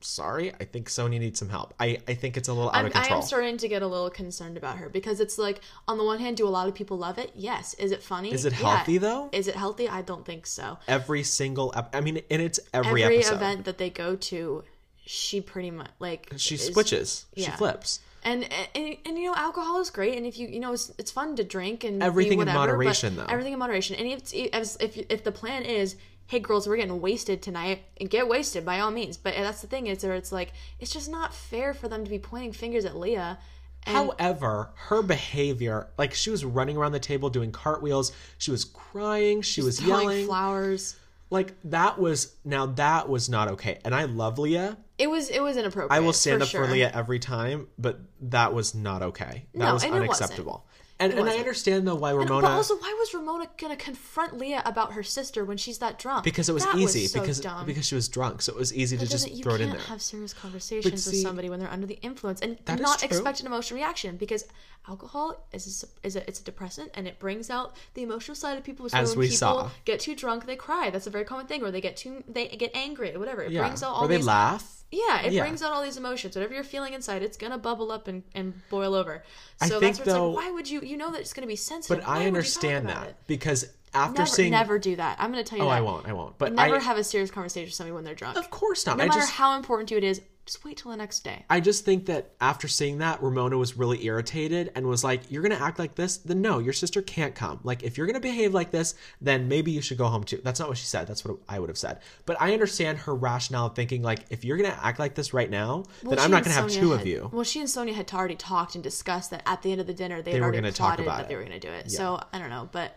sorry, 0.00 0.52
I 0.58 0.64
think 0.64 0.88
Sonja 0.88 1.20
needs 1.20 1.38
some 1.38 1.50
help. 1.50 1.74
I, 1.78 1.98
I 2.08 2.14
think 2.14 2.36
it's 2.38 2.48
a 2.48 2.52
little 2.54 2.70
out 2.70 2.76
I'm, 2.76 2.86
of 2.86 2.92
control. 2.92 3.14
I 3.14 3.16
am 3.18 3.22
starting 3.22 3.56
to 3.58 3.68
get 3.68 3.82
a 3.82 3.86
little 3.86 4.08
concerned 4.10 4.56
about 4.56 4.78
her 4.78 4.88
because 4.88 5.20
it's 5.20 5.36
like 5.36 5.60
on 5.86 5.98
the 5.98 6.04
one 6.04 6.18
hand, 6.18 6.38
do 6.38 6.46
a 6.46 6.48
lot 6.48 6.66
of 6.68 6.74
people 6.74 6.96
love 6.96 7.18
it? 7.18 7.30
Yes. 7.34 7.74
Is 7.74 7.92
it 7.92 8.02
funny? 8.02 8.32
Is 8.32 8.44
it 8.46 8.52
Yeah. 8.58 8.76
healthy, 8.76 8.96
though? 8.98 9.28
Is 9.32 9.48
it 9.48 9.54
healthy? 9.54 9.88
I 9.88 10.00
don't 10.02 10.24
think 10.24 10.46
so. 10.46 10.78
every 10.88 11.22
single, 11.22 11.72
ep- 11.76 11.94
I 11.94 12.00
mean, 12.00 12.22
and 12.30 12.40
it's 12.40 12.58
every, 12.72 13.02
Every 13.02 13.16
episode. 13.18 13.34
event 13.36 13.64
that 13.66 13.76
they 13.78 13.90
go 13.90 14.16
to, 14.16 14.64
she 15.04 15.40
pretty 15.42 15.70
much 15.70 15.90
like 15.98 16.32
she 16.38 16.54
is- 16.54 16.72
switches. 16.72 17.26
She 17.36 17.50
flips. 17.50 18.00
And, 18.22 18.46
and 18.74 18.96
and 19.06 19.18
you 19.18 19.26
know 19.26 19.34
alcohol 19.34 19.80
is 19.80 19.88
great 19.88 20.18
and 20.18 20.26
if 20.26 20.38
you 20.38 20.46
you 20.46 20.60
know 20.60 20.74
it's, 20.74 20.92
it's 20.98 21.10
fun 21.10 21.36
to 21.36 21.44
drink 21.44 21.84
and 21.84 22.02
Everything 22.02 22.32
in 22.32 22.38
whatever, 22.38 22.58
but 22.58 22.66
moderation, 22.66 23.16
though. 23.16 23.24
everything 23.28 23.54
in 23.54 23.58
moderation 23.58 23.96
and 23.96 24.06
if 24.06 24.18
it's, 24.18 24.76
if 24.78 24.96
if 25.10 25.24
the 25.24 25.32
plan 25.32 25.62
is 25.62 25.96
hey 26.26 26.38
girls 26.38 26.68
we're 26.68 26.76
getting 26.76 27.00
wasted 27.00 27.40
tonight 27.40 27.82
and 27.98 28.10
get 28.10 28.28
wasted 28.28 28.64
by 28.64 28.80
all 28.80 28.90
means 28.90 29.16
but 29.16 29.32
that's 29.34 29.62
the 29.62 29.66
thing 29.66 29.86
is 29.86 30.02
that 30.02 30.10
it's 30.10 30.32
like 30.32 30.52
it's 30.80 30.92
just 30.92 31.10
not 31.10 31.32
fair 31.32 31.72
for 31.72 31.88
them 31.88 32.04
to 32.04 32.10
be 32.10 32.18
pointing 32.18 32.52
fingers 32.52 32.84
at 32.84 32.94
Leah 32.94 33.38
and 33.86 33.96
However, 33.96 34.68
her 34.74 35.00
behavior, 35.00 35.88
like 35.96 36.12
she 36.12 36.28
was 36.28 36.44
running 36.44 36.76
around 36.76 36.92
the 36.92 37.00
table 37.00 37.30
doing 37.30 37.50
cartwheels, 37.50 38.12
she 38.36 38.50
was 38.50 38.62
crying, 38.62 39.40
she 39.40 39.62
was 39.62 39.80
yelling. 39.80 40.26
flowers 40.26 40.96
Like 41.30 41.54
that 41.64 41.98
was 41.98 42.34
now 42.44 42.66
that 42.66 43.08
was 43.08 43.28
not 43.28 43.48
okay. 43.52 43.78
And 43.84 43.94
I 43.94 44.04
love 44.04 44.38
Leah. 44.38 44.76
It 45.00 45.08
was 45.10 45.28
it 45.30 45.42
was 45.42 45.56
inappropriate 45.56 45.90
I 45.92 46.00
will 46.00 46.12
stand 46.12 46.38
for 46.40 46.44
up 46.44 46.48
sure. 46.50 46.64
for 46.66 46.72
Leah 46.72 46.90
every 46.94 47.18
time, 47.18 47.66
but 47.78 47.98
that 48.20 48.52
was 48.54 48.74
not 48.74 49.02
okay. 49.02 49.46
That 49.54 49.58
No, 49.58 49.74
was 49.74 49.82
and 49.84 49.94
it 49.94 49.98
wasn't. 50.06 50.10
unacceptable. 50.20 50.66
And, 51.02 51.14
and 51.14 51.30
I 51.30 51.38
understand 51.38 51.88
though 51.88 51.94
why 51.94 52.10
And- 52.10 52.18
Ramona 52.18 52.42
but 52.42 52.52
also, 52.52 52.76
why 52.76 52.94
was 52.98 53.14
Ramona 53.14 53.46
gonna 53.56 53.74
confront 53.76 54.36
Leah 54.36 54.60
about 54.66 54.92
her 54.92 55.02
sister 55.02 55.46
when 55.46 55.56
she's 55.56 55.78
that 55.78 55.98
drunk? 55.98 56.24
because 56.24 56.50
it 56.50 56.52
was 56.52 56.64
That 56.66 56.74
easy 56.76 57.06
so 57.06 57.20
because 57.22 57.40
dumb. 57.40 57.64
because 57.64 57.86
she 57.86 57.94
was 57.94 58.06
drunk, 58.06 58.42
so 58.42 58.52
it 58.52 58.58
was 58.58 58.74
easy 58.74 58.98
to 58.98 59.06
just 59.06 59.30
you 59.30 59.42
throw 59.42 59.54
it 59.54 59.58
can't 59.60 59.70
in 59.70 59.76
there. 59.78 59.86
have 59.86 60.02
serious 60.02 60.34
conversations 60.34 61.06
with 61.06 61.16
somebody 61.16 61.48
when 61.48 61.58
they're 61.58 61.70
under 61.72 61.86
the 61.86 61.98
influence 62.02 62.42
and 62.42 62.58
not 62.78 63.02
expect 63.02 63.40
an 63.40 63.46
emotional 63.46 63.78
reaction 63.80 64.18
because 64.18 64.44
alcohol 64.88 65.46
is 65.54 65.64
a, 66.04 66.06
is 66.06 66.16
a 66.16 66.28
it's 66.28 66.40
a 66.40 66.44
depressant 66.44 66.90
and 66.92 67.06
it 67.08 67.18
brings 67.18 67.48
out 67.48 67.74
the 67.94 68.02
emotional 68.02 68.34
side 68.34 68.58
of 68.58 68.64
people. 68.64 68.86
So 68.90 68.98
As 68.98 69.10
when 69.10 69.20
we 69.20 69.26
people 69.28 69.36
saw. 69.38 69.70
get 69.86 70.00
too 70.00 70.14
drunk, 70.14 70.44
they 70.44 70.56
cry. 70.56 70.90
That's 70.90 71.06
a 71.06 71.10
very 71.10 71.24
common 71.24 71.46
thing. 71.46 71.62
Or 71.62 71.70
they 71.70 71.80
get 71.80 71.96
too 71.96 72.22
they 72.28 72.46
get 72.48 72.72
angry. 72.74 73.16
Whatever. 73.16 73.42
It 73.44 73.52
yeah, 73.52 73.62
brings 73.62 73.82
out 73.82 73.94
all 73.94 74.04
or 74.04 74.08
they 74.08 74.16
these. 74.18 74.26
laugh. 74.26 74.79
Yeah, 74.92 75.22
it 75.22 75.32
Yeah. 75.32 75.42
brings 75.42 75.62
out 75.62 75.72
all 75.72 75.82
these 75.82 75.96
emotions. 75.96 76.34
Whatever 76.34 76.54
you're 76.54 76.64
feeling 76.64 76.94
inside, 76.94 77.22
it's 77.22 77.36
gonna 77.36 77.58
bubble 77.58 77.92
up 77.92 78.08
and, 78.08 78.22
and 78.34 78.54
boil 78.70 78.94
over. 78.94 79.22
I 79.60 79.68
So 79.68 79.78
think, 79.78 79.96
that's 79.96 80.06
where 80.06 80.14
though- 80.16 80.28
it's 80.30 80.36
like, 80.36 80.46
why 80.46 80.50
would 80.52 80.68
you? 80.68 80.80
You 80.80 80.96
know 80.96 81.12
that 81.12 81.20
it's 81.20 81.32
gonna 81.32 81.46
be 81.46 81.56
sensitive. 81.56 81.98
But 81.98 82.08
Why 82.08 82.14
I 82.14 82.18
would 82.18 82.24
you 82.24 82.30
talk 82.30 82.36
understand 82.36 82.88
that 82.88 83.26
because 83.28 83.66
after 83.94 84.18
Never, 84.20 84.26
seeing 84.30 84.50
never 84.52 84.78
do 84.78 84.96
that. 84.96 85.16
I'm 85.20 85.30
gonna 85.30 85.44
tell 85.44 85.58
you 85.58 85.64
Oh, 85.64 85.68
that. 85.68 85.74
I 85.78 85.80
won't. 85.80 86.08
I 86.08 86.12
won't. 86.12 86.38
But 86.38 86.52
Never 86.54 86.76
I 86.76 86.78
have 86.80 86.96
a 86.96 87.04
serious 87.04 87.30
conversation 87.30 87.66
with 87.66 87.74
somebody 87.74 87.92
when 87.92 88.04
they're 88.04 88.14
drunk. 88.14 88.36
of 88.36 88.50
course 88.50 88.86
not. 88.86 88.96
no 88.98 89.04
I 89.04 89.06
matter 89.08 89.20
just 89.20 89.32
how 89.32 89.56
important 89.56 89.88
to 89.90 89.94
you 89.94 89.98
it 89.98 90.04
is, 90.04 90.20
just 90.50 90.64
wait 90.64 90.76
till 90.76 90.90
the 90.90 90.96
next 90.96 91.20
day. 91.20 91.44
I 91.48 91.60
just 91.60 91.84
think 91.84 92.06
that 92.06 92.32
after 92.40 92.66
seeing 92.66 92.98
that, 92.98 93.22
Ramona 93.22 93.56
was 93.56 93.76
really 93.76 94.04
irritated 94.04 94.72
and 94.74 94.84
was 94.84 95.04
like, 95.04 95.30
You're 95.30 95.42
going 95.42 95.56
to 95.56 95.62
act 95.62 95.78
like 95.78 95.94
this? 95.94 96.16
Then 96.16 96.42
no, 96.42 96.58
your 96.58 96.72
sister 96.72 97.02
can't 97.02 97.36
come. 97.36 97.60
Like, 97.62 97.84
if 97.84 97.96
you're 97.96 98.06
going 98.08 98.14
to 98.14 98.20
behave 98.20 98.52
like 98.52 98.72
this, 98.72 98.96
then 99.20 99.46
maybe 99.46 99.70
you 99.70 99.80
should 99.80 99.96
go 99.98 100.06
home 100.08 100.24
too. 100.24 100.40
That's 100.42 100.58
not 100.58 100.68
what 100.68 100.76
she 100.76 100.86
said. 100.86 101.06
That's 101.06 101.24
what 101.24 101.38
I 101.48 101.60
would 101.60 101.68
have 101.68 101.78
said. 101.78 102.00
But 102.26 102.40
I 102.40 102.52
understand 102.52 102.98
her 102.98 103.14
rationale 103.14 103.66
of 103.66 103.76
thinking, 103.76 104.02
like, 104.02 104.24
if 104.30 104.44
you're 104.44 104.56
going 104.56 104.70
to 104.70 104.84
act 104.84 104.98
like 104.98 105.14
this 105.14 105.32
right 105.32 105.48
now, 105.48 105.84
Well, 106.02 106.16
then 106.16 106.18
I'm 106.18 106.32
not 106.32 106.42
going 106.42 106.54
to 106.56 106.60
have 106.62 106.70
two 106.70 106.90
had- 106.90 107.00
of 107.02 107.06
you. 107.06 107.30
Well, 107.32 107.44
she 107.44 107.60
and 107.60 107.68
Sonja 107.68 107.94
had 107.94 108.12
already 108.12 108.34
talked 108.34 108.74
and 108.74 108.82
discussed 108.82 109.30
that 109.30 109.42
at 109.46 109.62
the 109.62 109.70
end 109.70 109.80
of 109.80 109.86
the 109.86 109.94
dinner 109.94 110.20
they, 110.20 110.32
had 110.32 110.40
were 110.40 110.46
already 110.46 110.58
gonna 110.58 110.72
talk 110.72 110.98
about 110.98 111.18
that 111.18 111.24
it. 111.26 111.28
they 111.28 111.36
were 111.36 111.44
going 111.44 111.60
to 111.60 111.60
do 111.60 111.72
it. 111.72 111.92
So 111.92 112.20
I 112.32 112.38
don't 112.40 112.50
know, 112.50 112.68
but 112.72 112.96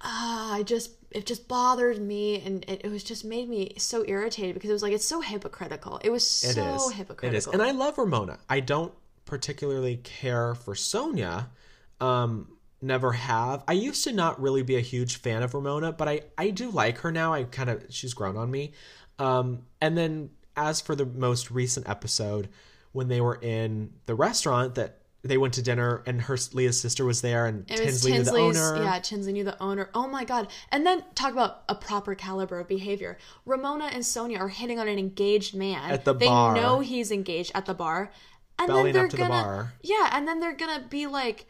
uh, 0.00 0.54
I 0.54 0.62
just 0.64 0.92
it 1.10 1.26
just 1.26 1.48
bothered 1.48 2.00
me 2.00 2.42
and 2.42 2.64
it, 2.68 2.82
it 2.84 2.90
was 2.90 3.02
just 3.02 3.24
made 3.24 3.48
me 3.48 3.74
so 3.78 4.04
irritated 4.06 4.54
because 4.54 4.70
it 4.70 4.74
was 4.74 4.82
like 4.82 4.92
it's 4.92 5.06
so 5.06 5.20
hypocritical. 5.20 6.00
It 6.04 6.10
was 6.10 6.28
so 6.28 6.74
is. 6.74 6.92
hypocritical. 6.92 7.34
It 7.34 7.36
is. 7.36 7.46
And 7.46 7.62
I 7.62 7.70
love 7.70 7.96
Ramona. 7.96 8.38
I 8.48 8.60
don't 8.60 8.92
particularly 9.24 9.96
care 9.96 10.54
for 10.54 10.74
Sonja. 10.74 11.46
Um, 12.00 12.48
never 12.80 13.12
have. 13.12 13.64
I 13.66 13.72
used 13.72 14.04
to 14.04 14.12
not 14.12 14.40
really 14.40 14.62
be 14.62 14.76
a 14.76 14.80
huge 14.80 15.16
fan 15.16 15.42
of 15.42 15.54
Ramona, 15.54 15.92
but 15.92 16.08
I, 16.08 16.20
I 16.36 16.50
do 16.50 16.70
like 16.70 16.98
her 16.98 17.10
now. 17.10 17.32
I 17.32 17.44
kind 17.44 17.70
of, 17.70 17.86
she's 17.90 18.14
grown 18.14 18.36
on 18.36 18.50
me. 18.50 18.72
Um, 19.18 19.62
and 19.80 19.96
then 19.96 20.30
as 20.56 20.80
for 20.80 20.94
the 20.94 21.06
most 21.06 21.50
recent 21.50 21.88
episode, 21.88 22.48
when 22.92 23.08
they 23.08 23.20
were 23.20 23.38
in 23.40 23.92
the 24.06 24.14
restaurant 24.14 24.74
that 24.76 25.02
they 25.22 25.36
went 25.36 25.54
to 25.54 25.62
dinner 25.62 26.02
and 26.06 26.22
her 26.22 26.38
Leah's 26.52 26.80
sister 26.80 27.04
was 27.04 27.20
there 27.22 27.46
and 27.46 27.68
It 27.70 27.80
was 27.84 28.02
Tinsley 28.02 28.12
knew 28.12 28.22
the 28.24 28.32
owner. 28.32 28.82
yeah, 28.84 28.98
Tinsley 29.00 29.32
knew 29.32 29.44
the 29.44 29.60
owner. 29.62 29.90
Oh 29.94 30.06
my 30.06 30.24
god! 30.24 30.48
And 30.70 30.86
then 30.86 31.02
talk 31.14 31.32
about 31.32 31.62
a 31.68 31.74
proper 31.74 32.14
caliber 32.14 32.60
of 32.60 32.68
behavior. 32.68 33.18
Ramona 33.44 33.86
and 33.86 34.02
Sonja 34.04 34.38
are 34.38 34.48
hitting 34.48 34.78
on 34.78 34.86
an 34.88 34.98
engaged 34.98 35.54
man 35.54 35.90
At 35.90 36.04
the 36.04 36.14
they 36.14 36.26
bar. 36.26 36.54
know 36.54 36.80
he's 36.80 37.10
engaged 37.10 37.50
at 37.54 37.66
the 37.66 37.74
bar, 37.74 38.12
and 38.58 38.68
Bellying 38.68 38.86
then 38.86 38.94
they're 38.94 39.08
to 39.08 39.16
the 39.16 39.22
gonna, 39.22 39.30
bar. 39.44 39.72
yeah, 39.82 40.08
and 40.12 40.26
then 40.28 40.38
they're 40.40 40.54
gonna 40.56 40.86
be 40.88 41.06
like, 41.08 41.46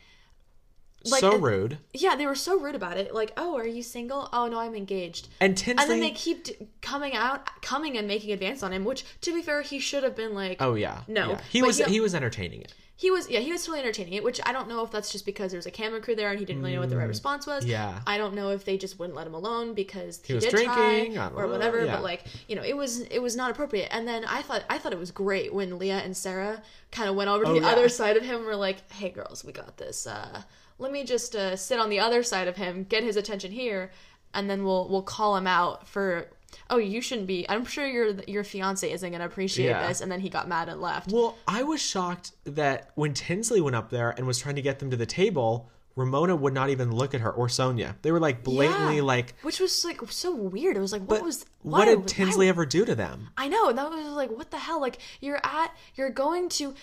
like, 1.05 1.21
so 1.21 1.35
and- 1.35 1.43
rude. 1.43 1.79
Yeah, 1.93 2.17
they 2.17 2.27
were 2.27 2.35
so 2.35 2.59
rude 2.59 2.75
about 2.75 2.97
it. 2.97 3.15
Like, 3.15 3.33
oh, 3.37 3.57
are 3.57 3.67
you 3.67 3.83
single? 3.83 4.29
Oh 4.33 4.47
no, 4.49 4.59
I'm 4.61 4.75
engaged. 4.75 5.29
And 5.41 5.57
Tinsley. 5.57 5.83
And 5.83 5.91
then 5.91 6.01
they 6.01 6.11
keep 6.11 6.45
d- 6.45 6.57
coming 6.81 7.15
out, 7.15 7.61
coming 7.63 7.97
and 7.99 8.09
making 8.09 8.33
advance 8.33 8.63
on 8.63 8.73
him. 8.73 8.85
Which, 8.85 9.05
to 9.21 9.35
be 9.35 9.43
fair, 9.43 9.61
he 9.63 9.79
should 9.79 10.03
have 10.05 10.17
been 10.17 10.35
like, 10.35 10.57
oh 10.61 10.75
yeah. 10.75 11.03
No, 11.07 11.31
yeah. 11.33 11.41
He 11.51 11.61
but 11.61 11.67
was 11.69 11.79
you- 11.81 11.85
he 11.87 12.01
was 12.01 12.15
entertaining 12.15 12.63
it. 12.63 12.73
He 13.01 13.13
was, 13.13 13.31
yeah, 13.31 13.39
he 13.39 13.53
was 13.53 13.63
totally 13.65 13.79
entertaining 13.79 14.15
it. 14.15 14.25
Which 14.25 14.41
I 14.45 14.53
don't 14.53 14.69
know 14.69 14.83
if 14.83 14.91
that's 14.91 15.13
just 15.13 15.25
because 15.25 15.53
there 15.53 15.59
was 15.59 15.67
a 15.67 15.71
camera 15.71 16.01
crew 16.01 16.17
there 16.17 16.31
and 16.31 16.39
he 16.39 16.45
didn't 16.45 16.63
really 16.63 16.75
know 16.75 16.81
what 16.81 16.91
the 16.91 16.97
right 16.97 17.07
response 17.07 17.47
was. 17.47 17.65
Mm, 17.65 17.69
yeah. 17.69 18.01
I 18.09 18.19
don't 18.19 18.35
know 18.35 18.51
if 18.51 18.65
they 18.65 18.77
just 18.77 18.99
wouldn't 18.99 19.15
let 19.17 19.25
him 19.25 19.35
alone 19.35 19.73
because 19.73 20.21
he, 20.25 20.35
was 20.35 20.43
did 20.43 20.51
drinking, 20.51 21.15
try 21.15 21.31
or 21.37 21.47
whatever. 21.47 21.85
yeah. 21.85 21.95
But 21.95 22.03
like, 22.03 22.25
you 22.49 22.57
know, 22.57 22.63
it 22.65 22.77
was 22.77 23.01
it 23.03 23.21
was 23.21 23.37
not 23.37 23.53
appropriate. 23.53 23.89
And 23.93 24.09
then 24.09 24.25
I 24.25 24.43
thought 24.43 24.65
I 24.69 24.79
thought 24.79 24.93
it 24.93 24.99
was 24.99 25.13
great 25.13 25.55
when 25.55 25.79
Leah 25.79 25.99
and 25.99 26.17
Sarah 26.17 26.61
kind 26.91 27.09
of 27.09 27.15
went 27.15 27.31
over 27.31 27.45
to 27.45 27.51
Oh, 27.51 27.55
the 27.55 27.61
yeah. 27.61 27.69
other 27.69 27.89
side 27.89 28.17
of 28.17 28.25
him. 28.25 28.39
and 28.39 28.47
Were 28.47 28.57
like, 28.57 28.91
hey 28.91 29.11
girls, 29.11 29.45
we 29.45 29.53
got 29.53 29.77
this. 29.77 30.05
Uh, 30.05 30.43
let 30.81 30.91
me 30.91 31.05
just 31.05 31.37
uh, 31.37 31.55
sit 31.55 31.79
on 31.79 31.91
the 31.91 32.01
other 32.01 32.25
side 32.25 32.49
of 32.49 32.57
him, 32.57 32.83
get 32.83 33.05
his 33.05 33.17
attention 33.17 33.53
here, 33.53 33.93
and 34.35 34.51
then 34.51 34.65
we'll 34.65 34.89
we'll 34.89 35.03
call 35.03 35.37
him 35.37 35.47
out 35.47 35.87
for. 35.87 36.27
Oh, 36.71 36.79
you 36.79 37.01
shouldn't 37.01 37.27
be. 37.27 37.47
I'm 37.49 37.65
sure 37.65 37.87
your 37.87 38.15
your 38.27 38.45
fiance 38.45 38.91
isn't 38.91 39.13
gonna 39.13 39.25
appreciate 39.27 39.67
Yeah. 39.69 39.87
this. 39.89 40.01
And 40.01 40.11
then 40.11 40.21
he 40.21 40.29
got 40.29 40.49
mad 40.49 40.69
and 40.69 40.81
left. 40.81 41.11
Well, 41.13 41.37
I 41.47 41.63
was 41.63 41.81
shocked 41.81 42.33
that 42.45 42.91
when 42.95 43.15
Tinsley 43.15 43.61
went 43.61 43.77
up 43.77 43.91
there 43.91 44.11
and 44.11 44.27
was 44.27 44.39
trying 44.39 44.57
to 44.57 44.63
get 44.63 44.79
them 44.79 44.91
to 44.91 44.97
the 44.97 45.07
table, 45.07 45.71
Ramona 45.97 46.37
would 46.37 46.55
not 46.55 46.71
even 46.71 46.93
look 46.93 47.13
at 47.15 47.21
her 47.23 47.31
or 47.33 47.49
Sonja. 47.49 47.95
They 48.03 48.13
were 48.13 48.21
like 48.21 48.45
blatantly 48.45 48.97
Yeah. 48.97 49.03
like, 49.03 49.35
which 49.43 49.61
was 49.61 49.85
like 49.85 50.01
so 50.11 50.35
weird. 50.35 50.77
It 50.77 50.81
was 50.81 50.93
like, 50.93 51.03
what 51.03 51.23
was 51.23 51.45
what 51.63 51.81
why- 51.81 51.85
did 51.87 51.99
why- 52.01 52.05
Tinsley 52.07 52.49
ever 52.49 52.65
do 52.67 52.85
to 52.85 52.95
them? 52.95 53.31
I 53.37 53.49
know, 53.49 53.69
and 53.69 53.77
that 53.79 53.91
was 53.91 54.07
like, 54.07 54.31
what 54.31 54.51
the 54.51 54.59
hell? 54.59 54.81
Like, 54.81 54.99
you're 55.21 55.41
at, 55.45 55.75
you're 55.97 56.11
going 56.11 56.49
to. 56.51 56.75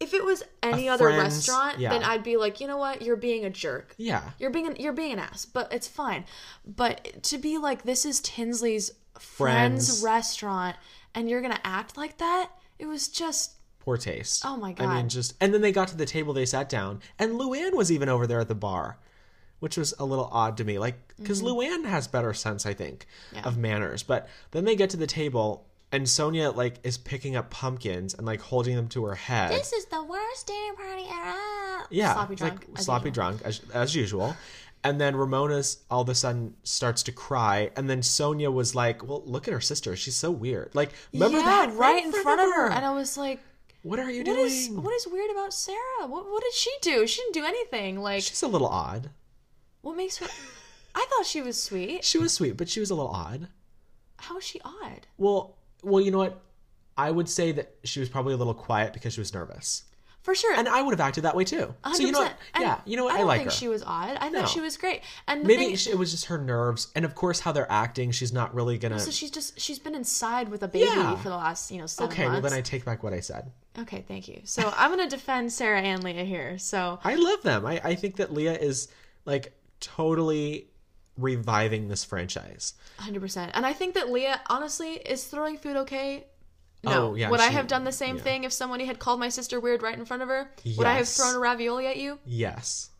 If 0.00 0.14
it 0.14 0.24
was 0.24 0.44
any 0.62 0.86
A 0.86 0.92
other 0.94 1.06
friend's- 1.06 1.34
restaurant, 1.48 1.80
yeah. 1.80 1.90
then 1.90 2.04
I'd 2.04 2.22
be 2.22 2.36
like, 2.36 2.60
you 2.60 2.68
know 2.68 2.76
what, 2.76 3.02
you're 3.02 3.16
being 3.16 3.44
a 3.44 3.50
jerk. 3.50 3.94
Yeah. 3.98 4.22
You're 4.38 4.50
being 4.50 4.68
an, 4.68 4.76
you're 4.76 4.92
being 4.92 5.12
an 5.14 5.18
ass, 5.18 5.44
but 5.44 5.72
it's 5.72 5.88
fine. 5.88 6.24
But 6.64 7.22
to 7.24 7.38
be 7.38 7.58
like, 7.58 7.82
this 7.82 8.04
is 8.04 8.20
Tinsley's 8.20 8.92
friend's, 9.20 9.86
Friends. 9.88 10.02
restaurant, 10.02 10.76
and 11.14 11.28
you're 11.28 11.40
gonna 11.40 11.60
act 11.64 11.96
like 11.96 12.18
that, 12.18 12.50
it 12.78 12.86
was 12.86 13.08
just 13.08 13.52
Poor 13.80 13.96
taste. 13.96 14.42
Oh 14.44 14.56
my 14.56 14.72
god. 14.72 14.86
I 14.86 14.96
mean, 14.96 15.08
just 15.08 15.34
and 15.40 15.54
then 15.54 15.62
they 15.62 15.72
got 15.72 15.88
to 15.88 15.96
the 15.96 16.04
table, 16.06 16.32
they 16.34 16.44
sat 16.46 16.68
down, 16.68 17.00
and 17.18 17.32
Luann 17.40 17.72
was 17.74 17.90
even 17.90 18.08
over 18.10 18.26
there 18.26 18.40
at 18.40 18.48
the 18.48 18.54
bar, 18.54 18.98
which 19.60 19.76
was 19.78 19.94
a 19.98 20.04
little 20.04 20.28
odd 20.30 20.56
to 20.58 20.64
me. 20.64 20.78
Like, 20.78 21.14
because 21.16 21.40
Luann 21.42 21.86
has 21.86 22.06
better 22.06 22.34
sense, 22.34 22.66
I 22.66 22.74
think, 22.74 23.06
Mm-hmm. 23.28 23.36
Yeah. 23.36 23.42
of 23.48 23.56
manners. 23.56 24.02
But 24.02 24.28
then 24.50 24.64
they 24.66 24.76
get 24.76 24.90
to 24.90 24.98
the 24.98 25.06
table, 25.06 25.64
and 25.90 26.04
Sonja 26.04 26.54
like 26.54 26.74
is 26.84 26.98
picking 26.98 27.34
up 27.34 27.48
pumpkins 27.48 28.12
and 28.12 28.26
like 28.26 28.40
holding 28.42 28.76
them 28.76 28.88
to 28.88 29.04
her 29.06 29.14
head. 29.14 29.52
this 29.52 29.72
is 29.72 29.86
the 29.86 30.02
worst 30.04 30.46
dinner 30.46 30.74
party 30.76 31.06
ever. 31.10 31.86
Yeah, 31.90 32.12
sloppy 32.12 32.34
drunk, 32.34 32.66
like 32.68 32.78
sloppy 32.82 33.08
usual. 33.08 33.14
drunk 33.14 33.42
as, 33.46 33.60
as 33.72 33.94
usual. 33.94 34.36
And 34.84 35.00
then 35.00 35.16
Ramona's 35.16 35.78
all 35.90 36.02
of 36.02 36.08
a 36.08 36.14
sudden 36.14 36.54
starts 36.62 37.02
to 37.04 37.12
cry, 37.12 37.70
and 37.76 37.90
then 37.90 38.00
Sonja 38.00 38.52
was 38.52 38.74
like, 38.74 39.06
"Well, 39.06 39.22
look 39.26 39.48
at 39.48 39.52
her 39.52 39.60
sister. 39.60 39.96
She's 39.96 40.14
so 40.16 40.30
weird. 40.30 40.74
Like, 40.74 40.92
remember 41.12 41.38
yeah, 41.38 41.66
that 41.66 41.74
right 41.74 42.04
in 42.04 42.12
front 42.12 42.40
of 42.40 42.46
her, 42.54 42.70
and 42.70 42.84
I 42.86 42.94
was 42.94 43.16
like, 43.18 43.40
What 43.82 43.98
are 43.98 44.10
you 44.10 44.18
what 44.20 44.26
doing? 44.36 44.46
is 44.46 44.70
what 44.70 44.94
is 44.94 45.06
weird 45.08 45.30
about 45.32 45.52
Sarah? 45.52 46.06
What 46.06 46.30
what 46.30 46.42
did 46.42 46.52
she 46.54 46.70
do? 46.80 47.06
She 47.06 47.20
didn't 47.22 47.34
do 47.34 47.44
anything. 47.44 47.98
Like, 48.00 48.22
She's 48.22 48.42
a 48.42 48.48
little 48.48 48.68
odd. 48.68 49.10
what 49.82 49.96
makes 49.96 50.18
her? 50.18 50.26
I 50.94 51.06
thought 51.10 51.26
she 51.26 51.42
was 51.42 51.60
sweet. 51.62 52.04
She 52.04 52.18
was 52.18 52.32
sweet, 52.32 52.56
but 52.56 52.68
she 52.68 52.80
was 52.80 52.90
a 52.90 52.94
little 52.94 53.10
odd. 53.10 53.48
How 54.16 54.38
is 54.38 54.44
she 54.44 54.60
odd? 54.64 55.06
Well, 55.16 55.56
well, 55.82 56.00
you 56.02 56.10
know 56.10 56.18
what? 56.18 56.40
I 56.96 57.10
would 57.12 57.28
say 57.28 57.52
that 57.52 57.74
she 57.84 58.00
was 58.00 58.08
probably 58.08 58.34
a 58.34 58.36
little 58.36 58.54
quiet 58.54 58.92
because 58.92 59.14
she 59.14 59.20
was 59.20 59.32
nervous, 59.34 59.84
For 60.22 60.34
sure. 60.34 60.54
and 60.54 60.68
I 60.68 60.82
would 60.82 60.92
have 60.92 61.00
acted 61.00 61.24
that 61.24 61.34
way 61.34 61.44
too. 61.44 61.74
So 61.94 62.02
you 62.02 62.12
know 62.12 62.20
what? 62.20 62.36
Yeah, 62.58 62.80
you 62.84 62.96
know 62.98 63.04
what? 63.04 63.12
I 63.12 63.16
I, 63.16 63.18
don't 63.18 63.26
like 63.28 63.38
think 63.40 63.50
her. 63.50 63.56
she 63.56 63.68
was 63.68 63.82
odd. 63.82 64.18
I 64.20 64.28
No. 64.28 64.40
thought 64.40 64.50
she 64.50 64.60
was 64.60 64.76
great. 64.76 65.00
And 65.26 65.42
the 65.42 65.46
Maybe 65.48 65.74
thing, 65.74 65.92
it 65.92 65.96
was 65.96 66.10
just 66.10 66.26
her 66.26 66.36
nerves, 66.36 66.88
and 66.94 67.04
of 67.06 67.14
course 67.14 67.40
how 67.40 67.52
they're 67.52 67.70
acting. 67.70 68.10
She's 68.10 68.32
not 68.32 68.54
really 68.54 68.76
gonna. 68.76 68.98
so 69.00 69.10
she's 69.10 69.30
just 69.30 69.58
she's 69.58 69.78
been 69.78 69.94
inside 69.94 70.48
with 70.50 70.62
a 70.62 70.68
baby 70.68 70.86
Yeah. 70.86 71.16
for 71.16 71.30
the 71.30 71.36
last 71.36 71.70
you 71.70 71.78
know 71.78 71.86
seven 71.86 72.12
okay, 72.12 72.24
well 72.24 72.32
months. 72.32 72.50
then 72.50 72.58
I 72.58 72.60
take 72.62 72.84
back 72.84 73.02
what 73.02 73.12
I 73.14 73.20
said. 73.20 73.50
Okay, 73.78 74.04
thank 74.06 74.28
you. 74.28 74.40
So 74.44 74.70
I'm 74.76 74.90
gonna 74.90 75.08
defend 75.08 75.50
Sarah 75.52 75.80
and 75.80 76.04
Leah 76.04 76.24
here. 76.24 76.58
So 76.58 76.98
I 77.04 77.14
love 77.14 77.42
them. 77.42 77.64
I, 77.64 77.80
I 77.82 77.94
think 77.94 78.16
that 78.16 78.32
Leah 78.34 78.58
is 78.58 78.88
like 79.24 79.52
totally 79.80 80.68
reviving 81.16 81.88
this 81.88 82.04
franchise. 82.04 82.74
100. 82.96 83.20
percent 83.20 83.52
And 83.54 83.64
I 83.66 83.72
think 83.72 83.94
that 83.94 84.10
Leah 84.10 84.40
honestly 84.48 84.92
is 84.94 85.24
throwing 85.24 85.56
food 85.58 85.76
okay. 85.78 86.26
No. 86.84 87.10
Oh, 87.10 87.14
yeah, 87.14 87.28
Would 87.30 87.40
I 87.40 87.48
have 87.48 87.66
done 87.66 87.84
the 87.84 87.92
same 87.92 88.16
yeah. 88.16 88.22
thing 88.22 88.44
if 88.44 88.52
somebody 88.52 88.84
had 88.84 88.98
called 88.98 89.18
my 89.18 89.28
sister 89.30 89.58
weird 89.58 89.82
right 89.82 89.98
in 89.98 90.04
front 90.04 90.22
of 90.22 90.28
her? 90.28 90.50
Would 90.76 90.86
I 90.86 90.94
have 90.94 91.08
thrown 91.08 91.34
a 91.34 91.38
ravioli 91.38 91.86
at 91.88 91.96
you? 91.96 92.18
Yes. 92.24 92.90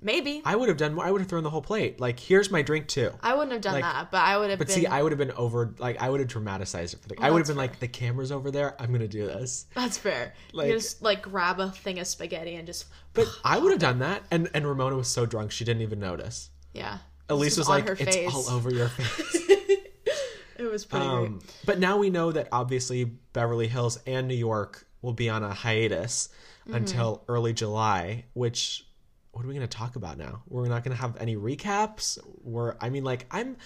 Maybe. 0.00 0.42
I 0.44 0.54
would 0.54 0.68
have 0.68 0.78
done 0.78 0.94
more. 0.94 1.04
I 1.04 1.10
would 1.10 1.20
have 1.20 1.28
thrown 1.28 1.42
the 1.42 1.50
whole 1.50 1.60
plate. 1.60 1.98
Like, 1.98 2.20
here's 2.20 2.50
my 2.52 2.62
drink 2.62 2.86
too. 2.86 3.10
I 3.20 3.34
wouldn't 3.34 3.50
have 3.52 3.60
done 3.60 3.74
Like- 3.74 3.82
that, 3.82 4.10
but 4.12 4.22
I 4.22 4.38
would 4.38 4.48
have 4.50 4.58
But 4.60 4.68
been. 4.68 4.76
see, 4.76 4.86
I 4.86 5.02
would 5.02 5.10
have 5.10 5.18
been 5.18 5.32
over. 5.32 5.74
Like, 5.78 6.00
I 6.00 6.08
would 6.08 6.20
have 6.20 6.28
dramatized 6.28 6.94
it 6.94 7.00
for 7.00 7.08
the. 7.08 7.16
I 7.20 7.30
would 7.32 7.38
have 7.40 7.48
been 7.48 7.56
like, 7.56 7.80
the 7.80 7.88
camera's 7.88 8.30
over 8.30 8.50
there. 8.52 8.80
I'm 8.80 8.92
gonna 8.92 9.08
do 9.08 9.26
this. 9.26 9.66
That's 9.74 9.98
fair. 9.98 10.34
Like- 10.52 10.68
you 10.68 10.74
just 10.74 11.02
like 11.02 11.20
grab 11.22 11.58
a 11.58 11.70
thing 11.72 11.98
of 11.98 12.06
spaghetti 12.06 12.54
and 12.54 12.64
just 12.66 12.84
But 13.12 13.26
I 13.44 13.58
would 13.58 13.72
have 13.72 13.80
done 13.80 13.98
that. 13.98 14.22
And 14.30 14.48
and 14.54 14.66
Ramona 14.68 14.94
was 14.96 15.08
so 15.08 15.26
drunk 15.26 15.50
she 15.50 15.64
didn't 15.64 15.82
even 15.82 15.98
notice. 16.00 16.50
yeah. 16.72 16.98
Elyse 17.28 17.40
This 17.44 17.58
was, 17.58 17.68
like, 17.68 17.86
"It's 18.00 18.34
all 18.34 18.48
over 18.54 18.72
your 18.72 18.88
face." 18.88 19.50
It 20.58 20.70
was 20.70 20.84
pretty 20.84 21.06
um, 21.06 21.38
great. 21.38 21.42
but 21.64 21.78
now 21.78 21.96
we 21.98 22.10
know 22.10 22.32
that 22.32 22.48
obviously 22.52 23.04
Beverly 23.04 23.68
Hills 23.68 23.98
and 24.06 24.26
New 24.28 24.34
York 24.34 24.86
will 25.02 25.12
be 25.12 25.28
on 25.28 25.42
a 25.42 25.52
hiatus 25.54 26.28
Mm-hmm. 26.66 26.76
until 26.76 27.24
early 27.28 27.54
July. 27.54 28.24
Which, 28.34 28.84
what 29.32 29.42
are 29.42 29.48
we 29.48 29.54
gonna 29.54 29.66
talk 29.66 29.96
about 29.96 30.18
now? 30.18 30.42
We're 30.48 30.68
not 30.68 30.84
gonna 30.84 30.96
have 30.96 31.16
any 31.18 31.34
recaps. 31.34 32.18
We're. 32.42 32.76
I 32.78 32.90
mean, 32.90 33.04
like, 33.04 33.24
I'm. 33.30 33.56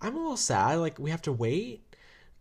I'm 0.00 0.16
a 0.16 0.18
little 0.18 0.36
sad. 0.36 0.76
Like, 0.80 0.98
we 0.98 1.10
have 1.10 1.22
to 1.22 1.32
wait. 1.32 1.89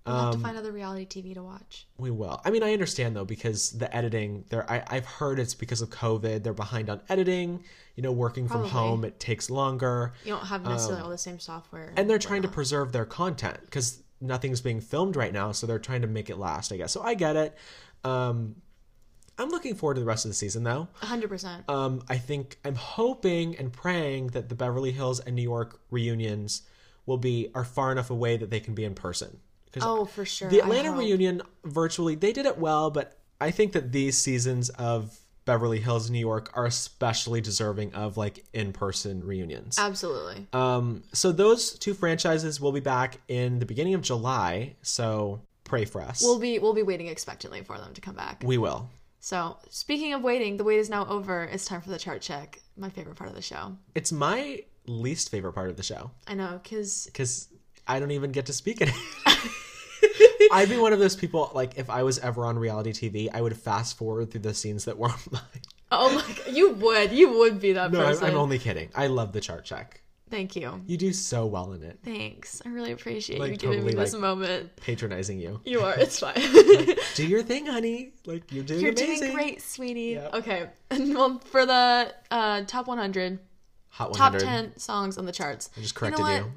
We'll 0.05 0.15
have 0.15 0.25
Um, 0.27 0.33
to 0.33 0.39
find 0.39 0.57
other 0.57 0.71
reality 0.71 1.05
TV 1.05 1.33
to 1.35 1.43
watch. 1.43 1.87
We 1.97 2.09
will. 2.09 2.41
I 2.43 2.49
mean, 2.51 2.63
I 2.63 2.73
understand 2.73 3.15
though 3.15 3.25
because 3.25 3.71
the 3.71 3.93
editing. 3.95 4.45
There, 4.49 4.69
I, 4.71 4.83
I've 4.87 5.05
heard 5.05 5.39
it's 5.39 5.53
because 5.53 5.81
of 5.81 5.89
COVID. 5.89 6.43
They're 6.43 6.53
behind 6.53 6.89
on 6.89 7.01
editing. 7.09 7.63
You 7.95 8.03
know, 8.03 8.11
working 8.11 8.47
from 8.47 8.63
home 8.65 9.03
it 9.03 9.19
takes 9.19 9.49
longer, 9.49 10.13
You 10.23 10.33
don't 10.33 10.45
have 10.45 10.63
necessarily 10.63 11.01
all 11.03 11.09
the 11.09 11.17
same 11.17 11.37
software. 11.39 11.87
Um, 11.89 11.93
and 11.97 12.09
they're 12.09 12.17
trying 12.17 12.43
to 12.43 12.47
preserve 12.47 12.91
their 12.93 13.05
content 13.05 13.57
because 13.65 14.01
nothing's 14.21 14.61
being 14.61 14.79
filmed 14.79 15.15
right 15.17 15.33
now. 15.33 15.51
So 15.51 15.67
they're 15.67 15.79
trying 15.79 16.01
to 16.01 16.07
make 16.07 16.29
it 16.29 16.37
last. 16.37 16.71
I 16.71 16.77
guess. 16.77 16.93
So 16.93 17.01
I 17.01 17.13
get 17.13 17.35
it. 17.35 17.57
Um, 18.03 18.55
I'm 19.37 19.49
looking 19.49 19.75
forward 19.75 19.93
to 19.95 19.99
the 20.01 20.05
rest 20.05 20.25
of 20.25 20.31
the 20.31 20.35
season 20.35 20.63
though. 20.63 20.87
100%. 21.01 21.69
Um, 21.69 22.01
I 22.09 22.17
think 22.17 22.57
I'm 22.65 22.75
hoping 22.75 23.55
and 23.57 23.71
praying 23.71 24.27
that 24.27 24.49
the 24.49 24.55
Beverly 24.55 24.91
Hills 24.91 25.19
and 25.21 25.35
New 25.35 25.41
York 25.43 25.79
reunions 25.91 26.63
will 27.05 27.17
be 27.17 27.49
are 27.55 27.63
far 27.63 27.91
enough 27.91 28.09
away 28.09 28.37
that 28.37 28.49
they 28.49 28.59
can 28.59 28.73
be 28.75 28.83
in 28.85 28.95
person. 28.95 29.39
Because 29.71 29.87
oh, 29.87 30.05
for 30.05 30.25
sure. 30.25 30.49
the 30.49 30.59
Atlanta 30.59 30.91
reunion 30.91 31.41
virtually 31.63 32.15
they 32.15 32.33
did 32.33 32.45
it 32.45 32.57
well, 32.57 32.89
but 32.89 33.17
I 33.39 33.51
think 33.51 33.73
that 33.73 33.91
these 33.91 34.17
seasons 34.17 34.69
of 34.69 35.17
Beverly 35.45 35.79
Hills, 35.79 36.09
New 36.09 36.19
York, 36.19 36.51
are 36.53 36.65
especially 36.65 37.41
deserving 37.41 37.93
of 37.93 38.17
like 38.17 38.45
in-person 38.53 39.23
reunions. 39.23 39.79
Absolutely. 39.79 40.47
Um, 40.53 41.03
so 41.13 41.31
those 41.31 41.77
two 41.79 41.93
franchises 41.93 42.59
will 42.61 42.71
be 42.71 42.81
back 42.81 43.19
in 43.27 43.59
the 43.59 43.65
beginning 43.65 43.93
of 43.93 44.01
July. 44.01 44.75
So 44.81 45.41
pray 45.63 45.85
for 45.85 46.01
us. 46.01 46.21
We'll 46.21 46.39
be 46.39 46.59
we'll 46.59 46.73
be 46.73 46.83
waiting 46.83 47.07
expectantly 47.07 47.63
for 47.63 47.77
them 47.77 47.93
to 47.93 48.01
come 48.01 48.15
back. 48.15 48.43
we 48.45 48.57
will. 48.57 48.89
So, 49.21 49.57
speaking 49.69 50.13
of 50.13 50.23
waiting, 50.23 50.55
the 50.55 50.63
wait 50.63 50.79
is 50.79 50.89
now 50.89 51.05
over. 51.07 51.43
It's 51.43 51.65
time 51.65 51.81
for 51.81 51.89
the 51.89 51.99
chart 51.99 52.21
check. 52.21 52.61
My 52.77 52.89
favorite 52.89 53.17
part 53.17 53.29
of 53.29 53.35
the 53.35 53.41
show. 53.41 53.75
It's 53.93 54.13
my 54.13 54.63
least 54.87 55.29
favorite 55.29 55.53
part 55.53 55.69
of 55.69 55.75
the 55.75 55.83
show. 55.83 56.11
I 56.25 56.35
know, 56.35 56.59
because 56.63 57.05
because 57.05 57.49
I 57.89 57.99
don't 57.99 58.11
even 58.11 58.31
get 58.31 58.45
to 58.45 58.53
speak 58.53 58.81
in 58.81 58.89
it. 58.89 58.95
I'd 60.51 60.69
be 60.69 60.77
one 60.77 60.93
of 60.93 60.99
those 60.99 61.15
people. 61.15 61.51
Like 61.53 61.77
if 61.77 61.89
I 61.89 62.03
was 62.03 62.19
ever 62.19 62.45
on 62.45 62.57
reality 62.57 62.91
TV, 62.91 63.29
I 63.33 63.41
would 63.41 63.55
fast 63.57 63.97
forward 63.97 64.31
through 64.31 64.41
the 64.41 64.53
scenes 64.53 64.85
that 64.85 64.97
were 64.97 65.09
on 65.11 65.19
mine. 65.31 65.41
oh 65.91 66.13
my, 66.15 66.21
god, 66.45 66.53
you 66.55 66.71
would, 66.73 67.11
you 67.11 67.37
would 67.39 67.59
be 67.59 67.73
that 67.73 67.91
No, 67.91 67.99
I'm, 68.01 68.05
person. 68.07 68.25
I'm 68.27 68.37
only 68.37 68.59
kidding. 68.59 68.89
I 68.95 69.07
love 69.07 69.33
the 69.33 69.41
chart 69.41 69.65
check. 69.65 70.01
Thank 70.29 70.55
you. 70.55 70.79
You 70.85 70.95
do 70.95 71.11
so 71.11 71.47
well 71.47 71.71
in 71.73 71.81
it. 71.81 71.97
Thanks. 72.05 72.61
I 72.63 72.69
really 72.69 72.91
appreciate 72.91 73.39
Like, 73.39 73.49
you 73.51 73.57
giving 73.57 73.83
me 73.83 73.93
this 73.93 74.13
like- 74.13 74.21
moment. 74.21 74.75
Patronizing 74.75 75.39
you. 75.39 75.59
You 75.65 75.81
are. 75.81 75.95
It's 75.97 76.19
fine. 76.19 76.35
Do 77.15 77.25
your 77.25 77.41
thing, 77.41 77.65
honey. 77.65 78.13
Like 78.27 78.51
you're 78.51 78.63
doing 78.63 78.81
You're 78.81 78.91
amazing. 78.91 79.19
doing 79.21 79.33
great, 79.33 79.61
sweetie. 79.63 80.19
Yeah. 80.21 80.29
Okay. 80.35 80.67
well, 80.91 81.39
for 81.45 81.65
the 81.65 82.13
uh, 82.29 82.61
top 82.67 82.85
100, 82.85 83.39
Hot 83.89 84.13
top 84.13 84.37
10 84.37 84.77
songs 84.77 85.17
on 85.17 85.25
the 85.25 85.31
charts. 85.31 85.71
I 85.75 85.81
just 85.81 85.99
You 85.99 86.11
know 86.11 86.17
corrected 86.17 86.45
you. 86.45 86.51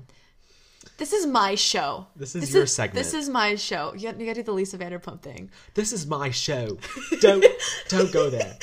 This 1.02 1.12
is 1.12 1.26
my 1.26 1.56
show. 1.56 2.06
This 2.14 2.36
is 2.36 2.54
your 2.54 2.64
segment. 2.64 2.94
This 2.94 3.12
is 3.12 3.28
my 3.28 3.56
show. 3.56 3.92
You 3.92 4.12
got, 4.12 4.20
you 4.20 4.26
got 4.26 4.36
to 4.36 4.42
do 4.42 4.44
the 4.44 4.52
Lisa 4.52 4.78
Vanderpump 4.78 5.20
thing. 5.20 5.50
This 5.74 5.92
is 5.92 6.06
my 6.06 6.30
show. 6.30 6.78
Don't 7.20 7.44
don't 7.88 8.12
go 8.12 8.30
there. 8.30 8.56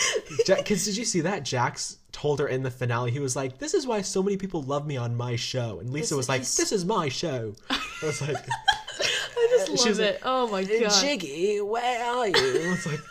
Because 0.47 0.85
did 0.85 0.95
you 0.95 1.03
see 1.03 1.19
that? 1.19 1.43
Jax 1.43 1.97
told 2.13 2.39
her 2.39 2.47
in 2.47 2.63
the 2.63 2.71
finale. 2.71 3.11
He 3.11 3.19
was 3.19 3.35
like, 3.35 3.57
"This 3.57 3.73
is 3.73 3.85
why 3.85 3.99
so 4.03 4.23
many 4.23 4.37
people 4.37 4.61
love 4.61 4.87
me 4.87 4.95
on 4.95 5.17
my 5.17 5.35
show," 5.35 5.81
and 5.81 5.91
Lisa 5.91 6.11
This- 6.13 6.17
was 6.17 6.29
like, 6.29 6.39
he's- 6.39 6.55
"This 6.55 6.71
is 6.71 6.85
my 6.85 7.09
show." 7.09 7.55
I 7.69 7.81
was 8.03 8.21
like, 8.21 8.37
I 8.99 9.47
just 9.67 9.69
love 9.85 9.97
like, 9.97 10.07
it. 10.07 10.21
Oh 10.23 10.47
my 10.47 10.63
god. 10.63 10.79
"Giggy, 11.03 11.61
where 11.61 12.05
are 12.05 12.25
you?" 12.25 12.33
I 12.35 12.69
was 12.69 12.85
like, 12.85 13.01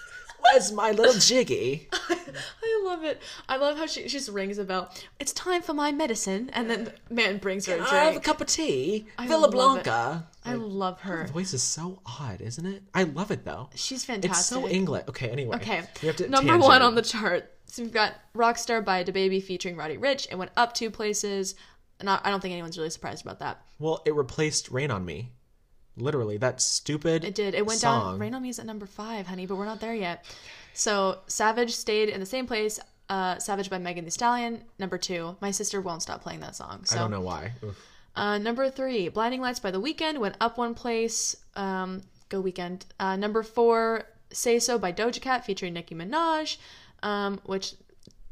"Where's 0.41 0.73
my 0.73 0.91
little 0.93 1.15
Giggy?" 1.15 1.87
I 1.93 2.83
love 2.85 3.05
it. 3.05 3.21
I 3.49 3.57
love 3.57 3.77
how 3.77 3.87
she, 3.87 4.03
she 4.05 4.09
just 4.19 4.29
rings 4.31 4.59
a 4.59 4.65
bell. 4.65 4.91
It's 5.19 5.33
time 5.33 5.63
for 5.63 5.75
my 5.75 5.93
medicine, 5.93 6.51
and 6.53 6.71
then 6.71 6.85
the 6.85 7.15
man 7.15 7.39
brings 7.39 7.67
her 7.67 7.75
a 7.75 7.77
drink. 7.79 7.93
I 7.93 8.05
have 8.05 8.17
a 8.17 8.21
cup 8.21 8.41
of 8.41 8.47
tea. 8.47 9.07
I 9.19 9.27
Villa 9.27 9.41
love 9.47 9.51
it. 9.51 9.85
Blanca. 9.85 10.27
I 10.45 10.55
love 10.55 11.01
her. 11.03 11.19
Her 11.19 11.27
voice 11.27 11.53
is 11.53 11.63
so 11.63 12.01
odd, 12.07 12.41
isn't 12.41 12.65
it? 12.65 12.83
I 12.95 13.03
love 13.03 13.31
it 13.31 13.45
though. 13.45 13.69
She's 13.75 14.05
fantastic. 14.05 14.31
It's 14.31 14.47
so 14.47 14.67
English. 14.69 15.05
Okay, 15.09 15.29
anyway. 15.29 15.57
Okay, 15.57 15.83
We 16.03 16.07
have 16.09 16.17
to 16.17 16.29
number 16.29 16.53
tangent. 16.53 16.65
one 16.69 16.83
on 16.83 16.95
the 16.95 17.03
chart. 17.03 17.53
So 17.67 17.83
we've 17.83 17.93
got 17.93 18.15
"Rockstar" 18.35 18.83
by 18.83 19.05
DaBaby 19.05 19.43
featuring 19.43 19.77
Roddy 19.77 19.99
Ricch. 19.99 20.27
It 20.31 20.37
went 20.37 20.51
up 20.57 20.73
two 20.73 20.91
places, 20.91 21.55
and 22.01 22.09
I 22.09 22.19
I 22.25 22.31
don't 22.31 22.41
think 22.41 22.53
anyone's 22.53 22.79
really 22.79 22.89
surprised 22.91 23.23
about 23.25 23.41
that. 23.41 23.61
Well, 23.79 24.03
it 24.07 24.15
replaced 24.15 24.71
"Rain 24.71 24.91
on 24.91 25.05
Me." 25.05 25.33
Literally, 26.01 26.37
that 26.39 26.61
stupid. 26.61 27.25
It 27.25 27.35
did. 27.35 27.55
It 27.55 27.67
went 27.67 27.81
song. 27.81 28.13
down. 28.13 28.19
Rain 28.21 28.35
on 28.35 28.43
Me 28.43 28.49
is 28.49 28.59
at 28.59 28.67
number 28.67 28.87
five, 28.87 29.27
honey, 29.27 29.47
but 29.47 29.57
we're 29.57 29.65
not 29.65 29.81
there 29.81 29.95
yet. 29.95 30.25
So 30.75 31.19
Savage 31.27 31.75
stayed 31.75 32.09
in 32.09 32.21
the 32.21 32.27
same 32.27 32.47
place. 32.47 32.79
Uh, 33.09 33.39
Savage 33.39 33.71
by 33.71 33.79
Megan 33.79 34.05
Thee 34.05 34.11
Stallion, 34.11 34.63
number 34.79 34.99
two. 34.99 35.37
My 35.41 35.51
sister 35.51 35.81
won't 35.81 36.03
stop 36.03 36.23
playing 36.23 36.41
that 36.41 36.55
song. 36.57 36.85
So 36.85 36.97
I 36.97 37.01
don't 37.01 37.11
know 37.11 37.21
why. 37.23 37.53
Uh, 38.15 38.39
number 38.39 38.69
three, 38.71 39.09
Blinding 39.09 39.41
Lights 39.41 39.61
by 39.61 39.71
The 39.71 39.81
Weeknd 39.81 40.19
went 40.19 40.37
up 40.41 40.59
one 40.59 40.75
place. 40.75 41.37
Um, 41.57 42.03
go 42.29 42.43
Weeknd. 42.43 42.83
Uh, 43.01 43.17
number 43.17 43.43
four, 43.43 44.05
Say 44.31 44.59
So 44.59 44.79
by 44.79 44.93
Doja 44.93 45.21
Cat 45.23 45.47
featuring 45.47 45.73
Nicki 45.73 45.95
Minaj, 45.95 46.59
um, 47.03 47.41
which 47.45 47.75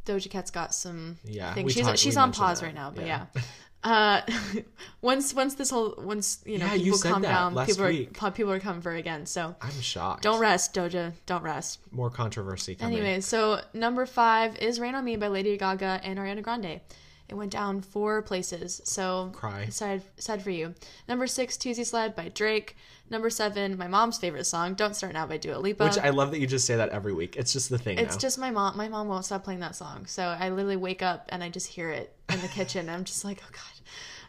Doja 0.05 0.31
Cat's 0.31 0.51
got 0.51 0.75
some 0.75 1.17
Yeah, 1.25 1.55
things. 1.55 1.73
She's 1.73 1.85
talked- 1.87 1.99
she's 1.99 2.17
on 2.17 2.33
pause 2.33 2.61
that. 2.61 2.67
right 2.67 2.75
now, 2.75 2.91
but 2.95 3.07
Yeah. 3.07 3.27
yeah. 3.35 3.43
Uh, 3.87 4.21
once 5.01 5.33
once 5.33 5.55
this 5.55 5.71
whole 5.71 5.95
once 5.99 6.41
you 6.45 6.59
know 6.59 6.67
Yeah, 6.67 6.75
you 6.75 6.85
people 6.87 6.99
said 6.99 7.13
calm 7.13 7.23
down, 7.23 7.67
people 7.67 7.85
are 7.85 7.89
week. 7.89 8.15
po- 8.15 8.33
people 8.33 8.51
are 8.53 8.59
coming 8.59 8.83
for 8.83 8.93
again. 8.93 9.27
So 9.27 9.55
I'm 9.63 9.81
shocked. 9.81 10.25
don't 10.25 10.41
rest, 10.41 10.75
Doja. 10.75 11.13
Don't 11.27 11.43
rest. 11.45 11.79
More 11.93 12.11
controversy 12.11 12.75
coming. 12.75 12.99
Anyway, 12.99 13.21
so 13.21 13.61
number 13.75 14.05
five 14.05 14.57
is 14.57 14.81
"Rain 14.81 14.97
on 14.97 15.05
Me" 15.05 15.15
by 15.17 15.29
Lady 15.29 15.57
Gaga 15.57 16.01
and 16.03 16.19
Ariana 16.19 16.43
Grande. 16.43 16.81
It 17.29 17.35
went 17.35 17.51
down 17.51 17.81
four 17.81 18.23
places, 18.23 18.81
so 18.85 19.31
Cry. 19.35 19.67
Sad, 19.67 20.03
sad 20.17 20.43
for 20.43 20.51
you. 20.51 20.75
Number 21.09 21.27
six, 21.27 21.57
"Toosie 21.57 21.85
Slide" 21.85 22.15
by 22.15 22.29
Drake. 22.29 22.77
Number 23.11 23.31
seven, 23.31 23.77
my 23.77 23.89
mom's 23.89 24.17
favorite 24.19 24.45
song, 24.45 24.75
"Don't 24.75 24.95
Start 24.95 25.13
Now" 25.13 25.27
by 25.27 25.37
Dua 25.37 25.57
Lipa. 25.59 25.85
Which 25.85 25.99
I 25.99 26.11
love 26.11 26.31
that 26.31 26.39
you 26.39 26.47
just 26.47 26.67
say 26.67 26.77
that 26.77 26.91
every 26.91 27.13
week. 27.13 27.37
It's 27.37 27.53
just 27.53 27.69
the 27.69 27.79
thing 27.79 27.99
it's 27.99 28.15
now. 28.15 28.21
just 28.21 28.39
my 28.39 28.51
mom. 28.51 28.77
My 28.77 28.89
mom 28.89 29.09
won't 29.09 29.25
stop 29.25 29.43
playing 29.43 29.61
that 29.61 29.75
song, 29.75 30.07
so 30.07 30.23
I 30.23 30.51
literally 30.51 30.77
wake 30.77 31.03
up 31.03 31.27
and 31.31 31.43
I 31.43 31.49
just 31.49 31.67
hear 31.67 31.91
it 31.91 32.15
in 32.33 32.41
the 32.41 32.49
kitchen. 32.49 32.83
And 32.83 32.91
I'm 32.91 33.05
just 33.05 33.25
like, 33.25 33.41
oh 33.45 33.51
god. 33.51 33.81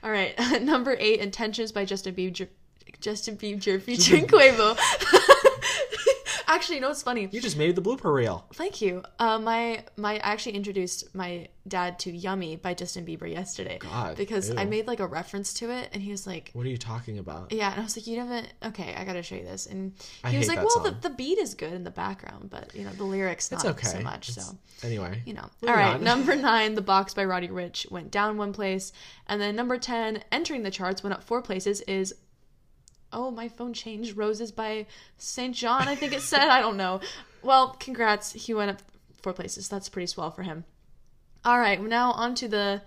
All 0.03 0.11
right, 0.11 0.35
number 0.61 0.95
eight, 0.99 1.19
"Intentions" 1.19 1.71
by 1.71 1.85
Justin 1.85 2.15
Bieber. 2.15 2.47
Justin 2.99 3.37
Bieber 3.37 3.79
featuring 3.81 4.25
Quavo. 4.27 4.75
Actually, 6.49 6.75
you 6.75 6.81
know 6.81 6.87
what's 6.87 7.03
funny? 7.03 7.27
You 7.31 7.41
just 7.41 7.57
made 7.57 7.75
the 7.75 7.81
blooper 7.81 8.13
reel. 8.13 8.45
Thank 8.53 8.81
you. 8.81 9.03
Uh, 9.19 9.37
my 9.37 9.83
my 9.97 10.13
I 10.13 10.31
actually 10.31 10.53
introduced 10.55 11.13
my 11.13 11.49
dad 11.67 11.99
to 11.99 12.11
"Yummy" 12.11 12.55
by 12.55 12.73
Justin 12.73 13.05
Bieber 13.05 13.29
yesterday. 13.29 13.77
God, 13.79 14.15
because 14.15 14.55
I 14.55 14.63
made 14.63 14.87
like 14.87 15.01
a 15.01 15.07
reference 15.07 15.53
to 15.55 15.69
it, 15.71 15.89
and 15.91 16.01
he 16.01 16.09
was 16.11 16.25
like, 16.25 16.51
What 16.53 16.65
are 16.65 16.69
you 16.69 16.77
talking 16.77 17.19
about? 17.19 17.51
"Yeah," 17.51 17.71
and 17.71 17.81
I 17.81 17.83
was 17.83 17.97
like, 17.97 18.07
"You 18.07 18.19
haven't? 18.19 18.53
Okay, 18.63 18.95
I 18.95 19.03
gotta 19.03 19.23
show 19.23 19.35
you 19.35 19.43
this." 19.43 19.65
And 19.65 19.91
I 20.23 20.31
he 20.31 20.37
was 20.37 20.47
hate 20.47 20.55
like, 20.57 20.65
"Well, 20.65 20.83
the, 20.83 20.91
the 20.91 21.09
beat 21.13 21.37
is 21.37 21.53
good 21.53 21.73
in 21.73 21.83
the 21.83 21.91
background, 21.91 22.49
but 22.49 22.73
you 22.73 22.85
know 22.85 22.91
the 22.91 23.03
lyrics 23.03 23.51
not 23.51 23.65
okay. 23.65 23.87
so 23.87 23.99
much." 23.99 24.29
It's- 24.29 24.47
So 24.47 24.57
Anyway. 24.87 25.21
you 25.25 25.33
know. 25.33 25.49
All 25.67 25.73
right, 25.73 25.95
on. 25.95 26.03
number 26.03 26.33
nine, 26.51 26.75
"The 26.75 26.81
Box" 26.81 27.13
by 27.13 27.25
Roddy 27.25 27.49
Ricch 27.49 27.91
went 27.91 28.09
down 28.09 28.37
one 28.37 28.53
place, 28.53 28.93
and 29.27 29.41
then 29.41 29.55
number 29.55 29.77
ten, 29.77 30.23
entering 30.31 30.63
the 30.63 30.71
charts, 30.71 31.03
went 31.03 31.13
up 31.13 31.23
four 31.23 31.41
places. 31.41 31.81
Is 31.81 32.13
oh 33.13 33.31
my 33.31 33.47
phone 33.47 33.73
changed 33.73 34.17
roses 34.17 34.51
by 34.51 34.85
SAINt 35.17 35.55
JHN 35.55 35.87
i 35.87 35.95
think 35.95 36.13
it 36.13 36.21
said 36.21 36.47
i 36.49 36.59
don't 36.59 36.77
know 36.77 36.99
well 37.41 37.75
congrats 37.79 38.33
he 38.33 38.53
went 38.53 38.71
up 38.71 38.81
four 39.21 39.33
places 39.33 39.67
that's 39.69 39.89
pretty 39.89 40.07
swell 40.07 40.31
for 40.31 40.43
him 40.43 40.63
all 41.45 41.59
right 41.59 41.81
now 41.81 42.11
on 42.11 42.35
to 42.35 42.47
the 42.47 42.81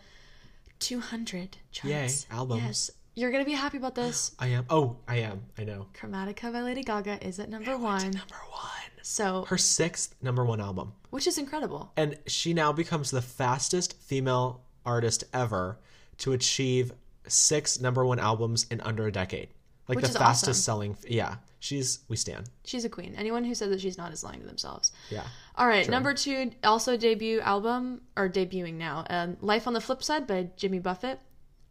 200 0.79 1.57
charts 1.73 2.27
Yay, 2.31 2.37
albums. 2.37 2.62
yes 2.62 2.91
you're 3.14 3.31
gonna 3.33 3.45
be 3.45 3.53
happy 3.53 3.77
about 3.77 3.95
this 3.95 4.33
I 4.39 4.47
am. 4.49 4.64
Oh, 4.71 4.97
I 5.07 5.16
am. 5.16 5.43
I 5.59 5.64
know. 5.64 5.87
chromatica 5.95 6.53
by 6.53 6.62
lady 6.62 6.83
gaga 6.83 7.25
is 7.27 7.39
at 7.39 7.49
number 7.51 7.77
one 7.77 8.03
Number 8.12 8.37
one. 8.51 8.91
so 9.03 9.45
Her 9.49 9.59
sixth 9.59 10.14
number 10.23 10.45
one 10.45 10.61
album. 10.61 10.93
which 11.11 11.27
is 11.27 11.37
incredible 11.39 11.93
And 11.97 12.16
she 12.27 12.55
now 12.55 12.73
becomes 12.73 13.11
the 13.11 13.21
fastest 13.23 14.01
female 14.01 14.62
artist 14.87 15.25
ever 15.35 15.79
to 16.18 16.33
achieve 16.33 16.93
six 17.27 17.81
number 17.81 18.05
one 18.07 18.18
albums 18.18 18.66
in 18.71 18.81
under 18.83 19.07
a 19.07 19.12
decade. 19.12 19.49
Like 19.91 19.97
Which 19.97 20.12
the 20.12 20.18
fastest 20.18 20.51
awesome. 20.51 20.62
selling. 20.62 20.97
Yeah. 21.09 21.34
She's, 21.62 21.99
we 22.09 22.16
stand. 22.16 22.49
she's 22.64 22.86
a 22.86 22.88
queen 22.88 23.14
anyone 23.18 23.45
who 23.45 23.55
says 23.55 23.68
that 23.68 23.82
she's 23.82 23.99
not 23.99 24.12
is 24.14 24.25
lying 24.25 24.41
to 24.41 24.46
themselves 24.46 24.92
Yeah. 25.11 25.25
all 25.57 25.67
right 25.67 25.87
number 25.91 26.14
two 26.14 26.53
also 26.64 26.96
debut 26.96 27.38
album 27.41 28.00
or 28.17 28.30
debuting 28.30 28.75
now 28.75 29.04
um, 29.11 29.37
life 29.42 29.67
on 29.67 29.75
the 29.75 29.80
flip 29.83 30.03
side 30.03 30.26
by 30.26 30.49
jimmy 30.57 30.79
buffett 30.79 31.21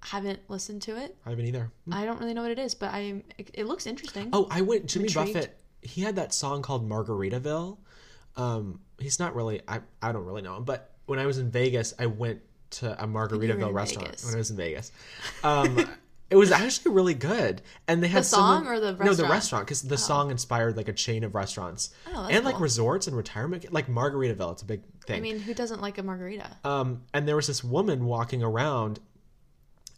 haven't 0.04 0.40
listened 0.48 0.84
to 0.84 0.96
it 0.96 1.18
I 1.26 1.32
haven't 1.32 1.46
either. 1.48 1.72
I 1.92 2.06
don't 2.06 2.20
really 2.20 2.36
know 2.36 2.44
what 2.44 2.52
it 2.52 2.60
is, 2.60 2.76
but 2.76 2.94
I 2.94 3.24
it, 3.40 3.50
it 3.56 3.66
looks 3.66 3.88
interesting. 3.88 4.30
Oh, 4.32 4.48
I 4.52 4.62
went. 4.62 4.86
Jimmy 4.86 5.06
intrigued. 5.08 5.34
Buffett. 5.34 5.60
He 5.82 6.02
had 6.02 6.16
that 6.18 6.34
song 6.34 6.62
called 6.62 6.88
Margaritaville. 6.88 7.78
Um, 8.38 8.80
he's 9.00 9.20
not 9.20 9.36
really. 9.36 9.62
I 9.68 9.80
I 10.02 10.12
don't 10.12 10.24
really 10.26 10.42
know 10.44 10.56
him, 10.56 10.64
but 10.66 10.92
when 11.08 11.20
I 11.20 11.26
was 11.26 11.38
in 11.40 11.50
Vegas, 11.52 11.94
I 12.00 12.06
went 12.06 12.42
to 12.72 13.02
a 13.04 13.08
Margaritaville 13.08 13.74
restaurant. 13.74 14.08
Vegas. 14.10 14.26
When 14.26 14.36
I 14.36 14.38
was 14.38 14.52
in 14.52 14.58
Vegas, 14.58 14.92
um, 15.44 15.90
it 16.30 16.36
was 16.36 16.52
actually 16.52 16.94
really 16.94 17.14
good. 17.14 17.62
And 17.88 18.04
they 18.04 18.08
had 18.08 18.22
The 18.22 18.28
song 18.28 18.66
someone- 18.66 18.74
or 18.74 18.80
the 18.80 18.92
No, 18.92 18.98
the 18.98 19.04
restaurant? 19.24 19.32
restaurant 19.32 19.66
because 19.68 19.82
the 19.84 19.98
song 19.98 20.32
inspired 20.32 20.78
like 20.78 20.88
a 20.88 20.94
chain 20.94 21.24
of 21.24 21.34
restaurants 21.36 21.90
Oh, 22.14 22.28
and 22.30 22.46
like 22.46 22.56
cool. 22.56 22.64
resorts 22.64 23.08
and 23.08 23.18
retirement, 23.18 23.72
like 23.74 23.88
Margaritaville. 23.88 24.52
It's 24.54 24.62
a 24.62 24.66
big 24.66 24.82
thing. 25.06 25.18
I 25.18 25.20
mean, 25.22 25.40
who 25.40 25.54
doesn't 25.54 25.82
like 25.82 25.98
a 25.98 26.04
margarita? 26.04 26.58
Um, 26.64 27.02
and 27.14 27.28
there 27.28 27.36
was 27.36 27.48
this 27.48 27.64
woman 27.64 28.06
walking 28.06 28.44
around, 28.44 29.00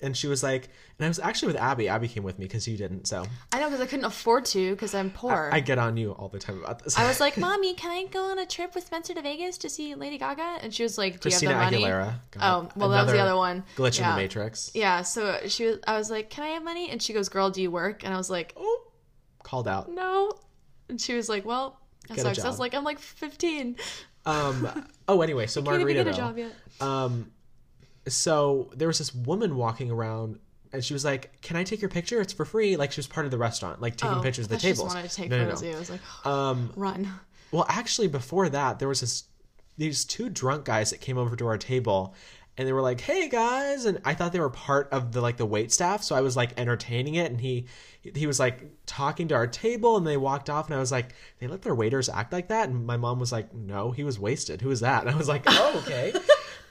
and 0.01 0.15
she 0.15 0.27
was 0.27 0.43
like, 0.43 0.69
and 0.97 1.05
I 1.05 1.07
was 1.07 1.19
actually 1.19 1.53
with 1.53 1.61
Abby. 1.61 1.87
Abby 1.89 2.07
came 2.07 2.23
with 2.23 2.37
me 2.39 2.45
because 2.45 2.67
you 2.67 2.77
didn't. 2.77 3.07
So 3.07 3.25
I 3.51 3.59
know 3.59 3.67
because 3.67 3.81
I 3.81 3.85
couldn't 3.85 4.05
afford 4.05 4.45
to 4.45 4.71
because 4.71 4.93
I'm 4.93 5.09
poor. 5.09 5.49
I 5.51 5.59
get 5.59 5.77
on 5.77 5.97
you 5.97 6.11
all 6.11 6.29
the 6.29 6.39
time 6.39 6.61
about 6.63 6.83
this. 6.83 6.97
I 6.97 7.07
was 7.07 7.19
like, 7.19 7.37
"Mommy, 7.47 7.73
can 7.73 7.91
I 7.91 8.05
go 8.09 8.31
on 8.31 8.39
a 8.39 8.45
trip 8.45 8.75
with 8.75 8.85
Spencer 8.85 9.13
to 9.13 9.21
Vegas 9.21 9.57
to 9.59 9.69
see 9.69 9.95
Lady 9.95 10.17
Gaga?" 10.17 10.59
And 10.61 10.73
she 10.73 10.83
was 10.83 10.97
like, 10.97 11.13
"Do 11.13 11.29
Christina 11.29 11.51
you 11.51 11.57
have 11.57 11.71
the 11.71 11.79
money?" 11.79 11.91
Aguilera. 11.91 12.13
Oh, 12.39 12.69
well, 12.75 12.89
that 12.89 13.03
was 13.03 13.11
the 13.13 13.19
other 13.19 13.35
one. 13.35 13.63
Glitch 13.75 13.99
in 13.99 14.07
the 14.09 14.15
Matrix. 14.15 14.71
Yeah, 14.73 15.01
so 15.03 15.39
she 15.47 15.65
was. 15.65 15.79
I 15.87 15.97
was 15.97 16.09
like, 16.09 16.29
"Can 16.29 16.43
I 16.43 16.49
have 16.49 16.63
money?" 16.63 16.89
And 16.89 17.01
she 17.01 17.13
goes, 17.13 17.29
"Girl, 17.29 17.49
do 17.49 17.61
you 17.61 17.71
work?" 17.71 18.03
And 18.03 18.13
I 18.13 18.17
was 18.17 18.29
like, 18.29 18.53
Oh, 18.57 18.83
called 19.43 19.67
out. 19.67 19.91
"No." 19.91 20.33
And 20.89 20.99
she 20.99 21.13
was 21.13 21.29
like, 21.29 21.45
"Well, 21.45 21.79
that 22.09 22.19
sucks." 22.19 22.39
I 22.43 22.47
was 22.47 22.59
like, 22.59 22.73
"I'm 22.73 22.83
like 22.83 22.99
15. 22.99 23.77
Um. 24.25 24.67
Oh, 25.07 25.21
anyway, 25.21 25.47
so 25.47 25.61
Margarita. 25.61 26.03
Can't 26.03 26.07
even 26.07 26.13
get 26.13 26.19
a 26.19 26.21
Margaritaville. 26.21 26.27
job 26.27 26.37
yet." 26.37 26.87
Um, 26.87 27.31
so 28.07 28.69
there 28.75 28.87
was 28.87 28.97
this 28.97 29.13
woman 29.13 29.55
walking 29.55 29.91
around, 29.91 30.39
and 30.73 30.83
she 30.83 30.93
was 30.93 31.05
like, 31.05 31.41
"Can 31.41 31.55
I 31.57 31.63
take 31.63 31.81
your 31.81 31.89
picture? 31.89 32.21
It's 32.21 32.33
for 32.33 32.45
free." 32.45 32.77
Like 32.77 32.91
she 32.91 32.99
was 32.99 33.07
part 33.07 33.25
of 33.25 33.31
the 33.31 33.37
restaurant, 33.37 33.81
like 33.81 33.95
taking 33.95 34.17
Oh, 34.17 34.21
pictures 34.21 34.45
of 34.45 34.49
the 34.49 34.55
I 34.55 34.59
just 34.59 34.79
tables. 34.79 34.93
wanted 34.93 35.09
to 35.09 35.15
take 35.15 35.29
No, 35.29 35.37
no, 35.37 35.43
photos 35.45 35.61
no. 35.61 35.69
you. 35.69 35.75
I 35.75 35.79
was 35.79 35.89
like, 35.89 36.01
Um, 36.25 36.71
"Run." 36.75 37.07
well, 37.51 37.65
actually, 37.69 38.07
before 38.07 38.49
that, 38.49 38.79
there 38.79 38.87
was 38.87 39.01
this 39.01 39.25
these 39.77 40.05
two 40.05 40.29
drunk 40.29 40.65
guys 40.65 40.89
that 40.91 41.01
came 41.01 41.17
over 41.17 41.35
to 41.35 41.47
our 41.47 41.57
table, 41.57 42.13
and 42.57 42.67
they 42.67 42.73
were 42.73 42.81
like, 42.81 43.01
"Hey 43.01 43.29
guys," 43.29 43.85
and 43.85 43.99
I 44.05 44.13
thought 44.13 44.31
they 44.33 44.39
were 44.39 44.49
part 44.49 44.89
of 44.91 45.11
the 45.11 45.21
like 45.21 45.37
the 45.37 45.45
wait 45.45 45.71
staff, 45.71 46.03
so 46.03 46.15
I 46.15 46.21
was 46.21 46.35
like 46.35 46.59
entertaining 46.59 47.15
it, 47.15 47.29
and 47.31 47.39
he 47.41 47.67
he 48.01 48.25
was 48.27 48.39
like 48.39 48.63
talking 48.85 49.27
to 49.29 49.35
our 49.35 49.47
table, 49.47 49.97
and 49.97 50.05
they 50.07 50.17
walked 50.17 50.49
off, 50.49 50.67
and 50.67 50.75
I 50.75 50.79
was 50.79 50.91
like, 50.91 51.13
"They 51.39 51.47
let 51.47 51.61
their 51.61 51.75
waiters 51.75 52.09
act 52.09 52.31
like 52.33 52.47
that?" 52.49 52.69
And 52.69 52.85
my 52.85 52.97
mom 52.97 53.19
was 53.19 53.31
like, 53.31 53.53
"No, 53.53 53.91
he 53.91 54.03
was 54.03 54.17
wasted. 54.19 54.61
Who 54.61 54.69
was 54.69 54.79
that?" 54.81 55.01
And 55.03 55.09
I 55.11 55.15
was 55.17 55.27
like, 55.27 55.43
"Oh, 55.47 55.81
okay." 55.85 56.13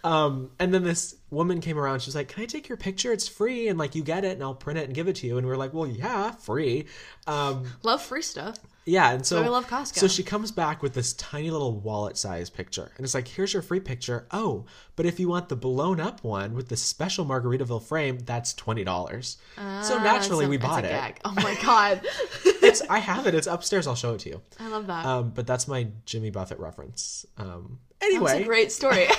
Um, 0.03 0.51
and 0.59 0.73
then 0.73 0.83
this 0.83 1.17
woman 1.31 1.61
came 1.61 1.79
around. 1.79 2.01
She's 2.01 2.15
like, 2.15 2.29
"Can 2.29 2.43
I 2.43 2.47
take 2.47 2.69
your 2.69 2.79
picture? 2.79 3.13
It's 3.13 3.29
free, 3.29 3.69
and 3.69 3.79
like 3.79 3.95
you 3.95 4.03
get 4.03 4.25
it, 4.25 4.33
and 4.33 4.43
I'll 4.43 4.55
print 4.55 4.79
it 4.79 4.87
and 4.87 4.95
give 4.95 5.09
it 5.09 5.17
to 5.17 5.27
you." 5.27 5.37
And 5.39 5.47
we 5.47 5.53
are 5.53 5.57
like, 5.57 5.75
"Well, 5.75 5.87
yeah, 5.87 6.31
free." 6.33 6.87
Um, 7.27 7.65
Love 7.83 8.01
free 8.03 8.23
stuff. 8.23 8.57
yeah, 8.87 9.13
and 9.13 9.25
so 9.27 9.43
we 9.43 9.49
love 9.49 9.67
Costco. 9.69 9.97
So 9.99 10.09
she 10.09 10.23
comes 10.23 10.51
back 10.51 10.83
with 10.83 10.95
this 10.95 11.13
tiny 11.13 11.51
little 11.51 11.79
wallet 11.81 12.17
size 12.17 12.49
picture, 12.49 12.91
and 12.97 13.05
it's 13.05 13.15
like, 13.15 13.29
"Here's 13.29 13.53
your 13.53 13.63
free 13.63 13.81
picture." 13.81 14.27
Oh, 14.31 14.65
but 14.97 15.05
if 15.07 15.21
you 15.21 15.29
want 15.29 15.49
the 15.51 15.57
blown-up 15.57 16.25
one 16.25 16.55
with 16.55 16.69
the 16.71 16.77
special 16.79 17.27
Margaritaville 17.27 17.83
frame, 17.83 18.19
that's 18.21 18.55
twenty 18.55 18.85
dollars. 18.85 19.37
so 19.57 19.63
Ah, 19.99 20.01
naturally, 20.03 20.47
a- 20.47 20.49
we 20.49 20.57
bought 20.57 20.85
it. 20.85 20.89
gag. 20.89 21.21
Oh 21.27 21.33
my 21.33 21.57
god, 21.63 22.01
It's 22.63 22.81
I 22.89 22.99
have 22.99 23.27
it. 23.27 23.35
It's 23.35 23.47
upstairs. 23.47 23.87
I'll 23.87 23.95
show 23.95 24.15
it 24.15 24.21
to 24.21 24.31
you. 24.31 24.41
I 24.59 24.69
love 24.69 24.87
that. 24.87 25.05
Um, 25.05 25.31
but 25.31 25.47
that's 25.47 25.69
my 25.69 25.89
Jimmy 26.07 26.31
Buffett 26.31 26.59
reference. 26.59 27.27
Um, 27.39 27.79
That's 28.01 28.13
a 28.13 28.17
anyway, 28.17 28.45
great 28.45 28.73
story. 28.73 29.07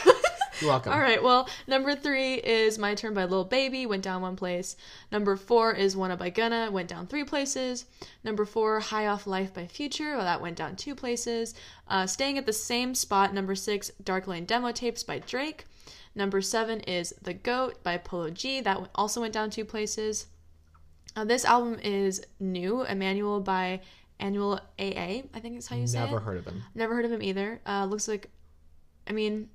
you're 0.61 0.69
welcome. 0.69 0.93
All 0.93 0.99
right. 0.99 1.21
Well, 1.21 1.49
number 1.67 1.95
three 1.95 2.35
is 2.35 2.77
My 2.77 2.95
Turn 2.95 3.13
by 3.13 3.25
Lil 3.25 3.43
Baby, 3.45 3.85
went 3.85 4.03
down 4.03 4.21
one 4.21 4.35
place. 4.35 4.75
Number 5.11 5.35
four 5.35 5.73
is 5.73 5.95
Wunna 5.95 6.17
by 6.17 6.29
Gunna, 6.29 6.69
went 6.71 6.87
down 6.89 7.07
three 7.07 7.23
places. 7.23 7.85
Number 8.23 8.45
four, 8.45 8.79
High 8.79 9.07
Off 9.07 9.27
Life 9.27 9.53
by 9.53 9.67
Future, 9.67 10.15
well, 10.15 10.25
that 10.25 10.41
went 10.41 10.57
down 10.57 10.75
two 10.75 10.95
places. 10.95 11.53
Uh, 11.87 12.05
staying 12.07 12.37
at 12.37 12.45
the 12.45 12.53
same 12.53 12.95
spot, 12.95 13.33
number 13.33 13.55
six, 13.55 13.91
Dark 14.03 14.27
Lane 14.27 14.45
Demo 14.45 14.71
Tapes 14.71 15.03
by 15.03 15.19
Drake. 15.19 15.65
Number 16.13 16.41
seven 16.41 16.81
is 16.81 17.13
The 17.21 17.33
Goat 17.33 17.83
by 17.83 17.97
Polo 17.97 18.29
G, 18.29 18.61
that 18.61 18.89
also 18.95 19.21
went 19.21 19.33
down 19.33 19.49
two 19.49 19.65
places. 19.65 20.27
Uh, 21.15 21.25
this 21.25 21.45
album 21.45 21.77
is 21.83 22.23
new, 22.39 22.83
Emmanuel 22.83 23.39
by 23.41 23.81
Anuel 24.19 24.59
AA, 24.79 25.23
I 25.33 25.39
think 25.41 25.57
is 25.57 25.67
how 25.67 25.75
you 25.75 25.87
say 25.87 25.99
Never 25.99 26.17
it. 26.17 26.21
heard 26.21 26.37
of 26.37 26.45
him. 26.45 26.63
Never 26.75 26.95
heard 26.95 27.05
of 27.05 27.11
him 27.11 27.21
either. 27.23 27.59
Uh, 27.65 27.85
looks 27.85 28.07
like, 28.07 28.29
I 29.07 29.13
mean, 29.13 29.49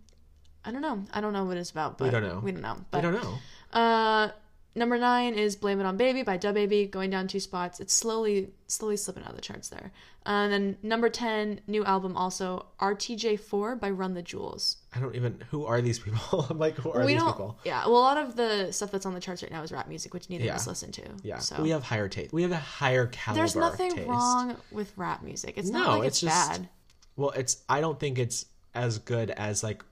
I 0.67 0.73
don't 0.73 0.83
know. 0.83 1.05
I 1.13 1.21
don't 1.21 1.33
know 1.33 1.45
what 1.45 1.57
it's 1.57 1.71
about. 1.71 1.97
But 1.99 2.11
don't 2.11 2.23
know. 2.23 2.41
We 2.43 2.53
don't 2.53 2.63
know. 2.63 2.73
I 2.79 2.85
But 2.91 3.01
don't 3.03 3.15
know. 3.15 3.39
uh, 3.79 4.31
number 4.75 4.99
nine 4.99 5.35
is 5.35 5.55
"Blame 5.57 5.81
It 5.81 5.87
on 5.87 5.97
Baby" 5.97 6.23
by 6.23 6.37
DaBaby, 6.39 6.91
going 6.91 7.09
down 7.11 7.29
two 7.29 7.41
spots. 7.41 7.79
It's 7.81 7.95
slowly, 7.95 8.51
slowly 8.67 8.97
slipping 8.97 9.23
out 9.23 9.31
of 9.31 9.37
the 9.37 9.43
charts 9.43 9.69
there. 9.69 9.93
And 10.27 10.53
then 10.53 10.77
number 10.83 11.09
ten, 11.09 11.61
new 11.69 11.85
album 11.85 12.17
also 12.17 12.67
RTJ4 12.81 13.79
by 13.79 13.91
Run 13.91 14.15
the 14.15 14.23
Jewels. 14.23 14.79
I 14.95 14.99
don't 14.99 15.15
even. 15.15 15.43
Who 15.51 15.67
are 15.67 15.81
these 15.81 15.99
people? 16.01 16.47
I'm 16.51 16.59
like, 16.59 16.75
who 16.77 16.91
are 16.93 17.01
we 17.05 17.13
these 17.13 17.23
don't. 17.23 17.33
people? 17.33 17.59
Yeah. 17.65 17.85
Well, 17.87 17.97
a 17.97 18.01
lot 18.01 18.17
of 18.19 18.35
the 18.37 18.73
stuff 18.73 18.91
that's 18.91 19.07
on 19.07 19.15
the 19.15 19.21
charts 19.21 19.43
right 19.43 19.53
now 19.53 19.63
is 19.63 19.71
rap 19.71 19.89
music, 19.89 20.13
which 20.13 20.29
neither 20.29 20.45
Yeah. 20.45 20.53
of 20.53 20.57
us 20.57 20.67
listen 20.67 20.91
to. 20.93 21.03
Yeah, 21.23 21.39
So 21.39 21.63
we 21.63 21.71
have 21.71 21.85
higher 21.85 22.09
taste. 22.09 22.33
We 22.33 22.43
have 22.43 22.53
a 22.53 22.57
higher 22.57 23.07
caliber. 23.07 23.41
there's 23.41 23.55
nothing 23.57 23.93
taste. 23.93 24.09
wrong 24.09 24.57
with 24.73 24.93
rap 24.97 25.23
music. 25.23 25.55
It's 25.57 25.69
not 25.71 25.99
like 25.99 26.09
it's 26.09 26.23
it's, 26.23 26.33
just- 26.33 26.51
bad. 26.61 26.69
Well, 27.17 27.31
it's. 27.31 27.63
I 27.69 27.81
don't 27.81 27.99
think 27.99 28.19
it's 28.19 28.47
as 28.75 28.99
good 28.99 29.31
as 29.31 29.63
like 29.63 29.83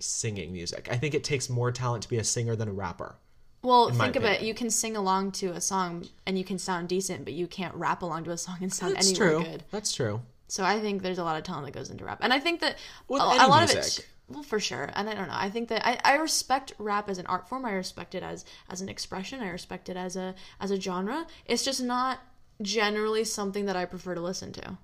singing 0.00 0.52
music. 0.52 0.88
I 0.90 0.96
think 0.96 1.14
it 1.14 1.24
takes 1.24 1.48
more 1.48 1.70
talent 1.70 2.02
to 2.04 2.08
be 2.08 2.18
a 2.18 2.24
singer 2.24 2.56
than 2.56 2.68
a 2.68 2.72
rapper. 2.72 3.16
Well, 3.62 3.90
think 3.90 4.16
of 4.16 4.24
it. 4.24 4.40
You 4.40 4.54
can 4.54 4.70
sing 4.70 4.96
along 4.96 5.32
to 5.32 5.48
a 5.52 5.60
song 5.60 6.06
and 6.26 6.38
you 6.38 6.44
can 6.44 6.58
sound 6.58 6.88
decent, 6.88 7.24
but 7.24 7.34
you 7.34 7.46
can't 7.46 7.74
rap 7.74 8.02
along 8.02 8.24
to 8.24 8.30
a 8.30 8.38
song 8.38 8.56
and 8.62 8.72
sound 8.72 8.96
That's 8.96 9.10
anywhere 9.10 9.30
true. 9.30 9.42
good. 9.42 9.64
That's 9.70 9.92
true. 9.92 10.22
So 10.48 10.64
I 10.64 10.80
think 10.80 11.02
there's 11.02 11.18
a 11.18 11.24
lot 11.24 11.36
of 11.36 11.44
talent 11.44 11.66
that 11.66 11.72
goes 11.72 11.90
into 11.90 12.04
rap, 12.04 12.18
and 12.22 12.32
I 12.32 12.40
think 12.40 12.60
that 12.60 12.76
With 13.06 13.22
a, 13.22 13.24
a 13.24 13.46
lot 13.46 13.70
of 13.70 13.76
it. 13.76 14.06
Well, 14.28 14.42
for 14.42 14.60
sure, 14.60 14.88
and 14.94 15.08
I 15.08 15.14
don't 15.14 15.26
know. 15.28 15.34
I 15.36 15.50
think 15.50 15.68
that 15.68 15.84
I, 15.86 15.98
I 16.04 16.16
respect 16.16 16.72
rap 16.78 17.08
as 17.08 17.18
an 17.18 17.26
art 17.26 17.48
form. 17.48 17.64
I 17.64 17.72
respect 17.72 18.14
it 18.14 18.22
as 18.22 18.44
as 18.68 18.80
an 18.80 18.88
expression. 18.88 19.40
I 19.40 19.48
respect 19.50 19.88
it 19.88 19.96
as 19.96 20.16
a 20.16 20.34
as 20.60 20.70
a 20.70 20.80
genre. 20.80 21.26
It's 21.46 21.64
just 21.64 21.82
not 21.82 22.20
generally 22.62 23.24
something 23.24 23.66
that 23.66 23.76
I 23.76 23.84
prefer 23.84 24.14
to 24.14 24.20
listen 24.20 24.52
to. 24.52 24.78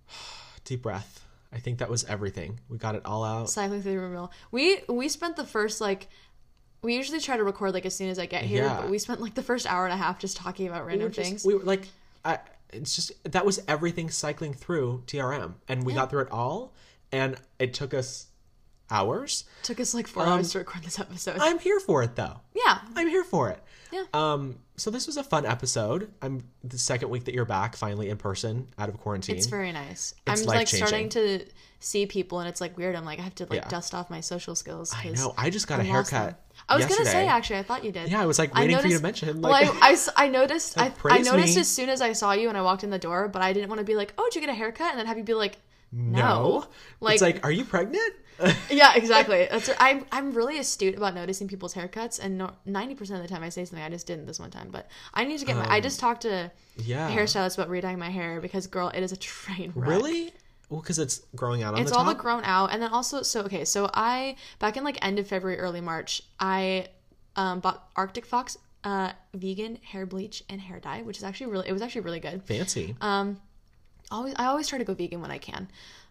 Deep 0.64 0.82
breath. 0.82 1.21
I 1.52 1.58
think 1.58 1.78
that 1.78 1.90
was 1.90 2.04
everything. 2.04 2.58
We 2.68 2.78
got 2.78 2.94
it 2.94 3.02
all 3.04 3.22
out. 3.24 3.50
Cycling 3.50 3.82
through 3.82 4.00
the 4.00 4.08
mill. 4.08 4.32
We 4.50 4.80
we 4.88 5.08
spent 5.08 5.36
the 5.36 5.44
first 5.44 5.80
like. 5.80 6.08
We 6.82 6.96
usually 6.96 7.20
try 7.20 7.36
to 7.36 7.44
record 7.44 7.74
like 7.74 7.86
as 7.86 7.94
soon 7.94 8.08
as 8.08 8.18
I 8.18 8.26
get 8.26 8.42
here, 8.42 8.64
Yeah. 8.64 8.80
but 8.80 8.90
we 8.90 8.98
spent 8.98 9.20
like 9.20 9.34
the 9.34 9.42
first 9.42 9.66
hour 9.66 9.84
and 9.84 9.92
a 9.94 9.96
half 9.96 10.18
just 10.18 10.36
talking 10.36 10.66
about 10.66 10.84
random 10.84 11.04
were 11.08 11.10
just- 11.14 11.28
things. 11.28 11.44
we 11.44 11.54
were 11.54 11.62
like, 11.62 11.86
I, 12.24 12.38
it's 12.72 12.96
just 12.96 13.12
that 13.30 13.46
was 13.46 13.62
everything 13.68 14.10
cycling 14.10 14.52
through 14.52 15.04
TRM, 15.06 15.54
and 15.68 15.84
we 15.84 15.92
got 15.94 16.10
through 16.10 16.22
it 16.22 16.32
all, 16.32 16.72
and 17.12 17.36
it 17.60 17.72
took 17.74 17.94
us 17.94 18.26
hours. 18.92 19.44
Took 19.62 19.80
us 19.80 19.94
like 19.94 20.06
four 20.06 20.22
Um, 20.22 20.28
hours 20.34 20.52
to 20.52 20.58
record 20.58 20.84
this 20.84 20.98
episode. 21.00 21.38
I'm 21.40 21.58
here 21.58 21.80
for 21.80 22.02
it 22.02 22.14
though. 22.16 22.40
yeah, 22.54 22.78
I'm 22.94 23.08
here 23.08 23.24
for 23.24 23.50
it. 23.50 23.62
Yeah. 23.90 24.04
Um. 24.14 24.58
So 24.76 24.90
this 24.90 25.06
was 25.06 25.16
a 25.16 25.22
fun 25.24 25.44
episode. 25.46 26.10
I'm 26.22 26.44
the 26.64 26.78
second 26.78 27.10
week 27.10 27.24
that 27.24 27.34
you're 27.34 27.44
back, 27.44 27.76
finally 27.76 28.08
in 28.08 28.16
person, 28.16 28.68
out 28.78 28.88
of 28.88 28.98
quarantine. 28.98 29.36
it's 29.36 29.46
very 29.46 29.70
nice. 29.72 30.14
It's 30.26 30.40
I'm 30.42 30.46
like 30.46 30.66
starting 30.68 31.08
to 31.10 31.44
see 31.78 32.06
people, 32.06 32.40
and 32.40 32.48
it's 32.48 32.60
like 32.60 32.76
weird. 32.78 32.96
I'm 32.96 33.04
like 33.04 33.18
I 33.18 33.22
have 33.22 33.34
to 33.36 33.44
like 33.46 33.60
Yeah. 33.62 33.68
dust 33.68 33.94
off 33.94 34.08
my 34.08 34.20
social 34.20 34.54
skills. 34.54 34.94
I 34.96 35.10
know. 35.10 35.34
I 35.36 35.50
just 35.50 35.66
got 35.68 35.80
a 35.80 35.82
I 35.84 35.92
lost 35.92 36.10
haircut. 36.10 36.40
I 36.68 36.76
was 36.76 36.86
gonna 36.86 37.04
say 37.04 37.26
actually, 37.26 37.58
I 37.58 37.62
thought 37.64 37.84
you 37.84 37.92
did. 37.92 38.10
Yeah, 38.10 38.22
I 38.22 38.26
was 38.26 38.38
like 38.38 38.56
I 38.56 38.60
waiting 38.62 38.78
for 38.78 38.86
you 38.86 38.96
to 38.96 39.02
noticed- 39.02 39.22
mention. 39.24 39.42
Well, 39.42 39.52
Like, 39.52 39.68
I, 39.82 39.90
I 39.90 39.92
s- 39.92 40.08
I 40.16 40.28
noticed 40.28 40.78
I, 40.80 40.92
I 41.04 41.18
noticed 41.18 41.56
me. 41.56 41.60
as 41.60 41.68
soon 41.68 41.88
as 41.90 42.00
I 42.00 42.12
saw 42.14 42.32
you 42.32 42.48
and 42.48 42.56
I 42.56 42.62
walked 42.62 42.84
in 42.84 42.90
the 42.90 42.98
door, 42.98 43.28
but 43.28 43.42
I 43.42 43.52
didn't 43.52 43.68
want 43.68 43.80
to 43.80 43.84
be 43.84 43.94
like, 43.94 44.14
oh, 44.16 44.24
did 44.32 44.36
you 44.36 44.40
get 44.40 44.50
a 44.50 44.54
haircut? 44.54 44.90
And 44.90 44.98
then 44.98 45.06
have 45.06 45.18
you 45.18 45.24
be 45.24 45.34
like, 45.34 45.58
no, 45.92 46.20
no. 46.20 46.66
like, 47.00 47.14
it's 47.14 47.22
like, 47.22 47.44
are 47.44 47.52
you 47.52 47.64
pregnant? 47.64 48.14
yeah, 48.70 48.94
exactly. 48.94 49.46
That's 49.50 49.70
I'm 49.78 50.04
I'm 50.10 50.32
really 50.32 50.58
astute 50.58 50.96
about 50.96 51.14
noticing 51.14 51.48
people's 51.48 51.74
haircuts, 51.74 52.18
and 52.18 52.50
ninety 52.64 52.94
percent 52.94 53.20
of 53.20 53.28
the 53.28 53.32
time 53.32 53.42
I 53.44 53.50
say 53.50 53.64
something, 53.64 53.84
I 53.84 53.90
just 53.90 54.06
didn't 54.06 54.26
this 54.26 54.40
one 54.40 54.50
time. 54.50 54.68
But 54.70 54.88
I 55.14 55.24
need 55.24 55.38
to 55.38 55.44
get 55.44 55.56
my. 55.56 55.68
I 55.68 55.80
just 55.80 56.00
talked 56.00 56.22
to 56.22 56.44
Um, 56.44 56.50
yeah. 56.78 57.10
hairstylist 57.14 57.54
about 57.56 57.68
redying 57.68 57.98
my 57.98 58.10
hair 58.10 58.40
because 58.40 58.66
girl, 58.66 58.88
it 58.88 59.02
is 59.02 59.12
a 59.12 59.16
train 59.16 59.72
wreck. 59.74 59.88
Really? 59.88 60.32
Well, 60.70 60.80
because 60.80 60.98
it's 60.98 61.20
growing 61.36 61.62
out 61.62 61.74
on 61.74 61.82
It's 61.82 61.90
the 61.90 61.98
all 61.98 62.04
top. 62.04 62.16
grown 62.18 62.42
out, 62.44 62.72
and 62.72 62.82
then 62.82 62.90
also 62.90 63.22
so 63.22 63.42
okay. 63.42 63.64
So 63.66 63.90
I 63.92 64.36
back 64.58 64.76
in 64.78 64.84
like 64.84 64.98
end 65.04 65.18
of 65.18 65.26
February, 65.26 65.58
early 65.58 65.82
March, 65.82 66.22
I 66.40 66.88
um, 67.36 67.60
bought 67.60 67.90
Arctic 67.94 68.24
Fox 68.24 68.56
uh, 68.82 69.12
vegan 69.34 69.76
hair 69.82 70.06
bleach 70.06 70.42
and 70.48 70.60
hair 70.60 70.80
dye, 70.80 71.02
which 71.02 71.18
is 71.18 71.24
actually 71.24 71.52
really 71.52 71.68
it 71.68 71.72
was 71.72 71.82
actually 71.82 72.00
really 72.00 72.20
good. 72.20 72.42
Fancy. 72.44 72.96
Um, 73.02 73.38
always 74.12 74.34
I 74.38 74.46
always 74.46 74.68
try 74.68 74.78
to 74.78 74.84
go 74.84 74.94
vegan 74.94 75.20
when 75.20 75.30
I 75.30 75.38
can. 75.38 75.68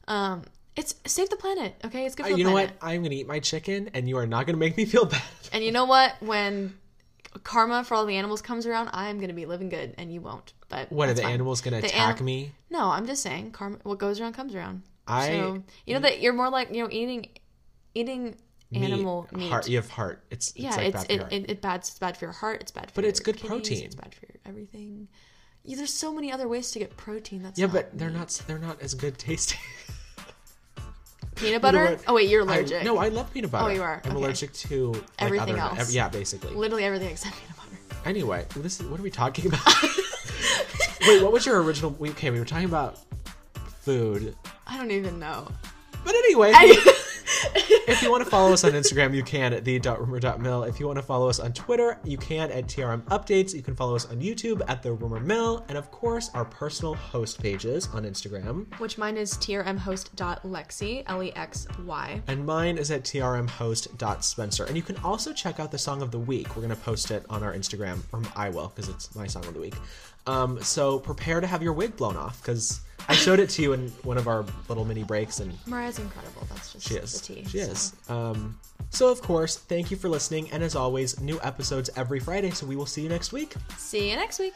Um, 0.07 0.43
it's 0.75 0.95
save 1.05 1.29
the 1.29 1.35
planet, 1.35 1.75
okay? 1.85 2.05
It's 2.05 2.15
good 2.15 2.23
Uh, 2.25 2.29
for 2.29 2.33
the 2.33 2.39
you 2.39 2.43
know 2.45 2.51
planet. 2.51 2.75
what? 2.79 2.87
I'm 2.89 3.03
gonna 3.03 3.15
eat 3.15 3.27
my 3.27 3.39
chicken, 3.39 3.89
and 3.93 4.07
you 4.09 4.17
are 4.17 4.27
not 4.27 4.45
gonna 4.45 4.57
make 4.57 4.75
me 4.77 4.85
feel 4.85 5.05
bad. 5.15 5.21
And 5.53 5.63
you 5.63 5.71
know 5.71 5.85
what? 5.85 6.15
When 6.21 6.77
karma 7.43 7.83
for 7.83 7.95
all 7.95 8.05
the 8.05 8.15
animals 8.15 8.41
comes 8.41 8.65
around, 8.65 8.89
I'm 8.93 9.19
gonna 9.19 9.33
be 9.33 9.45
living 9.45 9.69
good, 9.69 9.95
and 9.97 10.13
you 10.13 10.21
won't. 10.21 10.53
But 10.69 10.91
What 10.91 11.09
are 11.09 11.13
the 11.13 11.21
fine. 11.23 11.33
animals 11.33 11.61
gonna 11.61 11.81
The 11.81 11.87
attack 11.87 12.15
anim- 12.15 12.25
me? 12.25 12.51
No, 12.69 12.89
I'm 12.89 13.05
just 13.05 13.21
saying, 13.23 13.51
karma. 13.51 13.77
What 13.83 13.99
goes 13.99 14.19
around 14.21 14.33
comes 14.33 14.55
around. 14.55 14.83
I 15.07 15.27
so 15.27 15.63
you 15.85 15.93
know 15.93 15.99
that 16.01 16.21
you're 16.21 16.33
more 16.33 16.49
like 16.49 16.73
you 16.73 16.83
know 16.83 16.89
eating 16.91 17.27
eating 17.93 18.35
animal 18.73 19.27
meat. 19.33 19.49
Heart. 19.49 19.67
You 19.67 19.75
have 19.77 19.89
heart. 19.89 20.23
It's 20.31 20.53
yeah, 20.55 20.69
it's, 20.69 20.77
like 20.77 20.85
it's 20.87 20.95
bad 20.95 21.05
for 21.07 21.11
your 21.11 21.19
it, 21.19 21.21
heart. 21.23 21.33
it, 21.33 21.49
it 21.51 21.61
bad, 21.61 21.79
it's 21.81 21.99
bad 21.99 22.17
for 22.17 22.25
your 22.25 22.31
heart. 22.33 22.61
It's 22.61 22.71
bad 22.71 22.89
for 22.91 22.95
But 22.95 23.05
it's 23.05 23.19
good 23.19 23.35
kidneys, 23.35 23.49
protein. 23.49 23.83
It's 23.83 23.95
bad 23.95 24.15
for 24.15 24.25
your 24.27 24.39
everything. 24.45 25.09
Yeah, 25.63 25.77
there's 25.77 25.93
so 25.93 26.11
many 26.13 26.31
other 26.31 26.47
ways 26.47 26.71
to 26.71 26.79
get 26.79 26.95
protein. 26.97 27.43
That's 27.43 27.59
yeah, 27.59 27.67
but 27.67 27.97
they're 27.97 28.09
meat. 28.09 28.17
not. 28.17 28.41
They're 28.47 28.57
not 28.57 28.81
as 28.81 28.93
good 28.95 29.17
tasting. 29.17 29.59
peanut 31.35 31.61
butter. 31.61 31.97
oh 32.07 32.15
wait, 32.15 32.29
you're 32.29 32.41
I- 32.49 32.55
allergic. 32.57 32.83
no, 32.83 32.97
I 32.97 33.09
love 33.09 33.31
peanut 33.33 33.49
oh, 33.49 33.51
butter. 33.51 33.69
Oh, 33.69 33.73
you 33.73 33.81
are? 33.83 34.01
I'm 34.03 34.11
Okay. 34.11 34.23
allergic 34.23 34.53
to 34.53 34.91
like, 34.93 35.03
Everything 35.19 35.59
other- 35.59 35.77
else. 35.77 35.79
ev- 35.79 35.91
yeah, 35.91 36.09
basically. 36.09 36.53
literally 36.55 36.83
everything 36.83 37.09
except 37.11 37.35
peanut 37.39 37.55
butter. 37.57 37.99
Anyway, 38.09 38.45
this 38.55 38.79
is 38.79 38.87
what 38.87 38.99
are 38.99 39.03
we 39.03 39.11
talking 39.11 39.47
about? 39.47 39.61
Wait, 41.07 41.21
what 41.23 41.31
was 41.31 41.45
your 41.45 41.61
original? 41.63 41.91
we- 41.99 42.09
Okay, 42.11 42.31
we 42.31 42.39
were 42.39 42.45
talking 42.45 42.65
about 42.65 42.97
food, 43.81 44.35
I 44.67 44.77
don't 44.77 44.91
even 44.91 45.19
know. 45.19 45.47
but 46.03 46.15
anyway, 46.15 46.51
I- 46.55 46.90
if 47.55 48.01
you 48.01 48.11
want 48.11 48.23
to 48.23 48.29
follow 48.29 48.53
us 48.53 48.63
on 48.63 48.71
Instagram, 48.71 49.13
you 49.13 49.23
can 49.23 49.53
at 49.53 49.65
the.rumor.mill. 49.65 50.63
If 50.63 50.79
you 50.79 50.87
want 50.87 50.97
to 50.97 51.03
follow 51.03 51.29
us 51.29 51.39
on 51.39 51.53
Twitter, 51.53 51.99
you 52.03 52.17
can 52.17 52.51
at 52.51 52.67
TRM 52.67 53.01
Updates. 53.03 53.53
You 53.53 53.61
can 53.61 53.75
follow 53.75 53.95
us 53.95 54.05
on 54.05 54.21
YouTube 54.21 54.61
at 54.67 54.83
the 54.83 54.91
Rumor 54.91 55.19
Mill, 55.19 55.65
and 55.67 55.77
of 55.77 55.91
course, 55.91 56.29
our 56.33 56.45
personal 56.45 56.95
host 56.95 57.41
pages 57.41 57.89
on 57.93 58.03
Instagram. 58.03 58.67
Which 58.79 58.97
mine 58.97 59.17
is 59.17 59.33
trmhost.lexy, 59.35 61.03
L 61.07 61.23
E 61.23 61.31
X 61.35 61.67
Y. 61.85 62.21
And 62.27 62.45
mine 62.45 62.77
is 62.77 62.91
at 62.91 63.03
trmhost.spencer. 63.03 64.65
And 64.65 64.75
you 64.75 64.83
can 64.83 64.97
also 64.97 65.33
check 65.33 65.59
out 65.59 65.71
the 65.71 65.77
song 65.77 66.01
of 66.01 66.11
the 66.11 66.19
week. 66.19 66.55
We're 66.55 66.63
going 66.63 66.75
to 66.75 66.81
post 66.81 67.11
it 67.11 67.25
on 67.29 67.43
our 67.43 67.53
Instagram, 67.53 68.01
or 68.11 68.21
I 68.35 68.49
will, 68.49 68.67
because 68.69 68.89
it's 68.89 69.15
my 69.15 69.27
song 69.27 69.45
of 69.45 69.53
the 69.53 69.61
week. 69.61 69.75
Um, 70.27 70.61
so 70.61 70.99
prepare 70.99 71.41
to 71.41 71.47
have 71.47 71.63
your 71.63 71.73
wig 71.73 71.97
blown 71.97 72.15
off, 72.15 72.41
because 72.41 72.81
I 73.07 73.15
showed 73.15 73.39
it 73.39 73.49
to 73.51 73.61
you 73.61 73.73
in 73.73 73.89
one 74.03 74.17
of 74.17 74.27
our 74.27 74.45
little 74.69 74.85
mini 74.85 75.03
breaks, 75.03 75.39
and 75.39 75.53
Mariah's 75.67 75.99
incredible. 75.99 76.47
That's 76.49 76.73
just 76.73 76.87
she 76.87 76.95
is. 76.95 77.21
the 77.21 77.33
tea. 77.35 77.43
she 77.45 77.59
so. 77.59 77.71
is. 77.71 77.93
Um, 78.09 78.59
so, 78.89 79.09
of 79.09 79.21
course, 79.21 79.57
thank 79.57 79.91
you 79.91 79.97
for 79.97 80.09
listening. 80.09 80.51
And 80.51 80.61
as 80.63 80.75
always, 80.75 81.19
new 81.19 81.39
episodes 81.43 81.89
every 81.95 82.19
Friday. 82.19 82.51
So 82.51 82.65
we 82.65 82.75
will 82.75 82.85
see 82.85 83.01
you 83.01 83.09
next 83.09 83.31
week. 83.31 83.53
See 83.77 84.09
you 84.09 84.15
next 84.15 84.39
week. 84.39 84.55